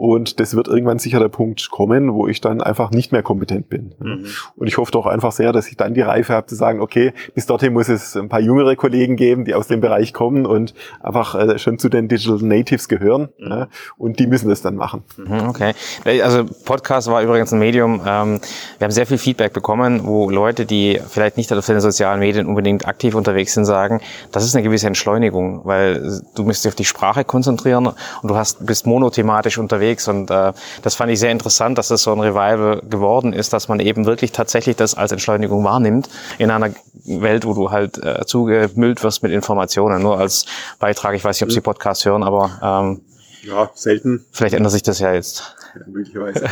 Und 0.00 0.40
das 0.40 0.56
wird 0.56 0.66
irgendwann 0.66 0.98
sicher 0.98 1.18
der 1.18 1.28
Punkt 1.28 1.70
kommen, 1.70 2.14
wo 2.14 2.26
ich 2.26 2.40
dann 2.40 2.62
einfach 2.62 2.90
nicht 2.90 3.12
mehr 3.12 3.22
kompetent 3.22 3.68
bin. 3.68 3.94
Mhm. 3.98 4.24
Und 4.56 4.66
ich 4.66 4.78
hoffe 4.78 4.90
doch 4.92 5.04
einfach 5.04 5.30
sehr, 5.30 5.52
dass 5.52 5.68
ich 5.68 5.76
dann 5.76 5.92
die 5.92 6.00
Reife 6.00 6.32
habe 6.32 6.46
zu 6.46 6.54
sagen, 6.54 6.80
okay, 6.80 7.12
bis 7.34 7.44
dorthin 7.44 7.74
muss 7.74 7.90
es 7.90 8.16
ein 8.16 8.30
paar 8.30 8.40
jüngere 8.40 8.76
Kollegen 8.76 9.16
geben, 9.16 9.44
die 9.44 9.54
aus 9.54 9.66
dem 9.66 9.82
Bereich 9.82 10.14
kommen 10.14 10.46
und 10.46 10.72
einfach 11.02 11.34
äh, 11.34 11.58
schon 11.58 11.78
zu 11.78 11.90
den 11.90 12.08
Digital 12.08 12.38
Natives 12.40 12.88
gehören. 12.88 13.28
Mhm. 13.36 13.50
Ja, 13.50 13.68
und 13.98 14.18
die 14.18 14.26
müssen 14.26 14.48
das 14.48 14.62
dann 14.62 14.74
machen. 14.74 15.02
Mhm, 15.18 15.50
okay. 15.50 15.74
Also 16.22 16.46
Podcast 16.64 17.08
war 17.08 17.20
übrigens 17.20 17.52
ein 17.52 17.58
Medium. 17.58 17.96
Ähm, 17.96 18.40
wir 18.78 18.84
haben 18.86 18.92
sehr 18.92 19.04
viel 19.04 19.18
Feedback 19.18 19.52
bekommen, 19.52 20.06
wo 20.06 20.30
Leute, 20.30 20.64
die 20.64 20.98
vielleicht 21.10 21.36
nicht 21.36 21.52
auf 21.52 21.66
den 21.66 21.78
sozialen 21.82 22.20
Medien 22.20 22.46
unbedingt 22.46 22.88
aktiv 22.88 23.14
unterwegs 23.14 23.52
sind, 23.52 23.66
sagen, 23.66 24.00
das 24.32 24.46
ist 24.46 24.54
eine 24.54 24.62
gewisse 24.62 24.86
Entschleunigung, 24.86 25.60
weil 25.64 26.22
du 26.34 26.44
musst 26.44 26.64
dich 26.64 26.70
auf 26.70 26.74
die 26.74 26.86
Sprache 26.86 27.22
konzentrieren 27.22 27.86
und 27.86 27.96
du 28.30 28.34
hast, 28.34 28.64
bist 28.64 28.86
monothematisch 28.86 29.58
unterwegs 29.58 29.89
unterwegs 29.90 30.08
und 30.08 30.30
äh, 30.30 30.52
das 30.82 30.94
fand 30.94 31.12
ich 31.12 31.20
sehr 31.20 31.30
interessant, 31.30 31.78
dass 31.78 31.90
es 31.90 32.02
so 32.02 32.12
ein 32.12 32.20
Revival 32.20 32.82
geworden 32.88 33.32
ist, 33.32 33.52
dass 33.52 33.68
man 33.68 33.80
eben 33.80 34.06
wirklich 34.06 34.32
tatsächlich 34.32 34.76
das 34.76 34.94
als 34.94 35.12
Entschleunigung 35.12 35.64
wahrnimmt 35.64 36.08
in 36.38 36.50
einer 36.50 36.72
Welt, 37.04 37.44
wo 37.44 37.54
du 37.54 37.70
halt 37.70 37.98
äh, 38.02 38.24
zugemüllt 38.26 39.02
wirst 39.02 39.22
mit 39.22 39.32
Informationen. 39.32 40.02
Nur 40.02 40.18
als 40.18 40.46
Beitrag, 40.78 41.14
ich 41.14 41.24
weiß 41.24 41.36
nicht, 41.36 41.44
ob 41.44 41.52
Sie 41.52 41.60
Podcast 41.60 42.04
hören, 42.04 42.22
aber 42.22 42.50
ähm, 42.62 43.00
ja, 43.42 43.70
selten. 43.74 44.24
Vielleicht 44.32 44.54
ändert 44.54 44.72
sich 44.72 44.82
das 44.82 44.98
ja 44.98 45.14
jetzt. 45.14 45.56
Ja, 45.74 45.86
möglicherweise. 45.86 46.46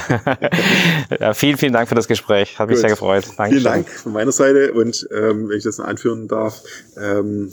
ja, 1.21 1.35
vielen, 1.35 1.59
vielen 1.59 1.73
Dank 1.73 1.89
für 1.89 1.95
das 1.95 2.07
Gespräch. 2.09 2.59
Hat 2.59 2.69
mich 2.69 2.77
Gut. 2.77 2.81
sehr 2.83 2.91
gefreut. 2.91 3.25
Dankeschön. 3.37 3.61
Vielen 3.61 3.65
Dank 3.65 3.89
von 3.91 4.13
meiner 4.13 4.33
Seite 4.33 4.73
und 4.73 5.09
ähm, 5.13 5.49
wenn 5.49 5.59
ich 5.59 5.65
das 5.65 5.79
noch 5.79 5.87
anführen 5.87 6.29
darf, 6.29 6.63
ähm, 6.97 7.53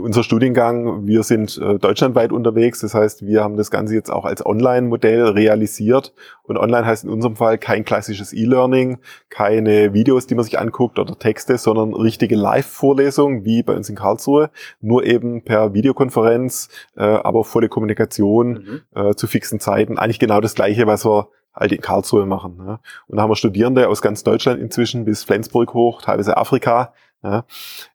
unser 0.00 0.24
Studiengang, 0.24 1.06
wir 1.06 1.22
sind 1.22 1.58
äh, 1.58 1.78
deutschlandweit 1.78 2.32
unterwegs, 2.32 2.80
das 2.80 2.94
heißt, 2.94 3.24
wir 3.24 3.42
haben 3.42 3.56
das 3.56 3.70
Ganze 3.70 3.94
jetzt 3.94 4.10
auch 4.10 4.24
als 4.24 4.44
Online-Modell 4.44 5.22
realisiert 5.28 6.12
und 6.42 6.56
online 6.56 6.84
heißt 6.86 7.04
in 7.04 7.10
unserem 7.10 7.36
Fall 7.36 7.58
kein 7.58 7.84
klassisches 7.84 8.32
E-Learning, 8.32 8.98
keine 9.28 9.94
Videos, 9.94 10.26
die 10.26 10.34
man 10.34 10.44
sich 10.44 10.58
anguckt 10.58 10.98
oder 10.98 11.18
Texte, 11.18 11.56
sondern 11.58 11.94
richtige 11.94 12.36
Live-Vorlesungen, 12.36 13.44
wie 13.44 13.62
bei 13.62 13.74
uns 13.74 13.88
in 13.88 13.96
Karlsruhe, 13.96 14.50
nur 14.80 15.04
eben 15.04 15.42
per 15.44 15.72
Videokonferenz, 15.72 16.68
äh, 16.96 17.02
aber 17.02 17.44
volle 17.44 17.68
Kommunikation 17.68 18.52
mhm. 18.52 18.80
äh, 18.94 19.14
zu 19.14 19.26
fixen 19.26 19.60
Zeiten, 19.60 19.98
eigentlich 19.98 20.18
genau 20.18 20.40
das 20.40 20.54
Gleiche, 20.54 20.86
was 20.86 21.04
wir 21.04 21.28
halt 21.54 21.70
in 21.70 21.80
Karlsruhe 21.80 22.26
machen. 22.26 22.56
Ja. 22.58 22.80
Und 23.06 23.16
da 23.16 23.22
haben 23.22 23.30
wir 23.30 23.36
Studierende 23.36 23.88
aus 23.88 24.02
ganz 24.02 24.24
Deutschland 24.24 24.60
inzwischen 24.60 25.04
bis 25.04 25.22
Flensburg 25.22 25.74
hoch, 25.74 26.02
teilweise 26.02 26.36
Afrika, 26.36 26.92
ja. 27.24 27.44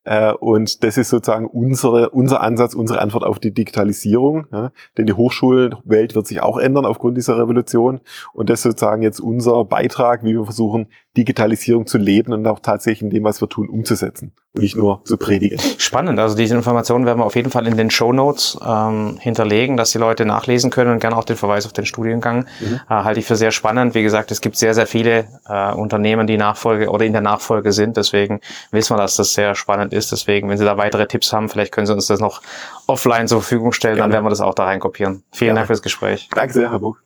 Äh, 0.10 0.34
und 0.34 0.84
das 0.84 0.98
ist 0.98 1.10
sozusagen 1.10 1.46
unsere, 1.46 2.10
unser 2.10 2.42
Ansatz, 2.42 2.74
unsere 2.74 3.00
Antwort 3.00 3.24
auf 3.24 3.38
die 3.38 3.54
Digitalisierung. 3.54 4.48
Ja. 4.52 4.72
Denn 4.98 5.06
die 5.06 5.14
Hochschulwelt 5.14 6.16
wird 6.16 6.26
sich 6.26 6.42
auch 6.42 6.58
ändern 6.58 6.88
aufgrund 6.88 7.16
dieser 7.16 7.38
Revolution. 7.38 8.02
Und 8.34 8.50
das 8.50 8.62
ist 8.62 8.64
sozusagen 8.64 9.04
jetzt 9.04 9.20
unser 9.20 9.64
Beitrag, 9.66 10.24
wie 10.24 10.34
wir 10.34 10.46
versuchen, 10.46 10.88
Digitalisierung 11.16 11.86
zu 11.86 11.98
leben 11.98 12.34
und 12.34 12.48
auch 12.48 12.60
tatsächlich 12.60 13.04
in 13.04 13.10
dem, 13.10 13.24
was 13.24 13.42
wir 13.42 13.50
tun, 13.50 13.68
umzusetzen 13.68 14.32
und 14.56 14.62
nicht 14.64 14.76
nur 14.76 15.04
zu 15.06 15.18
predigen. 15.18 15.60
Spannend. 15.78 16.18
Also 16.18 16.36
diese 16.36 16.56
Informationen 16.56 17.06
werden 17.06 17.20
wir 17.20 17.26
auf 17.26 17.36
jeden 17.36 17.52
Fall 17.52 17.68
in 17.68 17.78
den 17.78 17.92
Show 17.92 18.14
Notes 18.14 18.58
ähm, 18.66 19.18
hinterlegen, 19.20 19.76
dass 19.76 19.92
die 19.92 19.98
Leute 19.98 20.26
nachlesen 20.26 20.72
können 20.72 20.92
und 20.92 21.00
gerne 21.00 21.18
auch 21.18 21.24
den 21.24 21.36
Verweis 21.36 21.66
auf 21.66 21.74
den 21.74 21.86
Studiengang 21.86 22.46
mhm. 22.60 22.80
äh, 22.90 22.94
halte 22.94 23.20
ich 23.20 23.26
für 23.26 23.36
sehr 23.36 23.52
spannend. 23.52 23.96
Wie 23.96 24.04
gesagt, 24.04 24.32
es 24.32 24.40
gibt 24.40 24.56
sehr, 24.56 24.74
sehr 24.74 24.88
viele 24.88 25.28
äh, 25.48 25.74
Unternehmen, 25.74 26.26
die 26.26 26.38
Nachfolge 26.38 26.90
oder 26.90 27.06
in 27.06 27.12
der 27.12 27.22
Nachfolge 27.22 27.74
sind. 27.74 27.98
Deswegen 27.98 28.40
wissen 28.72 28.96
wir, 28.96 29.02
dass 29.02 29.16
das 29.18 29.34
sehr 29.34 29.56
spannend 29.56 29.94
ist. 29.94 29.99
Deswegen, 30.08 30.50
wenn 30.50 30.58
Sie 30.58 30.64
da 30.64 30.78
weitere 30.78 31.08
Tipps 31.08 31.34
haben, 31.34 31.50
vielleicht 31.50 31.74
können 31.74 31.88
Sie 31.88 31.94
uns 31.94 32.08
das 32.08 32.22
noch 32.22 32.42
offline 32.88 33.28
zur 33.28 33.42
Verfügung 33.42 33.74
stellen, 33.74 33.96
gerne. 33.96 34.06
dann 34.06 34.14
werden 34.14 34.26
wir 34.26 34.30
das 34.30 34.42
auch 34.42 34.56
da 34.56 34.66
reinkopieren. 34.66 35.24
Vielen 35.32 35.50
gerne. 35.50 35.60
Dank 35.60 35.68
fürs 35.68 35.82
Gespräch. 35.82 36.30
Danke 36.34 36.54
sehr, 36.54 36.72
Herr 36.72 36.80
Buch. 36.80 36.98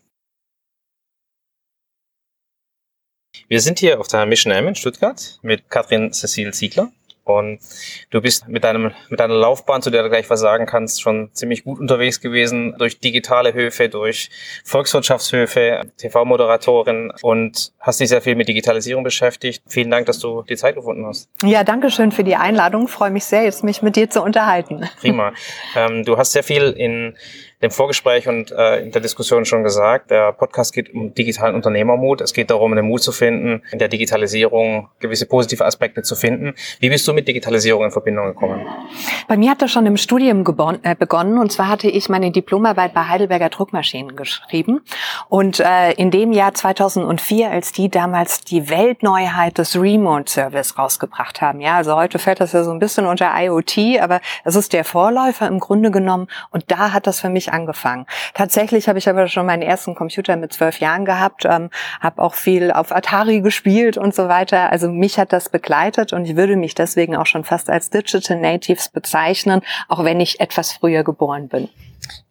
Wir 3.47 3.61
sind 3.61 3.79
hier 3.79 3.99
auf 3.99 4.07
der 4.07 4.25
Mission 4.25 4.53
M 4.53 4.67
in 4.67 4.75
Stuttgart 4.75 5.39
mit 5.41 5.69
Katrin 5.69 6.13
Cecil 6.13 6.53
Ziegler. 6.53 6.91
Und 7.23 7.59
du 8.09 8.21
bist 8.21 8.47
mit 8.47 8.63
deinem, 8.63 8.91
mit 9.09 9.19
deiner 9.19 9.35
Laufbahn, 9.35 9.81
zu 9.81 9.89
der 9.89 10.03
du 10.03 10.09
gleich 10.09 10.29
was 10.29 10.41
sagen 10.41 10.65
kannst, 10.65 11.01
schon 11.01 11.29
ziemlich 11.33 11.63
gut 11.63 11.79
unterwegs 11.79 12.19
gewesen 12.19 12.75
durch 12.77 12.99
digitale 12.99 13.53
Höfe, 13.53 13.87
durch 13.87 14.29
Volkswirtschaftshöfe, 14.65 15.81
TV-Moderatorin 15.97 17.13
und 17.21 17.71
hast 17.79 17.99
dich 17.99 18.09
sehr 18.09 18.21
viel 18.21 18.35
mit 18.35 18.49
Digitalisierung 18.49 19.03
beschäftigt. 19.03 19.63
Vielen 19.67 19.89
Dank, 19.89 20.05
dass 20.05 20.19
du 20.19 20.43
die 20.43 20.57
Zeit 20.57 20.75
gefunden 20.75 21.05
hast. 21.05 21.29
Ja, 21.43 21.63
danke 21.63 21.89
schön 21.91 22.11
für 22.11 22.23
die 22.23 22.35
Einladung. 22.35 22.87
freue 22.87 23.11
mich 23.11 23.23
sehr, 23.23 23.43
jetzt 23.43 23.63
mich 23.63 23.81
mit 23.81 23.95
dir 23.95 24.09
zu 24.09 24.21
unterhalten. 24.21 24.89
Prima. 24.99 25.33
Ähm, 25.75 26.03
du 26.03 26.17
hast 26.17 26.33
sehr 26.33 26.43
viel 26.43 26.71
in 26.71 27.15
dem 27.63 27.71
Vorgespräch 27.71 28.27
und 28.27 28.51
äh, 28.51 28.81
in 28.81 28.91
der 28.91 29.01
Diskussion 29.01 29.45
schon 29.45 29.63
gesagt, 29.63 30.11
der 30.11 30.33
Podcast 30.33 30.73
geht 30.73 30.93
um 30.93 31.13
digitalen 31.13 31.55
Unternehmermut. 31.55 32.19
Es 32.19 32.33
geht 32.33 32.51
darum, 32.51 32.75
den 32.75 32.85
Mut 32.85 33.01
zu 33.01 33.13
finden, 33.13 33.63
in 33.71 33.79
der 33.79 33.87
Digitalisierung 33.87 34.89
gewisse 34.99 35.25
positive 35.25 35.65
Aspekte 35.65 36.03
zu 36.03 36.15
finden. 36.15 36.55
Wie 36.81 36.89
bist 36.89 37.07
du 37.07 37.13
mit 37.13 37.27
Digitalisierung 37.27 37.85
in 37.85 37.91
Verbindung 37.91 38.27
gekommen? 38.27 38.67
Bei 39.29 39.37
mir 39.37 39.51
hat 39.51 39.61
das 39.61 39.71
schon 39.71 39.85
im 39.85 39.95
Studium 39.95 40.43
äh, 40.83 40.95
begonnen. 40.95 41.37
Und 41.37 41.51
zwar 41.53 41.69
hatte 41.69 41.87
ich 41.87 42.09
meine 42.09 42.31
Diplomarbeit 42.31 42.93
bei 42.93 43.07
Heidelberger 43.07 43.47
Druckmaschinen 43.47 44.17
geschrieben. 44.17 44.81
Und 45.29 45.61
äh, 45.61 45.93
in 45.93 46.11
dem 46.11 46.33
Jahr 46.33 46.53
2004, 46.53 47.49
als 47.49 47.71
die 47.71 47.89
damals 47.89 48.41
die 48.41 48.69
Weltneuheit 48.69 49.57
des 49.57 49.79
Remote 49.79 50.29
Service 50.29 50.77
rausgebracht 50.77 51.41
haben. 51.41 51.61
Ja, 51.61 51.77
also 51.77 51.95
heute 51.95 52.19
fällt 52.19 52.41
das 52.41 52.51
ja 52.51 52.65
so 52.65 52.71
ein 52.71 52.79
bisschen 52.79 53.05
unter 53.05 53.31
IoT, 53.33 54.01
aber 54.01 54.19
es 54.43 54.57
ist 54.57 54.73
der 54.73 54.83
Vorläufer 54.83 55.47
im 55.47 55.59
Grunde 55.59 55.91
genommen. 55.91 56.27
Und 56.51 56.65
da 56.67 56.91
hat 56.91 57.07
das 57.07 57.21
für 57.21 57.29
mich 57.29 57.52
angefangen. 57.53 58.05
Tatsächlich 58.33 58.89
habe 58.89 58.99
ich 58.99 59.07
aber 59.07 59.27
schon 59.27 59.45
meinen 59.45 59.61
ersten 59.61 59.95
Computer 59.95 60.35
mit 60.35 60.51
zwölf 60.51 60.79
Jahren 60.79 61.05
gehabt, 61.05 61.45
ähm, 61.45 61.69
habe 62.01 62.21
auch 62.21 62.33
viel 62.33 62.71
auf 62.71 62.91
Atari 62.91 63.41
gespielt 63.41 63.97
und 63.97 64.13
so 64.13 64.27
weiter. 64.27 64.71
Also 64.71 64.89
mich 64.89 65.19
hat 65.19 65.31
das 65.31 65.49
begleitet 65.49 66.11
und 66.11 66.25
ich 66.25 66.35
würde 66.35 66.55
mich 66.57 66.75
deswegen 66.75 67.15
auch 67.15 67.27
schon 67.27 67.43
fast 67.43 67.69
als 67.69 67.89
Digital 67.89 68.37
Natives 68.37 68.89
bezeichnen, 68.89 69.61
auch 69.87 70.03
wenn 70.03 70.19
ich 70.19 70.39
etwas 70.39 70.71
früher 70.73 71.03
geboren 71.03 71.47
bin. 71.47 71.69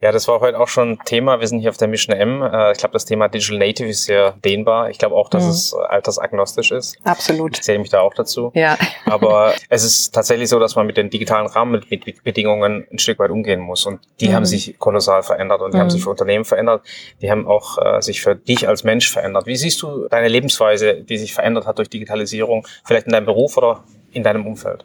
Ja, 0.00 0.10
das 0.10 0.26
war 0.28 0.40
heute 0.40 0.58
auch 0.58 0.68
schon 0.68 0.98
Thema. 1.04 1.40
Wir 1.40 1.46
sind 1.46 1.60
hier 1.60 1.70
auf 1.70 1.76
der 1.76 1.88
Mission 1.88 2.16
M. 2.16 2.42
Äh, 2.42 2.72
ich 2.72 2.78
glaube, 2.78 2.92
das 2.92 3.04
Thema 3.04 3.28
Digital 3.28 3.58
Native 3.58 3.88
ist 3.88 4.04
sehr 4.04 4.32
dehnbar. 4.44 4.90
Ich 4.90 4.98
glaube 4.98 5.14
auch, 5.14 5.30
dass 5.30 5.44
mhm. 5.44 5.50
es 5.50 5.74
altersagnostisch 5.74 6.72
ist. 6.72 6.96
Absolut. 7.04 7.56
Ich 7.56 7.62
zähle 7.62 7.78
mich 7.78 7.90
da 7.90 8.00
auch 8.00 8.14
dazu. 8.14 8.50
Ja. 8.54 8.76
Aber 9.06 9.54
es 9.68 9.84
ist 9.84 10.12
tatsächlich 10.14 10.48
so, 10.48 10.58
dass 10.58 10.74
man 10.74 10.86
mit 10.86 10.96
den 10.96 11.08
digitalen 11.10 11.46
Rahmenbedingungen 11.46 12.86
ein 12.90 12.98
Stück 12.98 13.18
weit 13.18 13.30
umgehen 13.30 13.60
muss. 13.60 13.86
Und 13.86 14.00
die 14.20 14.28
mhm. 14.28 14.34
haben 14.34 14.44
sich 14.44 14.78
kolossal 14.78 15.22
verändert 15.22 15.60
und 15.60 15.72
die 15.72 15.76
mhm. 15.76 15.82
haben 15.82 15.90
sich 15.90 16.02
für 16.02 16.10
Unternehmen 16.10 16.44
verändert. 16.44 16.82
Die 17.20 17.30
haben 17.30 17.46
auch 17.46 17.78
äh, 17.78 18.02
sich 18.02 18.22
für 18.22 18.34
dich 18.34 18.66
als 18.68 18.84
Mensch 18.84 19.10
verändert. 19.10 19.46
Wie 19.46 19.56
siehst 19.56 19.80
du 19.82 20.08
deine 20.08 20.28
Lebensweise, 20.28 20.94
die 20.94 21.16
sich 21.16 21.32
verändert 21.32 21.66
hat 21.66 21.78
durch 21.78 21.88
Digitalisierung, 21.88 22.66
vielleicht 22.84 23.06
in 23.06 23.12
deinem 23.12 23.26
Beruf 23.26 23.56
oder 23.56 23.84
in 24.12 24.22
deinem 24.22 24.46
Umfeld? 24.46 24.84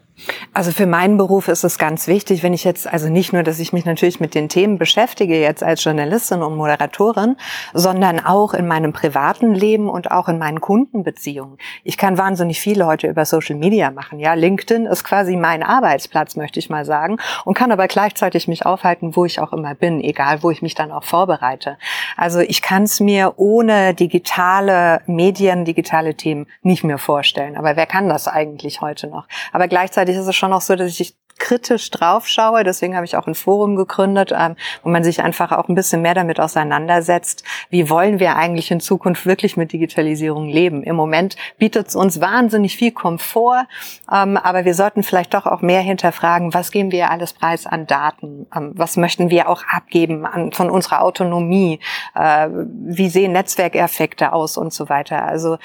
Also 0.53 0.71
für 0.71 0.88
meinen 0.88 1.17
Beruf 1.17 1.47
ist 1.47 1.63
es 1.63 1.78
ganz 1.78 2.07
wichtig, 2.07 2.41
wenn 2.41 2.53
ich 2.53 2.63
jetzt, 2.63 2.91
also 2.91 3.07
nicht 3.07 3.34
nur, 3.34 3.43
dass 3.43 3.59
ich 3.59 3.71
mich 3.71 3.86
natürlich 3.86 4.19
mit 4.19 4.34
den 4.34 4.49
Themen 4.49 4.80
beschäftige 4.80 5.39
jetzt 5.39 5.63
als 5.63 5.84
Journalistin 5.84 6.41
und 6.41 6.55
Moderatorin, 6.55 7.36
sondern 7.73 8.19
auch 8.19 8.55
in 8.55 8.65
meinem 8.65 8.93
privaten 8.93 9.53
Leben 9.53 9.89
und 9.89 10.09
auch 10.09 10.28
in 10.28 10.39
meinen 10.39 10.59
Kundenbeziehungen. 10.59 11.57
Ich 11.84 11.97
kann 11.97 12.17
wahnsinnig 12.17 12.59
viele 12.59 12.88
heute 12.88 13.07
über 13.07 13.25
Social 13.25 13.55
Media 13.55 13.91
machen. 13.91 14.19
Ja, 14.19 14.34
LinkedIn 14.34 14.88
ist 14.88 15.03
quasi 15.03 15.36
mein 15.36 15.61
Arbeitsplatz, 15.61 16.36
möchte 16.36 16.59
ich 16.59 16.69
mal 16.69 16.86
sagen, 16.86 17.17
und 17.45 17.53
kann 17.53 17.71
aber 17.71 17.88
gleichzeitig 17.88 18.47
mich 18.47 18.65
aufhalten, 18.65 19.15
wo 19.15 19.25
ich 19.25 19.39
auch 19.39 19.53
immer 19.53 19.75
bin, 19.75 20.01
egal 20.01 20.41
wo 20.41 20.49
ich 20.49 20.63
mich 20.63 20.73
dann 20.73 20.91
auch 20.91 21.03
vorbereite. 21.03 21.78
Also 22.15 22.39
ich 22.39 22.63
kann 22.63 22.84
es 22.84 22.99
mir 22.99 23.34
ohne 23.38 23.93
digitale 23.93 25.01
Medien, 25.05 25.63
digitale 25.63 26.15
Themen 26.15 26.47
nicht 26.63 26.84
mehr 26.84 26.97
vorstellen. 26.97 27.55
Aber 27.55 27.75
wer 27.75 27.86
kann 27.86 28.09
das 28.09 28.28
eigentlich 28.28 28.82
heute 28.82 29.07
noch? 29.07 29.16
Aber 29.51 29.68
gleichzeitig 29.68 29.68
gleichzeitig 29.68 30.15
ist 30.15 30.28
es 30.28 30.36
schon 30.36 30.53
auch 30.53 30.61
so, 30.61 30.76
dass 30.76 30.99
ich 30.99 31.15
kritisch 31.47 31.89
drauf 31.91 32.27
schaue. 32.27 32.65
Deswegen 32.65 32.93
habe 32.95 33.05
ich 33.05 33.15
auch 33.15 33.25
ein 33.25 33.35
Forum 33.35 33.77
gegründet, 33.77 34.33
ähm, 34.37 34.57
wo 34.83 34.89
man 34.89 35.05
sich 35.05 35.23
einfach 35.23 35.53
auch 35.53 35.69
ein 35.69 35.75
bisschen 35.75 36.01
mehr 36.01 36.13
damit 36.13 36.41
auseinandersetzt. 36.41 37.45
Wie 37.69 37.89
wollen 37.89 38.19
wir 38.19 38.35
eigentlich 38.35 38.69
in 38.69 38.81
Zukunft 38.81 39.25
wirklich 39.25 39.55
mit 39.55 39.71
Digitalisierung 39.71 40.49
leben? 40.49 40.83
Im 40.83 40.97
Moment 40.97 41.37
bietet 41.57 41.87
es 41.87 41.95
uns 41.95 42.19
wahnsinnig 42.19 42.75
viel 42.75 42.91
Komfort, 42.91 43.65
ähm, 44.11 44.35
aber 44.35 44.65
wir 44.65 44.73
sollten 44.73 45.03
vielleicht 45.03 45.33
doch 45.33 45.45
auch 45.45 45.61
mehr 45.61 45.79
hinterfragen, 45.79 46.53
was 46.53 46.69
geben 46.71 46.91
wir 46.91 47.11
alles 47.11 47.31
preis 47.31 47.65
an 47.65 47.87
Daten? 47.87 48.47
Ähm, 48.53 48.73
was 48.75 48.97
möchten 48.97 49.29
wir 49.29 49.47
auch 49.47 49.63
abgeben 49.71 50.27
von 50.51 50.69
unserer 50.69 51.01
Autonomie? 51.01 51.79
Äh, 52.13 52.49
wie 52.51 53.07
sehen 53.07 53.31
Netzwerkeffekte 53.31 54.33
aus 54.33 54.57
und 54.57 54.73
so 54.73 54.89
weiter? 54.89 55.23
Also 55.23 55.57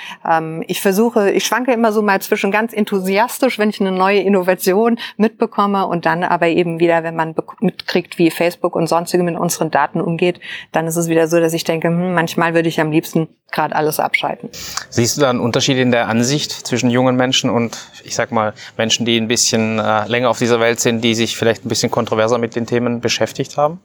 ich 0.66 0.80
versuche, 0.80 1.30
ich 1.30 1.44
schwanke 1.44 1.72
immer 1.72 1.92
so 1.92 2.02
mal 2.02 2.20
zwischen 2.20 2.50
ganz 2.50 2.72
enthusiastisch, 2.72 3.58
wenn 3.58 3.70
ich 3.70 3.80
eine 3.80 3.90
neue 3.90 4.20
Innovation 4.20 4.98
mitbekomme, 5.16 5.71
mitbekomme 5.72 5.86
und 5.86 6.06
dann 6.06 6.22
aber 6.24 6.48
eben 6.48 6.78
wieder, 6.78 7.02
wenn 7.02 7.16
man 7.16 7.34
mitkriegt, 7.60 8.18
wie 8.18 8.30
Facebook 8.30 8.76
und 8.76 8.86
sonstige 8.86 9.22
mit 9.22 9.36
unseren 9.36 9.70
Daten 9.70 10.00
umgeht, 10.00 10.40
dann 10.72 10.86
ist 10.86 10.96
es 10.96 11.08
wieder 11.08 11.28
so, 11.28 11.40
dass 11.40 11.52
ich 11.52 11.64
denke, 11.64 11.88
hm, 11.88 12.14
manchmal 12.14 12.54
würde 12.54 12.68
ich 12.68 12.80
am 12.80 12.90
liebsten 12.90 13.28
gerade 13.50 13.74
alles 13.74 14.00
abschalten. 14.00 14.48
Siehst 14.90 15.16
du 15.16 15.20
da 15.20 15.30
einen 15.30 15.40
Unterschied 15.40 15.78
in 15.78 15.90
der 15.90 16.08
Ansicht 16.08 16.52
zwischen 16.52 16.90
jungen 16.90 17.16
Menschen 17.16 17.50
und, 17.50 17.78
ich 18.04 18.14
sag 18.14 18.32
mal, 18.32 18.54
Menschen, 18.76 19.04
die 19.04 19.18
ein 19.18 19.28
bisschen 19.28 19.78
äh, 19.78 20.06
länger 20.06 20.30
auf 20.30 20.38
dieser 20.38 20.60
Welt 20.60 20.80
sind, 20.80 21.02
die 21.02 21.14
sich 21.14 21.36
vielleicht 21.36 21.64
ein 21.64 21.68
bisschen 21.68 21.90
kontroverser 21.90 22.38
mit 22.38 22.56
den 22.56 22.66
Themen 22.66 23.00
beschäftigt 23.00 23.56
haben? 23.56 23.80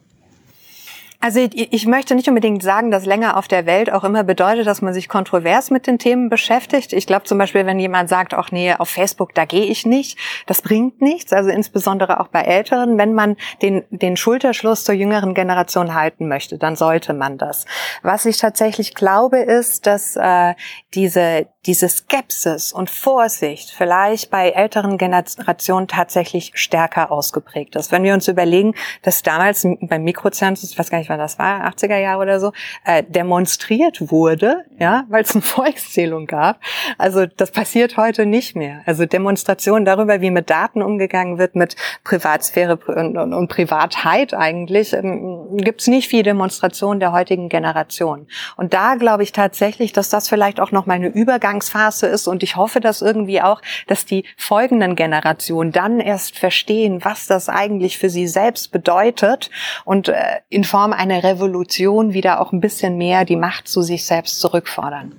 Also 1.20 1.40
ich, 1.40 1.86
möchte 1.86 2.14
nicht 2.14 2.28
unbedingt 2.28 2.62
sagen, 2.62 2.92
dass 2.92 3.04
länger 3.04 3.36
auf 3.36 3.48
der 3.48 3.66
Welt 3.66 3.92
auch 3.92 4.04
immer 4.04 4.22
bedeutet, 4.22 4.68
dass 4.68 4.82
man 4.82 4.94
sich 4.94 5.08
kontrovers 5.08 5.70
mit 5.70 5.88
den 5.88 5.98
Themen 5.98 6.28
beschäftigt. 6.28 6.92
Ich 6.92 7.08
glaube 7.08 7.24
zum 7.24 7.38
Beispiel, 7.38 7.66
wenn 7.66 7.80
jemand 7.80 8.08
sagt, 8.08 8.34
ach 8.34 8.52
nee, 8.52 8.72
auf 8.72 8.88
Facebook, 8.88 9.34
da 9.34 9.44
gehe 9.44 9.64
ich 9.64 9.84
nicht, 9.84 10.16
das 10.46 10.62
bringt 10.62 11.00
nichts. 11.00 11.32
Also 11.32 11.50
insbesondere 11.50 12.20
auch 12.20 12.28
bei 12.28 12.42
Älteren, 12.42 12.98
wenn 12.98 13.14
man 13.14 13.36
den, 13.62 13.82
den 13.90 14.16
Schulterschluss 14.16 14.84
zur 14.84 14.94
jüngeren 14.94 15.34
Generation 15.34 15.92
halten 15.92 16.28
möchte, 16.28 16.56
dann 16.56 16.76
sollte 16.76 17.14
man 17.14 17.36
das. 17.36 17.64
Was 18.04 18.24
ich 18.24 18.38
tatsächlich 18.38 18.94
glaube, 18.94 19.38
ist, 19.38 19.88
dass 19.88 20.14
äh, 20.14 20.54
diese 20.94 21.48
diese 21.68 21.86
Skepsis 21.86 22.72
und 22.72 22.88
Vorsicht 22.88 23.70
vielleicht 23.70 24.30
bei 24.30 24.48
älteren 24.48 24.96
Generationen 24.96 25.86
tatsächlich 25.86 26.52
stärker 26.54 27.12
ausgeprägt 27.12 27.76
ist. 27.76 27.92
Wenn 27.92 28.04
wir 28.04 28.14
uns 28.14 28.26
überlegen, 28.26 28.74
dass 29.02 29.22
damals 29.22 29.66
beim 29.82 30.02
Mikrozensus, 30.02 30.70
ich 30.70 30.78
weiß 30.78 30.88
gar 30.88 30.96
nicht, 30.96 31.10
wann 31.10 31.18
das 31.18 31.38
war, 31.38 31.66
80er 31.68 31.98
Jahre 31.98 32.22
oder 32.22 32.40
so, 32.40 32.52
äh, 32.86 33.04
demonstriert 33.06 34.10
wurde, 34.10 34.64
ja, 34.78 35.04
weil 35.10 35.24
es 35.24 35.32
eine 35.32 35.42
Volkszählung 35.58 36.26
gab. 36.26 36.58
Also 36.96 37.26
das 37.26 37.50
passiert 37.50 37.98
heute 37.98 38.24
nicht 38.24 38.56
mehr. 38.56 38.80
Also 38.86 39.04
Demonstrationen 39.04 39.84
darüber, 39.84 40.22
wie 40.22 40.30
mit 40.30 40.48
Daten 40.48 40.80
umgegangen 40.80 41.36
wird, 41.36 41.54
mit 41.54 41.76
Privatsphäre 42.02 42.78
und, 42.86 43.18
und, 43.18 43.34
und 43.34 43.48
Privatheit 43.48 44.32
eigentlich, 44.32 44.94
ähm, 44.94 45.58
gibt 45.58 45.82
es 45.82 45.86
nicht 45.86 46.08
viel 46.08 46.22
Demonstrationen 46.22 46.98
der 46.98 47.12
heutigen 47.12 47.50
Generation. 47.50 48.26
Und 48.56 48.72
da 48.72 48.94
glaube 48.94 49.22
ich 49.22 49.32
tatsächlich, 49.32 49.92
dass 49.92 50.08
das 50.08 50.30
vielleicht 50.30 50.60
auch 50.60 50.72
noch 50.72 50.86
mal 50.86 50.94
eine 50.94 51.08
Übergang 51.08 51.57
Übergangsphase 51.58 52.06
ist 52.06 52.26
und 52.28 52.42
ich 52.42 52.56
hoffe, 52.56 52.80
dass 52.80 53.02
irgendwie 53.02 53.42
auch, 53.42 53.60
dass 53.86 54.04
die 54.04 54.24
folgenden 54.36 54.96
Generationen 54.96 55.72
dann 55.72 56.00
erst 56.00 56.38
verstehen, 56.38 57.04
was 57.04 57.26
das 57.26 57.48
eigentlich 57.48 57.98
für 57.98 58.10
sie 58.10 58.28
selbst 58.28 58.70
bedeutet 58.70 59.50
und 59.84 60.08
äh, 60.08 60.40
in 60.48 60.64
Form 60.64 60.92
einer 60.92 61.22
Revolution 61.22 62.12
wieder 62.12 62.40
auch 62.40 62.52
ein 62.52 62.60
bisschen 62.60 62.96
mehr 62.96 63.24
die 63.24 63.36
Macht 63.36 63.68
zu 63.68 63.82
sich 63.82 64.04
selbst 64.06 64.40
zurückfordern. 64.40 65.12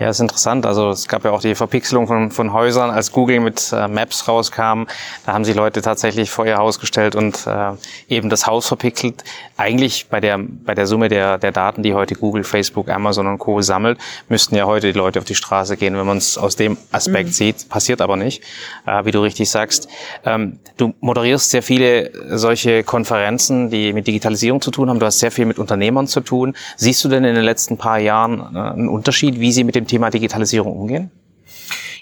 Ja, 0.00 0.08
ist 0.08 0.18
interessant. 0.18 0.66
Also 0.66 0.90
es 0.90 1.06
gab 1.06 1.24
ja 1.24 1.30
auch 1.30 1.40
die 1.40 1.54
Verpixelung 1.54 2.08
von, 2.08 2.32
von 2.32 2.52
Häusern, 2.52 2.90
als 2.90 3.12
Google 3.12 3.38
mit 3.38 3.72
äh, 3.72 3.86
Maps 3.86 4.26
rauskam. 4.26 4.86
Da 5.24 5.32
haben 5.32 5.44
sich 5.44 5.54
Leute 5.54 5.82
tatsächlich 5.82 6.30
vor 6.30 6.46
ihr 6.46 6.56
Haus 6.56 6.80
gestellt 6.80 7.14
und 7.14 7.46
äh, 7.46 7.72
eben 8.08 8.28
das 8.28 8.46
Haus 8.48 8.66
verpixelt. 8.66 9.22
Eigentlich 9.56 10.08
bei 10.08 10.20
der, 10.20 10.38
bei 10.38 10.74
der 10.74 10.86
Summe 10.86 11.08
der, 11.08 11.38
der 11.38 11.52
Daten, 11.52 11.84
die 11.84 11.94
heute 11.94 12.16
Google, 12.16 12.42
Facebook, 12.42 12.88
Amazon 12.88 13.28
und 13.28 13.38
Co. 13.38 13.60
sammelt, 13.62 13.98
müssten 14.28 14.56
ja 14.56 14.66
heute 14.66 14.92
die 14.92 14.98
Leute 14.98 15.20
auf 15.20 15.24
die 15.24 15.36
Straße 15.36 15.76
gehen, 15.76 15.96
wenn 15.96 16.06
man 16.06 16.18
es 16.18 16.36
aus 16.36 16.56
dem 16.56 16.76
Aspekt 16.90 17.28
mhm. 17.28 17.32
sieht. 17.32 17.68
Passiert 17.68 18.00
aber 18.00 18.16
nicht, 18.16 18.42
äh, 18.86 19.04
wie 19.04 19.12
du 19.12 19.20
richtig 19.20 19.48
sagst. 19.48 19.88
Ähm, 20.24 20.58
du 20.76 20.92
moderierst 21.00 21.50
sehr 21.50 21.62
viele 21.62 22.10
solche 22.36 22.82
Konferenzen, 22.82 23.70
die 23.70 23.92
mit 23.92 24.08
Digitalisierung 24.08 24.60
zu 24.60 24.72
tun 24.72 24.90
haben. 24.90 24.98
Du 24.98 25.06
hast 25.06 25.20
sehr 25.20 25.30
viel 25.30 25.46
mit 25.46 25.60
Unternehmern 25.60 26.08
zu 26.08 26.20
tun. 26.20 26.56
Siehst 26.76 27.04
du 27.04 27.08
denn 27.08 27.22
in 27.22 27.36
den 27.36 27.44
letzten 27.44 27.78
paar 27.78 28.00
Jahren 28.00 28.56
äh, 28.56 28.58
einen 28.58 28.88
Unterschied, 28.88 29.38
wie 29.38 29.52
sie 29.52 29.62
mit 29.62 29.76
dem 29.76 29.84
dem 29.84 29.86
Thema 29.86 30.10
Digitalisierung 30.10 30.76
umgehen? 30.76 31.10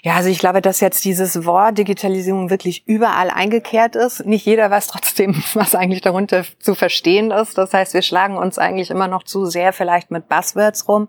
Ja, 0.05 0.15
also 0.15 0.27
ich 0.27 0.39
glaube, 0.39 0.61
dass 0.61 0.81
jetzt 0.81 1.05
dieses 1.05 1.45
Wort 1.45 1.77
Digitalisierung 1.77 2.49
wirklich 2.49 2.85
überall 2.85 3.29
eingekehrt 3.29 3.95
ist. 3.95 4.25
Nicht 4.25 4.45
jeder 4.45 4.69
weiß 4.69 4.87
trotzdem, 4.87 5.41
was 5.53 5.75
eigentlich 5.75 6.01
darunter 6.01 6.43
zu 6.59 6.75
verstehen 6.75 7.31
ist. 7.31 7.57
Das 7.57 7.73
heißt, 7.73 7.93
wir 7.93 8.01
schlagen 8.01 8.35
uns 8.35 8.57
eigentlich 8.57 8.89
immer 8.89 9.07
noch 9.07 9.23
zu 9.23 9.45
sehr 9.45 9.71
vielleicht 9.71 10.11
mit 10.11 10.27
Buzzwords 10.27 10.89
rum. 10.89 11.07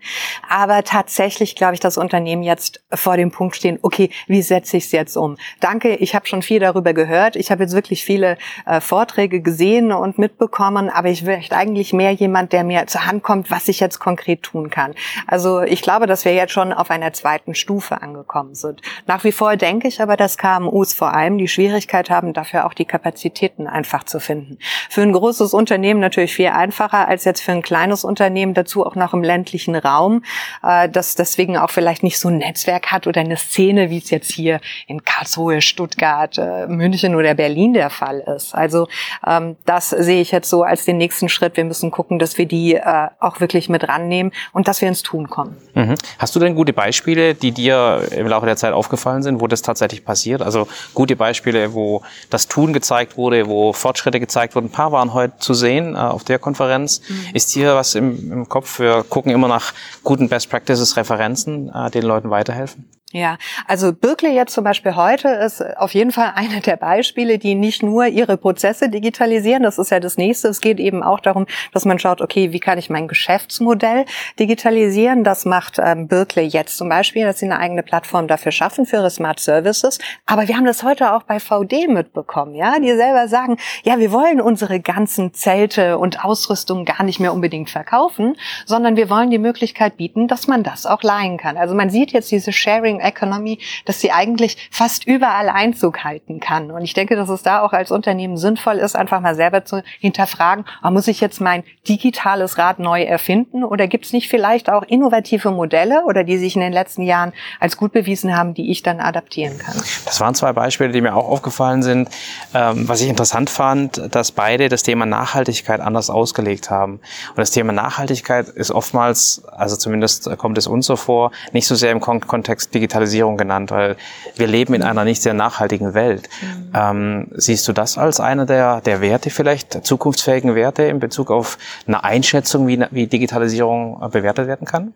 Aber 0.49 0.84
tatsächlich 0.84 1.57
glaube 1.57 1.74
ich, 1.74 1.80
dass 1.80 1.99
Unternehmen 1.99 2.45
jetzt 2.45 2.84
vor 2.92 3.16
dem 3.16 3.32
Punkt 3.32 3.57
stehen, 3.57 3.80
okay, 3.82 4.11
wie 4.28 4.42
setze 4.42 4.76
ich 4.76 4.84
es 4.84 4.92
jetzt 4.92 5.16
um? 5.16 5.38
Danke, 5.59 5.97
ich 5.97 6.14
habe 6.14 6.28
schon 6.28 6.42
viel 6.42 6.61
darüber 6.61 6.95
gehört. 6.95 7.34
Ich 7.34 7.51
habe 7.51 7.64
jetzt 7.64 7.74
wirklich 7.74 8.05
viele 8.05 8.38
äh, 8.64 8.80
Vorträge 8.80 9.40
gesehen 9.40 9.90
und 9.90 10.18
mitbekommen, 10.18 10.88
aber 10.88 11.09
ich 11.09 11.24
möchte 11.24 11.57
eigentlich 11.57 11.92
mehr 11.92 12.12
jemand, 12.12 12.53
der 12.53 12.62
mir 12.62 12.86
zur 12.86 13.07
Hand 13.07 13.24
kommt, 13.24 13.51
was 13.51 13.66
ich 13.66 13.80
jetzt 13.80 13.99
konkret 13.99 14.45
tun 14.45 14.70
kann. 14.70 14.95
Also 15.26 15.62
ich 15.62 15.82
glaube, 15.82 16.07
dass 16.07 16.24
wir 16.24 16.32
jetzt 16.32 16.53
schon 16.53 16.72
auf 16.72 16.90
einer 16.90 17.12
zweiten 17.12 17.57
Stufe 17.57 18.01
angekommen 18.01 18.55
sind. 18.55 18.84
Nach 19.07 19.24
wie 19.24 19.32
vor 19.32 19.57
denke 19.57 19.89
ich 19.89 20.01
aber, 20.01 20.16
dass 20.16 20.39
KMUs 20.39 20.95
vor 20.95 21.14
allem 21.14 21.39
die 21.39 21.49
Schwierigkeit 21.49 22.11
haben, 22.11 22.32
dafür 22.32 22.66
auch 22.66 22.74
die 22.74 22.85
Kapazitäten 22.85 23.66
einfach 23.66 24.05
zu 24.05 24.20
finden. 24.20 24.59
Für 24.91 25.03
ein 25.03 25.12
großes 25.12 25.55
Unternehmen 25.55 26.01
natürlich 26.01 26.35
viel 26.35 26.49
einfacher 26.49 27.09
als 27.09 27.24
jetzt 27.24 27.43
für 27.43 27.53
ein 27.53 27.62
kleines 27.62 28.05
Unternehmen, 28.05 28.55
dazu 28.55 28.85
auch 28.85 28.95
noch 28.95 29.14
im 29.14 29.22
ländlichen 29.22 29.76
Raum, 29.76 30.24
äh, 30.62 30.89
das 30.89 31.14
deswegen 31.14 31.57
auch 31.57 31.70
vielleicht 31.70 32.03
nicht 32.03 32.18
so 32.18 32.28
ein 32.28 32.39
Netzwerk 32.39 32.93
hat 32.93 33.07
oder 33.07 33.20
eine 33.20 33.37
Szene, 33.37 33.91
wie 33.91 33.99
es 33.99 34.11
jetzt 34.11 34.32
hier 34.32 34.61
in 34.87 35.05
Karlsruhe, 35.05 35.61
Stuttgart, 35.61 36.37
äh, 36.39 36.66
München 36.66 37.14
oder 37.14 37.35
Berlin 37.35 37.74
der 37.74 37.91
Fall 37.91 38.20
ist. 38.37 38.55
Also 38.55 38.89
ähm, 39.26 39.57
das 39.64 39.91
sehe 39.91 40.20
ich 40.20 40.30
jetzt 40.30 40.51
so 40.51 40.62
als 40.62 40.85
den 40.85 40.97
nächsten 40.99 41.28
Schritt. 41.28 41.57
Wir 41.57 41.64
müssen 41.64 41.91
gucken, 41.91 42.18
dass 42.18 42.39
wir 42.39 42.47
die 42.47 42.74
äh, 42.74 43.09
auch 43.20 43.41
wirklich 43.41 43.68
mit 43.68 43.89
rannehmen 43.89 44.32
und 44.53 44.68
dass 44.68 44.80
wir 44.80 44.89
ins 44.89 45.03
Tun 45.03 45.28
kommen. 45.28 45.57
Mhm. 45.74 45.95
Hast 46.18 46.35
du 46.37 46.41
denn 46.41 46.55
gute 46.55 46.72
Beispiele, 46.72 47.35
die 47.35 47.53
dir 47.53 48.07
im 48.11 48.26
Laufe 48.26 48.47
der 48.47 48.57
Zeit 48.57 48.72
aufgefallen 48.75 49.22
sind, 49.22 49.41
wo 49.41 49.47
das 49.47 49.62
tatsächlich 49.62 50.05
passiert. 50.05 50.43
Also 50.43 50.68
gute 50.95 51.16
Beispiele, 51.16 51.75
wo 51.75 52.03
das 52.31 52.49
Tun 52.49 52.72
gezeigt 52.72 53.16
wurde, 53.16 53.49
wo 53.49 53.72
Fortschritte 53.72 54.20
gezeigt 54.20 54.55
wurden. 54.55 54.66
Ein 54.66 54.72
paar 54.72 54.93
waren 54.93 55.14
heute 55.14 55.39
zu 55.39 55.55
sehen 55.55 55.95
äh, 55.95 55.99
auf 55.99 56.25
der 56.25 56.39
Konferenz. 56.39 57.01
Mhm. 57.09 57.35
Ist 57.35 57.51
hier 57.51 57.75
was 57.75 57.95
im, 57.95 58.33
im 58.33 58.49
Kopf? 58.49 58.79
Wir 58.79 59.05
gucken 59.09 59.33
immer 59.33 59.49
nach 59.49 59.72
guten 60.03 60.29
Best 60.29 60.51
Practices 60.51 60.97
Referenzen, 60.97 61.70
äh, 61.75 61.91
den 61.91 62.03
Leuten 62.03 62.31
weiterhelfen. 62.31 62.89
Ja, 63.17 63.39
also 63.69 63.93
Berkeley 63.93 64.35
jetzt 64.35 64.55
zum 64.55 64.65
Beispiel 64.65 64.97
heute 64.97 65.29
ist 65.29 65.62
auf 65.77 65.95
jeden 65.95 66.11
Fall 66.11 66.33
eine 66.35 66.61
der 66.61 66.77
Beispiele, 66.77 67.39
die 67.39 67.55
nicht 67.55 67.81
nur 67.81 68.07
ihre 68.07 68.37
Prozesse 68.37 68.89
digitalisieren, 68.89 69.62
das 69.62 69.79
ist 69.79 69.93
ja 69.93 70.01
das 70.01 70.17
nächste. 70.17 70.49
Es 70.49 70.61
geht 70.61 70.81
eben 70.81 71.05
auch 71.05 71.21
darum, 71.21 71.47
dass 71.73 71.85
man 71.85 72.01
schaut, 72.01 72.21
okay, 72.21 72.51
wie 72.51 72.59
kann 72.59 72.77
ich 72.77 72.91
mein 72.91 73.07
Geschäftsmodell 73.07 74.05
digitalisieren? 74.41 75.23
Das 75.23 75.45
macht 75.45 75.79
ähm, 75.79 76.09
Berkeley 76.09 76.47
jetzt 76.47 76.77
zum 76.77 76.89
Beispiel, 76.89 77.25
dass 77.25 77.39
sie 77.39 77.47
eine 77.47 77.61
eigene 77.61 77.85
Plattform 77.85 78.27
dafür 78.27 78.51
schaffen, 78.51 78.85
für 78.85 78.97
ihre 78.97 79.11
Smart 79.11 79.39
Services. 79.39 80.01
Aber 80.27 80.49
wir 80.49 80.57
haben 80.57 80.65
das 80.65 80.83
heute 80.83 81.12
auch 81.12 81.23
bei 81.23 81.39
VD 81.39 81.87
mitbekommen, 81.87 82.57
ja, 82.57 82.81
die 82.81 82.97
selber 82.97 83.29
sagen, 83.29 83.59
ja, 83.85 84.01
wir 84.01 84.11
wollen 84.11 84.41
unsere 84.41 84.81
ganzen 84.81 85.35
Zelte 85.35 85.99
und 85.99 86.25
Ausrüstung 86.25 86.85
gar 86.85 87.05
nicht 87.05 87.21
mehr 87.21 87.33
unbedingt 87.33 87.71
verkaufen, 87.71 88.35
sondern 88.67 88.97
wir 88.97 89.09
wollen 89.09 89.31
die 89.31 89.39
Möglichkeit 89.39 89.99
bieten, 89.99 90.27
dass 90.27 90.49
man 90.49 90.65
das 90.65 90.85
auch 90.85 91.05
leihen 91.05 91.37
kann. 91.37 91.57
Also 91.57 91.77
man 91.77 91.91
sieht 91.91 92.11
jetzt 92.11 92.33
diese 92.33 92.51
Sharing 92.53 93.03
Economy, 93.05 93.59
dass 93.84 94.00
sie 94.00 94.11
eigentlich 94.11 94.68
fast 94.70 95.07
überall 95.07 95.48
Einzug 95.48 96.05
halten 96.05 96.40
kann. 96.40 96.70
Und 96.70 96.82
ich 96.82 96.94
denke, 96.94 97.16
dass 97.16 97.28
es 97.28 97.42
da 97.42 97.62
auch 97.62 97.72
als 97.72 97.90
Unternehmen 97.90 98.36
sinnvoll 98.36 98.76
ist, 98.76 98.96
einfach 98.96 99.20
mal 99.20 99.34
selber 99.34 99.64
zu 99.64 99.82
hinterfragen, 100.00 100.64
oh, 100.82 100.90
muss 100.90 101.09
ich 101.09 101.20
jetzt 101.20 101.40
mein 101.40 101.64
digitales 101.88 102.59
Rad 102.59 102.78
neu 102.78 103.02
erfinden 103.02 103.64
oder 103.64 103.86
gibt 103.86 104.07
es 104.07 104.12
nicht 104.12 104.28
vielleicht 104.28 104.70
auch 104.70 104.82
innovative 104.82 105.50
Modelle 105.50 106.05
oder 106.05 106.24
die 106.24 106.38
sich 106.38 106.55
in 106.55 106.61
den 106.61 106.72
letzten 106.72 107.02
Jahren 107.02 107.32
als 107.61 107.76
gut 107.76 107.92
bewiesen 107.92 108.36
haben, 108.36 108.55
die 108.55 108.70
ich 108.70 108.82
dann 108.82 109.00
adaptieren 109.00 109.59
kann? 109.59 109.74
Das 110.05 110.20
waren 110.20 110.34
zwei 110.34 110.52
Beispiele, 110.52 110.92
die 110.92 111.00
mir 111.00 111.14
auch 111.14 111.28
aufgefallen 111.28 111.82
sind. 111.82 112.09
Ähm, 112.55 112.88
was 112.88 113.00
ich 113.00 113.09
interessant 113.09 113.50
fand, 113.50 114.14
dass 114.14 114.32
beide 114.32 114.68
das 114.68 114.82
Thema 114.82 115.07
Nachhaltigkeit 115.07 115.80
anders 115.80 116.11
ausgelegt 116.11 116.70
haben. 116.70 116.94
Und 116.94 117.38
das 117.38 117.50
Thema 117.50 117.72
Nachhaltigkeit 117.72 118.48
ist 118.48 118.70
oftmals, 118.70 119.42
also 119.46 119.76
zumindest 119.76 120.36
kommt 120.38 120.59
es 120.59 120.66
uns 120.66 120.86
so 120.86 120.96
vor, 120.96 121.32
nicht 121.52 121.66
so 121.66 121.74
sehr 121.74 121.90
im 121.90 122.00
Kontext 122.00 122.74
digital 122.74 122.93
Digitalisierung 122.95 123.36
genannt, 123.36 123.70
weil 123.70 123.97
wir 124.36 124.47
leben 124.47 124.74
in 124.74 124.82
einer 124.82 125.05
nicht 125.05 125.20
sehr 125.20 125.34
nachhaltigen 125.34 125.95
Welt. 125.95 126.28
Mhm. 126.40 126.72
Ähm, 126.74 127.28
siehst 127.32 127.66
du 127.66 127.72
das 127.72 127.99
als 127.99 128.20
einer 128.20 128.47
der, 128.47 128.80
der 128.80 129.01
Werte 129.01 129.30
vielleicht, 129.30 129.84
zukunftsfähigen 129.84 130.55
Werte 130.55 130.84
in 130.84 131.01
Bezug 131.01 131.30
auf 131.30 131.59
eine 131.86 132.05
Einschätzung, 132.05 132.66
wie, 132.68 132.84
wie 132.90 133.07
Digitalisierung 133.07 134.01
bewertet 134.12 134.47
werden 134.47 134.66
kann? 134.66 134.95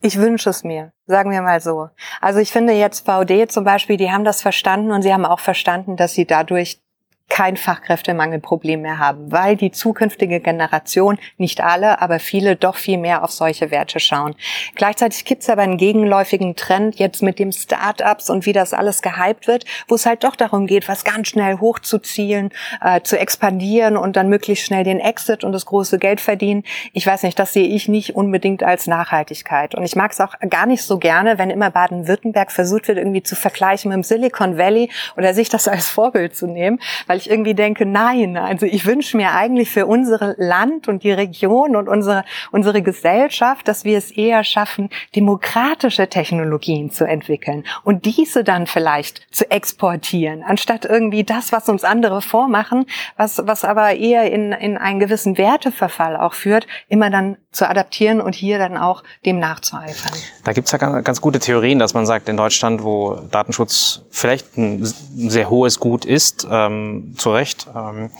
Ich 0.00 0.18
wünsche 0.18 0.50
es 0.50 0.62
mir, 0.62 0.92
sagen 1.06 1.30
wir 1.30 1.42
mal 1.42 1.60
so. 1.60 1.88
Also 2.20 2.38
ich 2.38 2.52
finde 2.52 2.74
jetzt 2.74 3.06
VD 3.06 3.50
zum 3.50 3.64
Beispiel, 3.64 3.96
die 3.96 4.12
haben 4.12 4.24
das 4.24 4.42
verstanden 4.42 4.92
und 4.92 5.02
sie 5.02 5.12
haben 5.12 5.24
auch 5.24 5.40
verstanden, 5.40 5.96
dass 5.96 6.12
sie 6.12 6.24
dadurch 6.24 6.80
kein 7.28 7.56
Fachkräftemangelproblem 7.56 8.82
mehr 8.82 8.98
haben, 8.98 9.30
weil 9.30 9.56
die 9.56 9.70
zukünftige 9.70 10.40
Generation, 10.40 11.18
nicht 11.36 11.62
alle, 11.62 12.00
aber 12.00 12.18
viele 12.18 12.56
doch 12.56 12.76
viel 12.76 12.98
mehr 12.98 13.22
auf 13.22 13.30
solche 13.30 13.70
Werte 13.70 14.00
schauen. 14.00 14.34
Gleichzeitig 14.74 15.24
gibt 15.24 15.42
es 15.42 15.50
aber 15.50 15.62
einen 15.62 15.76
gegenläufigen 15.76 16.56
Trend 16.56 16.98
jetzt 16.98 17.22
mit 17.22 17.38
dem 17.38 17.52
Start-ups 17.52 18.30
und 18.30 18.46
wie 18.46 18.52
das 18.52 18.72
alles 18.72 19.02
gehypt 19.02 19.46
wird, 19.46 19.64
wo 19.86 19.94
es 19.94 20.06
halt 20.06 20.24
doch 20.24 20.36
darum 20.36 20.66
geht, 20.66 20.88
was 20.88 21.04
ganz 21.04 21.28
schnell 21.28 21.58
hochzuzielen, 21.58 22.50
äh, 22.82 23.02
zu 23.02 23.18
expandieren 23.18 23.96
und 23.96 24.16
dann 24.16 24.28
möglichst 24.28 24.64
schnell 24.64 24.84
den 24.84 24.98
Exit 24.98 25.44
und 25.44 25.52
das 25.52 25.66
große 25.66 25.98
Geld 25.98 26.20
verdienen. 26.20 26.64
Ich 26.92 27.06
weiß 27.06 27.22
nicht, 27.22 27.38
das 27.38 27.52
sehe 27.52 27.68
ich 27.68 27.88
nicht 27.88 28.16
unbedingt 28.16 28.62
als 28.62 28.86
Nachhaltigkeit. 28.86 29.74
Und 29.74 29.84
ich 29.84 29.96
mag 29.96 30.12
es 30.12 30.20
auch 30.20 30.34
gar 30.48 30.66
nicht 30.66 30.82
so 30.82 30.98
gerne, 30.98 31.38
wenn 31.38 31.50
immer 31.50 31.70
Baden-Württemberg 31.70 32.50
versucht 32.50 32.88
wird, 32.88 32.98
irgendwie 32.98 33.22
zu 33.22 33.36
vergleichen 33.36 33.90
mit 33.90 33.96
dem 33.96 34.02
Silicon 34.02 34.56
Valley 34.56 34.90
oder 35.16 35.34
sich 35.34 35.50
das 35.50 35.68
als 35.68 35.88
Vorbild 35.88 36.34
zu 36.34 36.46
nehmen, 36.46 36.80
weil 37.06 37.17
ich 37.18 37.30
irgendwie 37.30 37.54
denke, 37.54 37.84
nein, 37.84 38.36
also 38.36 38.66
ich 38.66 38.86
wünsche 38.86 39.16
mir 39.16 39.32
eigentlich 39.32 39.70
für 39.70 39.86
unser 39.86 40.34
Land 40.38 40.88
und 40.88 41.02
die 41.02 41.12
Region 41.12 41.76
und 41.76 41.88
unsere, 41.88 42.24
unsere 42.50 42.82
Gesellschaft, 42.82 43.68
dass 43.68 43.84
wir 43.84 43.98
es 43.98 44.10
eher 44.10 44.44
schaffen, 44.44 44.88
demokratische 45.14 46.08
Technologien 46.08 46.90
zu 46.90 47.04
entwickeln 47.04 47.64
und 47.84 48.04
diese 48.04 48.44
dann 48.44 48.66
vielleicht 48.66 49.26
zu 49.34 49.50
exportieren, 49.50 50.42
anstatt 50.42 50.84
irgendwie 50.84 51.24
das, 51.24 51.52
was 51.52 51.68
uns 51.68 51.84
andere 51.84 52.22
vormachen, 52.22 52.86
was, 53.16 53.42
was 53.44 53.64
aber 53.64 53.96
eher 53.96 54.30
in, 54.32 54.52
in 54.52 54.78
einen 54.78 55.00
gewissen 55.00 55.36
Werteverfall 55.36 56.16
auch 56.16 56.34
führt, 56.34 56.66
immer 56.88 57.10
dann 57.10 57.36
zu 57.50 57.68
adaptieren 57.68 58.20
und 58.20 58.34
hier 58.34 58.58
dann 58.58 58.76
auch 58.76 59.02
dem 59.24 59.38
nachzueifern. 59.38 60.12
Da 60.44 60.52
gibt's 60.52 60.70
ja 60.70 60.78
ganz, 60.78 61.04
ganz 61.04 61.20
gute 61.20 61.38
Theorien, 61.38 61.78
dass 61.78 61.94
man 61.94 62.06
sagt, 62.06 62.28
in 62.28 62.36
Deutschland, 62.36 62.82
wo 62.82 63.16
Datenschutz 63.30 64.02
vielleicht 64.10 64.56
ein 64.56 64.84
sehr 64.84 65.50
hohes 65.50 65.80
Gut 65.80 66.04
ist, 66.04 66.46
ähm, 66.50 67.07
zu 67.16 67.32
Recht, 67.32 67.66
ähm, 67.74 68.10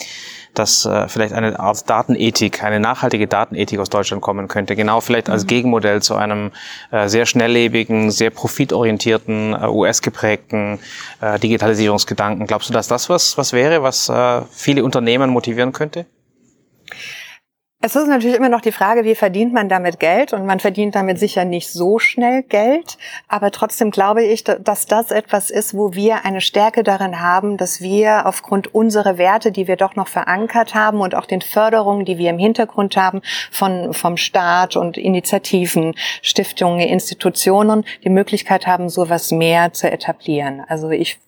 dass 0.55 0.85
äh, 0.85 1.09
vielleicht 1.09 1.33
eine 1.33 1.59
Art 1.59 1.89
Datenethik, 1.89 2.63
eine 2.63 2.81
nachhaltige 2.81 3.27
Datenethik 3.27 3.79
aus 3.79 3.91
Deutschland 3.91 4.23
kommen 4.23 4.49
könnte. 4.49 4.77
Genau 4.77 5.01
vielleicht 5.01 5.31
als 5.31 5.45
mhm. 5.45 5.49
Gegenmodell 5.49 6.03
zu 6.03 6.15
einem 6.15 6.51
äh, 6.91 7.09
sehr 7.09 7.27
schnelllebigen, 7.27 8.11
sehr 8.11 8.31
profitorientierten, 8.31 9.55
äh, 9.55 9.67
US-geprägten 9.67 10.79
äh, 11.21 11.39
Digitalisierungsgedanken. 11.39 12.47
Glaubst 12.47 12.69
du, 12.69 12.73
dass 12.73 12.89
das 12.89 13.09
was, 13.09 13.39
was 13.39 13.53
wäre, 13.53 13.83
was 13.83 14.09
äh, 14.09 14.43
viele 14.51 14.85
Unternehmen 14.85 15.31
motivieren 15.31 15.73
könnte? 15.73 16.07
Es 17.81 17.95
ist 17.95 18.09
natürlich 18.09 18.37
immer 18.37 18.49
noch 18.49 18.61
die 18.61 18.73
Frage, 18.73 19.05
wie 19.05 19.15
verdient 19.15 19.53
man 19.53 19.69
damit 19.69 20.01
Geld? 20.01 20.33
Und 20.33 20.45
man 20.45 20.59
verdient 20.59 20.97
damit 20.97 21.21
sicher 21.21 21.45
nicht 21.45 21.71
so 21.71 22.01
schnell 22.01 22.43
Geld. 22.43 22.99
Aber 23.29 23.53
trotzdem 23.53 23.93
glaube 23.93 24.25
ich, 24.25 24.43
dass 24.43 24.87
das 24.87 25.13
etwas 25.13 25.49
ist, 25.49 25.75
wo 25.75 25.95
wir 25.95 26.25
eine 26.25 26.41
Stärke 26.41 26.83
darin 26.83 27.21
haben, 27.21 27.57
dass 27.57 27.81
wir 27.81 28.27
aufgrund 28.27 28.75
unserer 28.75 29.17
Werte, 29.17 29.53
die 29.53 29.69
wir 29.69 29.77
doch 29.77 29.95
noch 29.95 30.09
verankert 30.09 30.75
haben 30.75 31.01
und 31.01 31.15
auch 31.15 31.27
den 31.27 31.41
Förderungen, 31.41 32.05
die 32.05 32.19
wir 32.19 32.31
im 32.31 32.39
Hintergrund 32.41 32.97
haben 32.97 33.23
von, 33.53 33.95
vom 33.95 34.17
Staat 34.17 34.75
und 34.75 34.99
Initiativen, 34.99 35.95
Stiftungen, 36.21 36.81
Institutionen, 36.81 37.85
die 38.03 38.11
Möglichkeit 38.11 38.67
haben, 38.67 38.89
sowas 38.89 39.31
mehr 39.31 39.73
zu 39.73 39.89
etablieren. 39.89 40.65
Also 40.67 40.91
ich 40.91 41.21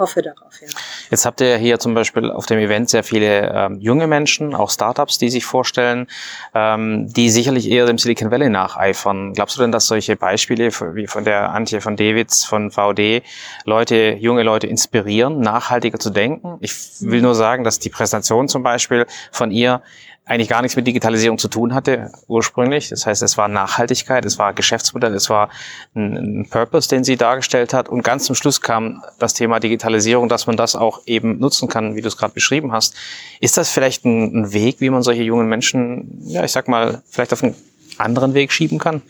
hoffe 0.00 0.20
darauf, 0.20 0.60
ja. 0.60 0.68
Jetzt 1.10 1.24
habt 1.24 1.40
ihr 1.40 1.56
hier 1.56 1.78
zum 1.78 1.94
Beispiel 1.94 2.30
auf 2.30 2.44
dem 2.44 2.58
Event 2.58 2.90
sehr 2.90 3.02
viele 3.02 3.50
ähm, 3.50 3.80
junge 3.80 4.06
Menschen, 4.06 4.54
auch 4.54 4.70
Startups, 4.70 5.16
die 5.16 5.30
sich 5.30 5.46
vorstellen, 5.46 6.06
ähm, 6.54 7.10
die 7.12 7.30
sicherlich 7.30 7.70
eher 7.70 7.86
dem 7.86 7.96
Silicon 7.96 8.30
Valley 8.30 8.50
nacheifern. 8.50 9.32
Glaubst 9.32 9.56
du 9.56 9.62
denn, 9.62 9.72
dass 9.72 9.86
solche 9.86 10.16
Beispiele 10.16 10.70
wie 10.94 11.06
von 11.06 11.24
der 11.24 11.50
Antje 11.50 11.80
von 11.80 11.96
Davids 11.96 12.44
von 12.44 12.70
VD 12.70 13.22
Leute, 13.64 14.16
junge 14.20 14.42
Leute 14.42 14.66
inspirieren, 14.66 15.40
nachhaltiger 15.40 15.98
zu 15.98 16.10
denken? 16.10 16.58
Ich 16.60 16.74
will 17.00 17.22
nur 17.22 17.34
sagen, 17.34 17.64
dass 17.64 17.78
die 17.78 17.88
Präsentation 17.88 18.48
zum 18.48 18.62
Beispiel 18.62 19.06
von 19.32 19.50
ihr 19.50 19.82
eigentlich 20.28 20.48
gar 20.48 20.60
nichts 20.60 20.74
mit 20.74 20.88
Digitalisierung 20.88 21.38
zu 21.38 21.46
tun 21.46 21.72
hatte 21.72 22.10
ursprünglich. 22.26 22.88
Das 22.88 23.06
heißt, 23.06 23.22
es 23.22 23.38
war 23.38 23.46
Nachhaltigkeit, 23.46 24.24
es 24.24 24.40
war 24.40 24.52
Geschäftsmodell, 24.54 25.14
es 25.14 25.30
war 25.30 25.50
ein, 25.94 26.16
ein, 26.16 26.48
Purpose, 26.50 26.88
den 26.88 27.04
sie 27.04 27.16
dargestellt 27.16 27.72
hat. 27.72 27.88
Und 27.88 28.02
ganz 28.02 28.24
zum 28.24 28.34
Schluss 28.34 28.60
kam 28.60 29.04
das 29.20 29.34
Thema 29.34 29.60
Digitalisierung, 29.60 30.28
dass 30.28 30.48
man 30.48 30.56
das 30.56 30.74
auch 30.74 31.02
eben 31.06 31.38
nutzen 31.38 31.68
kann, 31.68 31.94
wie 31.94 32.02
du 32.02 32.08
es 32.08 32.16
gerade 32.16 32.34
beschrieben 32.34 32.72
hast. 32.72 32.96
Ist 33.40 33.56
das 33.56 33.70
vielleicht 33.70 34.04
ein, 34.04 34.42
ein 34.42 34.52
Weg, 34.52 34.80
wie 34.80 34.90
man 34.90 35.02
solche 35.02 35.22
jungen 35.22 35.48
Menschen, 35.48 36.20
ja, 36.26 36.42
ich 36.42 36.50
sag 36.50 36.66
mal, 36.66 37.02
vielleicht 37.08 37.32
auf 37.32 37.44
einen 37.44 37.54
anderen 37.96 38.34
Weg 38.34 38.52
schieben 38.52 38.80
kann? 38.80 39.02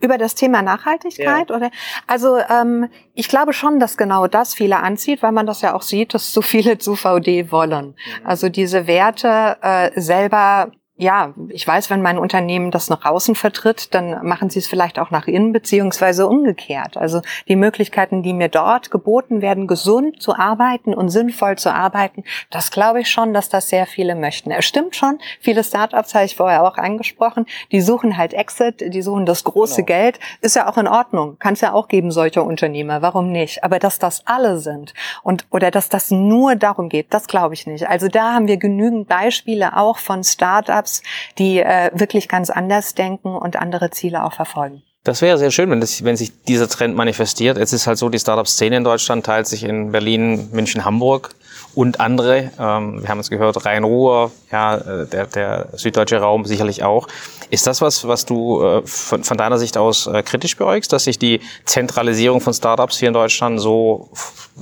Über 0.00 0.18
das 0.18 0.34
Thema 0.34 0.62
Nachhaltigkeit 0.62 1.50
ja. 1.50 1.56
oder? 1.56 1.70
Also 2.06 2.38
ähm, 2.38 2.88
ich 3.14 3.28
glaube 3.28 3.52
schon, 3.52 3.78
dass 3.78 3.96
genau 3.96 4.26
das 4.26 4.54
viele 4.54 4.78
anzieht, 4.78 5.22
weil 5.22 5.32
man 5.32 5.46
das 5.46 5.60
ja 5.60 5.74
auch 5.74 5.82
sieht, 5.82 6.14
dass 6.14 6.32
so 6.32 6.42
viele 6.42 6.78
zu 6.78 6.96
VD 6.96 7.52
wollen. 7.52 7.88
Mhm. 7.88 8.26
Also 8.26 8.48
diese 8.48 8.86
Werte 8.86 9.58
äh, 9.62 10.00
selber 10.00 10.72
ja, 11.00 11.32
ich 11.48 11.66
weiß, 11.66 11.88
wenn 11.88 12.02
mein 12.02 12.18
Unternehmen 12.18 12.70
das 12.70 12.90
nach 12.90 13.06
außen 13.06 13.34
vertritt, 13.34 13.94
dann 13.94 14.26
machen 14.26 14.50
sie 14.50 14.58
es 14.58 14.66
vielleicht 14.66 14.98
auch 14.98 15.10
nach 15.10 15.26
innen, 15.26 15.52
beziehungsweise 15.52 16.26
umgekehrt. 16.26 16.98
Also 16.98 17.22
die 17.48 17.56
Möglichkeiten, 17.56 18.22
die 18.22 18.34
mir 18.34 18.48
dort 18.48 18.90
geboten 18.90 19.40
werden, 19.40 19.66
gesund 19.66 20.20
zu 20.20 20.36
arbeiten 20.36 20.92
und 20.92 21.08
sinnvoll 21.08 21.56
zu 21.56 21.72
arbeiten, 21.72 22.24
das 22.50 22.70
glaube 22.70 23.00
ich 23.00 23.10
schon, 23.10 23.32
dass 23.32 23.48
das 23.48 23.70
sehr 23.70 23.86
viele 23.86 24.14
möchten. 24.14 24.50
Es 24.50 24.66
stimmt 24.66 24.94
schon, 24.94 25.18
viele 25.40 25.64
Startups, 25.64 26.14
habe 26.14 26.26
ich 26.26 26.36
vorher 26.36 26.62
auch 26.64 26.76
angesprochen, 26.76 27.46
die 27.72 27.80
suchen 27.80 28.18
halt 28.18 28.34
Exit, 28.34 28.92
die 28.92 29.02
suchen 29.02 29.24
das 29.24 29.44
große 29.44 29.82
genau. 29.84 29.86
Geld, 29.86 30.20
ist 30.42 30.56
ja 30.56 30.68
auch 30.70 30.76
in 30.76 30.86
Ordnung, 30.86 31.38
kann 31.38 31.54
es 31.54 31.62
ja 31.62 31.72
auch 31.72 31.88
geben, 31.88 32.10
solche 32.10 32.42
Unternehmer, 32.42 33.00
warum 33.00 33.32
nicht? 33.32 33.64
Aber 33.64 33.78
dass 33.78 33.98
das 33.98 34.26
alle 34.26 34.58
sind 34.58 34.92
und 35.22 35.46
oder 35.50 35.70
dass 35.70 35.88
das 35.88 36.10
nur 36.10 36.56
darum 36.56 36.90
geht, 36.90 37.14
das 37.14 37.26
glaube 37.26 37.54
ich 37.54 37.66
nicht. 37.66 37.88
Also 37.88 38.08
da 38.08 38.34
haben 38.34 38.48
wir 38.48 38.58
genügend 38.58 39.08
Beispiele 39.08 39.78
auch 39.78 39.96
von 39.96 40.24
Startups, 40.24 40.89
Startups, 40.90 41.02
die 41.38 41.60
äh, 41.60 41.90
wirklich 41.94 42.28
ganz 42.28 42.50
anders 42.50 42.94
denken 42.94 43.34
und 43.34 43.56
andere 43.56 43.90
Ziele 43.90 44.24
auch 44.24 44.32
verfolgen. 44.32 44.82
Das 45.02 45.22
wäre 45.22 45.38
sehr 45.38 45.50
schön, 45.50 45.70
wenn, 45.70 45.80
das, 45.80 46.04
wenn 46.04 46.16
sich 46.16 46.42
dieser 46.44 46.68
Trend 46.68 46.94
manifestiert. 46.94 47.56
Es 47.56 47.72
ist 47.72 47.86
halt 47.86 47.96
so, 47.96 48.10
die 48.10 48.18
Startup-Szene 48.18 48.76
in 48.76 48.84
Deutschland 48.84 49.24
teilt 49.24 49.46
sich 49.46 49.64
in 49.64 49.92
Berlin, 49.92 50.50
München, 50.52 50.84
Hamburg 50.84 51.34
und 51.74 52.00
andere. 52.00 52.50
Ähm, 52.58 53.00
wir 53.00 53.08
haben 53.08 53.18
es 53.18 53.30
gehört, 53.30 53.64
Rhein-Ruhr, 53.64 54.30
ja, 54.52 54.76
äh, 54.76 55.06
der, 55.06 55.26
der 55.26 55.68
süddeutsche 55.72 56.18
Raum 56.18 56.44
sicherlich 56.44 56.82
auch. 56.82 57.08
Ist 57.48 57.66
das 57.66 57.80
was, 57.80 58.06
was 58.06 58.26
du 58.26 58.62
äh, 58.62 58.82
von, 58.84 59.24
von 59.24 59.38
deiner 59.38 59.56
Sicht 59.56 59.78
aus 59.78 60.06
äh, 60.06 60.22
kritisch 60.22 60.58
beäugst, 60.58 60.92
dass 60.92 61.04
sich 61.04 61.18
die 61.18 61.40
Zentralisierung 61.64 62.42
von 62.42 62.52
Startups 62.52 62.98
hier 62.98 63.08
in 63.08 63.14
Deutschland 63.14 63.58
so, 63.58 64.10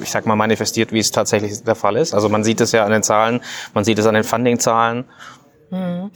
ich 0.01 0.11
sag 0.13 0.25
mal, 0.25 0.37
manifestiert, 0.37 0.93
wie 0.93 1.01
es 1.01 1.11
tatsächlich 1.11 1.65
der 1.65 1.75
Fall 1.75 1.97
ist? 1.97 2.15
Also 2.15 2.29
man 2.29 2.45
sieht 2.45 2.61
es 2.61 2.71
ja 2.71 2.85
an 2.85 2.93
den 2.93 3.03
Zahlen, 3.03 3.41
man 3.75 3.83
sieht 3.83 3.99
es 3.99 4.07
an 4.07 4.15
den 4.15 4.25
Funding-Zahlen. 4.25 5.05
Mhm. 5.71 6.11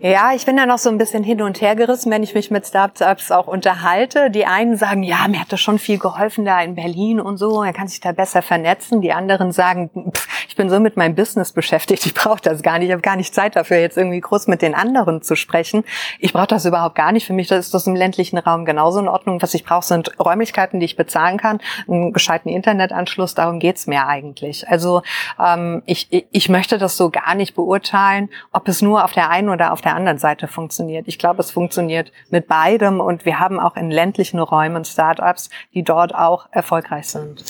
Ja, 0.00 0.32
ich 0.34 0.44
bin 0.46 0.56
da 0.56 0.66
noch 0.66 0.78
so 0.78 0.90
ein 0.90 0.98
bisschen 0.98 1.24
hin 1.24 1.42
und 1.42 1.60
her 1.60 1.74
gerissen, 1.74 2.12
wenn 2.12 2.22
ich 2.22 2.34
mich 2.34 2.50
mit 2.50 2.66
Startups 2.66 3.30
auch 3.30 3.46
unterhalte. 3.46 4.30
Die 4.30 4.44
einen 4.44 4.76
sagen, 4.76 5.02
ja, 5.02 5.26
mir 5.28 5.40
hat 5.40 5.50
das 5.50 5.60
schon 5.60 5.78
viel 5.78 5.98
geholfen 5.98 6.44
da 6.44 6.60
in 6.60 6.74
Berlin 6.74 7.20
und 7.20 7.38
so, 7.38 7.62
er 7.62 7.72
kann 7.72 7.88
sich 7.88 8.00
da 8.00 8.12
besser 8.12 8.42
vernetzen. 8.42 9.00
Die 9.00 9.12
anderen 9.12 9.50
sagen, 9.50 9.90
pff, 10.14 10.28
ich 10.48 10.56
bin 10.56 10.70
so 10.70 10.78
mit 10.78 10.96
meinem 10.96 11.14
Business 11.14 11.52
beschäftigt, 11.52 12.06
ich 12.06 12.14
brauche 12.14 12.40
das 12.40 12.62
gar 12.62 12.78
nicht, 12.78 12.88
ich 12.88 12.92
habe 12.92 13.02
gar 13.02 13.16
nicht 13.16 13.34
Zeit 13.34 13.56
dafür, 13.56 13.78
jetzt 13.78 13.96
irgendwie 13.96 14.20
groß 14.20 14.46
mit 14.46 14.62
den 14.62 14.74
anderen 14.74 15.22
zu 15.22 15.34
sprechen. 15.34 15.84
Ich 16.20 16.32
brauche 16.32 16.46
das 16.46 16.64
überhaupt 16.64 16.94
gar 16.94 17.10
nicht. 17.10 17.26
Für 17.26 17.32
mich 17.32 17.50
ist 17.50 17.74
das 17.74 17.86
im 17.86 17.96
ländlichen 17.96 18.38
Raum 18.38 18.64
genauso 18.64 19.00
in 19.00 19.08
Ordnung. 19.08 19.42
Was 19.42 19.54
ich 19.54 19.64
brauche, 19.64 19.84
sind 19.84 20.12
Räumlichkeiten, 20.20 20.78
die 20.78 20.86
ich 20.86 20.96
bezahlen 20.96 21.38
kann, 21.38 21.60
einen 21.88 22.12
gescheiten 22.12 22.48
Internetanschluss, 22.48 23.34
darum 23.34 23.58
geht's 23.58 23.86
mir 23.86 24.06
eigentlich. 24.06 24.68
Also 24.68 25.02
ähm, 25.42 25.82
ich, 25.86 26.08
ich 26.30 26.48
möchte 26.48 26.78
das 26.78 26.96
so 26.96 27.10
gar 27.10 27.34
nicht 27.34 27.54
beurteilen, 27.54 28.28
ob 28.52 28.68
es 28.68 28.83
nur 28.84 29.04
auf 29.04 29.12
der 29.12 29.30
einen 29.30 29.48
oder 29.48 29.72
auf 29.72 29.80
der 29.80 29.96
anderen 29.96 30.18
Seite 30.18 30.46
funktioniert. 30.46 31.08
Ich 31.08 31.18
glaube, 31.18 31.40
es 31.40 31.50
funktioniert 31.50 32.12
mit 32.30 32.46
beidem 32.46 33.00
und 33.00 33.24
wir 33.24 33.40
haben 33.40 33.58
auch 33.58 33.76
in 33.76 33.90
ländlichen 33.90 34.38
Räumen 34.38 34.84
Startups, 34.84 35.50
die 35.74 35.82
dort 35.82 36.14
auch 36.14 36.46
erfolgreich 36.52 37.08
sind. 37.08 37.44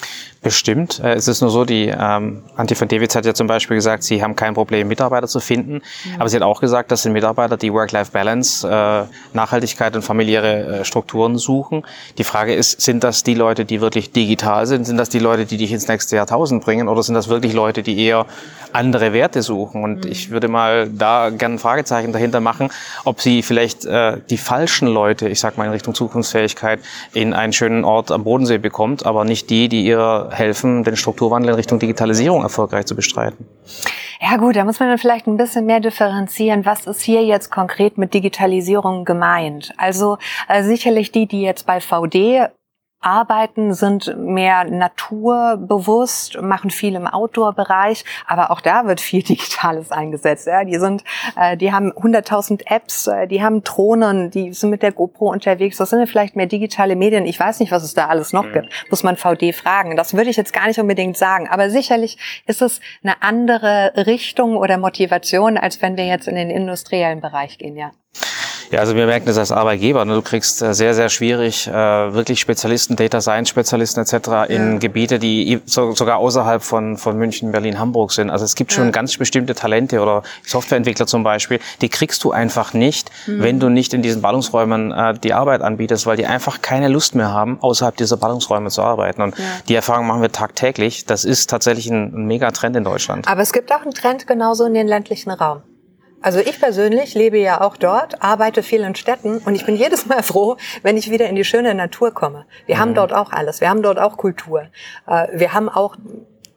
Bestimmt. 0.45 1.01
Äh, 1.01 1.15
es 1.15 1.27
ist 1.27 1.41
nur 1.41 1.51
so, 1.51 1.65
die 1.65 1.89
ähm, 1.89 2.43
Antje 2.55 2.77
von 2.77 2.87
Davids 2.87 3.17
hat 3.17 3.25
ja 3.25 3.33
zum 3.33 3.47
Beispiel 3.47 3.77
gesagt, 3.77 4.03
sie 4.03 4.23
haben 4.23 4.37
kein 4.37 4.53
Problem, 4.53 4.89
Mitarbeiter 4.89 5.27
zu 5.27 5.41
finden. 5.41 5.75
Mhm. 5.75 6.21
Aber 6.21 6.29
sie 6.29 6.37
hat 6.37 6.43
auch 6.43 6.61
gesagt, 6.61 6.91
dass 6.93 7.03
sind 7.03 7.13
Mitarbeiter, 7.13 7.57
die 7.57 7.73
Work-Life-Balance, 7.73 8.69
äh, 8.69 9.37
Nachhaltigkeit 9.37 9.97
und 9.97 10.03
familiäre 10.03 10.81
äh, 10.81 10.85
Strukturen 10.85 11.39
suchen. 11.39 11.85
Die 12.19 12.25
Frage 12.25 12.55
ist, 12.55 12.81
sind 12.81 13.05
das 13.05 13.23
die 13.23 13.35
Leute, 13.35 13.65
die 13.65 13.81
wirklich 13.81 14.13
digital 14.13 14.67
sind? 14.67 14.85
Sind 14.85 14.99
das 14.99 15.09
die 15.09 15.19
Leute, 15.19 15.47
die 15.47 15.57
dich 15.57 15.73
ins 15.73 15.89
nächste 15.89 16.17
Jahrtausend 16.17 16.65
bringen? 16.65 16.89
Oder 16.89 17.03
sind 17.03 17.15
das 17.15 17.29
wirklich 17.29 17.55
Leute, 17.55 17.83
die 17.83 17.99
eher 17.99 18.27
andere 18.73 19.13
Werte 19.13 19.43
suchen? 19.43 19.83
Und 19.83 20.05
mhm. 20.05 20.11
ich 20.11 20.31
würde 20.31 20.49
mal 20.49 20.91
da 20.91 21.24
gerne 21.31 21.57
ein 21.57 21.59
Fragezeichen 21.59 22.13
dahinter 22.13 22.41
machen, 22.41 22.71
ob 23.05 23.21
sie 23.21 23.43
vielleicht 23.43 23.85
äh, 23.85 24.19
die 24.31 24.39
falschen 24.39 24.89
Leute, 24.89 25.29
ich 25.29 25.41
sag 25.41 25.59
mal 25.59 25.65
in 25.65 25.73
Richtung 25.73 25.95
Zukunftsfähigkeit, 25.95 26.81
in 27.13 27.35
einen 27.35 27.53
schönen 27.53 27.85
Ort 27.85 28.11
am 28.11 28.25
Bodensee 28.25 28.59
bekommt, 28.59 29.07
aber 29.07 29.25
nicht 29.25 29.51
die, 29.51 29.69
die 29.69 29.85
ihr 29.85 30.29
helfen, 30.33 30.85
den 30.85 30.97
Strukturwandel 30.97 31.51
in 31.51 31.57
Richtung 31.57 31.79
Digitalisierung 31.79 32.43
erfolgreich 32.43 32.87
zu 32.87 32.95
bestreiten? 32.95 33.47
Ja 34.21 34.37
gut, 34.37 34.57
da 34.57 34.65
muss 34.65 34.81
man 34.81 34.89
dann 34.89 34.99
vielleicht 34.99 35.27
ein 35.27 35.37
bisschen 35.37 35.67
mehr 35.67 35.81
differenzieren. 35.81 36.65
Was 36.65 36.87
ist 36.87 37.03
hier 37.03 37.25
jetzt 37.25 37.51
konkret 37.51 37.99
mit 37.99 38.15
Digitalisierung 38.15 39.05
gemeint? 39.05 39.73
Also 39.77 40.19
äh, 40.49 40.63
sicherlich 40.63 41.13
die, 41.13 41.27
die 41.27 41.43
jetzt 41.43 41.67
bei 41.67 41.81
VD 41.81 42.49
arbeiten, 43.05 43.75
sind 43.75 44.17
mehr 44.17 44.65
naturbewusst, 44.65 46.41
machen 46.41 46.71
viel 46.71 46.95
im 46.95 47.07
Outdoor-Bereich, 47.07 48.05
aber 48.27 48.51
auch 48.51 48.61
da 48.61 48.87
wird 48.87 49.01
viel 49.01 49.23
Digitales 49.35 49.91
eingesetzt. 49.91 50.47
Ja, 50.47 50.65
die 50.65 50.79
sind, 50.79 51.05
äh, 51.37 51.57
die 51.57 51.73
haben 51.73 51.93
100.000 51.93 52.63
Apps, 52.67 53.07
äh, 53.07 53.27
die 53.27 53.43
haben 53.43 53.63
Drohnen, 53.63 54.31
die 54.31 54.53
sind 54.53 54.71
mit 54.71 54.83
der 54.83 54.93
GoPro 54.93 55.31
unterwegs. 55.31 55.77
Das 55.77 55.91
sind 55.91 56.01
ja 56.01 56.07
vielleicht 56.07 56.37
mehr 56.37 56.47
digitale 56.47 56.97
Medien. 56.97 57.27
Ich 57.27 57.39
weiß 57.39 57.61
nicht, 57.61 57.73
was 57.73 57.83
es 57.83 57.95
da 57.95 58.07
alles 58.07 58.33
noch 58.33 58.47
mhm. 58.47 58.53
gibt. 58.53 58.91
Muss 58.91 59.03
man 59.03 59.17
VD 59.17 59.53
fragen. 59.53 59.97
Das 59.97 60.15
würde 60.15 60.31
ich 60.31 60.37
jetzt 60.37 60.53
gar 60.53 60.67
nicht 60.67 60.79
unbedingt 60.79 61.17
sagen. 61.17 61.49
Aber 61.49 61.71
sicherlich 61.71 62.19
ist 62.47 62.63
es 62.63 62.81
eine 63.03 63.23
andere 63.23 63.93
Richtung 64.07 64.57
oder 64.57 64.79
Motivation, 64.79 65.57
als 65.59 65.83
wenn 65.83 65.97
wir 65.97 66.07
jetzt 66.07 66.29
in 66.29 66.35
den 66.35 66.51
industriellen 66.51 67.21
Bereich 67.21 67.59
gehen, 67.59 67.77
ja. 67.77 67.93
Ja, 68.71 68.81
also 68.81 68.95
wir 68.97 69.07
merken 69.07 69.27
das 69.27 69.39
als 69.39 69.53
Arbeitgeber. 69.53 70.05
Ne? 70.05 70.15
Du 70.15 70.23
kriegst 70.23 70.63
äh, 70.63 70.75
sehr, 70.75 70.95
sehr 70.95 71.09
schwierig 71.09 71.67
äh, 71.67 71.73
wirklich 71.73 72.41
Spezialisten, 72.41 72.97
Data 72.97 73.21
Science 73.21 73.49
Spezialisten 73.49 74.01
etc. 74.01 74.49
in 74.49 74.73
ja. 74.73 74.79
Gebiete, 74.79 75.19
die 75.19 75.61
so, 75.67 75.93
sogar 75.93 76.19
außerhalb 76.19 76.63
von, 76.63 76.97
von 76.97 77.17
München, 77.17 77.53
Berlin, 77.53 77.79
Hamburg 77.79 78.13
sind. 78.13 78.31
Also 78.31 78.45
es 78.45 78.55
gibt 78.55 78.73
schon 78.73 78.87
ja. 78.87 78.91
ganz 78.91 79.17
bestimmte 79.17 79.55
Talente 79.55 80.01
oder 80.01 80.23
Softwareentwickler 80.47 81.07
zum 81.07 81.23
Beispiel, 81.25 81.61
die 81.81 81.89
kriegst 81.89 82.25
du 82.25 82.33
einfach 82.33 82.75
nicht, 82.75 83.11
mhm. 83.27 83.43
wenn 83.43 83.61
du 83.61 83.69
nicht 83.69 83.95
in 83.95 84.03
diesen 84.03 84.23
Ballungsräumen 84.23 84.93
äh, 84.93 85.15
die 85.15 85.33
Arbeit 85.33 85.63
anbietest, 85.63 86.07
weil 86.07 86.17
die 86.17 86.27
einfach 86.27 86.63
keine 86.63 86.89
Lust 86.89 87.15
mehr 87.15 87.33
haben, 87.33 87.59
außerhalb 87.61 87.97
dieser 87.97 88.17
Ballungsräume 88.17 88.71
zu 88.71 88.83
arbeiten. 88.83 89.23
Und 89.23 89.39
ja. 89.39 89.45
die 89.69 89.75
Erfahrung 89.75 90.07
machen 90.07 90.23
wir 90.23 90.33
tagtäglich. 90.33 91.05
Das 91.07 91.25
ist 91.25 91.51
tatsächlich 91.51 91.89
ein, 91.89 92.15
ein 92.15 92.27
Megatrend 92.27 92.77
in 92.77 92.85
Deutschland. 92.85 93.29
Aber 93.29 93.43
es 93.43 93.53
gibt 93.53 93.73
auch 93.73 93.83
einen 93.83 93.95
Trend 93.95 94.27
genauso 94.27 94.65
in 94.65 94.75
den 94.75 94.89
ländlichen 94.89 95.31
Raum. 95.31 95.63
Also 96.25 96.39
ich 96.39 96.59
persönlich 96.59 97.13
lebe 97.15 97.37
ja 97.37 97.61
auch 97.61 97.77
dort, 97.77 98.23
arbeite 98.23 98.63
viel 98.63 98.81
in 98.81 98.95
Städten 98.95 99.41
und 99.45 99.55
ich 99.55 99.67
bin 99.67 99.77
jedes 99.77 100.07
Mal 100.07 100.23
froh, 100.23 100.57
wenn 100.83 100.97
ich 100.97 101.11
wieder 101.11 101.29
in 101.29 101.37
die 101.37 101.45
schöne 101.45 101.75
Natur 101.75 102.15
komme. 102.15 102.47
Wir 102.65 102.77
mhm. 102.77 102.81
haben 102.81 102.95
dort 102.95 103.13
auch 103.13 103.31
alles. 103.31 103.61
Wir 103.61 103.69
haben 103.69 103.83
dort 103.83 103.99
auch 103.99 104.17
Kultur. 104.17 104.69
Äh, 105.07 105.29
wir 105.35 105.53
haben 105.53 105.69
auch 105.69 105.97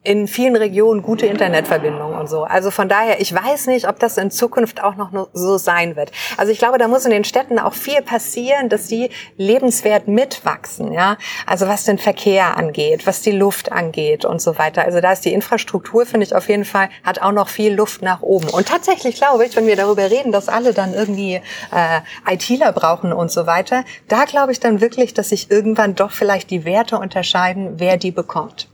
in 0.08 0.30
vielen 0.30 0.56
Regionen 0.56 1.02
gute 1.02 1.26
Internetverbindungen 1.26 2.18
und 2.18 2.30
so. 2.30 2.46
Also 2.46 2.72
von 2.72 2.88
daher, 2.88 3.20
ich 3.20 3.34
weiß 3.34 3.68
nicht, 3.68 3.90
ob 3.90 4.00
das 4.00 4.16
in 4.16 4.32
Zukunft 4.32 4.82
auch 4.82 4.96
noch 4.96 5.12
so 5.34 5.58
sein 5.58 5.98
wird. 5.98 6.14
Also 6.38 6.54
ich 6.54 6.60
glaube, 6.60 6.78
da 6.78 6.88
muss 6.88 7.04
in 7.04 7.12
den 7.12 7.26
Städten 7.26 7.60
auch 7.60 7.74
viel 7.74 8.02
passieren, 8.02 8.70
dass 8.70 8.88
die 8.88 9.10
lebenswert 9.36 10.08
mitwachsen, 10.08 10.94
ja. 10.94 11.18
Also 11.46 11.68
was 11.68 11.84
den 11.84 11.98
Verkehr 11.98 12.56
angeht, 12.56 13.06
was 13.06 13.22
die 13.22 13.34
Luft 13.34 13.74
angeht 13.74 14.24
und 14.24 14.42
so 14.42 14.58
weiter. 14.58 14.86
Also 14.86 15.02
da 15.02 15.12
ist 15.12 15.26
die 15.26 15.34
Infrastruktur, 15.34 16.06
finde 16.06 16.26
ich 16.26 16.34
auf 16.34 16.48
jeden 16.48 16.64
Fall, 16.64 16.88
hat 17.04 17.22
auch 17.22 17.34
noch 17.34 17.50
viel 17.50 17.74
Luft 17.74 18.02
nach 18.02 18.22
oben. 18.22 18.48
Und 18.48 18.70
tatsächlich 18.70 19.16
glaube 19.18 19.46
ich, 19.46 19.58
wenn 19.58 19.68
wir 19.68 19.76
darüber 19.76 20.10
reden, 20.10 20.32
dass 20.32 20.48
alle 20.48 20.74
dann 20.74 20.94
irgendwie 20.94 21.42
äh, 21.74 22.34
ITler 22.34 22.72
brauchen 22.72 23.12
und 23.12 23.30
so 23.30 23.46
weiter, 23.46 23.84
da 24.08 24.24
glaube 24.24 24.54
ich 24.54 24.62
dann 24.62 24.80
wirklich, 24.80 25.14
dass 25.14 25.30
sich 25.30 25.52
irgendwann 25.52 25.96
doch 25.96 26.12
vielleicht 26.12 26.50
die 26.50 26.64
Werte 26.64 26.98
unterscheiden, 26.98 27.74
wer 27.76 27.98
die 27.98 28.12
bekommt. 28.12 28.70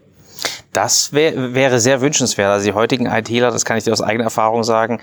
Das 0.74 1.14
wär, 1.14 1.54
wäre 1.54 1.80
sehr 1.80 2.02
wünschenswert. 2.02 2.52
Also 2.52 2.66
die 2.66 2.74
heutigen 2.74 3.06
ITler, 3.06 3.52
das 3.52 3.64
kann 3.64 3.78
ich 3.78 3.84
dir 3.84 3.94
aus 3.94 4.02
eigener 4.02 4.26
Erfahrung 4.26 4.64
sagen, 4.64 5.00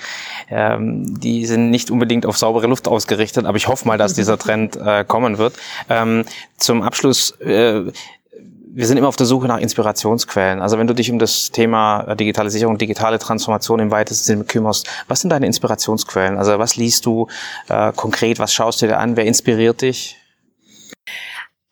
ähm, 0.51 1.21
die 1.21 1.47
sind 1.47 1.71
nicht 1.71 1.91
unbedingt 1.91 2.27
auf 2.27 2.37
saubere 2.37 2.67
Luft 2.67 2.89
ausgerichtet, 2.89 3.47
aber 3.47 3.57
ich 3.57 3.69
hoffe 3.69 3.87
mal, 3.87 3.97
dass 3.97 4.15
dieser 4.15 4.37
Trend 4.37 4.77
äh, 4.77 5.05
kommen 5.05 5.39
wird. 5.39 5.55
Ähm, 5.89 6.25
zum 6.57 6.83
Abschluss, 6.83 7.31
äh, 7.41 7.93
wir 8.73 8.87
sind 8.87 8.97
immer 8.97 9.09
auf 9.09 9.17
der 9.17 9.27
Suche 9.27 9.47
nach 9.47 9.59
Inspirationsquellen. 9.59 10.61
Also 10.61 10.79
wenn 10.79 10.87
du 10.87 10.95
dich 10.95 11.11
um 11.11 11.19
das 11.19 11.51
Thema 11.51 12.03
äh, 12.03 12.17
Digitalisierung, 12.17 12.79
digitale 12.79 13.19
Transformation 13.19 13.81
im 13.81 13.91
weitesten 13.91 14.25
Sinne 14.25 14.45
kümmerst, 14.45 14.89
was 15.09 15.21
sind 15.21 15.31
deine 15.31 15.47
Inspirationsquellen? 15.47 16.37
Also 16.37 16.59
was 16.59 16.77
liest 16.77 17.07
du 17.07 17.29
äh, 17.69 17.93
konkret, 17.95 18.39
was 18.39 18.53
schaust 18.53 18.83
du 18.83 18.87
dir 18.87 18.99
an, 18.99 19.17
wer 19.17 19.25
inspiriert 19.25 19.83
dich? 19.83 20.20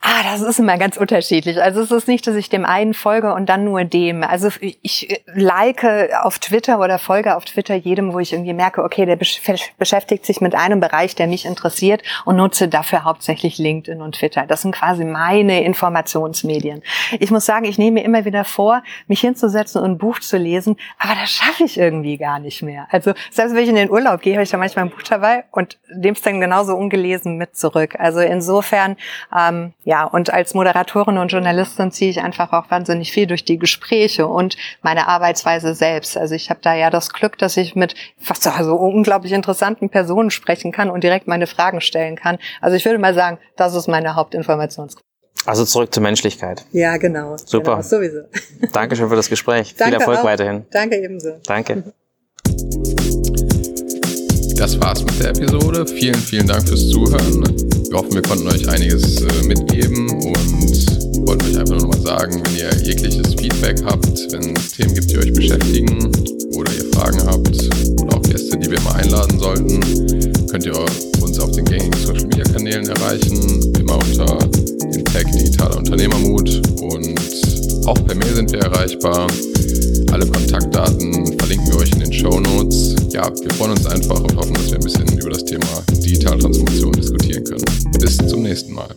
Ah, 0.00 0.22
das 0.22 0.42
ist 0.42 0.60
immer 0.60 0.78
ganz 0.78 0.96
unterschiedlich. 0.96 1.60
Also 1.60 1.80
es 1.80 1.90
ist 1.90 2.06
nicht, 2.06 2.24
dass 2.28 2.36
ich 2.36 2.48
dem 2.48 2.64
einen 2.64 2.94
folge 2.94 3.34
und 3.34 3.48
dann 3.48 3.64
nur 3.64 3.82
dem. 3.82 4.22
Also 4.22 4.48
ich 4.60 5.22
like 5.26 5.84
auf 6.22 6.38
Twitter 6.38 6.78
oder 6.78 7.00
folge 7.00 7.36
auf 7.36 7.44
Twitter 7.44 7.74
jedem, 7.74 8.12
wo 8.12 8.20
ich 8.20 8.32
irgendwie 8.32 8.52
merke, 8.52 8.84
okay, 8.84 9.06
der 9.06 9.16
beschäftigt 9.16 10.24
sich 10.24 10.40
mit 10.40 10.54
einem 10.54 10.78
Bereich, 10.78 11.16
der 11.16 11.26
mich 11.26 11.44
interessiert 11.44 12.04
und 12.24 12.36
nutze 12.36 12.68
dafür 12.68 13.02
hauptsächlich 13.02 13.58
LinkedIn 13.58 14.00
und 14.00 14.14
Twitter. 14.14 14.46
Das 14.46 14.62
sind 14.62 14.72
quasi 14.72 15.04
meine 15.04 15.64
Informationsmedien. 15.64 16.82
Ich 17.18 17.32
muss 17.32 17.44
sagen, 17.44 17.64
ich 17.64 17.76
nehme 17.76 18.00
mir 18.00 18.04
immer 18.04 18.24
wieder 18.24 18.44
vor, 18.44 18.84
mich 19.08 19.20
hinzusetzen 19.20 19.82
und 19.82 19.90
ein 19.92 19.98
Buch 19.98 20.20
zu 20.20 20.36
lesen, 20.36 20.76
aber 21.00 21.14
das 21.20 21.30
schaffe 21.30 21.64
ich 21.64 21.76
irgendwie 21.76 22.18
gar 22.18 22.38
nicht 22.38 22.62
mehr. 22.62 22.86
Also 22.90 23.14
selbst 23.32 23.56
wenn 23.56 23.64
ich 23.64 23.68
in 23.68 23.74
den 23.74 23.90
Urlaub 23.90 24.20
gehe, 24.20 24.34
habe 24.34 24.44
ich 24.44 24.50
da 24.50 24.58
manchmal 24.58 24.84
ein 24.84 24.90
Buch 24.92 25.02
dabei 25.02 25.44
und 25.50 25.76
nehme 25.92 26.14
es 26.14 26.22
dann 26.22 26.40
genauso 26.40 26.76
ungelesen 26.76 27.36
mit 27.36 27.56
zurück. 27.56 27.96
Also 27.98 28.20
insofern, 28.20 28.96
ähm, 29.36 29.72
ja, 29.88 30.04
und 30.04 30.30
als 30.30 30.52
Moderatorin 30.52 31.16
und 31.16 31.28
Journalistin 31.28 31.90
ziehe 31.90 32.10
ich 32.10 32.20
einfach 32.20 32.52
auch 32.52 32.70
wahnsinnig 32.70 33.10
viel 33.10 33.26
durch 33.26 33.46
die 33.46 33.58
Gespräche 33.58 34.26
und 34.26 34.58
meine 34.82 35.08
Arbeitsweise 35.08 35.72
selbst. 35.72 36.18
Also 36.18 36.34
ich 36.34 36.50
habe 36.50 36.60
da 36.62 36.74
ja 36.74 36.90
das 36.90 37.08
Glück, 37.08 37.38
dass 37.38 37.56
ich 37.56 37.74
mit 37.74 37.94
fast 38.18 38.42
so 38.42 38.50
also 38.50 38.76
unglaublich 38.76 39.32
interessanten 39.32 39.88
Personen 39.88 40.30
sprechen 40.30 40.72
kann 40.72 40.90
und 40.90 41.04
direkt 41.04 41.26
meine 41.26 41.46
Fragen 41.46 41.80
stellen 41.80 42.16
kann. 42.16 42.36
Also 42.60 42.76
ich 42.76 42.84
würde 42.84 42.98
mal 42.98 43.14
sagen, 43.14 43.38
das 43.56 43.74
ist 43.74 43.88
meine 43.88 44.14
Hauptinformationsquelle. 44.14 45.06
Also 45.46 45.64
zurück 45.64 45.94
zur 45.94 46.02
Menschlichkeit. 46.02 46.66
Ja, 46.72 46.98
genau. 46.98 47.38
Super. 47.38 47.76
Genau, 47.76 47.82
sowieso. 47.82 48.18
Dankeschön 48.74 49.08
für 49.08 49.16
das 49.16 49.30
Gespräch. 49.30 49.74
Danke 49.74 49.94
Viel 49.94 50.00
Erfolg 50.00 50.18
auch. 50.18 50.24
weiterhin. 50.24 50.66
Danke 50.70 50.96
ebenso. 50.96 51.38
Danke. 51.46 51.94
Das 54.58 54.78
war's 54.80 55.04
mit 55.04 55.20
der 55.20 55.28
Episode. 55.28 55.86
Vielen, 55.86 56.16
vielen 56.16 56.48
Dank 56.48 56.66
fürs 56.66 56.88
Zuhören. 56.88 57.44
Wir 57.44 57.96
hoffen, 57.96 58.12
wir 58.12 58.22
konnten 58.22 58.48
euch 58.48 58.68
einiges 58.68 59.22
äh, 59.22 59.46
mitgeben 59.46 60.10
und 60.10 61.26
wollten 61.28 61.46
euch 61.46 61.58
einfach 61.58 61.76
nur 61.76 61.86
noch 61.86 61.96
mal 61.96 62.00
sagen, 62.00 62.42
wenn 62.44 62.56
ihr 62.56 62.74
jegliches 62.82 63.34
Feedback 63.34 63.80
habt, 63.84 64.32
wenn 64.32 64.56
es 64.56 64.72
Themen 64.72 64.94
gibt, 64.94 65.12
die 65.12 65.18
euch 65.18 65.32
beschäftigen 65.32 66.10
oder 66.56 66.72
ihr 66.72 66.92
Fragen 66.92 67.24
habt 67.24 68.02
oder 68.02 68.16
auch 68.16 68.22
Gäste, 68.22 68.58
die 68.58 68.68
wir 68.68 68.80
mal 68.80 68.96
einladen 68.96 69.38
sollten, 69.38 69.78
könnt 70.50 70.66
ihr 70.66 70.76
uns 71.20 71.38
auf 71.38 71.52
den 71.52 71.64
gängigen 71.64 71.96
Social 72.04 72.26
Media 72.26 72.44
Kanälen 72.52 72.88
erreichen, 72.88 73.72
immer 73.78 73.94
unter 73.94 74.38
dem 74.92 75.04
Tag 75.04 75.30
Digitaler 75.30 75.76
Unternehmermut 75.76 76.60
und 76.80 77.67
auch 77.88 78.04
per 78.04 78.14
Mail 78.14 78.34
sind 78.34 78.52
wir 78.52 78.60
erreichbar. 78.60 79.26
Alle 80.12 80.26
Kontaktdaten 80.26 81.38
verlinken 81.38 81.68
wir 81.68 81.78
euch 81.78 81.90
in 81.92 82.00
den 82.00 82.12
Show 82.12 82.38
Notes. 82.38 82.94
Ja, 83.08 83.32
wir 83.34 83.50
freuen 83.54 83.70
uns 83.70 83.86
einfach 83.86 84.20
und 84.20 84.36
hoffen, 84.36 84.52
dass 84.52 84.66
wir 84.66 84.74
ein 84.74 84.84
bisschen 84.84 85.18
über 85.18 85.30
das 85.30 85.42
Thema 85.46 85.82
Digitaltransformation 85.90 86.92
diskutieren 86.92 87.44
können. 87.44 87.64
Bis 87.98 88.18
zum 88.18 88.42
nächsten 88.42 88.74
Mal. 88.74 88.94